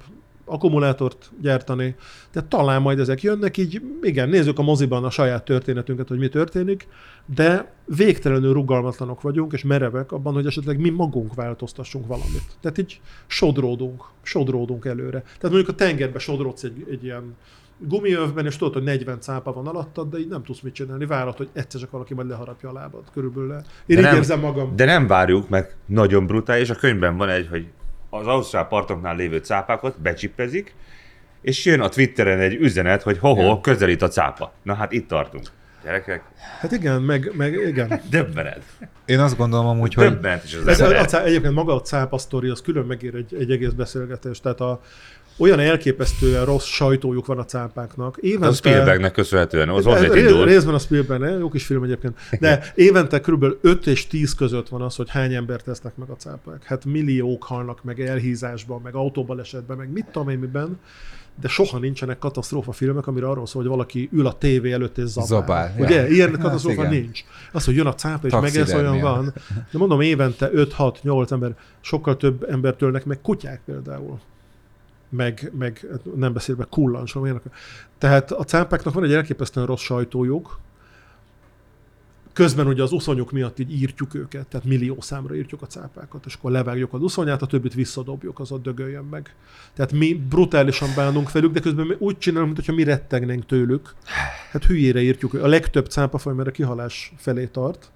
akkumulátort 0.51 1.31
gyártani, 1.40 1.94
de 2.32 2.43
talán 2.43 2.82
majd 2.82 2.98
ezek 2.98 3.22
jönnek, 3.22 3.56
így 3.56 3.82
igen, 4.02 4.28
nézzük 4.28 4.59
a 4.59 4.62
moziban 4.62 5.05
a 5.05 5.10
saját 5.10 5.44
történetünket, 5.44 6.09
hogy 6.09 6.18
mi 6.18 6.28
történik, 6.28 6.89
de 7.35 7.72
végtelenül 7.97 8.52
rugalmatlanok 8.52 9.20
vagyunk, 9.20 9.52
és 9.52 9.62
merevek 9.62 10.12
abban, 10.12 10.32
hogy 10.32 10.47
esetleg 10.47 10.81
mi 10.81 10.90
magunk 10.90 11.35
változtassunk 11.35 12.06
valamit. 12.06 12.43
Tehát 12.60 12.78
így 12.78 13.01
sodródunk, 13.27 14.05
sodródunk 14.22 14.85
előre. 14.85 15.20
Tehát 15.20 15.43
mondjuk 15.43 15.68
a 15.68 15.74
tengerbe 15.74 16.18
sodródsz 16.18 16.62
egy, 16.62 16.86
egy 16.90 17.05
ilyen 17.05 17.36
gumiövben, 17.78 18.47
és 18.47 18.56
tudod, 18.56 18.72
hogy 18.72 18.82
40 18.82 19.20
cápa 19.20 19.52
van 19.52 19.66
alattad, 19.66 20.10
de 20.10 20.18
így 20.18 20.28
nem 20.28 20.43
tudsz 20.43 20.60
mit 20.60 20.74
csinálni. 20.74 21.06
Várod, 21.06 21.36
hogy 21.36 21.48
egyszer 21.52 21.81
csak 21.81 21.90
valaki 21.90 22.14
majd 22.14 22.28
leharapja 22.28 22.68
a 22.68 22.72
lábad. 22.72 23.02
Körülbelül 23.12 23.48
le. 23.48 23.56
Én 23.56 23.62
De 23.86 23.94
így 23.94 24.01
nem- 24.01 24.16
érzem 24.16 24.40
magam. 24.40 24.77
De 24.77 24.85
nem 24.85 25.06
várjuk, 25.06 25.48
mert 25.48 25.77
nagyon 25.86 26.27
brutális. 26.27 26.70
A 26.70 26.74
könyvben 26.74 27.16
van 27.16 27.28
egy, 27.28 27.48
hogy 27.48 27.66
az 28.11 28.27
ausztrál 28.27 28.66
partoknál 28.66 29.16
lévő 29.16 29.39
cápákat 29.39 30.01
becsippezik, 30.01 30.74
és 31.43 31.65
jön 31.65 31.81
a 31.81 31.89
Twitteren 31.89 32.41
egy 32.41 32.55
üzenet, 32.55 33.03
hogy 33.03 33.19
ho-ho, 33.19 33.61
közelít 33.61 34.03
a 34.03 34.09
cápa. 34.09 34.53
Na 34.62 34.74
hát 34.74 34.93
itt 34.93 35.09
tartunk. 35.09 35.47
Gyerekek, 35.85 36.23
Hát 36.61 36.73
igen, 36.73 37.03
meg, 37.03 37.32
meg 37.37 37.53
igen. 37.53 38.01
döbbenet. 38.11 38.62
Én 39.05 39.19
azt 39.19 39.37
gondolom 39.37 39.66
amúgy, 39.66 39.95
hogy 39.95 40.05
Döbbenet 40.05 40.45
is 40.45 40.55
az 40.55 40.66
Ez 40.66 40.81
a, 40.81 41.19
a, 41.19 41.23
egyébként 41.24 41.55
maga 41.55 41.74
a 41.74 41.81
cápa 41.81 42.19
sztori, 42.19 42.49
az 42.49 42.61
külön 42.61 42.87
megér 42.87 43.15
egy, 43.15 43.35
egy 43.35 43.51
egész 43.51 43.70
beszélgetést. 43.70 44.43
Tehát 44.43 44.61
a, 44.61 44.81
olyan 45.41 45.59
elképesztően 45.59 46.45
rossz 46.45 46.65
sajtójuk 46.65 47.27
van 47.27 47.39
a 47.39 47.45
cápáknak. 47.45 48.17
Évente, 48.21 48.47
A 48.47 48.53
Spielbergnek 48.53 49.12
köszönhetően, 49.12 49.69
az 49.69 49.87
Ez 49.87 49.95
azért 49.95 50.15
indult. 50.15 50.49
Részben 50.49 50.75
a 50.75 50.79
Spielberg, 50.79 51.39
jó 51.39 51.49
kis 51.49 51.67
film 51.67 51.83
egyébként. 51.83 52.19
De 52.41 52.73
évente 52.75 53.21
kb. 53.21 53.45
5 53.61 53.87
és 53.87 54.07
10 54.07 54.35
között 54.35 54.69
van 54.69 54.83
az, 54.83 54.97
hogy 54.97 55.11
hány 55.11 55.35
embert 55.35 55.65
tesznek 55.65 55.97
meg 55.97 56.09
a 56.09 56.17
cápák. 56.17 56.65
Hát 56.65 56.85
milliók 56.85 57.45
halnak 57.45 57.85
meg 57.85 58.01
elhízásban, 58.01 58.81
meg 58.83 58.95
autóbalesetben, 58.95 59.77
meg 59.77 59.93
mit 59.93 60.07
tudom 60.12 60.29
én 60.29 60.39
miben, 60.39 60.79
de 61.41 61.49
soha 61.49 61.79
nincsenek 61.79 62.19
katasztrófa 62.19 62.73
filmek, 62.73 63.07
amire 63.07 63.29
arról 63.29 63.47
szól, 63.47 63.62
hogy 63.62 63.71
valaki 63.71 64.09
ül 64.12 64.27
a 64.27 64.33
tévé 64.33 64.73
előtt 64.73 64.99
és 64.99 65.05
zabál. 65.05 65.27
Zabál, 65.27 65.75
ja. 65.79 65.85
Ugye? 65.85 66.11
Ilyen 66.11 66.31
Hát 66.31 66.41
katasztrófa 66.41 66.85
igen. 66.85 67.01
nincs. 67.01 67.25
Az, 67.53 67.65
hogy 67.65 67.75
jön 67.75 67.87
a 67.87 67.95
cápa 67.95 68.27
és 68.27 68.33
megesz, 68.33 68.73
olyan 68.73 69.01
van. 69.01 69.33
De 69.73 69.79
mondom, 69.79 70.01
évente 70.01 70.51
5-6-8 70.55 71.31
ember, 71.31 71.55
sokkal 71.81 72.17
több 72.17 72.47
embert 72.51 72.83
ölnek 72.83 73.05
meg 73.05 73.21
kutyák 73.21 73.61
például 73.67 74.21
meg, 75.11 75.53
meg 75.59 75.87
nem 76.15 76.32
beszélve 76.32 76.66
kullancsról. 76.70 77.24
ilyenek. 77.24 77.43
Tehát 77.99 78.32
a 78.32 78.45
cápáknak 78.45 78.95
van 78.95 79.05
egy 79.05 79.12
elképesztően 79.12 79.66
rossz 79.66 79.82
sajtójuk, 79.82 80.61
közben 82.32 82.66
ugye 82.66 82.82
az 82.82 82.93
uszonyuk 82.93 83.32
miatt 83.32 83.59
így 83.59 83.73
írtjuk 83.81 84.15
őket, 84.15 84.47
tehát 84.47 84.66
millió 84.66 85.01
számra 85.01 85.35
írtjuk 85.35 85.62
a 85.62 85.66
cápákat, 85.66 86.27
és 86.27 86.35
akkor 86.35 86.51
levágjuk 86.51 86.93
az 86.93 87.03
uszonyát, 87.03 87.43
a 87.43 87.47
többit 87.47 87.74
visszadobjuk, 87.74 88.39
az 88.39 88.53
ott 88.53 88.62
dögöljön 88.62 89.05
meg. 89.05 89.35
Tehát 89.74 89.93
mi 89.93 90.15
brutálisan 90.15 90.89
bánunk 90.97 91.32
velük, 91.32 91.53
de 91.53 91.61
közben 91.61 91.87
mi 91.87 91.95
úgy 91.99 92.19
csinálunk, 92.19 92.55
mintha 92.55 92.73
mi 92.73 92.82
rettegnénk 92.82 93.47
tőlük. 93.47 93.95
Hát 94.51 94.65
hülyére 94.65 95.01
írtjuk. 95.01 95.35
A 95.35 95.47
legtöbb 95.47 95.87
cápafaj, 95.87 96.35
mert 96.35 96.49
a 96.49 96.53
kihalás 96.53 97.12
felé 97.16 97.47
tart, 97.47 97.91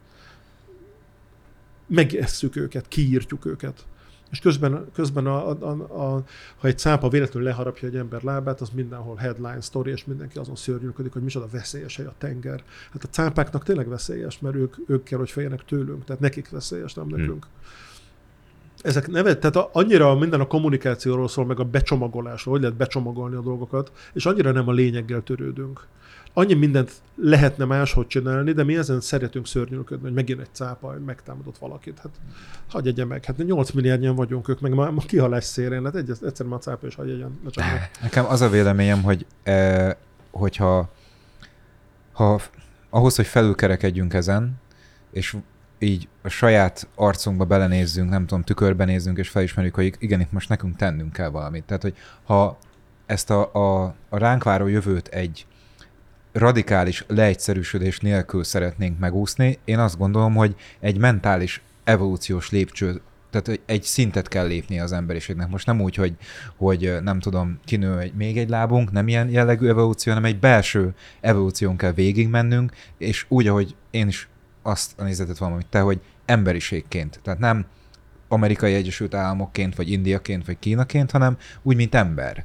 megesszük 1.87 2.57
őket, 2.57 2.89
kiírtjuk 2.89 3.47
őket. 3.47 3.87
És 4.35 4.41
közben, 4.41 4.87
közben 4.93 5.27
a, 5.27 5.51
a, 5.51 5.57
a, 5.61 6.15
a, 6.15 6.23
ha 6.57 6.67
egy 6.67 6.79
cápa 6.79 7.09
véletlenül 7.09 7.49
leharapja 7.49 7.89
egy 7.89 7.97
ember 7.97 8.23
lábát, 8.23 8.61
az 8.61 8.71
mindenhol 8.71 9.17
headline 9.17 9.61
story, 9.61 9.91
és 9.91 10.05
mindenki 10.05 10.39
azon 10.39 10.57
szörnyűködik, 10.57 11.13
hogy 11.13 11.23
micsoda 11.23 11.47
veszélyes 11.51 11.97
hely 11.97 12.07
a 12.07 12.15
tenger. 12.19 12.63
Hát 12.93 13.05
a 13.05 13.09
cápáknak 13.11 13.63
tényleg 13.65 13.89
veszélyes, 13.89 14.39
mert 14.39 14.55
ők, 14.55 14.75
ők 14.87 15.03
kell, 15.03 15.19
hogy 15.19 15.31
féljenek 15.31 15.65
tőlünk, 15.65 16.05
tehát 16.05 16.21
nekik 16.21 16.51
veszélyes, 16.51 16.95
nem 16.95 17.07
nekünk. 17.09 17.47
Ezek 18.83 19.09
neve, 19.09 19.37
tehát 19.37 19.57
a, 19.57 19.71
annyira 19.73 20.15
minden 20.15 20.41
a 20.41 20.47
kommunikációról 20.47 21.29
szól, 21.29 21.47
meg 21.47 21.61
a 21.61 21.65
becsomagolásról, 21.65 22.55
hogy 22.55 22.63
lehet 22.63 22.79
becsomagolni 22.79 23.37
a 23.37 23.41
dolgokat, 23.41 23.93
és 24.13 24.27
annyira 24.27 24.53
nem 24.53 24.69
a 24.69 24.73
lényeggel 24.73 25.23
törődünk. 25.23 25.87
Annyi 26.37 26.55
mindent 26.55 26.93
lehetne 27.17 27.65
máshogy 27.65 28.07
csinálni, 28.07 28.53
de 28.53 28.65
mi 28.65 28.77
ezen 28.77 29.01
szeretünk 29.01 29.47
szörnyűködni, 29.47 30.05
hogy 30.05 30.15
megint 30.15 30.41
egy 30.41 30.49
cápa 30.53 30.97
megtámadott 31.07 31.59
valakit. 31.59 31.99
Hát 31.99 32.11
hagyj 32.69 32.89
egye 32.89 33.05
meg, 33.05 33.25
hát 33.25 33.37
8 33.37 33.71
milliárdnyian 33.71 34.15
vagyunk 34.15 34.49
ők, 34.49 34.61
meg 34.61 34.73
ma, 34.73 34.91
ma 34.91 35.01
kihalás 35.01 35.45
szélén, 35.45 35.85
hát 35.85 35.95
egy, 35.95 36.11
egyszer 36.23 36.47
már 36.47 36.61
cápa 36.61 36.87
is 36.87 36.95
hagyj 36.95 37.13
egyen. 37.13 37.41
Nekem 38.03 38.27
az 38.27 38.41
a 38.41 38.49
véleményem, 38.49 39.03
hogy 39.03 39.27
eh, 39.43 39.93
hogyha 40.31 40.91
ha, 42.13 42.41
ahhoz, 42.91 43.17
hogy 43.17 43.27
felülkerekedjünk 43.27 44.15
ezen, 44.15 44.61
és 45.11 45.37
így 45.79 46.09
a 46.23 46.29
saját 46.29 46.89
arcunkba 46.95 47.45
belenézzünk, 47.45 48.11
nem 48.11 48.27
tudom, 48.27 48.43
tükörbe 48.43 48.85
nézzünk, 48.85 49.19
és 49.19 49.29
felismerjük, 49.29 49.75
hogy 49.75 49.95
igen, 49.99 50.21
itt 50.21 50.33
most 50.33 50.49
nekünk 50.49 50.77
tennünk 50.77 51.13
kell 51.13 51.29
valamit. 51.29 51.65
Tehát, 51.65 51.83
hogy 51.83 51.95
ha 52.25 52.59
ezt 53.07 53.31
a, 53.31 53.55
a, 53.55 53.95
a 54.09 54.19
ránk 54.19 54.43
váró 54.43 54.67
jövőt 54.67 55.09
egy 55.09 55.47
radikális 56.35 57.05
leegyszerűsödés 57.09 57.99
nélkül 57.99 58.45
szeretnénk 58.45 58.99
megúszni, 58.99 59.59
én 59.65 59.79
azt 59.79 59.99
gondolom, 59.99 60.35
hogy 60.35 60.55
egy 60.81 60.99
mentális 60.99 61.63
evolúciós 61.85 62.51
lépcső, 62.51 63.01
tehát 63.31 63.61
egy 63.67 63.83
szintet 63.83 64.29
kell 64.29 64.47
lépni 64.47 64.81
az 64.81 64.93
emberiségnek. 64.93 65.49
Most 65.49 65.67
nem 65.67 65.81
úgy, 65.81 65.95
hogy, 65.95 66.17
hogy 66.57 66.97
nem 67.03 67.21
tudom, 67.21 67.59
kinő 67.65 67.99
egy, 67.99 68.15
még 68.15 68.39
egy 68.39 68.49
lábunk, 68.49 68.93
nem 68.93 69.09
ilyen 69.09 69.29
jellegű 69.29 69.69
evolúció, 69.69 70.13
hanem 70.13 70.29
egy 70.29 70.39
belső 70.39 70.95
evolúción 71.21 71.77
kell 71.77 71.93
végigmennünk, 71.93 72.73
és 72.99 73.25
úgy, 73.29 73.47
ahogy 73.47 73.77
én 73.91 74.09
is 74.09 74.29
azt 74.63 74.93
a 74.97 75.03
nézetet 75.03 75.39
van, 75.39 75.53
amit 75.53 75.67
te, 75.67 75.81
hogy 75.81 76.01
emberiségként. 76.25 77.21
Tehát 77.23 77.41
nem 77.41 77.67
amerikai 78.29 78.75
Egyesült 78.75 79.15
Államokként, 79.15 79.77
vagy 79.77 79.91
Indiaként, 79.91 80.47
vagy 80.47 80.59
Kínaként, 80.59 81.11
hanem 81.11 81.37
úgy, 81.63 81.77
mint 81.77 81.95
ember. 81.95 82.45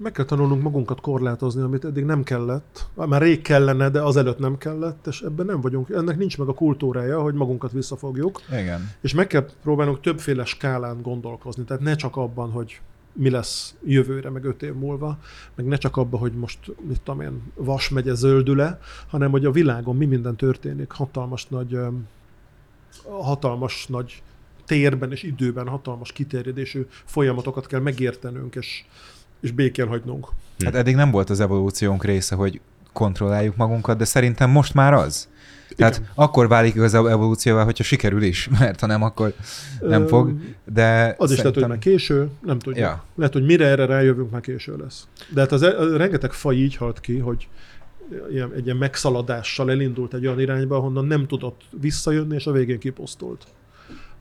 Meg 0.00 0.12
kell 0.12 0.24
tanulnunk 0.24 0.62
magunkat 0.62 1.00
korlátozni, 1.00 1.62
amit 1.62 1.84
eddig 1.84 2.04
nem 2.04 2.22
kellett. 2.22 2.88
Már 2.94 3.22
rég 3.22 3.42
kellene, 3.42 3.88
de 3.88 4.02
azelőtt 4.02 4.38
nem 4.38 4.58
kellett, 4.58 5.06
és 5.06 5.20
ebben 5.20 5.46
nem 5.46 5.60
vagyunk. 5.60 5.90
Ennek 5.90 6.16
nincs 6.16 6.38
meg 6.38 6.48
a 6.48 6.54
kultúrája, 6.54 7.20
hogy 7.20 7.34
magunkat 7.34 7.72
visszafogjuk. 7.72 8.40
Igen. 8.50 8.90
És 9.00 9.14
meg 9.14 9.26
kell 9.26 9.46
próbálnunk 9.62 10.00
többféle 10.00 10.44
skálán 10.44 11.02
gondolkozni. 11.02 11.64
Tehát 11.64 11.82
ne 11.82 11.94
csak 11.94 12.16
abban, 12.16 12.50
hogy 12.50 12.80
mi 13.12 13.30
lesz 13.30 13.74
jövőre, 13.84 14.30
meg 14.30 14.44
öt 14.44 14.62
év 14.62 14.74
múlva, 14.74 15.18
meg 15.54 15.66
ne 15.66 15.76
csak 15.76 15.96
abban, 15.96 16.20
hogy 16.20 16.32
most, 16.32 16.58
mit 16.88 17.00
tudom 17.00 17.20
én, 17.20 17.42
Vas 17.54 17.88
megye 17.88 18.14
zöldül-e, 18.14 18.80
hanem 19.08 19.30
hogy 19.30 19.44
a 19.44 19.50
világon 19.50 19.96
mi 19.96 20.04
minden 20.04 20.36
történik, 20.36 20.90
hatalmas 20.90 21.46
nagy, 21.46 21.78
hatalmas 23.02 23.86
nagy 23.86 24.22
térben 24.66 25.12
és 25.12 25.22
időben 25.22 25.68
hatalmas 25.68 26.12
kiterjedésű 26.12 26.86
folyamatokat 27.04 27.66
kell 27.66 27.80
megértenünk, 27.80 28.54
és, 28.54 28.84
és 29.40 29.50
békén 29.50 29.86
hagynunk. 29.86 30.28
Hát 30.64 30.74
eddig 30.74 30.94
nem 30.94 31.10
volt 31.10 31.30
az 31.30 31.40
evolúciónk 31.40 32.04
része, 32.04 32.34
hogy 32.34 32.60
kontrolláljuk 32.92 33.56
magunkat, 33.56 33.98
de 33.98 34.04
szerintem 34.04 34.50
most 34.50 34.74
már 34.74 34.92
az. 34.94 35.28
Tehát 35.76 35.96
Igen. 35.96 36.08
akkor 36.14 36.48
válik 36.48 36.80
az 36.80 36.94
evolúcióval, 36.94 37.64
hogyha 37.64 37.84
sikerül 37.84 38.22
is, 38.22 38.48
mert 38.58 38.80
ha 38.80 38.86
nem, 38.86 39.02
akkor 39.02 39.32
nem 39.80 40.06
fog. 40.06 40.28
Öm, 40.28 40.54
De 40.74 41.14
Az 41.18 41.30
is 41.30 41.36
lehet, 41.36 41.54
hogy 41.54 41.62
szerintem- 41.62 41.68
már 41.68 41.78
késő, 41.78 42.28
nem 42.44 42.58
tudjuk. 42.58 42.84
Ja. 42.84 43.04
Lehet, 43.14 43.32
hogy 43.32 43.44
mire 43.44 43.66
erre 43.66 43.86
rájövünk, 43.86 44.30
már 44.30 44.40
késő 44.40 44.76
lesz. 44.76 45.06
De 45.28 45.40
hát 45.40 45.52
az, 45.52 45.62
a 45.62 45.96
rengeteg 45.96 46.32
faj 46.32 46.56
így 46.56 46.76
halt 46.76 47.00
ki, 47.00 47.18
hogy 47.18 47.48
ilyen, 48.30 48.52
egy 48.56 48.64
ilyen 48.64 48.76
megszaladással 48.76 49.70
elindult 49.70 50.14
egy 50.14 50.26
olyan 50.26 50.40
irányba, 50.40 50.76
ahonnan 50.76 51.04
nem 51.04 51.26
tudott 51.26 51.60
visszajönni, 51.80 52.34
és 52.34 52.46
a 52.46 52.52
végén 52.52 52.78
kiposztolt. 52.78 53.46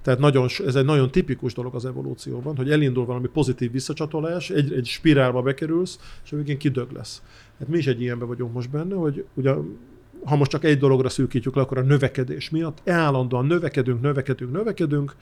Tehát 0.01 0.19
nagyon, 0.19 0.47
ez 0.65 0.75
egy 0.75 0.85
nagyon 0.85 1.11
tipikus 1.11 1.53
dolog 1.53 1.75
az 1.75 1.85
evolúcióban, 1.85 2.55
hogy 2.55 2.71
elindul 2.71 3.05
valami 3.05 3.27
pozitív 3.27 3.71
visszacsatolás, 3.71 4.49
egy, 4.49 4.73
egy 4.73 4.85
spirálba 4.85 5.41
bekerülsz, 5.41 5.99
és 6.23 6.31
a 6.31 6.35
végén 6.35 6.57
kidög 6.57 6.91
lesz. 6.91 7.21
Hát 7.59 7.67
mi 7.67 7.77
is 7.77 7.87
egy 7.87 8.01
ilyenben 8.01 8.27
vagyunk 8.27 8.53
most 8.53 8.69
benne, 8.69 8.95
hogy 8.95 9.25
ugye 9.33 9.53
ha 10.23 10.35
most 10.35 10.51
csak 10.51 10.63
egy 10.63 10.77
dologra 10.77 11.09
szűkítjük 11.09 11.55
le, 11.55 11.61
akkor 11.61 11.77
a 11.77 11.81
növekedés 11.81 12.49
miatt 12.49 12.89
állandóan 12.89 13.45
növekedünk, 13.45 14.01
növekedünk, 14.01 14.51
növekedünk, 14.51 15.15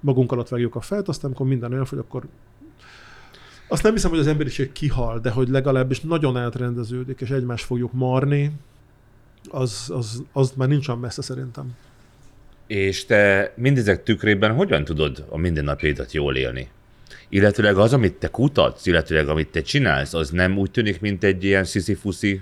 magunk 0.00 0.32
alatt 0.32 0.48
vágjuk 0.48 0.74
a 0.74 0.80
felt, 0.80 1.08
aztán 1.08 1.26
amikor 1.26 1.46
minden 1.46 1.74
elfogy, 1.74 1.98
akkor 1.98 2.24
azt 3.68 3.82
nem 3.82 3.92
hiszem, 3.92 4.10
hogy 4.10 4.18
az 4.18 4.26
emberiség 4.26 4.72
kihal, 4.72 5.18
de 5.18 5.30
hogy 5.30 5.48
legalábbis 5.48 6.00
nagyon 6.00 6.36
átrendeződik, 6.36 7.20
és 7.20 7.30
egymást 7.30 7.64
fogjuk 7.64 7.92
marni, 7.92 8.52
az, 9.50 9.90
az, 9.94 10.22
az 10.32 10.52
már 10.56 10.68
nincs 10.68 10.88
messze 10.94 11.22
szerintem. 11.22 11.74
És 12.68 13.04
te 13.04 13.52
mindezek 13.56 14.02
tükrében 14.02 14.52
hogyan 14.52 14.84
tudod 14.84 15.24
a 15.28 15.36
mindennapjaidat 15.36 16.12
jól 16.12 16.36
élni? 16.36 16.68
Illetőleg 17.28 17.76
az, 17.76 17.92
amit 17.92 18.14
te 18.14 18.28
kutatsz, 18.28 18.86
illetőleg 18.86 19.28
amit 19.28 19.48
te 19.48 19.62
csinálsz, 19.62 20.14
az 20.14 20.30
nem 20.30 20.58
úgy 20.58 20.70
tűnik, 20.70 21.00
mint 21.00 21.24
egy 21.24 21.44
ilyen 21.44 21.64
sziszifuszi 21.64 22.40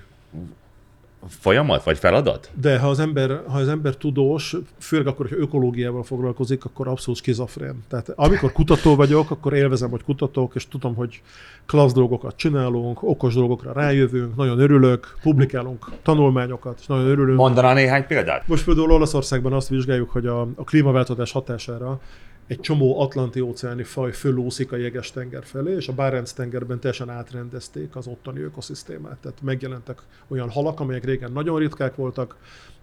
folyamat, 1.29 1.85
vagy 1.85 1.99
feladat? 1.99 2.51
De 2.61 2.79
ha 2.79 2.89
az 2.89 2.99
ember, 2.99 3.43
ha 3.47 3.59
az 3.59 3.69
ember 3.69 3.97
tudós, 3.97 4.57
főleg 4.79 5.07
akkor, 5.07 5.29
hogy 5.29 5.39
ökológiával 5.41 6.03
foglalkozik, 6.03 6.65
akkor 6.65 6.89
abszolút 6.89 7.19
skizofrén. 7.19 7.83
Tehát 7.89 8.13
amikor 8.15 8.53
kutató 8.53 8.95
vagyok, 8.95 9.31
akkor 9.31 9.55
élvezem, 9.55 9.91
hogy 9.91 10.03
kutatok, 10.03 10.55
és 10.55 10.69
tudom, 10.69 10.95
hogy 10.95 11.23
klassz 11.67 11.93
dolgokat 11.93 12.37
csinálunk, 12.37 13.03
okos 13.03 13.35
dolgokra 13.35 13.73
rájövünk, 13.73 14.37
nagyon 14.37 14.59
örülök, 14.59 15.17
publikálunk 15.23 15.91
tanulmányokat, 16.03 16.79
és 16.81 16.87
nagyon 16.87 17.07
örülünk. 17.07 17.39
Mondaná 17.39 17.73
néhány 17.73 18.07
példát? 18.07 18.49
Most 18.49 18.65
például 18.65 18.91
Olaszországban 18.91 19.53
azt 19.53 19.69
vizsgáljuk, 19.69 20.11
hogy 20.11 20.27
a, 20.27 20.41
a 20.41 20.65
klímaváltozás 20.65 21.33
hatására 21.33 22.01
egy 22.47 22.61
csomó 22.61 23.01
atlanti-óceáni 23.01 23.83
faj 23.83 24.13
fölúszik 24.13 24.73
a 24.73 24.77
jeges 24.77 25.11
tenger 25.11 25.45
felé, 25.45 25.75
és 25.75 25.89
a 25.89 25.93
Barents 25.93 26.33
tengerben 26.33 26.81
teljesen 26.81 27.11
átrendezték 27.11 27.97
az 27.97 28.07
ottani 28.07 28.41
ökoszisztémát. 28.41 29.17
Tehát 29.17 29.43
megjelentek 29.43 30.03
olyan 30.29 30.51
halak, 30.51 30.81
amelyek 30.81 31.05
régen 31.05 31.33
nagyon 31.33 31.59
ritkák 31.59 31.95
voltak, 31.95 32.37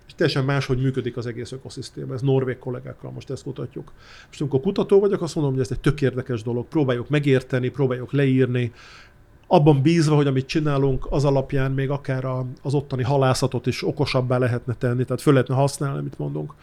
és 0.08 0.14
teljesen 0.16 0.46
máshogy 0.46 0.82
működik 0.82 1.18
az 1.18 1.26
egész 1.26 1.52
ökoszisztéma. 1.52 2.14
Ez 2.14 2.22
norvég 2.22 2.58
kollégákkal 2.58 3.12
most 3.12 3.30
ezt 3.30 3.44
kutatjuk. 3.44 3.92
Most 4.28 4.42
amikor 4.42 4.62
kutató 4.62 5.00
vagyok, 5.00 5.22
azt 5.22 5.36
mondom, 5.36 5.54
hogy 5.54 5.62
ez 5.62 5.72
egy 5.72 5.80
tök 5.80 6.02
érdekes 6.02 6.44
dolog. 6.44 6.68
Próbáljuk 6.68 7.10
megérteni, 7.10 7.70
próbáljuk 7.70 8.12
leírni, 8.12 8.72
abban 9.48 9.82
bízva, 9.82 10.16
hogy 10.16 10.28
amit 10.28 10.46
csinálunk, 10.46 11.08
az 11.10 11.26
alapján 11.26 11.72
még 11.72 11.90
akár 11.90 12.26
az 12.62 12.74
ottani 12.74 13.04
halászatot 13.04 13.68
is 13.68 13.88
okosabbá 13.88 14.38
lehetne 14.38 14.74
tenni, 14.74 15.04
tehát 15.04 15.22
föl 15.22 15.34
lehetne 15.34 15.56
használni, 15.56 16.00
amit 16.00 16.18
mondunk. 16.18 16.54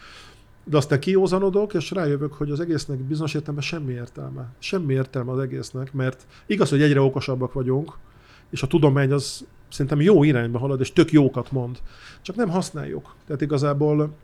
De 0.65 0.77
aztán 0.77 1.01
kiózanodok, 1.01 1.75
és 1.75 1.91
rájövök, 1.91 2.33
hogy 2.33 2.51
az 2.51 2.61
egésznek 2.61 2.99
bizonyos 2.99 3.35
értelemben 3.35 3.65
semmi 3.65 3.93
értelme. 3.93 4.53
Semmi 4.59 4.93
értelme 4.93 5.31
az 5.31 5.39
egésznek, 5.39 5.93
mert 5.93 6.27
igaz, 6.47 6.71
hogy 6.71 6.83
egyre 6.83 7.01
okosabbak 7.01 7.53
vagyunk, 7.53 7.93
és 8.51 8.63
a 8.63 8.67
tudomány 8.67 9.13
az 9.13 9.45
szerintem 9.69 10.01
jó 10.01 10.23
irányba 10.23 10.59
halad, 10.59 10.81
és 10.81 10.93
tök 10.93 11.13
jókat 11.13 11.53
mond. 11.53 11.79
Csak 12.23 12.37
nem 12.37 12.49
használjuk. 12.49 13.15
Tehát 13.27 13.41
igazából 13.41 14.15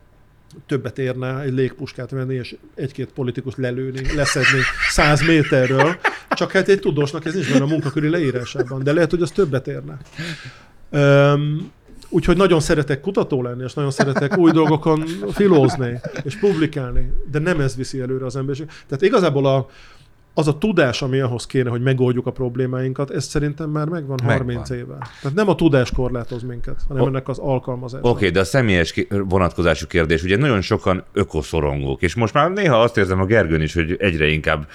többet 0.66 0.98
érne 0.98 1.40
egy 1.40 1.52
légpuskát 1.52 2.10
venni, 2.10 2.34
és 2.34 2.56
egy-két 2.74 3.12
politikus 3.12 3.54
lelőni, 3.56 4.14
leszedni 4.14 4.60
száz 4.88 5.26
méterről. 5.26 5.96
Csak 6.30 6.50
hát 6.50 6.68
egy 6.68 6.80
tudósnak 6.80 7.24
ez 7.24 7.34
nincs 7.34 7.52
benne 7.52 7.64
a 7.64 7.66
munkaköri 7.66 8.08
leírásában, 8.08 8.82
de 8.82 8.92
lehet, 8.92 9.10
hogy 9.10 9.22
az 9.22 9.30
többet 9.30 9.68
érne. 9.68 9.98
Um, 10.90 11.72
Úgyhogy 12.08 12.36
nagyon 12.36 12.60
szeretek 12.60 13.00
kutató 13.00 13.42
lenni, 13.42 13.64
és 13.64 13.74
nagyon 13.74 13.90
szeretek 13.90 14.36
új 14.36 14.50
dolgokon 14.50 15.04
filózni, 15.30 16.00
és 16.24 16.36
publikálni, 16.38 17.12
de 17.30 17.38
nem 17.38 17.60
ez 17.60 17.76
viszi 17.76 18.00
előre 18.00 18.24
az 18.24 18.36
emberiség. 18.36 18.66
Tehát 18.66 19.02
igazából 19.02 19.46
a, 19.46 19.68
az 20.34 20.48
a 20.48 20.58
tudás, 20.58 21.02
ami 21.02 21.20
ahhoz 21.20 21.46
kéne, 21.46 21.70
hogy 21.70 21.82
megoldjuk 21.82 22.26
a 22.26 22.30
problémáinkat, 22.30 23.10
ez 23.10 23.24
szerintem 23.24 23.70
már 23.70 23.88
megvan, 23.88 24.18
megvan. 24.24 24.46
30 24.46 24.70
éve. 24.70 24.98
Tehát 25.20 25.36
nem 25.36 25.48
a 25.48 25.54
tudás 25.54 25.90
korlátoz 25.92 26.42
minket, 26.42 26.80
hanem 26.88 27.02
o- 27.02 27.06
ennek 27.06 27.28
az 27.28 27.38
alkalmazás. 27.38 28.00
Oké, 28.02 28.10
okay, 28.10 28.30
de 28.30 28.40
a 28.40 28.44
személyes 28.44 29.06
vonatkozású 29.08 29.86
kérdés, 29.86 30.22
ugye 30.22 30.36
nagyon 30.36 30.60
sokan 30.60 31.04
ökoszorongók, 31.12 32.02
és 32.02 32.14
most 32.14 32.34
már 32.34 32.50
néha 32.50 32.80
azt 32.80 32.96
érzem 32.96 33.20
a 33.20 33.24
Gergőn 33.24 33.60
is, 33.60 33.74
hogy 33.74 33.96
egyre 33.98 34.26
inkább 34.26 34.68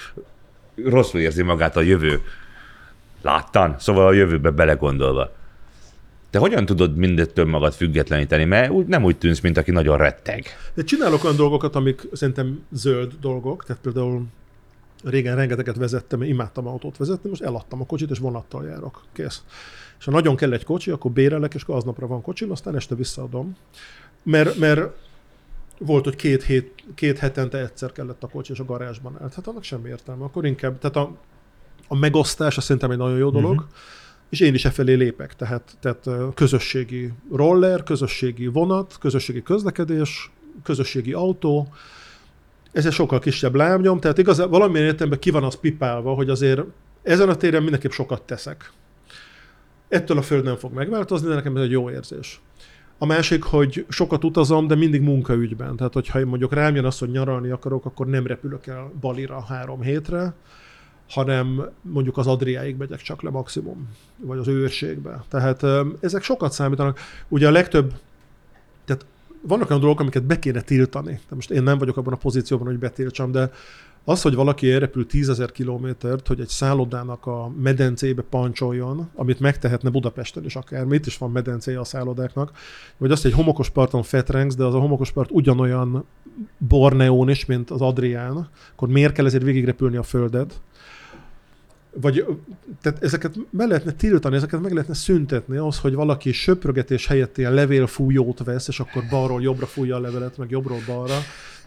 rosszul 0.84 1.20
érzi 1.20 1.42
magát 1.42 1.76
a 1.76 1.80
jövő 1.80 2.20
láttan, 3.22 3.74
szóval 3.78 4.06
a 4.06 4.12
jövőbe 4.12 4.50
belegondolva. 4.50 5.30
Te 6.32 6.38
hogyan 6.38 6.66
tudod 6.66 6.96
mindettől 6.96 7.44
magad 7.44 7.72
függetleníteni? 7.72 8.44
Mert 8.44 8.70
úgy, 8.70 8.86
nem 8.86 9.04
úgy 9.04 9.18
tűnsz, 9.18 9.40
mint 9.40 9.56
aki 9.56 9.70
nagyon 9.70 9.96
retteg. 9.96 10.46
De 10.74 10.84
csinálok 10.84 11.24
olyan 11.24 11.36
dolgokat, 11.36 11.74
amik 11.74 12.08
szerintem 12.12 12.64
zöld 12.70 13.12
dolgok, 13.20 13.64
tehát 13.64 13.82
például 13.82 14.24
régen 15.04 15.36
rengeteget 15.36 15.76
vezettem, 15.76 16.22
imádtam 16.22 16.66
autót 16.66 16.96
vezetni, 16.96 17.28
most 17.28 17.42
eladtam 17.42 17.80
a 17.80 17.86
kocsit, 17.86 18.10
és 18.10 18.18
vonattal 18.18 18.64
járok. 18.64 19.02
Kész. 19.12 19.42
És 19.98 20.04
ha 20.04 20.10
nagyon 20.10 20.36
kell 20.36 20.52
egy 20.52 20.64
kocsi, 20.64 20.90
akkor 20.90 21.10
bérelek, 21.10 21.54
és 21.54 21.62
akkor 21.62 21.76
aznapra 21.76 22.06
van 22.06 22.22
kocsim, 22.22 22.50
aztán 22.50 22.76
este 22.76 22.94
visszaadom. 22.94 23.56
Mert, 24.22 24.58
mert 24.58 24.90
volt, 25.78 26.04
hogy 26.04 26.16
két, 26.16 26.42
hét, 26.42 26.84
két 26.94 27.18
hetente 27.18 27.58
egyszer 27.58 27.92
kellett 27.92 28.22
a 28.22 28.28
kocsi, 28.28 28.52
és 28.52 28.58
a 28.58 28.64
garázsban 28.64 29.16
állt. 29.20 29.34
Hát 29.34 29.46
annak 29.46 29.64
semmi 29.64 29.88
értelme. 29.88 30.24
Akkor 30.24 30.46
inkább, 30.46 30.78
tehát 30.78 30.96
a, 30.96 31.16
a 31.88 31.96
megosztás 31.96 32.56
azt 32.56 32.66
szerintem 32.66 32.90
egy 32.90 32.98
nagyon 32.98 33.18
jó 33.18 33.30
dolog. 33.30 33.54
Uh-huh 33.54 33.70
és 34.32 34.40
én 34.40 34.54
is 34.54 34.64
e 34.64 34.70
felé 34.70 34.94
lépek. 34.94 35.36
Tehát, 35.36 35.76
tehát 35.80 36.08
közösségi 36.34 37.12
roller, 37.32 37.82
közösségi 37.82 38.46
vonat, 38.46 38.96
közösségi 39.00 39.42
közlekedés, 39.42 40.30
közösségi 40.62 41.12
autó, 41.12 41.68
ez 42.72 42.86
egy 42.86 42.92
sokkal 42.92 43.18
kisebb 43.18 43.54
lábnyom, 43.54 44.00
tehát 44.00 44.18
igazán 44.18 44.50
valamilyen 44.50 44.86
értelemben 44.86 45.18
ki 45.18 45.30
van 45.30 45.44
az 45.44 45.54
pipálva, 45.54 46.14
hogy 46.14 46.30
azért 46.30 46.62
ezen 47.02 47.28
a 47.28 47.34
téren 47.34 47.62
mindenképp 47.62 47.90
sokat 47.90 48.22
teszek. 48.22 48.72
Ettől 49.88 50.18
a 50.18 50.22
föld 50.22 50.44
nem 50.44 50.56
fog 50.56 50.72
megváltozni, 50.72 51.28
de 51.28 51.34
nekem 51.34 51.56
ez 51.56 51.62
egy 51.62 51.70
jó 51.70 51.90
érzés. 51.90 52.40
A 52.98 53.06
másik, 53.06 53.42
hogy 53.42 53.86
sokat 53.88 54.24
utazom, 54.24 54.66
de 54.66 54.74
mindig 54.74 55.02
munkaügyben. 55.02 55.76
Tehát, 55.76 55.92
hogyha 55.92 56.20
én 56.20 56.26
mondjuk 56.26 56.52
rám 56.52 56.74
jön 56.74 56.84
az, 56.84 56.98
hogy 56.98 57.10
nyaralni 57.10 57.50
akarok, 57.50 57.84
akkor 57.84 58.06
nem 58.06 58.26
repülök 58.26 58.66
el 58.66 58.92
Balira 59.00 59.40
három 59.40 59.82
hétre, 59.82 60.34
hanem 61.08 61.68
mondjuk 61.82 62.16
az 62.16 62.26
Adriáig 62.26 62.76
megyek 62.76 63.00
csak 63.00 63.22
le 63.22 63.30
maximum, 63.30 63.88
vagy 64.16 64.38
az 64.38 64.48
őrségbe. 64.48 65.24
Tehát 65.28 65.62
ezek 66.00 66.22
sokat 66.22 66.52
számítanak. 66.52 66.98
Ugye 67.28 67.46
a 67.46 67.50
legtöbb, 67.50 67.94
tehát 68.84 69.06
vannak 69.40 69.68
olyan 69.68 69.80
dolgok, 69.80 70.00
amiket 70.00 70.24
be 70.24 70.38
kéne 70.38 70.60
tiltani. 70.60 71.20
De 71.28 71.34
most 71.34 71.50
én 71.50 71.62
nem 71.62 71.78
vagyok 71.78 71.96
abban 71.96 72.12
a 72.12 72.16
pozícióban, 72.16 72.66
hogy 72.66 72.78
betiltsam, 72.78 73.32
de 73.32 73.50
az, 74.04 74.22
hogy 74.22 74.34
valaki 74.34 74.72
elrepül 74.72 75.06
tízezer 75.06 75.52
kilométert, 75.52 76.26
hogy 76.26 76.40
egy 76.40 76.48
szállodának 76.48 77.26
a 77.26 77.52
medencébe 77.62 78.22
pancsoljon, 78.22 79.10
amit 79.14 79.40
megtehetne 79.40 79.90
Budapesten 79.90 80.44
is 80.44 80.56
akár, 80.56 80.84
mit 80.84 81.06
is 81.06 81.18
van 81.18 81.30
medencéje 81.30 81.80
a 81.80 81.84
szállodáknak, 81.84 82.52
vagy 82.96 83.10
azt, 83.10 83.22
hogy 83.22 83.30
egy 83.30 83.36
homokos 83.36 83.70
parton 83.70 84.02
fetrengsz, 84.02 84.54
de 84.54 84.64
az 84.64 84.74
a 84.74 84.78
homokos 84.78 85.12
part 85.12 85.30
ugyanolyan 85.30 86.04
Borneón 86.58 87.28
is, 87.28 87.46
mint 87.46 87.70
az 87.70 87.80
Adrián, 87.80 88.48
akkor 88.72 88.88
miért 88.88 89.12
kell 89.12 89.26
ezért 89.26 89.42
végigrepülni 89.42 89.96
a 89.96 90.02
földet? 90.02 90.60
Vagy 92.00 92.24
tehát 92.80 93.02
ezeket 93.02 93.34
meg 93.50 93.68
lehetne 93.68 93.92
tiltani, 93.92 94.36
ezeket 94.36 94.60
meg 94.60 94.72
lehetne 94.72 94.94
szüntetni, 94.94 95.56
az, 95.56 95.78
hogy 95.78 95.94
valaki 95.94 96.32
söprögetés 96.32 97.06
helyett 97.06 97.38
ilyen 97.38 97.54
levélfújót 97.54 98.44
vesz, 98.44 98.68
és 98.68 98.80
akkor 98.80 99.02
balról 99.10 99.42
jobbra 99.42 99.66
fújja 99.66 99.96
a 99.96 100.00
levelet, 100.00 100.36
meg 100.38 100.50
jobbról 100.50 100.80
balra. 100.86 101.14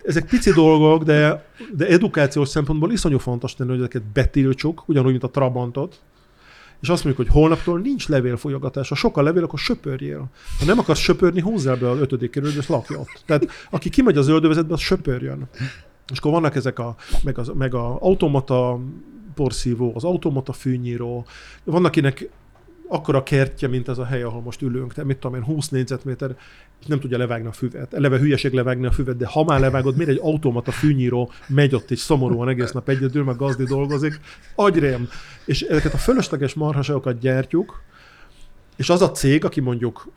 Ezek 0.03 0.25
pici 0.25 0.51
dolgok, 0.51 1.03
de, 1.03 1.45
de 1.75 1.87
edukációs 1.87 2.49
szempontból 2.49 2.91
iszonyú 2.91 3.17
fontos 3.17 3.55
tenni, 3.55 3.69
hogy 3.69 3.79
ezeket 3.79 4.03
betiltsuk, 4.03 4.83
ugyanúgy, 4.87 5.11
mint 5.11 5.23
a 5.23 5.29
Trabantot, 5.29 5.99
és 6.81 6.89
azt 6.89 7.03
mondjuk, 7.03 7.27
hogy 7.27 7.35
holnaptól 7.35 7.79
nincs 7.79 8.07
levélfolyogatás. 8.07 8.89
Ha 8.89 8.95
sok 8.95 9.17
a 9.17 9.21
levél, 9.21 9.43
akkor 9.43 9.59
söpörjél. 9.59 10.29
Ha 10.59 10.65
nem 10.65 10.79
akarsz 10.79 10.99
söpörni, 10.99 11.41
húzzál 11.41 11.75
be 11.75 11.89
az 11.89 11.99
ötödik 11.99 12.29
kerületbe, 12.29 12.59
és 12.61 12.67
lakj 12.67 12.93
ott. 12.93 13.23
Tehát 13.25 13.47
aki 13.69 13.89
kimegy 13.89 14.17
az 14.17 14.27
öldövezetbe, 14.27 14.73
az 14.73 14.79
söpörjön. 14.79 15.49
És 16.11 16.17
akkor 16.17 16.31
vannak 16.31 16.55
ezek 16.55 16.79
a, 16.79 16.95
meg, 17.23 17.37
az, 17.37 17.51
meg 17.53 17.73
a 17.73 17.97
automata 18.01 18.79
porszívó, 19.35 19.91
az 19.95 20.03
automata 20.03 20.53
fűnyíró. 20.53 21.25
Van, 21.63 21.85
akinek 21.85 22.29
akkora 22.87 23.23
kertje, 23.23 23.67
mint 23.67 23.87
ez 23.87 23.97
a 23.97 24.05
hely, 24.05 24.23
ahol 24.23 24.41
most 24.41 24.61
ülünk, 24.61 24.93
tehát 24.93 25.09
mit 25.09 25.17
tudom 25.17 25.37
én, 25.37 25.43
20 25.43 25.69
négyzetméter, 25.69 26.35
és 26.81 26.85
nem 26.85 26.99
tudja 26.99 27.17
levágni 27.17 27.47
a 27.47 27.51
füvet. 27.51 27.93
Eleve 27.93 28.17
hülyeség 28.17 28.53
levágni 28.53 28.85
a 28.85 28.91
füvet, 28.91 29.17
de 29.17 29.27
ha 29.27 29.43
már 29.43 29.59
levágod, 29.59 29.95
miért 29.95 30.11
egy 30.11 30.19
automata 30.21 30.71
fűnyíró 30.71 31.31
megy 31.47 31.75
ott 31.75 31.91
és 31.91 31.99
szomorúan 31.99 32.49
egész 32.49 32.71
nap 32.71 32.89
egyedül, 32.89 33.23
meg 33.23 33.35
gazdi 33.35 33.63
dolgozik, 33.63 34.19
agyrém. 34.55 35.09
És 35.45 35.61
ezeket 35.61 35.93
a 35.93 35.97
fölösleges 35.97 36.53
marhaságokat 36.53 37.19
gyártjuk, 37.19 37.81
és 38.75 38.89
az 38.89 39.01
a 39.01 39.11
cég, 39.11 39.45
aki 39.45 39.59
mondjuk 39.59 40.07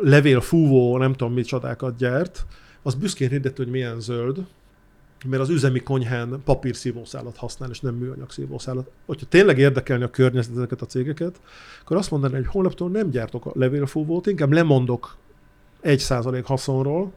levél 0.00 0.40
fúvó, 0.40 0.98
nem 0.98 1.12
tudom 1.12 1.32
mit 1.32 1.46
csodákat 1.46 1.96
gyárt, 1.96 2.46
az 2.82 2.94
büszkén 2.94 3.28
hirdeti, 3.28 3.62
hogy 3.62 3.70
milyen 3.70 4.00
zöld, 4.00 4.46
mert 5.26 5.42
az 5.42 5.48
üzemi 5.48 5.80
konyhán 5.80 6.40
papírszívószálat 6.44 7.36
használ, 7.36 7.70
és 7.70 7.80
nem 7.80 7.94
műanyag 7.94 8.30
szívószálat. 8.30 8.90
Hogyha 9.06 9.26
tényleg 9.26 9.58
érdekelni 9.58 10.04
a 10.04 10.10
környezet 10.10 10.56
ezeket 10.56 10.82
a 10.82 10.86
cégeket, 10.86 11.40
akkor 11.82 11.96
azt 11.96 12.10
mondani, 12.10 12.34
hogy 12.34 12.46
holnaptól 12.46 12.90
nem 12.90 13.10
gyártok 13.10 13.46
a 13.46 13.52
levélfúvót, 13.54 14.26
inkább 14.26 14.52
lemondok 14.52 15.16
egy 15.80 15.98
százalék 15.98 16.44
haszonról, 16.44 17.12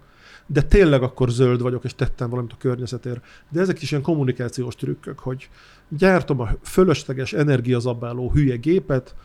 de 0.45 0.61
tényleg 0.61 1.03
akkor 1.03 1.29
zöld 1.29 1.61
vagyok, 1.61 1.83
és 1.83 1.95
tettem 1.95 2.29
valamit 2.29 2.51
a 2.51 2.57
környezetért. 2.59 3.25
De 3.49 3.59
ezek 3.59 3.81
is 3.81 3.91
ilyen 3.91 4.03
kommunikációs 4.03 4.75
trükkök, 4.75 5.19
hogy 5.19 5.49
gyártom 5.89 6.39
a 6.39 6.49
fölösleges 6.63 7.33
energiazabáló 7.33 8.31
hülye 8.31 8.55
gépet, 8.55 9.15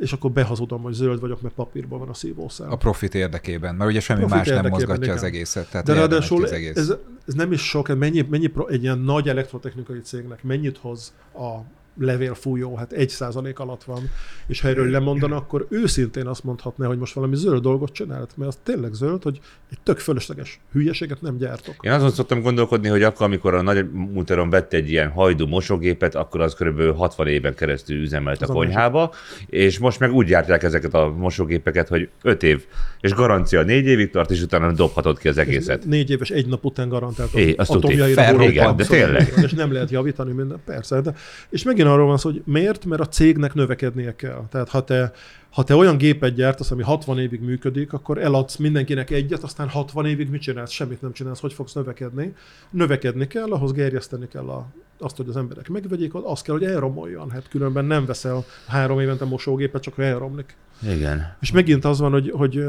és 0.00 0.12
akkor 0.12 0.30
behazudom, 0.30 0.82
hogy 0.82 0.92
zöld 0.92 1.20
vagyok, 1.20 1.40
mert 1.40 1.54
papírban 1.54 1.98
van 1.98 2.08
a 2.08 2.14
szívószál. 2.14 2.70
A 2.70 2.76
profit 2.76 3.14
érdekében, 3.14 3.74
mert 3.74 3.90
ugye 3.90 4.00
semmi 4.00 4.24
más 4.28 4.48
nem 4.48 4.66
mozgatja 4.66 5.02
igen. 5.02 5.16
az 5.16 5.22
egészet. 5.22 5.70
Tehát 5.70 5.86
De 5.86 5.94
ráadásul 5.94 6.44
az 6.44 6.52
egész. 6.52 6.76
Ez, 6.76 6.94
ez, 7.26 7.34
nem 7.34 7.52
is 7.52 7.60
sok, 7.60 7.98
mennyi, 7.98 8.26
mennyi 8.30 8.52
egy 8.68 8.82
ilyen 8.82 8.98
nagy 8.98 9.28
elektrotechnikai 9.28 10.00
cégnek 10.00 10.42
mennyit 10.42 10.78
hoz 10.78 11.14
a 11.34 11.60
levélfújó, 11.98 12.76
hát 12.76 12.92
egy 12.92 13.08
százalék 13.08 13.58
alatt 13.58 13.84
van, 13.84 14.10
és 14.46 14.60
ha 14.60 14.68
erről 14.68 14.90
lemondana, 14.90 15.36
akkor 15.36 15.66
őszintén 15.70 16.26
azt 16.26 16.44
mondhatná, 16.44 16.86
hogy 16.86 16.98
most 16.98 17.14
valami 17.14 17.36
zöld 17.36 17.62
dolgot 17.62 17.92
csinált, 17.92 18.36
mert 18.36 18.50
az 18.50 18.58
tényleg 18.62 18.92
zöld, 18.92 19.22
hogy 19.22 19.40
egy 19.70 19.78
tök 19.82 19.98
fölösleges 19.98 20.60
hülyeséget 20.72 21.20
nem 21.20 21.36
gyártok. 21.36 21.74
Én 21.80 21.92
azon 21.92 22.10
szoktam 22.10 22.40
gondolkodni, 22.40 22.88
hogy 22.88 23.02
akkor, 23.02 23.26
amikor 23.26 23.54
a 23.54 23.62
nagy 23.62 23.90
muteron 23.90 24.50
vett 24.50 24.72
egy 24.72 24.90
ilyen 24.90 25.10
hajdú 25.10 25.46
mosógépet, 25.46 26.14
akkor 26.14 26.40
az 26.40 26.54
kb. 26.54 26.96
60 26.96 27.26
éven 27.26 27.54
keresztül 27.54 27.96
üzemelt 27.96 28.42
az 28.42 28.50
a 28.50 28.52
konyhába, 28.52 29.12
és 29.46 29.78
most 29.78 29.98
meg 29.98 30.12
úgy 30.12 30.26
gyártják 30.26 30.62
ezeket 30.62 30.94
a 30.94 31.14
mosógépeket, 31.16 31.88
hogy 31.88 32.08
5 32.22 32.42
év, 32.42 32.64
és 33.00 33.12
garancia 33.12 33.62
4 33.62 33.86
évig 33.86 34.10
tart, 34.10 34.30
és 34.30 34.42
utána 34.42 34.72
dobhatod 34.72 35.18
ki 35.18 35.28
az 35.28 35.38
egészet. 35.38 35.84
4 35.84 36.10
éves 36.10 36.30
egy 36.30 36.46
nap 36.46 36.64
után 36.64 36.88
garantált 36.88 37.34
é, 37.34 37.54
azt 37.58 37.70
atomjaira, 37.70 38.72
de 38.72 38.84
tényleg. 38.84 39.32
És 39.42 39.52
nem 39.52 39.72
lehet 39.72 39.90
javítani 39.90 40.32
minden, 40.32 40.58
persze. 40.64 41.00
De, 41.00 41.14
és 41.50 41.62
meg 41.62 41.78
megint 41.80 41.98
arról 41.98 42.06
van 42.06 42.18
szó, 42.18 42.30
hogy 42.30 42.42
miért? 42.44 42.84
Mert 42.84 43.00
a 43.00 43.08
cégnek 43.08 43.54
növekednie 43.54 44.16
kell. 44.16 44.46
Tehát 44.50 44.68
ha 44.68 44.84
te, 44.84 45.12
ha 45.50 45.64
te 45.64 45.74
olyan 45.74 45.96
gépet 45.96 46.34
gyártasz, 46.34 46.70
ami 46.70 46.82
60 46.82 47.18
évig 47.18 47.40
működik, 47.40 47.92
akkor 47.92 48.18
eladsz 48.18 48.56
mindenkinek 48.56 49.10
egyet, 49.10 49.42
aztán 49.42 49.68
60 49.68 50.06
évig 50.06 50.30
mit 50.30 50.40
csinálsz? 50.40 50.70
Semmit 50.70 51.02
nem 51.02 51.12
csinálsz. 51.12 51.40
Hogy 51.40 51.52
fogsz 51.52 51.72
növekedni? 51.72 52.34
Növekedni 52.70 53.26
kell, 53.26 53.52
ahhoz 53.52 53.72
gerjeszteni 53.72 54.28
kell 54.28 54.48
a, 54.48 54.66
azt, 54.98 55.16
hogy 55.16 55.28
az 55.28 55.36
emberek 55.36 55.68
megvegyék, 55.68 56.14
az 56.14 56.42
kell, 56.42 56.54
hogy 56.54 56.64
elromoljon. 56.64 57.30
Hát 57.30 57.48
különben 57.48 57.84
nem 57.84 58.06
veszel 58.06 58.44
három 58.66 59.00
évente 59.00 59.24
mosógépet, 59.24 59.82
csak 59.82 59.94
hogy 59.94 60.04
elromlik. 60.04 60.56
Igen. 60.82 61.36
És 61.40 61.52
megint 61.52 61.84
az 61.84 61.98
van, 61.98 62.10
hogy, 62.12 62.30
hogy 62.30 62.64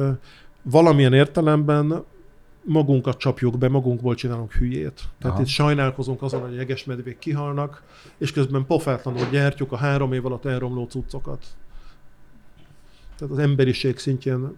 valamilyen 0.64 1.14
értelemben 1.14 2.04
magunkat 2.64 3.18
csapjuk 3.18 3.58
be, 3.58 3.70
magunkból 3.70 4.16
csinálunk 4.16 4.52
hülyét. 4.52 5.02
Tehát 5.20 5.36
Aha. 5.36 5.42
itt 5.42 5.48
sajnálkozunk 5.48 6.22
azon, 6.22 6.42
hogy 6.42 6.56
jegesmedvék 6.56 7.20
kihalnak, 7.20 7.84
és 8.18 8.32
közben 8.32 8.66
pofátlanul 8.66 9.26
gyártjuk 9.32 9.72
a 9.72 9.76
három 9.76 10.14
év 10.14 10.26
alatt 10.26 10.46
elromló 10.46 10.86
cuccokat. 10.86 11.46
Tehát 13.18 13.34
az 13.34 13.40
emberiség 13.40 13.98
szintjén 13.98 14.58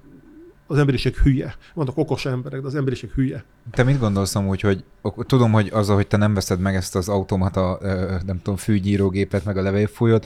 az 0.68 0.78
emberiség 0.78 1.16
hülye. 1.16 1.56
Vannak 1.74 1.98
okos 1.98 2.26
emberek, 2.26 2.62
de 2.62 2.68
az 2.68 2.76
emberiség 2.76 3.12
hülye. 3.12 3.44
Te 3.72 3.84
mit 3.84 4.00
gondolsz 4.00 4.36
amúgy, 4.36 4.62
hogy 4.62 4.84
tudom, 5.18 5.52
hogy 5.52 5.70
az, 5.74 5.88
hogy 5.90 6.08
te 6.08 6.18
nem 6.18 6.34
veszed 6.34 6.60
meg 6.60 6.76
ezt 6.76 6.96
az 6.96 7.10
automata, 7.10 7.78
nem 8.26 8.38
tudom, 8.42 8.56
fűgyírógépet, 8.56 9.46
meg 9.46 9.58
a 9.58 9.62
levélfújót, 9.62 10.26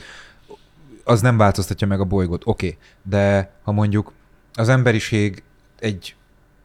az 1.04 1.20
nem 1.20 1.36
változtatja 1.36 1.86
meg 1.86 2.00
a 2.00 2.04
bolygót. 2.04 2.42
Oké, 2.46 2.66
okay. 2.66 2.78
de 3.02 3.52
ha 3.62 3.72
mondjuk 3.72 4.12
az 4.52 4.68
emberiség 4.68 5.42
egy 5.78 6.16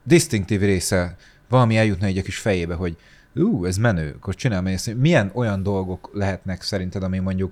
distinktív 0.04 0.60
része 0.60 1.16
valami 1.50 1.78
eljutna 1.78 2.06
egy 2.06 2.18
a 2.18 2.22
kis 2.22 2.38
fejébe, 2.38 2.74
hogy 2.74 2.98
ú, 3.36 3.66
ez 3.66 3.78
menő, 3.78 4.14
akkor 4.16 4.36
csinálom 4.36 4.68
ezt. 4.68 4.96
Milyen 4.96 5.32
olyan 5.34 5.64
dolgok 5.64 6.10
lehetnek 6.14 6.62
szerinted, 6.62 7.04
ami 7.04 7.20
mondjuk 7.20 7.52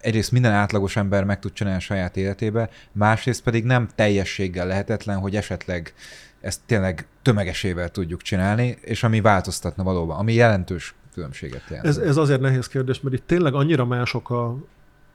egyrészt 0.00 0.32
minden 0.32 0.52
átlagos 0.52 0.96
ember 0.96 1.24
meg 1.24 1.38
tud 1.38 1.52
csinálni 1.52 1.78
a 1.78 1.82
saját 1.82 2.16
életébe, 2.16 2.70
másrészt 2.92 3.42
pedig 3.42 3.64
nem 3.64 3.88
teljességgel 3.94 4.66
lehetetlen, 4.66 5.18
hogy 5.18 5.36
esetleg 5.36 5.94
ezt 6.40 6.60
tényleg 6.66 7.06
tömegesével 7.22 7.88
tudjuk 7.88 8.22
csinálni, 8.22 8.78
és 8.80 9.02
ami 9.02 9.20
változtatna 9.20 9.82
valóban, 9.82 10.18
ami 10.18 10.32
jelentős 10.32 10.94
különbséget 11.14 11.62
jelent. 11.68 11.86
Ez, 11.86 11.96
ez 11.96 12.16
azért 12.16 12.40
nehéz 12.40 12.66
kérdés, 12.66 13.00
mert 13.00 13.14
itt 13.14 13.26
tényleg 13.26 13.54
annyira 13.54 13.84
mások 13.84 14.30
a 14.30 14.56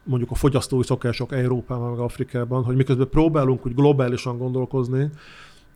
mondjuk 0.04 0.32
a 0.32 0.36
fogyasztói 0.36 0.84
szokások 0.84 1.34
Európában, 1.34 1.90
meg 1.90 2.00
Afrikában, 2.00 2.64
hogy 2.64 2.76
miközben 2.76 3.10
próbálunk 3.10 3.66
úgy 3.66 3.76
globálisan 3.76 4.38
gondolkozni, 4.38 5.10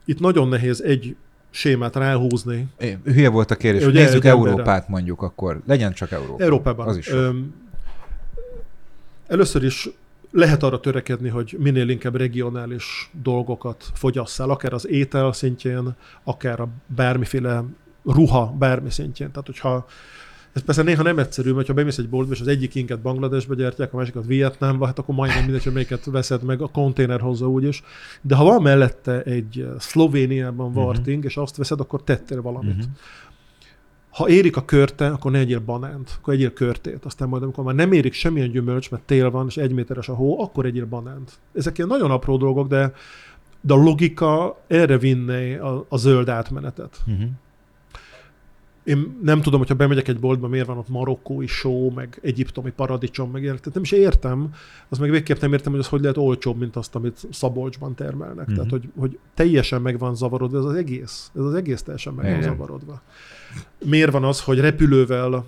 itt 0.07 0.19
nagyon 0.19 0.47
nehéz 0.47 0.81
egy 0.81 1.15
sémát 1.49 1.95
ráhúzni. 1.95 2.65
É, 2.79 2.97
Hülye 3.03 3.29
volt 3.29 3.51
a 3.51 3.55
kérdés. 3.55 3.85
Ugye, 3.85 4.03
Nézzük. 4.03 4.25
Európát 4.25 4.89
mondjuk 4.89 5.21
akkor. 5.21 5.61
Legyen 5.65 5.93
csak 5.93 6.11
Európa. 6.11 6.43
Európában. 6.43 6.87
Az 6.87 6.97
is. 6.97 7.09
Öm, 7.09 7.53
először 9.27 9.63
is 9.63 9.89
lehet 10.31 10.63
arra 10.63 10.79
törekedni, 10.79 11.29
hogy 11.29 11.55
minél 11.59 11.89
inkább 11.89 12.15
regionális 12.15 13.09
dolgokat 13.21 13.85
fogyasszál, 13.93 14.49
akár 14.49 14.73
az 14.73 14.87
étel 14.87 15.33
szintjén, 15.33 15.95
akár 16.23 16.59
a 16.59 16.67
bármiféle 16.85 17.63
ruha, 18.05 18.55
bármi 18.57 18.89
szintjén. 18.89 19.31
Tehát, 19.31 19.45
hogyha 19.45 19.87
ez 20.57 20.63
persze 20.63 20.83
néha 20.83 21.03
nem 21.03 21.19
egyszerű, 21.19 21.51
mert 21.51 21.67
ha 21.67 21.73
bemész 21.73 21.97
egy 21.97 22.09
boltba, 22.09 22.33
és 22.33 22.41
az 22.41 22.47
egyik 22.47 22.75
inket 22.75 22.99
Bangladesbe 22.99 23.55
gyártják, 23.55 23.93
a 23.93 23.97
másikat 23.97 24.25
Vietnámba, 24.25 24.85
hát 24.85 24.99
akkor 24.99 25.15
majdnem 25.15 25.43
mindegy, 25.43 25.63
hogy 25.63 25.73
melyiket 25.73 26.05
veszed 26.05 26.43
meg, 26.43 26.61
a 26.61 26.67
konténer 26.67 27.19
hozza 27.19 27.49
úgyis. 27.49 27.83
De 28.21 28.35
ha 28.35 28.43
van 28.43 28.61
mellette 28.61 29.21
egy 29.21 29.59
eh, 29.59 29.67
Szlovéniában 29.79 30.73
varting, 30.73 31.23
és 31.25 31.37
azt 31.37 31.57
veszed, 31.57 31.79
akkor 31.79 32.03
tettél 32.03 32.41
valamit. 32.41 32.77
Mhm. 32.77 32.85
Ha 34.09 34.29
érik 34.29 34.57
a 34.57 34.65
körte, 34.65 35.07
akkor 35.07 35.31
ne 35.31 35.39
egyél 35.39 35.59
banánt, 35.59 36.17
akkor 36.19 36.33
egyél 36.33 36.53
körtét. 36.53 37.05
Aztán 37.05 37.27
majd, 37.27 37.43
amikor 37.43 37.63
már 37.63 37.75
nem 37.75 37.91
érik 37.91 38.13
semmilyen 38.13 38.51
gyümölcs, 38.51 38.91
mert 38.91 39.03
tél 39.03 39.31
van, 39.31 39.45
és 39.47 39.57
egy 39.57 39.71
méteres 39.71 40.09
a 40.09 40.13
hó, 40.13 40.41
akkor 40.41 40.65
egyél 40.65 40.85
banánt. 40.85 41.31
Ezek 41.53 41.77
ilyen 41.77 41.89
nagyon 41.89 42.11
apró 42.11 42.37
dolgok, 42.37 42.67
de, 42.67 42.93
de 43.61 43.73
a 43.73 43.77
logika 43.77 44.61
erre 44.67 44.97
vinné 44.97 45.57
a, 45.57 45.85
a 45.89 45.97
zöld 45.97 46.29
átmenetet. 46.29 46.97
Uh-huh. 47.07 47.29
Én 48.87 49.17
nem 49.21 49.41
tudom, 49.41 49.59
hogyha 49.59 49.75
bemegyek 49.75 50.07
egy 50.07 50.19
boltba, 50.19 50.47
miért 50.47 50.67
van 50.67 50.77
ott 50.77 50.89
marokkói 50.89 51.47
só, 51.47 51.91
meg 51.91 52.19
egyiptomi 52.21 52.71
paradicsom, 52.71 53.31
meg 53.31 53.41
ilyenek. 53.41 53.59
Tehát 53.59 53.73
nem 53.73 53.83
is 53.83 53.91
értem, 53.91 54.53
az 54.89 54.97
meg 54.97 55.09
végképp 55.09 55.39
nem 55.39 55.53
értem, 55.53 55.71
hogy 55.71 55.81
az 55.81 55.87
hogy 55.87 56.01
lehet 56.01 56.17
olcsóbb, 56.17 56.57
mint 56.59 56.75
azt, 56.75 56.95
amit 56.95 57.27
Szabolcsban 57.31 57.95
termelnek. 57.95 58.45
Mhm. 58.45 58.55
Tehát, 58.55 58.69
hogy, 58.69 58.89
hogy 58.97 59.19
teljesen 59.33 59.81
meg 59.81 59.99
van 59.99 60.15
zavarodva 60.15 60.57
ez 60.57 60.63
az 60.63 60.73
egész. 60.73 61.31
Ez 61.35 61.43
az 61.43 61.53
egész 61.53 61.81
teljesen 61.81 62.13
meg 62.13 62.31
van 62.31 62.41
zavarodva. 62.41 63.01
Miért 63.85 64.11
van 64.11 64.23
az, 64.23 64.43
hogy 64.43 64.59
repülővel 64.59 65.45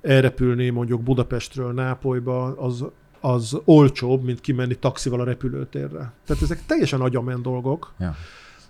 elrepülni 0.00 0.68
mondjuk 0.68 1.02
Budapestről 1.02 1.72
Nápolyba, 1.72 2.44
az, 2.44 2.84
az 3.20 3.60
olcsóbb, 3.64 4.24
mint 4.24 4.40
kimenni 4.40 4.74
taxival 4.74 5.20
a 5.20 5.24
repülőtérre. 5.24 6.12
Tehát 6.26 6.42
ezek 6.42 6.66
teljesen 6.66 7.00
agyament 7.00 7.42
dolgok. 7.42 7.94
Ja. 7.98 8.16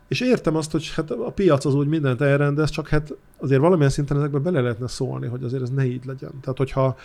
És 0.09 0.21
értem 0.21 0.57
azt, 0.57 0.71
hogy 0.71 0.93
hát 0.95 1.11
a 1.11 1.31
piac 1.31 1.65
az 1.65 1.75
úgy 1.75 1.87
mindent 1.87 2.21
elrendez, 2.21 2.71
csak 2.71 2.89
hát 2.89 3.15
azért 3.39 3.61
valamilyen 3.61 3.91
szinten 3.91 4.17
ezekbe 4.17 4.39
bele 4.39 4.61
lehetne 4.61 4.89
szólni, 4.89 5.27
hogy 5.27 5.45
azért 5.45 5.63
ez 5.63 5.71
ne 5.71 5.85
így 5.85 6.05
legyen. 6.05 6.33
Tehát, 6.41 6.59
hogyha 6.59 6.97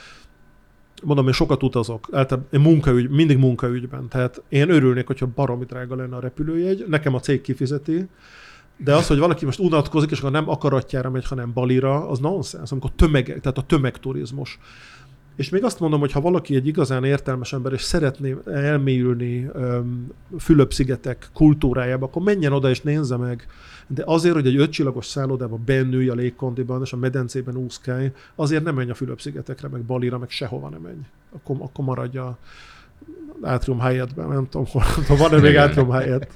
mondom, 1.03 1.27
én 1.27 1.33
sokat 1.33 1.63
utazok, 1.63 2.07
általában 2.11 2.49
én 2.51 2.59
munkaügy, 2.59 3.09
mindig 3.09 3.37
munkaügyben, 3.37 4.07
tehát 4.07 4.41
én 4.49 4.69
örülnék, 4.69 5.07
hogyha 5.07 5.27
baromi 5.35 5.65
drága 5.65 5.95
lenne 5.95 6.15
a 6.15 6.19
repülőjegy, 6.19 6.85
nekem 6.87 7.15
a 7.15 7.19
cég 7.19 7.41
kifizeti, 7.41 8.07
de 8.77 8.95
az, 8.95 9.07
hogy 9.07 9.17
valaki 9.17 9.45
most 9.45 9.59
unatkozik, 9.59 10.11
és 10.11 10.19
akkor 10.19 10.31
nem 10.31 10.49
akaratjára 10.49 11.09
megy, 11.09 11.25
hanem 11.25 11.53
balira, 11.53 12.09
az 12.09 12.19
nonsens, 12.19 12.71
amikor 12.71 12.91
tömegek, 12.95 13.39
tehát 13.39 13.57
a 13.57 13.61
tömegturizmus. 13.61 14.59
És 15.35 15.49
még 15.49 15.63
azt 15.63 15.79
mondom, 15.79 15.99
hogy 15.99 16.11
ha 16.11 16.21
valaki 16.21 16.55
egy 16.55 16.67
igazán 16.67 17.03
értelmes 17.03 17.53
ember, 17.53 17.73
és 17.73 17.81
szeretné 17.81 18.35
elmélyülni 18.45 19.49
Fülöp-szigetek 20.39 21.29
kultúrájába, 21.33 22.05
akkor 22.05 22.21
menjen 22.21 22.53
oda 22.53 22.69
és 22.69 22.81
nézze 22.81 23.17
meg. 23.17 23.47
De 23.87 24.03
azért, 24.05 24.33
hogy 24.33 24.47
egy 24.47 24.57
ötcsillagos 24.57 25.05
szállodába 25.05 25.59
bennülj 25.65 26.09
a 26.09 26.13
légkondiban, 26.13 26.81
és 26.81 26.93
a 26.93 26.97
medencében 26.97 27.55
úszkálj, 27.55 28.11
azért 28.35 28.63
nem 28.63 28.75
menj 28.75 28.89
a 28.89 28.93
Fülöp-szigetekre, 28.93 29.67
meg 29.67 29.81
Balira, 29.81 30.17
meg 30.17 30.29
sehova 30.29 30.69
nem 30.69 30.81
menj. 30.81 31.01
Akkor, 31.31 31.55
akkor 31.59 31.85
maradj 31.85 32.17
a 33.41 33.49
Atrium 33.49 33.79
Hyatt-ben, 33.79 34.27
nem 34.27 34.47
tudom, 34.49 34.67
hol, 34.67 34.83
van-e 35.17 35.39
még. 35.39 35.55
Atrium 35.55 35.89
Hyatt. 35.89 36.27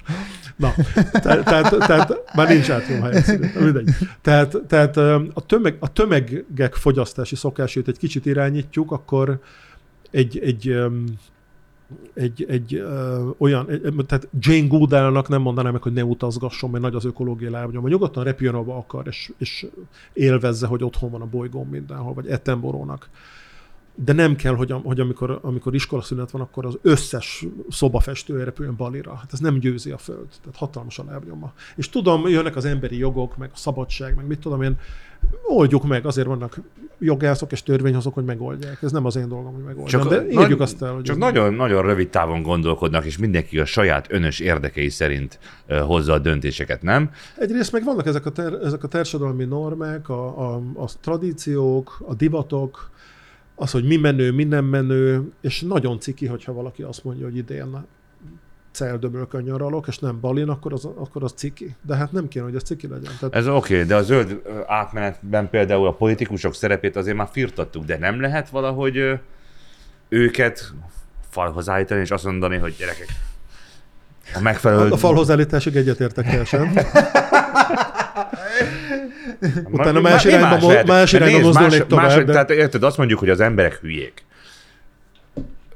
Na, 0.55 0.73
tehát, 1.11 1.43
tehát, 1.43 1.77
tehát 1.77 2.23
már 2.35 2.47
nincs 2.47 2.65
szerintem, 2.65 3.63
mindegy. 3.63 3.89
Tehát, 4.21 4.57
tehát 4.67 4.97
a, 4.97 5.41
tömeg, 5.45 5.77
a 5.79 5.93
tömegek 5.93 6.73
fogyasztási 6.73 7.35
szokásait 7.35 7.87
egy 7.87 7.97
kicsit 7.97 8.25
irányítjuk, 8.25 8.91
akkor 8.91 9.39
egy, 10.11 10.39
egy, 10.39 10.77
egy, 12.13 12.45
egy 12.47 12.75
ö, 12.75 13.29
olyan, 13.37 13.69
egy, 13.69 13.93
tehát 14.05 14.27
Jane 14.39 14.67
Goodall-nak 14.67 15.27
nem 15.27 15.41
mondanám 15.41 15.71
meg, 15.71 15.81
hogy 15.81 15.93
ne 15.93 16.03
utazgasson, 16.03 16.69
mert 16.69 16.83
nagy 16.83 16.95
az 16.95 17.05
ökológiai 17.05 17.51
lábnyom. 17.51 17.87
Nyugodtan 17.87 18.23
repüljön, 18.23 18.55
ahova 18.55 18.77
akar, 18.77 19.07
és, 19.07 19.31
és 19.37 19.65
élvezze, 20.13 20.67
hogy 20.67 20.83
otthon 20.83 21.11
van 21.11 21.21
a 21.21 21.25
bolygón 21.25 21.67
mindenhol, 21.67 22.13
vagy 22.13 22.27
Ettenborónak. 22.27 23.09
De 24.05 24.13
nem 24.13 24.35
kell, 24.35 24.55
hogy, 24.55 24.73
hogy 24.83 24.99
amikor, 24.99 25.39
amikor 25.41 25.75
iskolaszünet 25.75 26.31
van, 26.31 26.41
akkor 26.41 26.65
az 26.65 26.77
összes 26.81 27.45
szobafestő 27.69 28.43
repüljön 28.43 28.75
balira. 28.75 29.15
Hát 29.15 29.33
ez 29.33 29.39
nem 29.39 29.59
győzi 29.59 29.91
a 29.91 29.97
föld. 29.97 30.27
Tehát 30.41 30.57
hatalmas 30.57 30.99
a 30.99 31.03
lábnyoma. 31.03 31.53
És 31.75 31.89
tudom, 31.89 32.27
jönnek 32.27 32.55
az 32.55 32.65
emberi 32.65 32.97
jogok, 32.97 33.37
meg 33.37 33.49
a 33.53 33.57
szabadság, 33.57 34.15
meg 34.15 34.27
mit 34.27 34.39
tudom 34.39 34.61
én, 34.61 34.79
oldjuk 35.43 35.87
meg, 35.87 36.05
azért 36.05 36.27
vannak 36.27 36.59
jogászok 36.99 37.51
és 37.51 37.63
törvényhozók, 37.63 38.13
hogy 38.13 38.23
megoldják. 38.23 38.81
Ez 38.81 38.91
nem 38.91 39.05
az 39.05 39.15
én 39.15 39.27
dolgom, 39.27 39.53
hogy 39.53 39.63
megoldjam. 39.63 40.01
Csak, 40.01 40.11
de 40.11 40.33
nagy- 40.33 40.61
azt 40.61 40.81
el, 40.81 40.93
hogy 40.93 41.03
csak 41.03 41.17
nagyon, 41.17 41.53
nagyon 41.53 41.81
rövid 41.81 42.09
távon 42.09 42.41
gondolkodnak, 42.41 43.05
és 43.05 43.17
mindenki 43.17 43.59
a 43.59 43.65
saját 43.65 44.11
önös 44.11 44.39
érdekei 44.39 44.89
szerint 44.89 45.39
hozza 45.67 46.13
a 46.13 46.19
döntéseket, 46.19 46.81
nem? 46.81 47.11
Egyrészt 47.37 47.71
meg 47.71 47.83
vannak 47.83 48.05
ezek 48.05 48.25
a, 48.25 48.31
ter, 48.31 48.53
ezek 48.53 48.83
a 48.83 48.87
társadalmi 48.87 49.45
normák, 49.45 50.09
a, 50.09 50.53
a, 50.53 50.61
a 50.75 50.89
tradíciók, 51.01 52.03
a 52.07 52.13
divatok, 52.13 52.89
az, 53.59 53.71
hogy 53.71 53.83
mi 53.83 53.95
menő, 53.95 54.31
mi 54.31 54.43
nem 54.43 54.65
menő, 54.65 55.31
és 55.41 55.61
nagyon 55.61 55.99
ciki, 55.99 56.25
hogyha 56.25 56.53
valaki 56.53 56.81
azt 56.81 57.03
mondja, 57.03 57.25
hogy 57.25 57.37
idén 57.37 57.85
celdöbölkön 58.71 59.43
nyaralok, 59.43 59.87
és 59.87 59.99
nem 59.99 60.19
balin, 60.19 60.49
akkor 60.49 60.73
az, 60.73 60.85
akkor 60.85 61.23
az 61.23 61.31
ciki. 61.35 61.75
De 61.85 61.95
hát 61.95 62.11
nem 62.11 62.27
kéne, 62.27 62.45
hogy 62.45 62.55
ez 62.55 62.63
ciki 62.63 62.87
legyen. 62.87 63.11
Tehát 63.19 63.35
Ez 63.35 63.47
oké, 63.47 63.73
okay, 63.73 63.85
de 63.85 63.95
a 63.95 64.01
zöld 64.01 64.41
átmenetben 64.67 65.49
például 65.49 65.87
a 65.87 65.93
politikusok 65.93 66.55
szerepét 66.55 66.95
azért 66.95 67.17
már 67.17 67.29
firtattuk, 67.31 67.85
de 67.85 67.97
nem 67.97 68.21
lehet 68.21 68.49
valahogy 68.49 69.19
őket 70.09 70.73
falhoz 71.29 71.69
állítani, 71.69 72.01
és 72.01 72.11
azt 72.11 72.23
mondani, 72.23 72.57
hogy 72.57 72.75
gyerekek, 72.77 73.07
a 74.35 74.39
megfelelő... 74.39 74.91
a 74.91 74.97
falhoz 74.97 75.29
állításig 75.29 75.75
egyetértek 75.75 76.25
teljesen. 76.25 76.73
Utána 79.71 79.99
más 80.01 80.25
irányba 80.25 80.57
mo- 80.57 80.69
lehet? 80.69 80.87
más 80.87 81.13
irányba 81.13 81.33
nézd, 81.37 81.45
mozdulnék 81.45 81.83
tovább, 81.87 82.23
de- 82.23 82.31
Tehát 82.31 82.49
érted, 82.49 82.83
azt 82.83 82.97
mondjuk, 82.97 83.19
hogy 83.19 83.29
az 83.29 83.39
emberek 83.39 83.73
hülyék. 83.81 84.25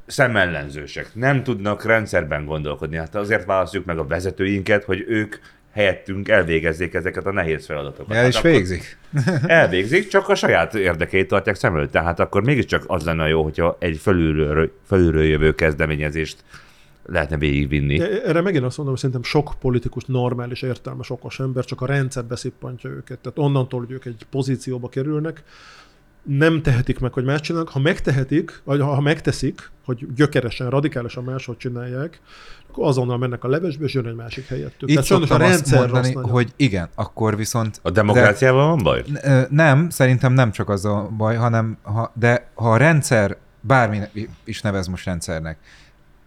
Szemellenzősek. 0.06 1.10
Nem 1.14 1.44
tudnak 1.44 1.86
rendszerben 1.86 2.46
gondolkodni. 2.46 2.98
Hát 2.98 3.16
azért 3.16 3.46
választjuk 3.46 3.86
meg 3.86 3.98
a 3.98 4.06
vezetőinket, 4.08 4.84
hogy 4.84 5.06
ők 5.08 5.36
helyettünk 5.74 6.30
elvégezzék 6.30 6.94
ezeket 6.94 7.26
a 7.26 7.32
nehéz 7.32 7.66
feladatokat. 7.66 8.16
El 8.16 8.28
is 8.28 8.36
Hát 8.36 8.44
végzik. 8.44 8.98
Elvégzik, 9.48 10.08
csak 10.08 10.30
a 10.30 10.36
saját 10.36 10.74
érdekeit 10.76 11.28
tartják 11.28 11.56
szem 11.56 11.76
előtt. 11.76 11.92
Tehát 11.92 12.20
akkor 12.20 12.44
mégiscsak 12.44 12.84
az 12.88 13.04
lenne 13.04 13.28
jó, 13.28 13.44
hogyha 13.44 13.78
egy 13.80 13.98
felülről, 13.98 14.72
felülről 14.88 15.24
jövő 15.24 15.56
kezdeményezést 15.56 16.36
lehetne 17.06 17.38
végigvinni. 17.38 17.98
De 17.98 18.24
erre 18.24 18.42
megint 18.42 18.64
azt 18.64 18.78
mondom, 18.78 18.96
hogy 18.96 19.04
szerintem 19.04 19.24
sok 19.32 19.54
politikus 19.60 20.04
normális, 20.06 20.62
értelmes, 20.62 21.10
okos 21.10 21.40
ember 21.40 21.66
csak 21.66 21.82
a 21.82 21.86
rendszer 21.86 22.26
beszippantja 22.26 22.90
őket. 22.90 23.20
Tehát 23.20 23.40
onnantól, 23.40 23.80
hogy 23.80 23.92
ők 23.92 24.06
egy 24.06 24.26
pozícióba 24.30 24.90
kerülnek, 24.90 25.44
nem 26.24 26.62
tehetik 26.62 27.00
meg, 27.00 27.14
hogy 27.14 27.24
más 27.24 27.42
csinálnak. 27.42 27.70
Ha 27.70 27.80
megtehetik, 27.80 28.62
vagy 28.64 28.80
ha 28.80 29.02
megteszik, 29.02 29.72
hogy 29.86 30.14
gyökeresen, 30.16 30.70
radikálisan 30.70 31.24
máshogy 31.24 31.58
csinálják, 31.58 32.22
akkor 32.70 32.88
azonnal 32.88 33.18
mennek 33.18 33.44
a 33.44 33.48
levesbe, 33.48 33.86
és 33.86 33.94
jön 33.94 34.08
egy 34.08 34.16
másik 34.16 34.48
helyettük. 34.48 34.90
Itt 34.90 34.96
Tehát 34.96 35.06
sajnos 35.06 35.30
a 35.30 35.38
rendszer 35.38 35.80
rossz 35.80 35.92
mondani, 35.92 36.14
nagyon. 36.14 36.30
hogy 36.30 36.54
igen, 36.56 36.90
akkor 36.96 37.36
viszont... 37.36 37.80
A 37.82 37.90
demokráciával 37.90 38.68
van 38.68 38.84
baj? 38.84 39.04
De, 39.08 39.48
nem, 39.50 39.90
szerintem 39.90 40.34
nem 40.34 40.52
csak 40.52 40.70
az 40.70 40.86
a 40.86 41.10
baj, 41.18 41.36
hanem 41.36 41.78
ha, 41.82 42.12
de 42.16 42.52
ha 42.54 42.72
a 42.72 42.78
rendszer, 42.78 43.38
bármi 43.62 44.00
is 44.44 44.62
nevez 44.62 44.88
most 44.88 45.06
rendszernek, 45.06 45.58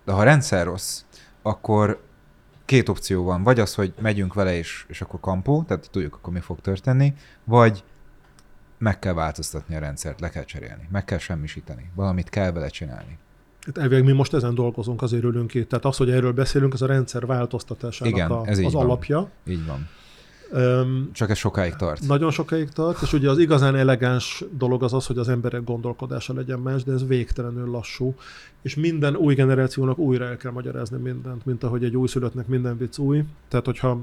de 0.05 0.13
ha 0.13 0.19
a 0.21 0.23
rendszer 0.23 0.65
rossz, 0.65 1.03
akkor 1.43 2.03
két 2.65 2.89
opció 2.89 3.25
van. 3.25 3.43
Vagy 3.43 3.61
az, 3.61 3.75
hogy 3.75 3.95
megyünk 4.01 4.35
vele, 4.35 4.57
és, 4.57 4.85
és 4.89 5.01
akkor 5.01 5.21
kampó, 5.21 5.63
tehát 5.63 5.89
tudjuk, 5.91 6.15
akkor 6.15 6.33
mi 6.33 6.41
fog 6.41 6.61
történni, 6.61 7.15
vagy 7.45 7.85
meg 8.79 8.99
kell 8.99 9.13
változtatni 9.13 9.77
a 9.77 9.79
rendszert, 9.79 10.21
le 10.21 10.29
kell 10.29 10.45
cserélni, 10.45 10.89
meg 10.93 11.05
kell 11.05 11.19
semmisíteni, 11.19 11.91
valamit 11.95 12.29
kell 12.29 12.53
vele 12.53 12.69
csinálni. 12.69 13.19
Hát 13.67 13.79
elvileg 13.79 14.05
mi 14.05 14.13
most 14.13 14.35
ezen 14.35 14.55
dolgozunk, 14.55 15.03
azért 15.03 15.25
ülünk 15.25 15.55
itt. 15.55 15.69
Tehát 15.69 15.85
az, 15.85 15.97
hogy 15.97 16.11
erről 16.11 16.33
beszélünk, 16.33 16.73
az 16.73 16.83
a 16.83 16.87
rendszer 16.87 17.27
változtatásának 17.27 18.15
Igen, 18.15 18.31
a, 18.31 18.47
ez 18.47 18.59
így 18.59 18.67
az 18.67 18.73
van. 18.73 18.85
alapja. 18.85 19.31
Így 19.47 19.67
van. 19.67 19.89
Csak 21.13 21.31
ez 21.31 21.37
sokáig 21.37 21.75
tart. 21.75 22.07
Nagyon 22.07 22.31
sokáig 22.31 22.69
tart, 22.69 23.03
és 23.03 23.13
ugye 23.13 23.31
az 23.31 23.39
igazán 23.39 23.77
elegáns 23.77 24.45
dolog 24.51 24.83
az 24.83 24.93
az, 24.93 25.07
hogy 25.07 25.19
az 25.19 25.29
emberek 25.29 25.65
gondolkodása 25.65 26.35
legyen 26.35 26.59
más, 26.59 26.85
de 26.85 26.93
ez 26.93 27.07
végtelenül 27.07 27.71
lassú, 27.71 28.15
és 28.63 28.75
minden 28.75 29.17
új 29.17 29.35
generációnak 29.35 29.99
újra 29.99 30.25
el 30.25 30.37
kell 30.37 30.53
magyarázni 30.53 30.97
mindent, 30.97 31.47
mint 31.47 31.65
ahogy 31.65 31.85
egy 31.85 31.97
újszülöttnek 31.97 32.47
minden 32.47 32.79
vicc 32.79 32.99
új. 32.99 33.25
Tehát, 33.49 33.65
hogyha 33.65 34.01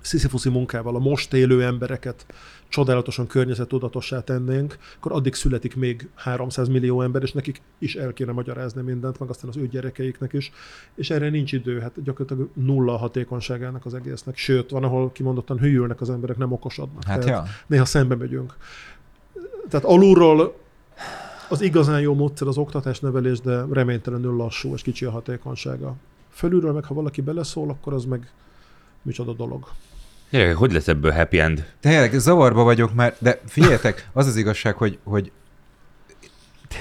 sziszifuszi 0.00 0.48
munkával 0.48 0.94
a 0.94 0.98
most 0.98 1.34
élő 1.34 1.64
embereket 1.64 2.26
csodálatosan 2.68 3.26
környezettudatossá 3.26 4.20
tennénk, 4.20 4.78
akkor 4.96 5.12
addig 5.12 5.34
születik 5.34 5.76
még 5.76 6.08
300 6.14 6.68
millió 6.68 7.02
ember, 7.02 7.22
és 7.22 7.32
nekik 7.32 7.62
is 7.78 7.94
el 7.94 8.12
kéne 8.12 8.32
magyarázni 8.32 8.82
mindent, 8.82 9.18
meg 9.18 9.28
aztán 9.28 9.48
az 9.48 9.56
ő 9.56 9.68
gyerekeiknek 9.68 10.32
is, 10.32 10.52
és 10.94 11.10
erre 11.10 11.28
nincs 11.28 11.52
idő, 11.52 11.80
hát 11.80 12.02
gyakorlatilag 12.02 12.48
nulla 12.54 12.92
a 12.92 12.96
hatékonyságának 12.96 13.86
az 13.86 13.94
egésznek, 13.94 14.36
sőt, 14.36 14.70
van, 14.70 14.84
ahol 14.84 15.12
kimondottan 15.12 15.58
hülyülnek 15.58 16.00
az 16.00 16.10
emberek, 16.10 16.36
nem 16.36 16.52
okosodnak. 16.52 17.04
Hát 17.04 17.20
Tehát 17.20 17.46
ja. 17.46 17.52
néha 17.66 17.84
szembe 17.84 18.14
megyünk. 18.14 18.56
Tehát 19.68 19.86
alulról 19.86 20.54
az 21.48 21.60
igazán 21.60 22.00
jó 22.00 22.14
módszer 22.14 22.46
az 22.46 22.58
oktatás 22.58 23.00
nevelés, 23.00 23.40
de 23.40 23.64
reménytelenül 23.70 24.36
lassú 24.36 24.74
és 24.74 24.82
kicsi 24.82 25.04
a 25.04 25.10
hatékonysága. 25.10 25.94
Fölülről 26.30 26.72
meg, 26.72 26.84
ha 26.84 26.94
valaki 26.94 27.20
beleszól, 27.20 27.70
akkor 27.70 27.92
az 27.92 28.04
meg 28.04 28.30
micsoda 29.06 29.32
dolog. 29.32 29.68
Gyerekek, 30.30 30.56
hogy 30.56 30.72
lesz 30.72 30.88
ebből 30.88 31.12
happy 31.12 31.38
end? 31.38 31.72
Tényleg, 31.80 32.12
zavarba 32.12 32.62
vagyok, 32.62 32.94
mert, 32.94 33.16
de 33.22 33.40
figyeljetek, 33.46 34.08
az 34.12 34.26
az 34.26 34.36
igazság, 34.36 34.74
hogy, 34.74 34.98
hogy 35.04 35.32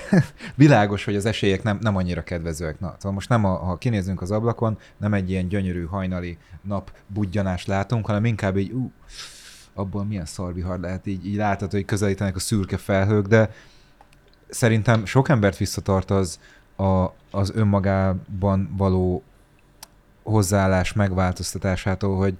világos, 0.55 1.05
hogy 1.05 1.15
az 1.15 1.25
esélyek 1.25 1.63
nem, 1.63 1.77
nem 1.81 1.95
annyira 1.95 2.23
kedvezőek. 2.23 2.79
Na, 2.79 2.93
szóval 2.97 3.11
most 3.11 3.29
nem, 3.29 3.45
a, 3.45 3.49
ha 3.49 3.77
kinézünk 3.77 4.21
az 4.21 4.31
ablakon, 4.31 4.77
nem 4.97 5.13
egy 5.13 5.29
ilyen 5.29 5.47
gyönyörű 5.47 5.85
hajnali 5.85 6.37
nap 6.61 6.91
budjanást 7.07 7.67
látunk, 7.67 8.05
hanem 8.05 8.25
inkább 8.25 8.57
így, 8.57 8.71
ú, 8.71 8.91
abból 9.73 10.05
milyen 10.05 10.25
szarvihar 10.25 10.79
lehet, 10.79 11.05
így, 11.07 11.27
így 11.27 11.35
látható, 11.35 11.75
hogy 11.75 11.85
közelítenek 11.85 12.35
a 12.35 12.39
szürke 12.39 12.77
felhők, 12.77 13.25
de 13.25 13.51
szerintem 14.49 15.05
sok 15.05 15.29
embert 15.29 15.57
visszatart 15.57 16.11
az, 16.11 16.39
a, 16.75 17.05
az 17.31 17.51
önmagában 17.55 18.73
való 18.77 19.23
hozzáállás 20.31 20.93
megváltoztatásától, 20.93 22.17
hogy, 22.17 22.33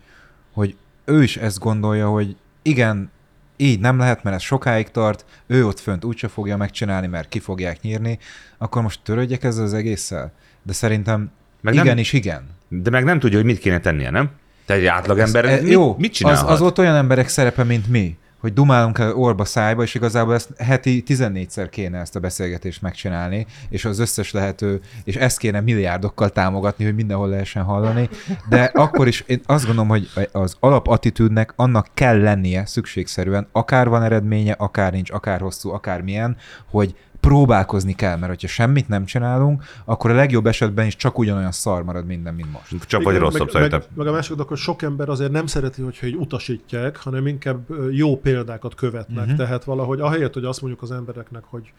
hogy 0.53 0.75
ő 1.05 1.23
is 1.23 1.37
ezt 1.37 1.59
gondolja, 1.59 2.07
hogy 2.09 2.35
igen, 2.61 3.11
így 3.57 3.79
nem 3.79 3.97
lehet, 3.97 4.23
mert 4.23 4.35
ez 4.35 4.41
sokáig 4.41 4.91
tart, 4.91 5.25
ő 5.47 5.65
ott 5.65 5.79
fönt 5.79 6.03
úgyse 6.05 6.27
fogja 6.27 6.57
megcsinálni, 6.57 7.07
mert 7.07 7.29
ki 7.29 7.39
fogják 7.39 7.81
nyírni, 7.81 8.19
akkor 8.57 8.81
most 8.81 8.99
törődjek 9.03 9.43
ezzel 9.43 9.63
az 9.63 9.73
egésszel? 9.73 10.31
De 10.63 10.73
szerintem 10.73 11.31
Meg 11.61 11.73
igen 11.73 11.85
nem- 11.85 11.97
is 11.97 12.13
igen. 12.13 12.43
De 12.67 12.89
meg 12.89 13.03
nem 13.03 13.19
tudja, 13.19 13.37
hogy 13.37 13.45
mit 13.45 13.59
kéne 13.59 13.79
tennie, 13.79 14.09
nem? 14.09 14.29
Te 14.65 14.73
egy 14.73 14.85
átlagember, 14.85 15.45
Ez- 15.45 15.61
mit, 15.61 15.71
jó, 15.71 15.95
mit 15.99 16.13
csinálhat? 16.13 16.43
az, 16.49 16.51
az 16.51 16.61
ott 16.61 16.79
olyan 16.79 16.95
emberek 16.95 17.27
szerepe, 17.27 17.63
mint 17.63 17.87
mi, 17.87 18.17
hogy 18.39 18.53
dumálunk 18.53 18.99
el 18.99 19.15
orba 19.15 19.45
szájba, 19.45 19.83
és 19.83 19.93
igazából 19.93 20.33
ezt 20.33 20.49
heti 20.57 21.03
14-szer 21.07 21.67
kéne 21.69 21.99
ezt 21.99 22.15
a 22.15 22.19
beszélgetést 22.19 22.81
megcsinálni, 22.81 23.45
és 23.69 23.85
az 23.85 23.99
összes 23.99 24.31
lehető, 24.31 24.81
és 25.03 25.15
ezt 25.15 25.37
kéne 25.37 25.59
milliárdokkal 25.59 26.29
támogatni, 26.29 26.85
hogy 26.85 26.95
mindenhol 26.95 27.29
lehessen 27.29 27.63
hallani, 27.63 28.09
de 28.49 28.71
akkor 28.73 29.07
is 29.07 29.23
én 29.27 29.41
azt 29.45 29.65
gondolom, 29.65 29.89
hogy 29.89 30.09
az 30.31 30.55
alapattitűdnek 30.59 31.53
annak 31.55 31.87
kell 31.93 32.19
lennie 32.19 32.65
szükségszerűen, 32.65 33.47
akár 33.51 33.89
van 33.89 34.03
eredménye, 34.03 34.53
akár 34.53 34.91
nincs, 34.91 35.11
akár 35.11 35.39
hosszú, 35.39 35.71
akár 35.71 36.01
milyen, 36.01 36.37
hogy 36.69 36.95
próbálkozni 37.27 37.93
kell, 37.93 38.17
mert 38.17 38.27
hogyha 38.27 38.47
semmit 38.47 38.87
nem 38.87 39.05
csinálunk, 39.05 39.63
akkor 39.85 40.11
a 40.11 40.13
legjobb 40.13 40.45
esetben 40.45 40.85
is 40.85 40.95
csak 40.95 41.17
ugyanolyan 41.17 41.51
szar 41.51 41.83
marad 41.83 42.05
minden, 42.05 42.33
mint 42.33 42.51
most. 42.51 42.87
Csak 42.87 43.03
vagy 43.03 43.13
Igen, 43.13 43.25
rosszabb 43.25 43.41
meg, 43.41 43.49
szerintem. 43.49 43.79
meg, 43.79 43.97
meg 43.97 44.07
a 44.07 44.11
másik 44.11 44.37
hogy 44.37 44.57
sok 44.57 44.81
ember 44.81 45.09
azért 45.09 45.31
nem 45.31 45.45
szereti, 45.45 45.81
hogyha 45.81 46.07
így 46.07 46.15
utasítják, 46.15 46.97
hanem 46.97 47.27
inkább 47.27 47.65
jó 47.91 48.19
példákat 48.19 48.75
követnek. 48.75 49.23
Uh-huh. 49.23 49.37
Tehát 49.37 49.63
valahogy 49.63 49.99
ahelyett, 49.99 50.33
hogy 50.33 50.45
azt 50.45 50.61
mondjuk 50.61 50.81
az 50.81 50.91
embereknek, 50.91 51.43
hogy 51.43 51.73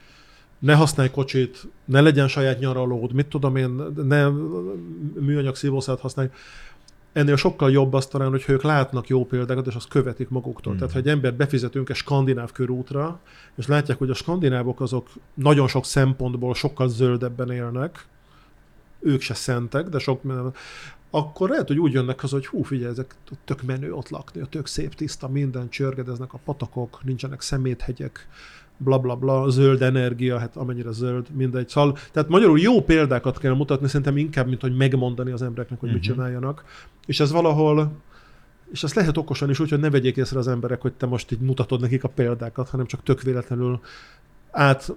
ne 0.58 0.74
használj 0.74 1.10
kocsit, 1.10 1.68
ne 1.84 2.00
legyen 2.00 2.28
saját 2.28 2.58
nyaralód, 2.58 3.12
mit 3.12 3.26
tudom 3.26 3.56
én, 3.56 3.82
ne 4.04 4.28
műanyag 5.20 5.56
szívószát 5.56 6.00
használj, 6.00 6.28
ennél 7.16 7.36
sokkal 7.36 7.70
jobb 7.70 7.92
azt 7.92 8.10
talán, 8.10 8.30
hogyha 8.30 8.52
ők 8.52 8.62
látnak 8.62 9.08
jó 9.08 9.24
példákat, 9.24 9.66
és 9.66 9.74
azt 9.74 9.88
követik 9.88 10.28
maguktól. 10.28 10.72
Mhm. 10.72 10.80
Tehát, 10.80 10.94
ha 10.94 11.00
egy 11.00 11.08
embert 11.08 11.36
befizetünk 11.36 11.88
egy 11.88 11.96
skandináv 11.96 12.52
körútra, 12.52 13.20
és 13.54 13.66
látják, 13.66 13.98
hogy 13.98 14.10
a 14.10 14.14
skandinávok 14.14 14.80
azok 14.80 15.08
nagyon 15.34 15.68
sok 15.68 15.84
szempontból 15.84 16.54
sokkal 16.54 16.88
zöldebben 16.88 17.50
élnek, 17.50 18.06
ők 19.00 19.20
se 19.20 19.34
szentek, 19.34 19.88
de 19.88 19.98
sok 19.98 20.22
akkor 21.10 21.48
lehet, 21.48 21.68
hogy 21.68 21.78
úgy 21.78 21.92
jönnek 21.92 22.20
haza, 22.20 22.34
hogy 22.34 22.46
hú, 22.46 22.62
figyelj, 22.62 22.90
ezek 22.90 23.14
tök 23.44 23.62
menő 23.62 23.92
ott 23.92 24.08
lakni, 24.08 24.42
tök 24.50 24.66
szép, 24.66 24.94
tiszta, 24.94 25.28
minden 25.28 25.68
csörgedeznek 25.68 26.32
a 26.32 26.38
patakok, 26.44 27.04
nincsenek 27.04 27.40
szeméthegyek, 27.40 28.28
bla 28.76 28.98
bla 28.98 29.16
bla, 29.16 29.48
zöld 29.48 29.82
energia, 29.82 30.38
hát 30.38 30.56
amennyire 30.56 30.92
zöld, 30.92 31.26
mindegy. 31.34 31.68
Szóval, 31.68 31.98
tehát 32.12 32.28
magyarul 32.28 32.58
jó 32.58 32.82
példákat 32.82 33.38
kell 33.38 33.54
mutatni, 33.54 33.86
szerintem 33.86 34.16
inkább, 34.16 34.48
mint 34.48 34.60
hogy 34.60 34.76
megmondani 34.76 35.30
az 35.30 35.42
embereknek, 35.42 35.80
hogy 35.80 35.88
uh-huh. 35.88 36.02
mit 36.04 36.10
Mhm. 36.10 36.18
csináljanak. 36.18 36.64
És 37.06 37.20
ez 37.20 37.32
valahol, 37.32 37.92
és 38.72 38.82
ezt 38.82 38.94
lehet 38.94 39.16
okosan 39.16 39.50
is 39.50 39.60
úgy, 39.60 39.70
hogy 39.70 39.80
ne 39.80 39.90
vegyék 39.90 40.16
észre 40.16 40.38
az 40.38 40.48
emberek, 40.48 40.80
hogy 40.80 40.92
te 40.92 41.06
most 41.06 41.32
így 41.32 41.40
mutatod 41.40 41.80
nekik 41.80 42.04
a 42.04 42.08
példákat, 42.08 42.68
hanem 42.68 42.86
csak 42.86 43.02
tök 43.02 43.22
véletlenül 43.22 43.80
át 44.50 44.94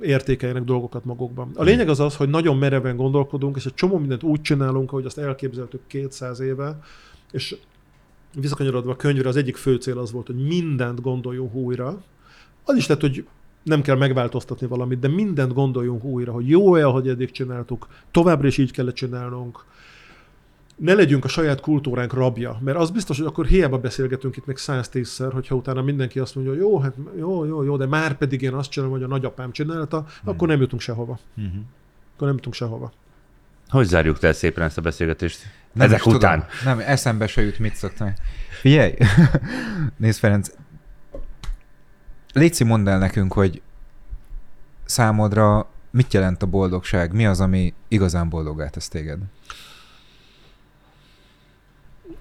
értékeljenek 0.00 0.64
dolgokat 0.64 1.04
magukban. 1.04 1.50
A 1.54 1.62
lényeg 1.62 1.88
az 1.88 2.00
az, 2.00 2.16
hogy 2.16 2.28
nagyon 2.28 2.56
mereven 2.56 2.96
gondolkodunk, 2.96 3.56
és 3.56 3.66
egy 3.66 3.74
csomó 3.74 3.98
mindent 3.98 4.22
úgy 4.22 4.40
csinálunk, 4.40 4.92
ahogy 4.92 5.04
azt 5.04 5.18
elképzeltük 5.18 5.80
200 5.86 6.40
éve, 6.40 6.78
és 7.30 7.56
visszakanyarodva 8.34 8.90
a 8.90 8.96
könyvre, 8.96 9.28
az 9.28 9.36
egyik 9.36 9.56
fő 9.56 9.76
cél 9.76 9.98
az 9.98 10.12
volt, 10.12 10.26
hogy 10.26 10.46
mindent 10.46 11.00
gondoljunk 11.00 11.54
újra. 11.54 12.02
Az 12.68 12.76
is 12.76 12.86
lehet, 12.86 13.02
hogy 13.02 13.26
nem 13.62 13.82
kell 13.82 13.96
megváltoztatni 13.96 14.66
valamit, 14.66 14.98
de 14.98 15.08
mindent 15.08 15.52
gondoljunk 15.52 16.04
újra, 16.04 16.32
hogy 16.32 16.48
jó-e, 16.48 16.86
ahogy 16.86 17.08
eddig 17.08 17.30
csináltuk, 17.30 17.86
továbbra 18.10 18.46
is 18.46 18.58
így 18.58 18.72
kellett 18.72 18.94
csinálnunk. 18.94 19.64
Ne 20.76 20.94
legyünk 20.94 21.24
a 21.24 21.28
saját 21.28 21.60
kultúránk 21.60 22.12
rabja, 22.12 22.58
mert 22.64 22.78
az 22.78 22.90
biztos, 22.90 23.18
hogy 23.18 23.26
akkor 23.26 23.46
hiába 23.46 23.78
beszélgetünk 23.78 24.36
itt 24.36 24.46
még 24.46 24.56
110-szer, 24.58 25.30
hogyha 25.32 25.54
utána 25.54 25.82
mindenki 25.82 26.18
azt 26.18 26.34
mondja, 26.34 26.52
hogy 26.52 26.62
jó, 26.62 26.78
hát 26.78 26.94
jó, 27.18 27.44
jó, 27.44 27.62
jó, 27.62 27.76
de 27.76 27.86
már 27.86 28.16
pedig 28.16 28.42
én 28.42 28.52
azt 28.52 28.70
csinálom, 28.70 28.94
hogy 28.94 29.04
a 29.04 29.08
nagyapám 29.08 29.52
csinálta, 29.52 30.06
akkor 30.24 30.48
nem 30.48 30.60
jutunk 30.60 30.82
sehova. 30.82 31.18
Uh-huh. 31.36 31.62
Akkor 32.14 32.26
nem 32.26 32.36
jutunk 32.36 32.54
sehova. 32.54 32.92
Hogy 33.68 33.86
zárjuk 33.86 34.20
le 34.20 34.32
szépen 34.32 34.64
ezt 34.64 34.78
a 34.78 34.80
beszélgetést? 34.80 35.38
Nem 35.72 35.86
Ezek 35.86 35.96
is 35.98 36.02
tudom. 36.02 36.18
után. 36.18 36.46
Nem, 36.64 36.78
eszembe 36.78 37.26
se 37.26 37.42
jut, 37.42 37.58
mit 37.58 37.74
szoktam. 37.74 38.12
Figyelj! 38.60 38.94
Nézd, 39.96 40.18
Ferenc. 40.18 40.50
Léci, 42.32 42.64
mondd 42.64 42.88
el 42.88 42.98
nekünk, 42.98 43.32
hogy 43.32 43.62
számodra 44.84 45.68
mit 45.90 46.12
jelent 46.12 46.42
a 46.42 46.46
boldogság? 46.46 47.12
Mi 47.12 47.26
az, 47.26 47.40
ami 47.40 47.74
igazán 47.88 48.28
boldoggá 48.28 48.68
tesz 48.68 48.88
téged? 48.88 49.18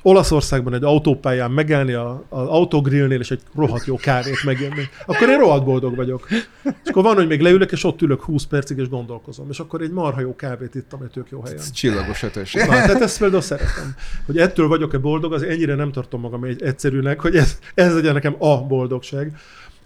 Olaszországban 0.01 0.73
egy 0.73 0.83
autópályán 0.83 1.51
megállni 1.51 1.93
a, 1.93 2.23
az 2.29 2.47
autogrillnél, 2.47 3.19
és 3.19 3.31
egy 3.31 3.41
rohadt 3.55 3.85
jó 3.85 3.95
kávét 3.95 4.43
meginni, 4.43 4.89
akkor 5.05 5.29
én 5.29 5.37
rohadt 5.37 5.65
boldog 5.65 5.95
vagyok. 5.95 6.27
És 6.63 6.89
akkor 6.89 7.03
van, 7.03 7.15
hogy 7.15 7.27
még 7.27 7.41
leülök, 7.41 7.71
és 7.71 7.83
ott 7.83 8.01
ülök 8.01 8.21
20 8.21 8.45
percig, 8.45 8.77
és 8.77 8.89
gondolkozom. 8.89 9.49
És 9.49 9.59
akkor 9.59 9.81
egy 9.81 9.91
marha 9.91 10.19
jó 10.21 10.35
kávét 10.35 10.75
ittam 10.75 11.01
egy 11.01 11.09
tök 11.09 11.29
jó 11.29 11.41
helyen. 11.41 11.57
Ez 11.59 11.71
csillagos 11.71 12.23
ötös. 12.23 12.53
Na, 12.53 12.65
tehát 12.65 13.01
ezt 13.01 13.19
például 13.19 13.41
szeretem. 13.41 13.95
Hogy 14.25 14.37
ettől 14.37 14.67
vagyok-e 14.67 14.97
boldog, 14.97 15.33
az 15.33 15.43
ennyire 15.43 15.75
nem 15.75 15.91
tartom 15.91 16.21
magam 16.21 16.43
egy 16.43 16.61
egyszerűnek, 16.61 17.19
hogy 17.19 17.35
ez, 17.35 17.59
ez 17.73 17.93
legyen 17.93 18.13
nekem 18.13 18.35
a 18.39 18.61
boldogság. 18.61 19.37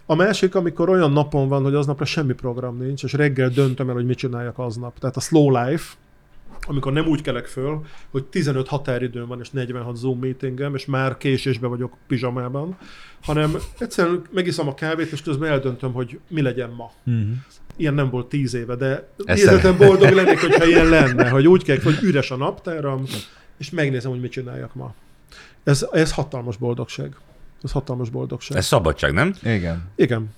A 0.06 0.14
másik, 0.14 0.54
amikor 0.54 0.88
olyan 0.88 1.12
napon 1.12 1.48
van, 1.48 1.62
hogy 1.62 1.74
aznapra 1.74 2.04
semmi 2.04 2.32
program 2.32 2.76
nincs, 2.76 3.04
és 3.04 3.12
reggel 3.12 3.48
döntöm 3.48 3.88
el, 3.88 3.94
hogy 3.94 4.06
mit 4.06 4.18
csináljak 4.18 4.58
aznap. 4.58 4.98
Tehát 4.98 5.16
a 5.16 5.20
slow 5.20 5.64
life, 5.64 5.94
amikor 6.66 6.92
nem 6.92 7.06
úgy 7.06 7.22
kelek 7.22 7.46
föl, 7.46 7.84
hogy 8.10 8.24
15 8.24 8.68
határidőm 8.68 9.26
van, 9.26 9.40
és 9.40 9.50
46 9.50 9.96
Zoom 9.96 10.18
meetingem, 10.18 10.74
és 10.74 10.84
már 10.84 11.16
késésbe 11.16 11.66
vagyok 11.66 11.96
pizsamában, 12.06 12.76
hanem 13.22 13.56
egyszerűen 13.78 14.22
megiszom 14.30 14.68
a 14.68 14.74
kávét, 14.74 15.12
és 15.12 15.22
közben 15.22 15.50
eldöntöm, 15.50 15.92
hogy 15.92 16.18
mi 16.28 16.42
legyen 16.42 16.70
ma. 16.70 16.92
Mhm. 17.02 17.30
Ilyen 17.76 17.94
nem 17.94 18.10
volt 18.10 18.28
tíz 18.28 18.54
éve, 18.54 18.76
de 18.76 19.08
hihetetlen 19.24 19.76
boldog 19.76 20.10
lennék, 20.10 20.40
hogyha 20.46 20.64
ilyen 20.64 20.88
lenne, 20.88 21.28
hogy 21.28 21.46
úgy 21.46 21.62
kell, 21.62 21.78
hogy 21.82 21.98
üres 22.02 22.30
a 22.30 22.36
naptáram, 22.36 23.02
és 23.58 23.70
megnézem, 23.70 24.10
hogy 24.10 24.20
mit 24.20 24.30
csináljak 24.30 24.74
ma. 24.74 24.94
Ez, 25.64 25.86
ez 25.92 26.12
hatalmas 26.12 26.56
boldogság. 26.56 27.16
Ez 27.62 27.72
hatalmas 27.72 28.10
boldogság. 28.10 28.56
Ez 28.56 28.66
szabadság, 28.66 29.12
nem? 29.12 29.34
Igen. 29.42 29.90
Igen. 29.94 30.30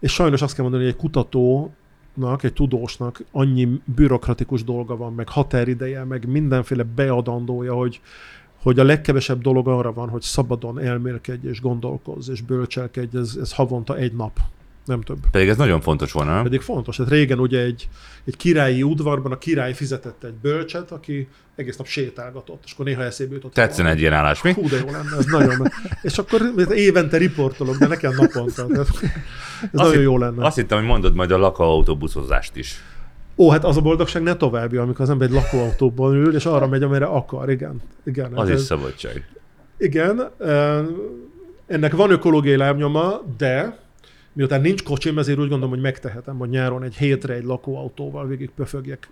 És 0.00 0.12
sajnos 0.12 0.42
azt 0.42 0.54
kell 0.54 0.62
mondani, 0.62 0.84
hogy 0.84 0.92
egy 0.92 0.98
kutatónak, 0.98 2.42
egy 2.42 2.52
tudósnak 2.52 3.24
annyi 3.30 3.80
bürokratikus 3.84 4.64
dolga 4.64 4.96
van, 4.96 5.14
meg 5.14 5.28
határideje, 5.28 6.04
meg 6.04 6.28
mindenféle 6.28 6.82
beadandója, 6.82 7.74
hogy, 7.74 8.00
hogy 8.62 8.78
a 8.78 8.84
legkevesebb 8.84 9.40
dolog 9.40 9.68
arra 9.68 9.92
van, 9.92 10.08
hogy 10.08 10.22
szabadon 10.22 10.80
elmélkedj 10.80 11.48
és 11.48 11.60
gondolkozz 11.60 12.28
és 12.28 12.40
bölcselkedj, 12.40 13.16
ez, 13.16 13.36
ez 13.40 13.52
havonta 13.52 13.96
egy 13.96 14.12
nap, 14.12 14.40
nem 14.84 15.00
több. 15.00 15.18
Pedig 15.30 15.48
ez 15.48 15.56
nagyon 15.56 15.80
fontos 15.80 16.12
volna, 16.12 16.34
nem? 16.34 16.42
Pedig 16.42 16.60
fontos. 16.60 16.96
Hát 16.96 17.08
régen 17.08 17.38
ugye 17.38 17.60
egy, 17.60 17.88
egy 18.24 18.36
királyi 18.36 18.82
udvarban 18.82 19.32
a 19.32 19.38
király 19.38 19.74
fizetett 19.74 20.24
egy 20.24 20.34
bölcset, 20.42 20.90
aki 20.90 21.28
egész 21.56 21.76
nap 21.76 21.86
sétálgatott, 21.86 22.62
és 22.66 22.72
akkor 22.72 22.84
néha 22.84 23.02
eszébe 23.02 23.34
jutott. 23.34 23.52
Tetszene 23.52 23.90
egy 23.90 24.00
ilyen 24.00 24.12
állás, 24.12 24.42
mi? 24.42 24.52
Hú, 24.52 24.68
de 24.68 24.76
jó 24.76 24.84
lenne, 24.90 25.16
ez 25.18 25.24
nagyon. 25.24 25.68
és 26.02 26.18
akkor 26.18 26.40
évente 26.74 27.16
riportolok, 27.16 27.76
de 27.76 27.86
nekem 27.86 28.14
naponta. 28.16 28.66
Ez 28.70 28.88
nagyon 29.72 29.92
hitt- 29.92 30.02
jó 30.02 30.18
lenne. 30.18 30.44
Azt 30.44 30.56
hittem, 30.56 30.78
hogy 30.78 30.86
mondod 30.86 31.14
majd 31.14 31.30
a 31.30 31.38
lakóautóbuszozást 31.38 32.56
is. 32.56 32.74
Ó, 33.36 33.50
hát 33.50 33.64
az 33.64 33.76
a 33.76 33.80
boldogság 33.80 34.22
ne 34.22 34.34
további, 34.36 34.76
amikor 34.76 35.00
az 35.00 35.10
ember 35.10 35.28
egy 35.28 35.34
lakóautóban 35.34 36.14
ül, 36.14 36.34
és 36.34 36.46
arra 36.46 36.66
megy, 36.68 36.82
amire 36.82 37.04
akar, 37.04 37.50
igen. 37.50 37.80
igen 38.04 38.32
Az 38.32 38.38
hát 38.38 38.48
is 38.48 38.52
ez- 38.54 38.64
szabadság. 38.64 39.28
Igen, 39.78 40.30
eh, 40.38 40.78
ennek 41.66 41.94
van 41.94 42.10
ökológiai 42.10 42.56
lábnyoma, 42.56 43.20
de 43.38 43.78
miután 44.32 44.60
nincs 44.60 44.82
kocsim, 44.82 45.18
ezért 45.18 45.38
úgy 45.38 45.48
gondolom, 45.48 45.70
hogy 45.70 45.80
megtehetem, 45.80 46.38
hogy 46.38 46.48
nyáron 46.48 46.82
egy 46.82 46.96
hétre 46.96 47.34
egy 47.34 47.44
lakóautóval 47.44 48.26
végig 48.26 48.50
pöfögjek 48.50 49.08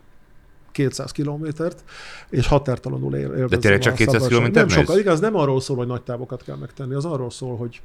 200 0.73 1.13
kilométert, 1.13 1.85
és 2.31 2.47
határtalanul 2.47 3.15
él, 3.15 3.21
élvezem 3.21 3.61
tényleg 3.61 3.81
csak 3.81 3.93
a 3.93 3.97
200 3.97 4.15
szabadságot. 4.15 4.29
kilométert 4.29 4.67
Nem 4.69 4.79
sokkal, 4.79 4.99
igaz, 4.99 5.21
nem 5.21 5.37
arról 5.37 5.61
szól, 5.61 5.77
hogy 5.77 5.87
nagy 5.87 6.03
távokat 6.03 6.43
kell 6.43 6.57
megtenni, 6.57 6.95
az 6.95 7.05
arról 7.05 7.31
szól, 7.31 7.57
hogy, 7.57 7.81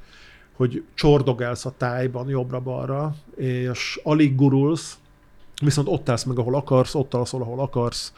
hogy 0.55 0.83
csordogálsz 0.93 1.65
a 1.65 1.73
tájban 1.77 2.29
jobbra-balra, 2.29 3.15
és 3.35 3.99
alig 4.03 4.35
gurulsz, 4.35 4.97
viszont 5.63 5.87
ott 5.87 6.09
állsz 6.09 6.23
meg, 6.23 6.37
ahol 6.37 6.55
akarsz, 6.55 6.95
ott 6.95 7.13
alszol, 7.13 7.41
ahol 7.41 7.59
akarsz, 7.59 8.13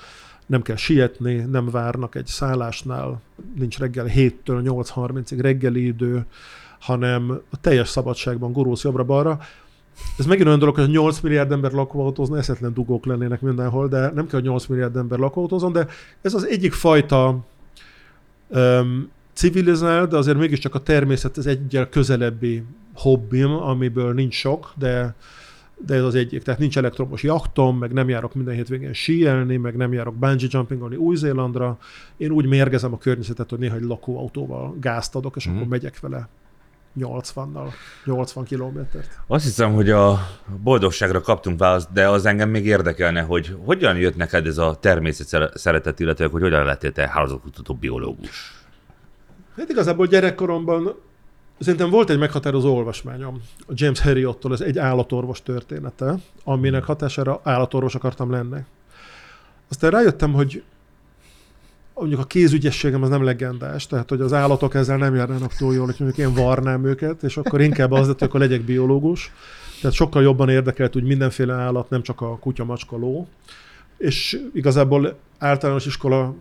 nem 0.46 0.62
kell 0.62 0.76
sietni, 0.76 1.36
nem 1.36 1.70
várnak 1.70 2.16
egy 2.16 2.26
szállásnál, 2.26 3.22
nincs 3.56 3.78
reggel 3.78 4.06
7-től 4.08 4.34
8.30-ig 4.46 5.38
reggeli 5.42 5.86
idő, 5.86 6.26
hanem 6.86 7.42
a 7.50 7.60
teljes 7.62 7.88
szabadságban 7.90 8.52
gurulsz 8.52 8.84
jobbra-balra. 8.84 9.40
Ez 10.18 10.26
megint 10.26 10.48
olyan 10.48 10.60
dolog, 10.60 10.76
hogy 10.76 10.90
8 10.90 11.20
milliárd 11.20 11.52
ember 11.52 11.72
lakóautózna, 11.72 12.38
eszetlen 12.38 12.74
dugók 12.74 13.06
lennének 13.06 13.42
mindenhol, 13.42 13.88
de 13.88 14.00
nem 14.00 14.28
kell, 14.28 14.40
hogy 14.40 14.50
8 14.50 14.66
milliárd 14.66 14.96
ember 14.96 15.20
lakóautózon, 15.20 15.72
de 15.72 15.88
ez 16.22 16.34
az 16.34 16.48
egyik 16.48 16.74
fajta 16.74 17.38
um, 18.48 19.10
civilizált, 19.34 20.10
de 20.10 20.18
azért 20.18 20.38
mégiscsak 20.38 20.76
a 20.76 20.80
természet 20.80 21.38
ez 21.38 21.46
egyel 21.46 21.90
közelebbi 21.90 22.64
hobbim, 22.94 23.52
amiből 23.52 24.14
nincs 24.14 24.34
sok, 24.34 24.74
de 24.78 25.16
de 25.86 25.96
ez 25.96 26.04
az 26.04 26.16
egyik. 26.16 26.44
Tehát 26.44 26.60
nincs 26.60 26.78
elektromos 26.78 27.24
jachtom, 27.24 27.78
meg 27.78 27.94
nem 27.94 28.10
járok 28.10 28.34
minden 28.34 28.56
hétvégén 28.56 28.94
síelni, 28.94 29.58
meg 29.58 29.76
nem 29.76 29.94
járok 29.94 30.16
bungee 30.16 30.48
jumpingolni 30.52 30.96
Új-Zélandra. 30.96 31.78
Én 32.18 32.32
úgy 32.32 32.46
mérgezem 32.46 32.94
a 32.94 32.98
környezetet, 32.98 33.50
hogy 33.50 33.60
néha 33.60 33.76
egy 33.76 33.84
lakóautóval 33.84 34.76
gázt 34.80 35.16
adok, 35.16 35.36
és 35.36 35.46
Mhm. 35.46 35.56
akkor 35.56 35.68
megyek 35.68 36.00
vele 36.00 36.28
80-nal, 37.00 37.68
80 38.06 38.44
kilométert. 38.44 39.20
Azt 39.28 39.44
hiszem, 39.44 39.74
hogy 39.74 39.90
a 39.90 40.28
boldogságra 40.64 41.22
kaptunk 41.22 41.60
választ, 41.60 41.92
de 41.92 42.10
az 42.10 42.26
engem 42.26 42.50
még 42.50 42.66
érdekelne, 42.66 43.22
hogy 43.22 43.58
hogyan 43.64 43.98
jött 43.98 44.16
neked 44.16 44.48
ez 44.48 44.58
a 44.58 44.78
természet 44.80 45.58
szeretet, 45.58 46.00
illetve 46.00 46.28
hogy 46.28 46.42
hogyan 46.42 46.66
lettél 46.66 46.92
te 46.92 47.08
hálózatkutató 47.08 47.74
biológus. 47.74 48.66
Hát 49.58 49.70
igazából 49.70 50.08
gyerekkoromban 50.08 50.96
szerintem 51.60 51.90
volt 51.90 52.10
egy 52.10 52.18
meghatározó 52.18 52.76
olvasmányom, 52.76 53.42
a 53.60 53.72
James 53.74 54.00
Herriottól, 54.00 54.54
ez 54.54 54.62
egy 54.62 54.78
állatorvos 54.78 55.44
története, 55.44 56.16
aminek 56.44 56.84
hatására 56.84 57.40
állatorvos 57.44 57.96
akartam 57.96 58.32
lenni. 58.32 58.60
Aztán 59.70 59.92
rájöttem, 59.92 60.34
hogy 60.34 60.64
mondjuk 61.96 62.20
a 62.20 62.26
kézügyességem 62.26 63.04
az 63.04 63.10
nem 63.10 63.24
legendás, 63.24 63.88
tehát 63.88 64.10
hogy 64.10 64.22
az 64.22 64.34
állatok 64.34 64.76
ezzel 64.76 64.98
nem 64.98 65.16
járnának 65.16 65.54
túl 65.54 65.74
jól, 65.74 65.86
hogy 65.86 65.96
mondjuk 66.00 66.28
én 66.28 66.34
varnám 66.34 66.86
őket, 66.86 67.24
és 67.24 67.38
akkor 67.38 67.62
inkább 67.62 67.92
az 67.92 68.08
lett, 68.08 68.20
hogy 68.20 68.28
akkor 68.28 68.40
legyek 68.40 68.62
biológus. 68.62 69.32
Tehát 69.82 69.96
sokkal 69.96 70.24
jobban 70.24 70.50
érdekelt 70.50 70.96
úgy 70.96 71.04
mindenféle 71.04 71.54
állat, 71.54 71.90
nem 71.90 72.02
csak 72.02 72.22
a 72.22 72.38
kutya, 72.38 72.66
macska, 72.66 72.98
ló. 72.98 73.28
És 73.98 74.42
igazából 74.54 75.18
általános 75.38 75.86
iskola 75.86 76.36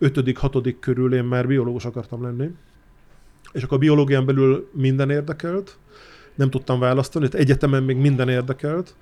5.-6. 0.00 0.74
körül 0.80 1.14
én 1.14 1.24
már 1.24 1.46
biológus 1.46 1.84
akartam 1.84 2.22
lenni. 2.22 2.50
És 3.52 3.62
akkor 3.62 3.76
a 3.76 3.80
biológián 3.80 4.26
belül 4.26 4.70
minden 4.72 5.10
érdekelt, 5.10 5.76
nem 6.34 6.50
tudtam 6.50 6.78
választani, 6.78 7.28
tehát 7.28 7.46
egyetemen 7.46 7.82
még 7.82 7.96
minden 7.96 8.28
érdekelt, 8.28 8.94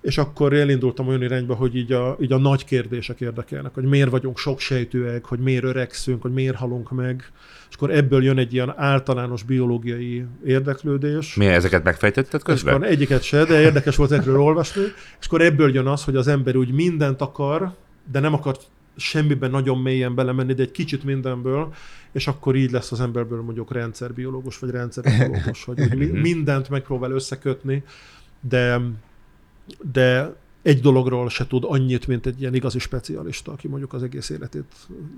és 0.00 0.18
akkor 0.18 0.52
elindultam 0.52 1.08
olyan 1.08 1.22
irányba, 1.22 1.54
hogy 1.54 1.76
így 1.76 1.92
a, 1.92 2.16
így 2.20 2.32
a 2.32 2.38
nagy 2.38 2.64
kérdések 2.64 3.20
érdekelnek, 3.20 3.74
hogy 3.74 3.84
miért 3.84 4.10
vagyunk 4.10 4.38
sok 4.38 4.60
sejtőek, 4.60 5.24
hogy 5.24 5.38
miért 5.38 5.64
öregszünk, 5.64 6.22
hogy 6.22 6.32
miért 6.32 6.56
halunk 6.56 6.90
meg, 6.90 7.30
és 7.68 7.74
akkor 7.74 7.90
ebből 7.90 8.24
jön 8.24 8.38
egy 8.38 8.52
ilyen 8.54 8.74
általános 8.76 9.42
biológiai 9.42 10.24
érdeklődés. 10.44 11.34
Mi 11.34 11.46
ezeket 11.46 11.84
megfejtetted 11.84 12.40
És 12.40 12.52
közben? 12.52 12.74
akkor 12.74 12.86
egyiket 12.86 13.22
se, 13.22 13.44
de 13.44 13.60
érdekes 13.60 13.96
volt 13.96 14.10
ezekről 14.10 14.40
olvasni, 14.40 14.82
és 15.20 15.26
akkor 15.26 15.40
ebből 15.40 15.74
jön 15.74 15.86
az, 15.86 16.04
hogy 16.04 16.16
az 16.16 16.28
ember 16.28 16.56
úgy 16.56 16.72
mindent 16.72 17.20
akar, 17.20 17.74
de 18.12 18.20
nem 18.20 18.34
akar 18.34 18.56
semmiben 18.96 19.50
nagyon 19.50 19.78
mélyen 19.78 20.14
belemenni, 20.14 20.52
de 20.52 20.62
egy 20.62 20.70
kicsit 20.70 21.04
mindenből, 21.04 21.74
és 22.12 22.26
akkor 22.26 22.56
így 22.56 22.70
lesz 22.70 22.92
az 22.92 23.00
emberből 23.00 23.42
mondjuk 23.42 23.72
rendszerbiológus 23.72 24.58
vagy 24.58 24.70
rendszerbiológus, 24.70 25.64
hogy 25.64 25.78
mindent 26.12 26.68
megpróbál 26.68 27.10
összekötni, 27.10 27.84
de, 28.40 28.80
de 29.92 30.34
egy 30.62 30.80
dologról 30.80 31.28
se 31.28 31.46
tud 31.46 31.64
annyit, 31.66 32.06
mint 32.06 32.26
egy 32.26 32.40
ilyen 32.40 32.54
igazi 32.54 32.78
specialista, 32.78 33.52
aki 33.52 33.68
mondjuk 33.68 33.92
az 33.92 34.02
egész 34.02 34.30
életét 34.30 34.64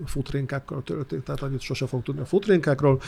futrénkákkal 0.06 0.82
tölti, 0.82 1.20
tehát 1.20 1.42
annyit 1.42 1.60
sose 1.60 1.86
fog 1.86 2.02
tudni 2.02 2.20
a 2.20 2.24
futrénkákról, 2.24 3.00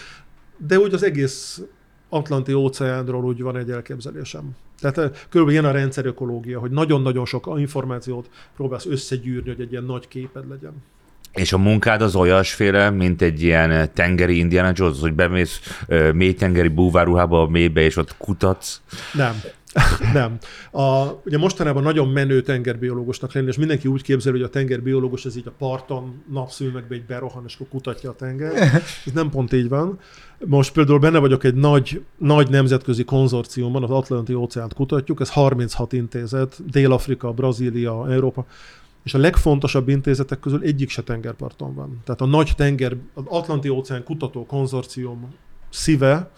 de 0.56 0.78
úgy 0.78 0.94
az 0.94 1.02
egész 1.02 1.62
Atlanti 2.08 2.52
óceánról 2.52 3.24
úgy 3.24 3.42
van 3.42 3.56
egy 3.56 3.70
elképzelésem. 3.70 4.56
Tehát 4.80 4.98
eh, 4.98 5.10
körülbelül 5.28 5.60
ilyen 5.60 5.74
a 5.74 5.78
rendszerökológia, 5.78 6.58
hogy 6.58 6.70
nagyon-nagyon 6.70 7.24
sok 7.24 7.54
információt 7.56 8.30
próbálsz 8.56 8.86
összegyűrni, 8.86 9.50
hogy 9.50 9.60
egy 9.60 9.70
ilyen 9.70 9.84
nagy 9.84 10.08
képed 10.08 10.48
legyen. 10.48 10.72
És 11.32 11.52
a 11.52 11.58
munkád 11.58 12.02
az 12.02 12.14
olyasféle, 12.14 12.90
mint 12.90 13.22
egy 13.22 13.42
ilyen 13.42 13.90
tengeri 13.92 14.38
Indiana 14.38 14.72
Jones, 14.74 15.00
hogy 15.00 15.12
bemész 15.12 15.60
ö, 15.86 16.12
mélytengeri 16.12 16.68
búváruhába 16.68 17.42
a 17.42 17.48
mélybe, 17.48 17.80
és 17.80 17.96
ott 17.96 18.16
kutatsz. 18.16 18.80
Nem. 19.12 19.40
Nem. 20.12 20.38
A, 20.70 21.10
ugye 21.24 21.38
mostanában 21.38 21.82
nagyon 21.82 22.08
menő 22.08 22.42
tengerbiológusnak 22.42 23.32
lenni, 23.32 23.46
és 23.46 23.56
mindenki 23.56 23.88
úgy 23.88 24.02
képzeli, 24.02 24.36
hogy 24.36 24.46
a 24.46 24.50
tengerbiológus 24.50 25.24
ez 25.24 25.36
így 25.36 25.46
a 25.46 25.52
parton 25.58 26.22
napszülmekbe 26.32 26.94
egy 26.94 27.04
berohan, 27.04 27.44
és 27.46 27.54
akkor 27.54 27.68
kutatja 27.68 28.10
a 28.10 28.14
tenger. 28.14 28.52
Ez 29.06 29.12
nem 29.14 29.30
pont 29.30 29.52
így 29.52 29.68
van. 29.68 29.98
Most 30.46 30.72
például 30.72 30.98
benne 30.98 31.18
vagyok 31.18 31.44
egy 31.44 31.54
nagy, 31.54 32.04
nagy 32.18 32.50
nemzetközi 32.50 33.04
konzorciumban, 33.04 33.82
az 33.82 33.90
Atlanti 33.90 34.34
óceánt 34.34 34.74
kutatjuk, 34.74 35.20
ez 35.20 35.30
36 35.30 35.92
intézet, 35.92 36.70
Dél-Afrika, 36.70 37.32
Brazília, 37.32 38.10
Európa, 38.10 38.46
és 39.04 39.14
a 39.14 39.18
legfontosabb 39.18 39.88
intézetek 39.88 40.40
közül 40.40 40.62
egyik 40.62 40.90
se 40.90 41.02
tengerparton 41.02 41.74
van. 41.74 42.00
Tehát 42.04 42.20
a 42.20 42.26
nagy 42.26 42.52
tenger, 42.56 42.96
az 43.14 43.24
Atlanti 43.26 43.68
óceán 43.68 44.04
kutató 44.04 44.46
konzorcium 44.46 45.34
szíve, 45.70 46.30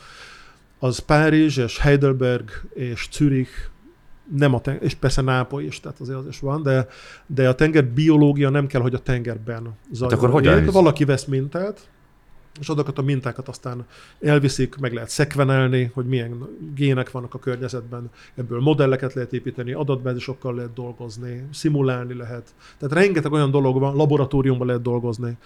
az 0.79 0.99
Párizs 0.99 1.57
és 1.57 1.79
Heidelberg 1.79 2.51
és 2.75 3.09
Zürich, 3.13 3.51
nem 4.37 4.55
a 4.55 4.61
ten- 4.61 4.83
és 4.83 4.95
persze 4.95 5.23
Nápoly 5.23 5.65
is, 5.65 5.81
tehát 5.81 6.01
azért 6.01 6.19
az 6.19 6.27
is 6.27 6.41
van, 6.41 6.63
de, 6.63 6.89
de 7.27 7.49
a 7.49 7.55
tengerbiológia 7.55 8.51
nem 8.51 8.67
kell, 8.67 8.81
hogy 8.81 8.95
a 8.95 8.99
tengerben 8.99 9.75
zajljon. 9.93 10.19
akkor 10.19 10.31
hogyan? 10.31 10.65
Valaki 10.65 11.05
vesz 11.05 11.25
mintát, 11.25 11.89
és 12.61 12.69
azokat 12.69 12.99
a 12.99 13.03
mintákat 13.03 13.49
aztán 13.49 13.87
elviszik, 14.21 14.77
meg 14.77 14.93
lehet 14.93 15.09
szekvenelni, 15.09 15.91
hogy 15.95 16.07
milyen 16.07 16.49
gének 16.75 17.11
vannak 17.11 17.35
a 17.35 17.39
környezetben, 17.39 18.11
ebből 18.35 18.61
modelleket 18.61 19.15
lehet 19.15 19.33
építeni, 19.33 19.73
adatbázisokkal 19.73 20.55
lehet 20.55 20.73
dolgozni, 20.73 21.45
szimulálni 21.53 22.15
lehet. 22.15 22.55
Tehát 22.79 22.95
rengeteg 22.95 23.33
olyan 23.33 23.51
dolog 23.51 23.79
van, 23.79 23.97
laboratóriumban 23.97 24.67
lehet 24.67 24.83
dolgozni, 24.83 25.37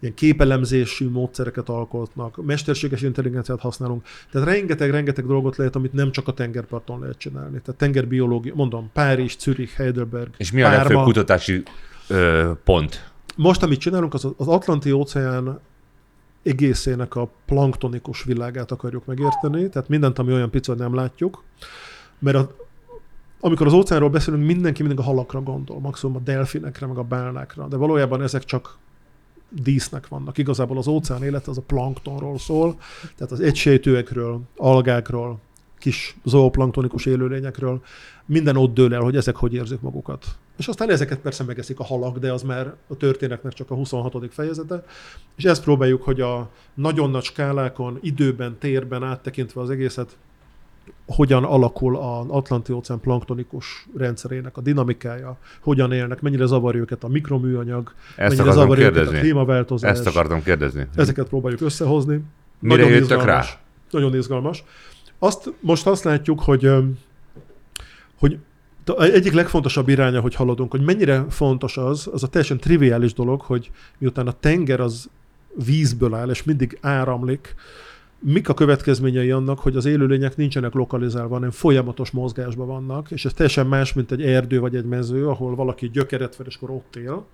ilyen 0.00 0.14
képelemzésű 0.14 1.08
módszereket 1.08 1.68
alkotnak, 1.68 2.44
mesterséges 2.44 3.02
intelligenciát 3.02 3.60
használunk. 3.60 4.06
Tehát 4.30 4.48
rengeteg-rengeteg 4.48 5.26
dolgot 5.26 5.56
lehet, 5.56 5.76
amit 5.76 5.92
nem 5.92 6.12
csak 6.12 6.28
a 6.28 6.32
tengerparton 6.32 7.00
lehet 7.00 7.18
csinálni. 7.18 7.60
Tehát 7.60 7.80
tengerbiológia, 7.80 8.54
mondom, 8.54 8.90
Párizs, 8.92 9.36
Zürich, 9.38 9.76
Heidelberg, 9.76 10.30
És 10.36 10.52
mi 10.52 10.62
a 10.62 10.70
legfőbb 10.70 11.02
kutatási 11.02 11.62
ö, 12.08 12.50
pont? 12.64 13.10
Most, 13.36 13.62
amit 13.62 13.80
csinálunk, 13.80 14.14
az 14.14 14.24
az 14.36 14.48
Atlanti 14.48 14.92
óceán 14.92 15.60
egészének 16.42 17.14
a 17.14 17.30
planktonikus 17.46 18.22
világát 18.22 18.70
akarjuk 18.70 19.06
megérteni, 19.06 19.68
tehát 19.68 19.88
mindent, 19.88 20.18
ami 20.18 20.32
olyan 20.32 20.50
pici, 20.50 20.72
nem 20.72 20.94
látjuk, 20.94 21.42
mert 22.18 22.36
a, 22.36 22.50
amikor 23.40 23.66
az 23.66 23.72
óceánról 23.72 24.10
beszélünk, 24.10 24.46
mindenki 24.46 24.82
mindig 24.82 25.00
a 25.00 25.02
halakra 25.02 25.42
gondol, 25.42 25.80
maximum 25.80 26.16
a 26.16 26.20
delfinekre, 26.20 26.86
meg 26.86 26.96
a 26.96 27.02
bálnákra, 27.02 27.66
de 27.68 27.76
valójában 27.76 28.22
ezek 28.22 28.44
csak 28.44 28.78
dísznek 29.50 30.08
vannak. 30.08 30.38
Igazából 30.38 30.78
az 30.78 30.86
óceán 30.86 31.22
élete 31.22 31.50
az 31.50 31.58
a 31.58 31.62
planktonról 31.62 32.38
szól, 32.38 32.78
tehát 33.16 33.32
az 33.32 33.40
egysejtőekről, 33.40 34.40
algákról, 34.56 35.38
kis 35.78 36.16
zooplanktonikus 36.24 37.06
élőlényekről, 37.06 37.82
minden 38.26 38.56
ott 38.56 38.74
dől 38.74 38.94
el, 38.94 39.00
hogy 39.00 39.16
ezek 39.16 39.36
hogy 39.36 39.54
érzik 39.54 39.80
magukat. 39.80 40.26
És 40.56 40.68
aztán 40.68 40.90
ezeket 40.90 41.18
persze 41.18 41.44
megeszik 41.44 41.78
a 41.80 41.84
halak, 41.84 42.18
de 42.18 42.32
az 42.32 42.42
már 42.42 42.74
a 42.86 42.96
történetnek 42.96 43.52
csak 43.52 43.70
a 43.70 43.74
26. 43.74 44.32
fejezete. 44.32 44.84
És 45.36 45.44
ezt 45.44 45.62
próbáljuk, 45.62 46.02
hogy 46.02 46.20
a 46.20 46.50
nagyon 46.74 47.10
nagy 47.10 47.24
skálákon, 47.24 47.98
időben, 48.00 48.56
térben 48.58 49.02
áttekintve 49.02 49.60
az 49.60 49.70
egészet, 49.70 50.16
hogyan 51.06 51.44
alakul 51.44 51.96
az 51.96 52.26
Atlanti-óceán 52.28 53.00
planktonikus 53.00 53.86
rendszerének 53.96 54.56
a 54.56 54.60
dinamikája, 54.60 55.38
hogyan 55.60 55.92
élnek, 55.92 56.20
mennyire 56.20 56.46
zavarja 56.46 56.80
őket 56.80 57.04
a 57.04 57.08
mikroműanyag, 57.08 57.92
Ezt 58.16 58.36
mennyire 58.36 58.54
zavarja 58.54 58.84
őket 58.84 58.96
a 58.96 59.00
kérdezni. 59.00 59.20
klímaváltozás. 59.20 59.90
Ezt 59.90 60.06
akartam 60.06 60.42
kérdezni. 60.42 60.86
Ezeket 60.96 61.28
próbáljuk 61.28 61.60
összehozni. 61.60 62.20
Mire 62.58 62.82
jöttök 62.82 63.00
izgalmas. 63.00 63.26
rá? 63.26 63.58
Nagyon 63.90 64.14
izgalmas. 64.14 64.64
Azt, 65.18 65.52
most 65.60 65.86
azt 65.86 66.04
látjuk, 66.04 66.40
hogy, 66.40 66.70
hogy 68.18 68.38
egyik 68.96 69.32
legfontosabb 69.32 69.88
iránya, 69.88 70.20
hogy 70.20 70.34
haladunk, 70.34 70.70
hogy 70.70 70.80
mennyire 70.80 71.24
fontos 71.28 71.76
az, 71.76 72.08
az 72.12 72.22
a 72.22 72.28
teljesen 72.28 72.58
triviális 72.58 73.12
dolog, 73.12 73.40
hogy 73.40 73.70
miután 73.98 74.26
a 74.26 74.32
tenger 74.32 74.80
az 74.80 75.10
vízből 75.64 76.14
áll, 76.14 76.30
és 76.30 76.42
mindig 76.42 76.78
áramlik, 76.80 77.54
mik 78.18 78.48
a 78.48 78.54
következményei 78.54 79.30
annak, 79.30 79.58
hogy 79.58 79.76
az 79.76 79.84
élőlények 79.84 80.36
nincsenek 80.36 80.72
lokalizálva, 80.72 81.34
hanem 81.34 81.50
folyamatos 81.50 82.10
mozgásban 82.10 82.66
vannak, 82.66 83.10
és 83.10 83.24
ez 83.24 83.32
teljesen 83.32 83.66
más, 83.66 83.92
mint 83.92 84.12
egy 84.12 84.22
erdő 84.22 84.60
vagy 84.60 84.76
egy 84.76 84.84
mező, 84.84 85.28
ahol 85.28 85.54
valaki 85.54 85.90
gyökeret 85.90 86.36
ver, 86.36 86.46
és 86.46 86.56
akkor 86.56 86.70
ott 86.70 86.96
él. 86.96 87.26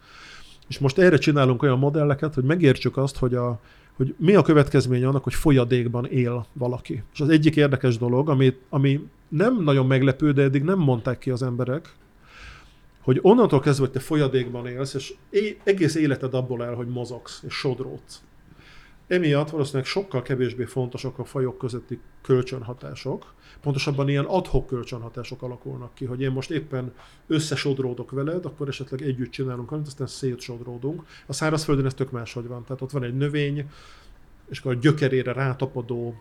És 0.68 0.78
most 0.78 0.98
erre 0.98 1.16
csinálunk 1.18 1.62
olyan 1.62 1.78
modelleket, 1.78 2.34
hogy 2.34 2.44
megértsük 2.44 2.96
azt, 2.96 3.16
hogy, 3.16 3.34
a, 3.34 3.60
hogy 3.96 4.14
mi 4.18 4.34
a 4.34 4.42
következménye 4.42 5.08
annak, 5.08 5.24
hogy 5.24 5.34
folyadékban 5.34 6.06
él 6.06 6.46
valaki. 6.52 7.02
És 7.12 7.20
az 7.20 7.28
egyik 7.28 7.56
érdekes 7.56 7.98
dolog, 7.98 8.28
ami, 8.28 8.56
ami 8.68 9.08
nem 9.28 9.62
nagyon 9.62 9.86
meglepő, 9.86 10.32
de 10.32 10.42
eddig 10.42 10.62
nem 10.62 10.78
mondták 10.78 11.18
ki 11.18 11.30
az 11.30 11.42
emberek, 11.42 11.94
hogy 13.00 13.18
onnantól 13.22 13.60
kezdve, 13.60 13.84
hogy 13.84 13.94
te 13.94 14.00
folyadékban 14.00 14.66
élsz, 14.66 14.94
és 14.94 15.14
egész 15.64 15.94
életed 15.94 16.34
abból 16.34 16.64
el, 16.64 16.74
hogy 16.74 16.88
mozogsz 16.88 17.42
és 17.46 17.54
sodródsz. 17.54 18.22
Emiatt 19.06 19.50
valószínűleg 19.50 19.86
sokkal 19.86 20.22
kevésbé 20.22 20.64
fontosak 20.64 21.18
a 21.18 21.24
fajok 21.24 21.58
közötti 21.58 21.98
kölcsönhatások, 22.22 23.34
pontosabban 23.60 24.08
ilyen 24.08 24.24
adhok 24.24 24.66
kölcsönhatások 24.66 25.42
alakulnak 25.42 25.94
ki, 25.94 26.04
hogy 26.04 26.20
én 26.20 26.30
most 26.30 26.50
éppen 26.50 26.92
összesodródok 27.26 28.10
veled, 28.10 28.44
akkor 28.44 28.68
esetleg 28.68 29.02
együtt 29.02 29.30
csinálunk 29.30 29.68
valamit, 29.68 29.90
aztán 29.90 30.06
szétsodródunk. 30.06 31.02
A 31.26 31.32
szárazföldön 31.32 31.86
ez 31.86 31.94
tök 31.94 32.10
máshogy 32.10 32.46
van. 32.46 32.64
Tehát 32.64 32.82
ott 32.82 32.90
van 32.90 33.02
egy 33.02 33.16
növény, 33.16 33.68
és 34.48 34.58
akkor 34.58 34.72
a 34.72 34.78
gyökerére 34.78 35.32
rátapadó 35.32 36.14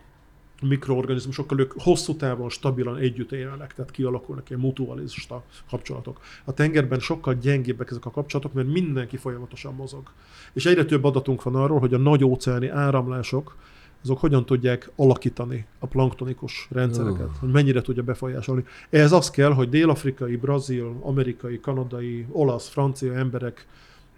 mikroorganizmusokkal 0.68 1.58
ők 1.60 1.72
hosszú 1.76 2.16
távon 2.16 2.48
stabilan 2.48 2.96
együtt 2.96 3.32
élnek, 3.32 3.74
tehát 3.74 3.90
kialakulnak 3.90 4.50
ilyen 4.50 4.60
mutualista 4.60 5.42
kapcsolatok. 5.70 6.20
A 6.44 6.52
tengerben 6.52 6.98
sokkal 6.98 7.34
gyengébbek 7.34 7.90
ezek 7.90 8.06
a 8.06 8.10
kapcsolatok, 8.10 8.52
mert 8.52 8.68
mindenki 8.68 9.16
folyamatosan 9.16 9.74
mozog. 9.74 10.10
És 10.52 10.66
egyre 10.66 10.84
több 10.84 11.04
adatunk 11.04 11.42
van 11.42 11.54
arról, 11.54 11.78
hogy 11.78 11.94
a 11.94 11.98
nagy 11.98 12.24
óceáni 12.24 12.68
áramlások 12.68 13.56
azok 14.02 14.18
hogyan 14.18 14.46
tudják 14.46 14.90
alakítani 14.96 15.66
a 15.78 15.86
planktonikus 15.86 16.68
rendszereket, 16.70 17.26
Ó. 17.26 17.38
hogy 17.40 17.50
mennyire 17.50 17.80
tudja 17.80 18.02
befolyásolni. 18.02 18.64
Ehhez 18.90 19.12
az 19.12 19.30
kell, 19.30 19.52
hogy 19.52 19.68
dél-afrikai, 19.68 20.36
brazil, 20.36 20.96
amerikai, 21.00 21.60
kanadai, 21.60 22.26
olasz, 22.30 22.68
francia 22.68 23.14
emberek 23.14 23.66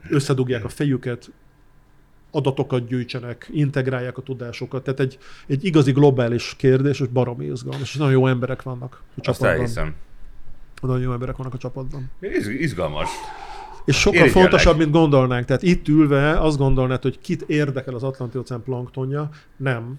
összedugják 0.09 0.65
a 0.65 0.69
fejüket, 0.69 1.31
adatokat 2.31 2.87
gyűjtsenek, 2.87 3.49
integrálják 3.53 4.19
a 4.19 4.23
tudásokat. 4.23 4.83
Tehát 4.85 5.01
egy, 5.01 5.19
egy 5.47 5.65
igazi 5.65 5.93
globális 5.93 6.55
kérdés, 6.57 7.01
és 7.01 7.07
baromi 7.07 7.45
izgalmas. 7.45 7.93
És 7.93 7.95
nagyon 7.95 8.13
jó 8.13 8.27
emberek 8.27 8.63
vannak 8.63 8.93
a 8.93 9.11
Azt 9.15 9.25
csapatban. 9.25 9.51
elhiszem. 9.51 9.95
Nagyon 10.83 11.01
jó 11.01 11.13
emberek 11.13 11.37
vannak 11.37 11.55
a 11.55 11.59
csapatban. 11.59 12.11
Ez 12.21 12.49
izgalmas. 12.49 13.09
És 13.85 13.97
sokkal 13.97 14.21
Irigyellek. 14.21 14.43
fontosabb, 14.43 14.79
mint 14.79 14.91
gondolnánk. 14.91 15.45
Tehát 15.45 15.63
itt 15.63 15.89
ülve 15.89 16.41
azt 16.41 16.59
gondolnád, 16.59 17.03
hogy 17.03 17.19
kit 17.19 17.43
érdekel 17.43 17.95
az 17.95 18.03
Atlanti-óceán 18.03 18.63
planktonja. 18.63 19.29
Nem. 19.57 19.95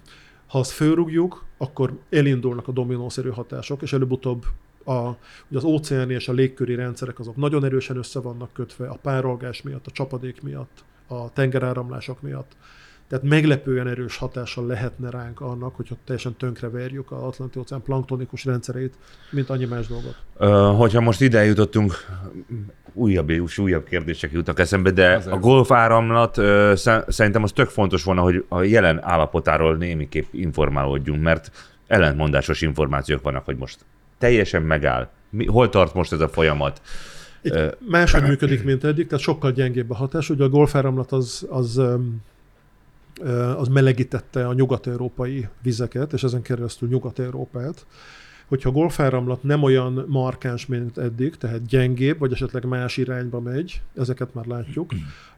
Ha 0.46 0.58
azt 0.58 0.70
fölrúgjuk, 0.70 1.44
akkor 1.58 1.98
elindulnak 2.10 2.68
a 2.68 2.72
dominószerű 2.72 3.28
hatások, 3.28 3.82
és 3.82 3.92
előbb-utóbb 3.92 4.44
a, 4.84 5.08
ugye 5.48 5.56
az 5.56 5.64
óceáni 5.64 6.14
és 6.14 6.28
a 6.28 6.32
légköri 6.32 6.74
rendszerek 6.74 7.18
azok 7.18 7.36
nagyon 7.36 7.64
erősen 7.64 7.96
össze 7.96 8.20
vannak 8.20 8.52
kötve 8.52 8.88
a 8.88 8.98
párolgás 9.02 9.62
miatt, 9.62 9.86
a 9.86 9.90
csapadék 9.90 10.42
miatt, 10.42 10.84
a 11.08 11.32
tengeráramlások 11.32 12.20
miatt. 12.22 12.56
Tehát 13.08 13.24
meglepően 13.24 13.88
erős 13.88 14.16
hatással 14.16 14.66
lehetne 14.66 15.10
ránk 15.10 15.40
annak, 15.40 15.76
hogyha 15.76 15.94
teljesen 16.04 16.34
tönkreverjük 16.36 17.12
az 17.12 17.22
Atlanti-óceán 17.22 17.82
planktonikus 17.82 18.44
rendszerét, 18.44 18.94
mint 19.30 19.50
annyi 19.50 19.64
más 19.64 19.86
dolgot. 19.86 20.14
Ö, 20.36 20.72
hogyha 20.76 21.00
most 21.00 21.20
ide 21.20 21.44
jutottunk, 21.44 21.92
újabb 22.92 23.30
és 23.30 23.58
újabb 23.58 23.84
kérdések 23.84 24.32
jutnak 24.32 24.58
eszembe, 24.58 24.90
de 24.90 25.14
Az 25.14 25.26
a 25.26 25.36
golfáramlat 25.36 26.38
ö, 26.38 26.72
sze- 26.76 27.04
szerintem 27.12 27.42
az 27.42 27.52
tök 27.52 27.68
fontos 27.68 28.02
volna, 28.04 28.20
hogy 28.20 28.44
a 28.48 28.62
jelen 28.62 29.04
állapotáról 29.04 29.76
némiképp 29.76 30.32
informálódjunk, 30.32 31.22
mert 31.22 31.50
ellentmondásos 31.86 32.60
információk 32.60 33.22
vannak, 33.22 33.44
hogy 33.44 33.56
most 33.56 33.78
teljesen 34.18 34.62
megáll. 34.62 35.08
Mi, 35.30 35.46
hol 35.46 35.68
tart 35.68 35.94
most 35.94 36.12
ez 36.12 36.20
a 36.20 36.28
folyamat? 36.28 36.80
Egy 37.42 37.76
máshogy 37.78 38.22
működik, 38.22 38.64
mint 38.64 38.84
eddig, 38.84 39.06
tehát 39.06 39.24
sokkal 39.24 39.52
gyengébb 39.52 39.90
a 39.90 39.94
hatás. 39.94 40.30
Ugye 40.30 40.44
a 40.44 40.48
golfáramlat 40.48 41.12
az, 41.12 41.46
az, 41.48 41.80
az 43.56 43.68
melegítette 43.68 44.46
a 44.46 44.52
nyugat-európai 44.52 45.48
vizeket, 45.62 46.12
és 46.12 46.22
ezen 46.22 46.42
keresztül 46.42 46.88
Nyugat-Európát. 46.88 47.86
Hogyha 48.46 48.68
a 48.68 48.72
golfáramlat 48.72 49.42
nem 49.42 49.62
olyan 49.62 50.04
markáns, 50.08 50.66
mint 50.66 50.98
eddig, 50.98 51.36
tehát 51.36 51.66
gyengébb, 51.66 52.18
vagy 52.18 52.32
esetleg 52.32 52.64
más 52.64 52.96
irányba 52.96 53.40
megy, 53.40 53.82
ezeket 53.96 54.34
már 54.34 54.46
látjuk, 54.46 54.92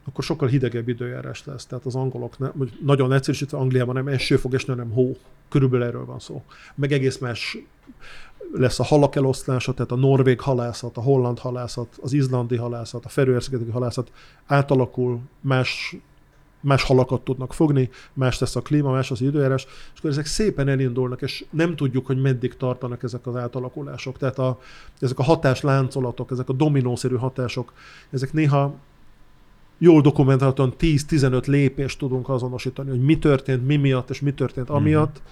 akkor 0.04 0.24
sokkal 0.24 0.48
hidegebb 0.48 0.88
időjárás 0.88 1.44
lesz. 1.44 1.66
Tehát 1.66 1.84
az 1.84 1.94
angolok, 1.94 2.36
vagy 2.52 2.72
nagyon 2.84 3.12
egyszerűsítve 3.12 3.58
Angliában 3.58 3.94
nem 3.94 4.08
eső 4.08 4.36
fog 4.36 4.54
esni, 4.54 4.72
hanem 4.72 4.90
hó. 4.90 5.16
Körülbelül 5.48 5.86
erről 5.86 6.04
van 6.04 6.18
szó. 6.18 6.42
Meg 6.74 6.92
egész 6.92 7.18
más 7.18 7.58
lesz 8.52 8.80
a 8.80 8.84
halak 8.84 9.16
eloszlása, 9.16 9.74
tehát 9.74 9.92
a 9.92 9.96
norvég 9.96 10.40
halászat, 10.40 10.96
a 10.96 11.00
holland 11.00 11.38
halászat, 11.38 11.98
az 12.02 12.12
izlandi 12.12 12.56
halászat, 12.56 13.04
a 13.04 13.08
ferőerszigeti 13.08 13.70
halászat 13.70 14.12
átalakul, 14.46 15.20
más, 15.40 15.96
más 16.60 16.82
halakat 16.82 17.20
tudnak 17.20 17.52
fogni, 17.52 17.90
más 18.12 18.38
lesz 18.38 18.56
a 18.56 18.60
klíma, 18.60 18.90
más 18.90 19.10
az 19.10 19.20
időjárás, 19.20 19.66
és 19.92 19.98
akkor 19.98 20.10
ezek 20.10 20.26
szépen 20.26 20.68
elindulnak, 20.68 21.22
és 21.22 21.44
nem 21.50 21.76
tudjuk, 21.76 22.06
hogy 22.06 22.20
meddig 22.20 22.56
tartanak 22.56 23.02
ezek 23.02 23.26
az 23.26 23.36
átalakulások. 23.36 24.18
Tehát 24.18 24.38
a, 24.38 24.58
ezek 25.00 25.18
a 25.18 25.22
hatásláncolatok, 25.22 26.30
ezek 26.30 26.48
a 26.48 26.52
dominószerű 26.52 27.16
hatások, 27.16 27.72
ezek 28.10 28.32
néha 28.32 28.74
jól 29.78 30.00
dokumentáltan 30.00 30.74
10-15 30.78 31.46
lépést 31.46 31.98
tudunk 31.98 32.28
azonosítani, 32.28 32.90
hogy 32.90 33.00
mi 33.00 33.18
történt, 33.18 33.66
mi 33.66 33.76
miatt, 33.76 34.10
és 34.10 34.20
mi 34.20 34.32
történt 34.32 34.70
amiatt. 34.70 35.22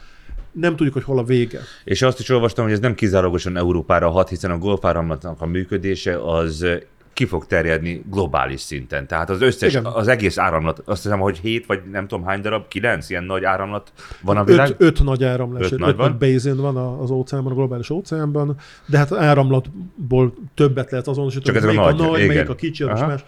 Nem 0.53 0.77
tudjuk, 0.77 0.95
hogy 0.95 1.05
hol 1.05 1.19
a 1.19 1.25
vége. 1.25 1.61
És 1.85 2.03
azt 2.03 2.19
is 2.21 2.29
olvastam, 2.29 2.65
hogy 2.65 2.73
ez 2.73 2.81
nem 2.81 2.95
kizárólagosan 2.95 3.57
Európára 3.57 4.11
hat, 4.11 4.29
hiszen 4.29 4.51
a 4.51 4.59
golfáramlatnak 4.59 5.41
a 5.41 5.47
működése 5.47 6.19
az 6.33 6.67
ki 7.13 7.25
fog 7.25 7.47
terjedni 7.47 8.03
globális 8.11 8.61
szinten. 8.61 9.07
Tehát 9.07 9.31
az 9.31 9.41
összes, 9.41 9.71
Igen. 9.73 9.85
az 9.85 10.09
egész 10.09 10.39
áramlat, 10.39 10.83
azt 10.85 11.03
hiszem, 11.03 11.19
hogy 11.19 11.39
7 11.39 11.67
vagy 11.67 11.81
nem 11.93 12.07
tudom 12.07 12.25
hány 12.25 12.41
darab, 12.41 12.69
9 12.69 13.11
ilyen 13.11 13.25
nagy 13.25 13.45
áramlat 13.45 13.93
van 14.23 14.37
a 14.37 14.45
világ. 14.45 14.69
Öt, 14.69 14.77
öt 14.81 15.03
nagy 15.05 15.25
áramlás, 15.25 15.65
Öt 15.65 15.73
öt, 15.73 15.79
nagy 15.79 15.89
öt 15.89 15.97
van? 15.97 16.17
nagy 16.19 16.33
basin 16.33 16.57
van 16.57 16.77
a- 16.77 17.03
az 17.03 17.11
óceánban, 17.11 17.53
a 17.53 17.55
globális 17.55 17.91
óceánban, 17.91 18.57
de 18.87 18.99
hát 18.99 19.13
áramlatból 19.13 20.35
többet 20.55 20.91
lehet 20.91 21.09
azonosítani, 21.09 21.55
Csak 21.59 21.63
a 21.63 21.67
melyik 21.67 21.81
a 21.81 21.85
nagy, 21.85 21.97
nagy, 22.11 22.21
igen. 22.21 22.35
melyik 22.35 22.49
a 22.49 22.55
kicsi, 22.55 22.85
az 22.85 23.01
más. 23.01 23.25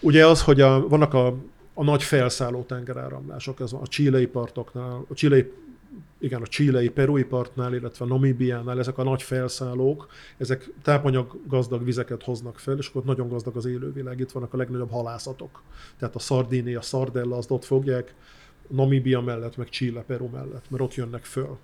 Ugye 0.00 0.26
az, 0.26 0.42
hogy 0.42 0.60
a, 0.60 0.88
vannak 0.88 1.14
a 1.14 1.34
a 1.74 1.84
nagy 1.84 2.02
felszálló 2.02 2.62
tengeráramlások, 2.62 3.60
ez 3.60 3.72
a 3.72 3.80
csílei 3.84 4.26
partoknál, 4.26 5.04
a 5.08 5.14
csílei 5.14 5.52
igen, 6.22 6.42
a 6.42 6.46
csílei, 6.46 6.88
perui 6.88 7.24
partnál, 7.24 7.74
illetve 7.74 8.04
a 8.04 8.08
Namibiánál 8.08 8.78
ezek 8.78 8.98
a 8.98 9.02
nagy 9.02 9.22
felszállók, 9.22 10.06
ezek 10.38 10.70
tápanyag 10.82 11.38
gazdag 11.48 11.84
vizeket 11.84 12.22
hoznak 12.22 12.58
fel, 12.58 12.76
és 12.78 12.88
akkor 12.88 13.04
nagyon 13.04 13.28
gazdag 13.28 13.56
az 13.56 13.64
élővilág. 13.64 14.20
Itt 14.20 14.30
vannak 14.30 14.54
a 14.54 14.56
legnagyobb 14.56 14.90
halászatok. 14.90 15.62
Tehát 15.98 16.14
a 16.14 16.18
Szardini, 16.18 16.74
a 16.74 16.80
Szardella, 16.80 17.36
azt 17.36 17.50
ott 17.50 17.64
fogják, 17.64 18.14
Namibia 18.68 19.20
mellett, 19.20 19.56
meg 19.56 19.68
Chile, 19.68 20.00
Peru 20.00 20.28
mellett, 20.28 20.70
mert 20.70 20.82
ott 20.82 20.94
jönnek 20.94 21.24
föl. 21.24 21.58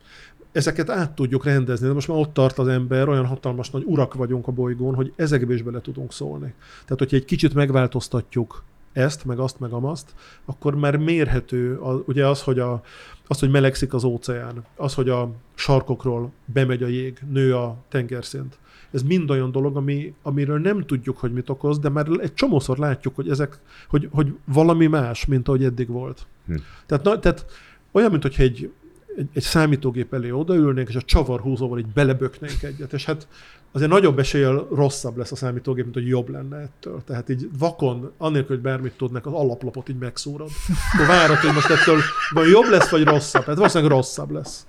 Ezeket 0.53 0.91
át 0.91 1.15
tudjuk 1.15 1.45
rendezni, 1.45 1.87
de 1.87 1.93
most 1.93 2.09
már 2.09 2.19
ott 2.19 2.33
tart 2.33 2.59
az 2.59 2.69
ember, 2.69 3.09
olyan 3.09 3.27
hatalmas 3.27 3.71
nagy 3.71 3.85
urak 3.87 4.15
vagyunk 4.15 4.47
a 4.47 4.53
bolygón, 4.53 4.95
hogy 4.95 5.13
ezekbe 5.17 5.55
is 5.55 5.63
bele 5.63 5.81
tudunk 5.81 6.13
szólni. 6.13 6.55
Tehát, 6.83 6.99
hogyha 6.99 7.17
egy 7.17 7.25
kicsit 7.25 7.55
megváltoztatjuk 7.55 8.65
ezt, 8.99 9.25
meg 9.25 9.39
azt, 9.39 9.61
meg 9.61 9.73
amazt, 9.73 10.15
akkor 10.45 10.75
már 10.75 10.97
mérhető 10.97 11.77
a, 11.77 12.03
ugye 12.07 12.27
az, 12.27 12.43
hogy, 12.43 12.59
a, 12.59 12.83
az, 13.27 13.39
hogy 13.39 13.51
melegszik 13.51 13.95
az 13.95 14.05
óceán, 14.05 14.65
az, 14.77 14.95
hogy 14.95 15.09
a 15.09 15.31
sarkokról 15.55 16.33
bemegy 16.45 16.83
a 16.83 16.87
jég, 16.87 17.19
nő 17.31 17.57
a 17.57 17.77
tengerszint. 17.89 18.59
Ez 18.91 19.03
mind 19.03 19.31
olyan 19.31 19.51
dolog, 19.51 19.77
ami, 19.77 20.15
amiről 20.23 20.59
nem 20.59 20.87
tudjuk, 20.87 21.19
hogy 21.19 21.33
mit 21.33 21.49
okoz, 21.49 21.79
de 21.79 21.89
már 21.89 22.07
egy 22.21 22.35
csomószor 22.35 22.79
látjuk, 22.79 23.15
hogy 23.15 23.29
ezek, 23.29 23.61
hogy, 23.89 24.09
hogy 24.13 24.35
valami 24.45 24.87
más, 24.87 25.27
mint 25.27 25.49
ahogy 25.49 25.65
eddig 25.65 25.89
volt. 25.89 26.27
Hm. 26.47 26.55
Tehát, 26.87 27.05
na, 27.05 27.19
tehát 27.19 27.47
olyan, 27.93 28.11
mint 28.11 28.23
hogyha 28.23 28.43
egy, 28.43 28.73
egy, 29.17 29.29
egy 29.33 29.43
számítógép 29.43 30.15
elé 30.15 30.31
odaülnénk, 30.31 30.89
és 30.89 30.95
a 30.95 31.03
csavarhúzóval 31.03 31.79
így 31.79 31.93
beleböknénk 31.95 32.63
egyet, 32.63 32.93
és 32.93 33.05
hát 33.05 33.29
azért 33.73 33.91
nagyobb 33.91 34.19
eséllyel 34.19 34.67
rosszabb 34.75 35.17
lesz 35.17 35.33
a 35.33 35.37
számítógép, 35.37 35.85
mint 35.85 35.97
hogy 35.97 36.09
jobb 36.09 36.29
lenne 36.29 36.57
ettől. 36.57 37.03
Tehát 37.07 37.29
így 37.29 37.49
vakon, 37.59 38.13
annélkül, 38.19 38.55
hogy 38.57 38.65
bármit 38.65 38.93
tudnak, 38.93 39.27
az 39.27 39.33
alaplapot 39.33 39.89
így 39.89 39.99
megszúrod. 39.99 40.49
Akkor 40.95 41.07
várod, 41.07 41.37
hogy 41.37 41.55
most 41.55 41.71
ettől 41.71 41.99
vagy 42.31 42.49
jobb 42.49 42.69
lesz, 42.71 42.89
vagy 42.89 43.05
rosszabb. 43.05 43.45
Hát 43.45 43.57
valószínűleg 43.57 43.93
rosszabb 43.93 44.31
lesz. 44.31 44.65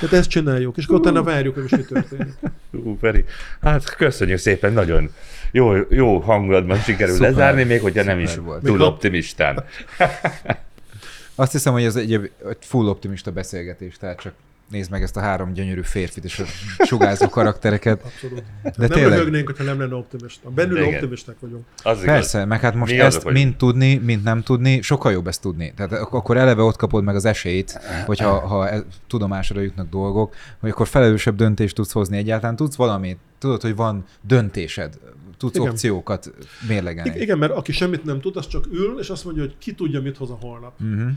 Tehát 0.00 0.14
ezt 0.14 0.28
csináljuk, 0.28 0.76
és 0.76 0.84
akkor 0.84 0.98
utána 0.98 1.22
várjuk, 1.22 1.54
hogy 1.54 1.62
most 1.62 1.76
mi 1.76 1.82
történik. 1.82 2.34
Ú, 2.72 2.96
Feri, 3.00 3.24
hát 3.60 3.96
köszönjük 3.96 4.38
szépen, 4.38 4.72
nagyon 4.72 5.10
jó, 5.52 5.72
jó 5.90 6.18
hangulatban 6.18 6.78
sikerül 6.78 7.14
Szuper. 7.14 7.30
lezárni, 7.30 7.62
még 7.64 7.80
hogyha 7.80 8.02
nem 8.02 8.18
is 8.18 8.36
volt. 8.36 8.62
túl 8.62 8.82
optimistán. 8.82 9.64
Azt 11.34 11.52
hiszem, 11.52 11.72
hogy 11.72 11.84
ez 11.84 11.96
egy 11.96 12.30
full 12.60 12.86
optimista 12.86 13.32
beszélgetés, 13.32 13.96
tehát 13.96 14.20
csak 14.20 14.32
nézd 14.70 14.90
meg 14.90 15.02
ezt 15.02 15.16
a 15.16 15.20
három 15.20 15.52
gyönyörű 15.52 15.82
férfit 15.82 16.24
és 16.24 16.38
a 16.38 16.44
sugárzó 16.84 17.28
karaktereket. 17.28 18.02
Abszolút. 18.04 18.42
De 18.62 18.70
nem 18.76 18.88
tényleg... 18.88 19.18
röhögnénk, 19.18 19.46
hogyha 19.46 19.64
nem 19.64 19.80
lenne 19.80 19.94
optimista. 19.94 20.50
Bennül 20.50 20.78
Igen. 20.78 20.94
optimisták 20.94 21.36
vagyunk. 21.40 21.64
Az 21.82 22.00
Persze, 22.04 22.38
igaz. 22.38 22.48
meg 22.48 22.60
hát 22.60 22.74
most 22.74 22.92
Mi 22.92 22.98
ezt 22.98 23.24
mind 23.24 23.56
tudni, 23.56 23.96
mind 23.96 24.22
nem 24.22 24.42
tudni, 24.42 24.82
sokkal 24.82 25.12
jobb 25.12 25.26
ezt 25.26 25.40
tudni. 25.40 25.72
Tehát 25.76 25.92
akkor 25.92 26.36
eleve 26.36 26.62
ott 26.62 26.76
kapod 26.76 27.04
meg 27.04 27.14
az 27.14 27.24
esélyt, 27.24 27.80
hogyha 28.06 28.46
ha 28.46 28.68
e, 28.68 28.84
tudomásra 29.06 29.60
jutnak 29.60 29.88
dolgok, 29.88 30.34
hogy 30.60 30.70
akkor 30.70 30.86
felelősebb 30.86 31.36
döntést 31.36 31.74
tudsz 31.74 31.92
hozni 31.92 32.16
egyáltalán. 32.16 32.56
Tudsz 32.56 32.76
valamit, 32.76 33.18
tudod, 33.38 33.60
hogy 33.60 33.76
van 33.76 34.04
döntésed, 34.20 34.98
tudsz 35.38 35.56
igen. 35.56 35.68
opciókat 35.68 36.32
mérlegelni. 36.68 37.20
Igen, 37.20 37.38
mert 37.38 37.52
aki 37.52 37.72
semmit 37.72 38.04
nem 38.04 38.20
tud, 38.20 38.36
az 38.36 38.46
csak 38.46 38.66
ül, 38.72 38.98
és 39.00 39.08
azt 39.08 39.24
mondja, 39.24 39.42
hogy 39.42 39.54
ki 39.58 39.74
tudja, 39.74 40.00
mit 40.00 40.16
hoz 40.16 40.30
a 40.30 40.38
holnap. 40.40 40.72
Uh-huh 40.80 41.10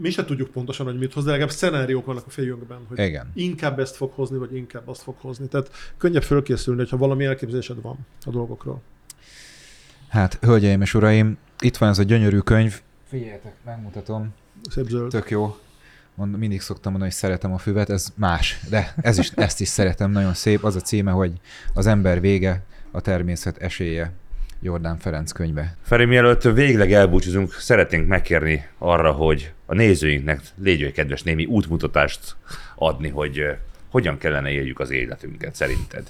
mi 0.00 0.10
se 0.10 0.24
tudjuk 0.24 0.50
pontosan, 0.50 0.86
hogy 0.86 0.98
mit 0.98 1.12
hoz, 1.12 1.24
de 1.24 1.30
legalább 1.30 1.52
szenáriók 1.52 2.06
vannak 2.06 2.26
a 2.26 2.30
fejünkben, 2.30 2.78
hogy 2.88 2.98
Igen. 2.98 3.30
inkább 3.34 3.78
ezt 3.78 3.96
fog 3.96 4.12
hozni, 4.12 4.38
vagy 4.38 4.54
inkább 4.54 4.88
azt 4.88 5.02
fog 5.02 5.14
hozni. 5.20 5.46
Tehát 5.46 5.70
könnyebb 5.96 6.22
fölkészülni, 6.22 6.86
ha 6.90 6.96
valami 6.96 7.24
elképzelésed 7.24 7.80
van 7.80 7.98
a 8.24 8.30
dolgokról. 8.30 8.82
Hát, 10.08 10.38
hölgyeim 10.40 10.80
és 10.80 10.94
uraim, 10.94 11.38
itt 11.60 11.76
van 11.76 11.88
ez 11.88 11.98
a 11.98 12.02
gyönyörű 12.02 12.38
könyv. 12.38 12.80
Figyeljetek, 13.08 13.54
megmutatom. 13.64 14.34
Szép 14.70 14.88
zöld. 14.88 15.10
Tök 15.10 15.30
jó. 15.30 15.56
Mond, 16.14 16.38
mindig 16.38 16.60
szoktam 16.60 16.92
mondani, 16.92 17.10
hogy 17.10 17.20
szeretem 17.20 17.52
a 17.52 17.58
füvet, 17.58 17.90
ez 17.90 18.12
más, 18.16 18.60
de 18.70 18.94
ez 18.96 19.18
is, 19.18 19.30
ezt 19.34 19.60
is 19.60 19.68
szeretem, 19.68 20.10
nagyon 20.10 20.34
szép. 20.34 20.64
Az 20.64 20.76
a 20.76 20.80
címe, 20.80 21.10
hogy 21.10 21.32
az 21.74 21.86
ember 21.86 22.20
vége, 22.20 22.62
a 22.90 23.00
természet 23.00 23.56
esélye. 23.56 24.12
Jordán 24.62 24.98
Ferenc 24.98 25.32
könyve. 25.32 25.76
Feri, 25.82 26.04
mielőtt 26.04 26.42
végleg 26.42 26.92
elbúcsúzunk, 26.92 27.52
szeretnénk 27.52 28.08
megkérni 28.08 28.66
arra, 28.78 29.12
hogy 29.12 29.52
a 29.66 29.74
nézőinknek 29.74 30.40
légy 30.62 30.92
kedves 30.92 31.22
némi 31.22 31.44
útmutatást 31.44 32.36
adni, 32.74 33.08
hogy 33.08 33.42
hogyan 33.90 34.18
kellene 34.18 34.50
éljük 34.50 34.78
az 34.78 34.90
életünket 34.90 35.54
szerinted. 35.54 36.08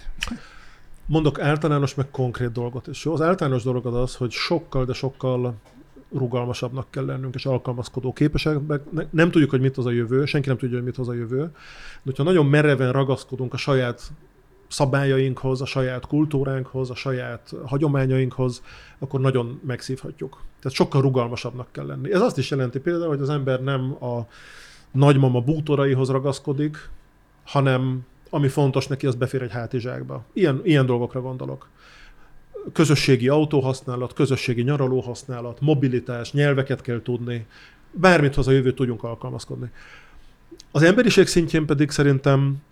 Mondok 1.06 1.40
általános, 1.40 1.94
meg 1.94 2.06
konkrét 2.10 2.52
dolgot 2.52 2.86
is. 2.86 3.04
Jó? 3.04 3.12
Az 3.12 3.20
általános 3.20 3.62
dolog 3.62 3.86
az 3.86 3.94
az, 3.94 4.14
hogy 4.14 4.30
sokkal, 4.30 4.84
de 4.84 4.92
sokkal 4.92 5.54
rugalmasabbnak 6.12 6.90
kell 6.90 7.04
lennünk, 7.04 7.34
és 7.34 7.46
alkalmazkodó 7.46 8.12
képesek. 8.12 8.58
Nem 9.10 9.30
tudjuk, 9.30 9.50
hogy 9.50 9.60
mit 9.60 9.74
hoz 9.74 9.86
a 9.86 9.90
jövő, 9.90 10.24
senki 10.24 10.48
nem 10.48 10.58
tudja, 10.58 10.76
hogy 10.76 10.84
mit 10.84 10.96
hoz 10.96 11.08
a 11.08 11.14
jövő. 11.14 11.38
De 11.38 11.50
hogyha 12.04 12.22
nagyon 12.22 12.46
mereven 12.46 12.92
ragaszkodunk 12.92 13.54
a 13.54 13.56
saját 13.56 14.12
szabályainkhoz, 14.70 15.60
a 15.60 15.66
saját 15.66 16.06
kultúránkhoz, 16.06 16.90
a 16.90 16.94
saját 16.94 17.52
hagyományainkhoz, 17.64 18.62
akkor 18.98 19.20
nagyon 19.20 19.60
megszívhatjuk. 19.66 20.42
Tehát 20.60 20.76
sokkal 20.76 21.00
rugalmasabbnak 21.00 21.68
kell 21.72 21.86
lenni. 21.86 22.12
Ez 22.12 22.20
azt 22.20 22.38
is 22.38 22.50
jelenti 22.50 22.78
például, 22.78 23.08
hogy 23.08 23.20
az 23.20 23.28
ember 23.28 23.62
nem 23.62 24.04
a 24.04 24.26
nagymama 24.90 25.40
bútoraihoz 25.40 26.10
ragaszkodik, 26.10 26.88
hanem 27.44 28.06
ami 28.30 28.48
fontos 28.48 28.86
neki, 28.86 29.06
az 29.06 29.14
befér 29.14 29.42
egy 29.42 29.50
hátizsákba. 29.50 30.24
Ilyen, 30.32 30.60
ilyen 30.64 30.86
dolgokra 30.86 31.20
gondolok. 31.20 31.68
Közösségi 32.72 33.28
autóhasználat, 33.28 34.12
közösségi 34.12 34.62
nyaralóhasználat, 34.62 35.60
mobilitás, 35.60 36.32
nyelveket 36.32 36.80
kell 36.80 37.02
tudni, 37.02 37.46
bármit 37.90 38.34
hoz 38.34 38.48
a 38.48 38.50
jövőt 38.50 38.74
tudjunk 38.74 39.02
alkalmazkodni. 39.02 39.70
Az 40.70 40.82
emberiség 40.82 41.26
szintjén 41.26 41.66
pedig 41.66 41.90
szerintem 41.90 42.62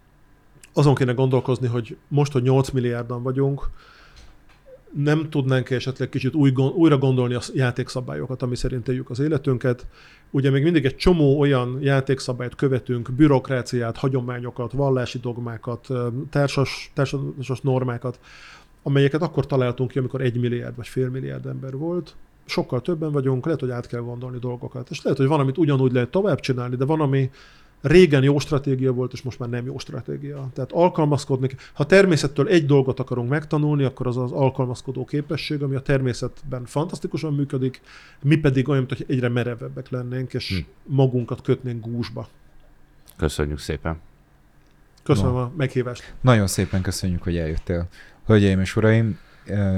azon 0.79 0.95
kéne 0.95 1.13
gondolkozni, 1.13 1.67
hogy 1.67 1.97
most, 2.09 2.33
hogy 2.33 2.43
8 2.43 2.71
milliárdan 2.71 3.23
vagyunk, 3.23 3.71
nem 4.95 5.31
tudnánk 5.31 5.71
esetleg 5.71 6.09
kicsit 6.09 6.35
új, 6.35 6.53
újra 6.75 6.99
gondolni 6.99 7.35
a 7.35 7.41
játékszabályokat, 7.55 8.43
ami 8.43 8.57
szerint 8.57 8.89
éljük 8.89 9.11
az 9.11 9.19
életünket. 9.19 9.87
Ugye 10.31 10.51
még 10.51 10.63
mindig 10.63 10.85
egy 10.85 10.97
csomó 10.97 11.39
olyan 11.39 11.79
játékszabályt 11.81 12.55
követünk, 12.55 13.13
bürokráciát, 13.13 13.97
hagyományokat, 13.97 14.73
vallási 14.73 15.19
dogmákat, 15.19 15.89
társas, 16.31 16.91
társas 16.95 17.61
normákat, 17.61 18.21
amelyeket 18.83 19.23
akkor 19.23 19.47
találtunk 19.47 19.91
ki, 19.91 19.99
amikor 19.99 20.21
egy 20.21 20.41
milliárd 20.41 20.77
vagy 20.77 20.89
fél 20.89 21.09
milliárd 21.09 21.47
ember 21.47 21.77
volt. 21.77 22.15
Sokkal 22.45 22.81
többen 22.81 23.13
vagyunk, 23.13 23.45
lehet, 23.45 23.61
hogy 23.61 23.71
át 23.71 23.87
kell 23.87 24.01
gondolni 24.01 24.39
dolgokat. 24.39 24.91
És 24.91 25.03
lehet, 25.03 25.19
hogy 25.19 25.29
van, 25.29 25.41
amit 25.41 25.59
ugyanúgy 25.59 25.93
lehet 25.93 26.11
tovább 26.11 26.41
csinálni, 26.41 26.77
de 26.77 26.85
van, 26.85 27.01
ami 27.01 27.31
régen 27.81 28.23
jó 28.23 28.39
stratégia 28.39 28.93
volt, 28.93 29.13
és 29.13 29.23
most 29.23 29.39
már 29.39 29.49
nem 29.49 29.67
jó 29.67 29.79
stratégia. 29.79 30.49
Tehát 30.55 30.73
alkalmazkodni. 30.73 31.51
Ha 31.73 31.87
természettől 31.87 32.49
egy 32.49 32.67
dolgot 32.67 33.01
akarunk 33.01 33.29
megtanulni, 33.29 33.85
akkor 33.85 34.07
az 34.07 34.17
az 34.17 34.33
alkalmazkodó 34.33 35.05
képesség, 35.05 35.63
ami 35.63 35.75
a 35.75 35.81
természetben 35.81 36.65
fantasztikusan 36.65 37.35
működik, 37.35 37.81
mi 38.23 38.37
pedig 38.37 38.69
olyan, 38.69 38.85
hogy 38.89 39.05
egyre 39.09 39.29
merevebbek 39.29 39.91
lennénk, 39.91 40.35
és 40.35 40.49
hm. 40.49 40.95
magunkat 40.95 41.43
kötnénk 41.43 41.87
gúzsba. 41.87 42.29
Köszönjük 43.17 43.59
szépen. 43.59 44.01
Köszönöm 45.03 45.33
no. 45.33 45.39
a 45.39 45.53
meghívást. 45.57 46.15
Nagyon 46.21 46.47
szépen 46.47 46.83
köszönjük, 46.83 47.23
hogy 47.23 47.37
eljöttél. 47.37 47.89
Hölgyeim 48.27 48.61
és 48.61 48.77
uraim, 48.77 49.19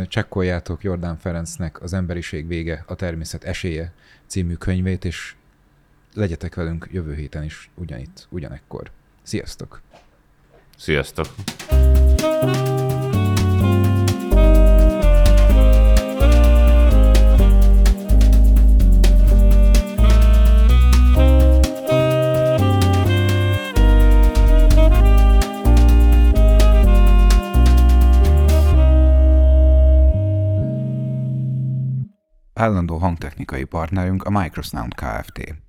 csekkoljátok 0.08 0.82
Jordán 0.82 1.16
Ferencnek 1.16 1.82
az 1.82 1.92
Emberiség 1.92 2.46
vége, 2.46 2.84
a 2.86 2.94
természet 2.94 3.44
esélye 3.44 3.92
című 4.26 4.54
könyvét, 4.54 5.04
és 5.04 5.34
legyetek 6.14 6.54
velünk 6.54 6.88
jövő 6.90 7.14
héten 7.14 7.44
is 7.44 7.70
ugyanitt, 7.74 8.26
ugyanekkor. 8.30 8.90
Sziasztok! 9.22 9.80
Sziasztok! 10.76 11.26
Állandó 32.52 32.96
hangtechnikai 32.96 33.64
partnerünk 33.64 34.22
a 34.22 34.30
Microsound 34.30 34.94
Kft. 34.94 35.68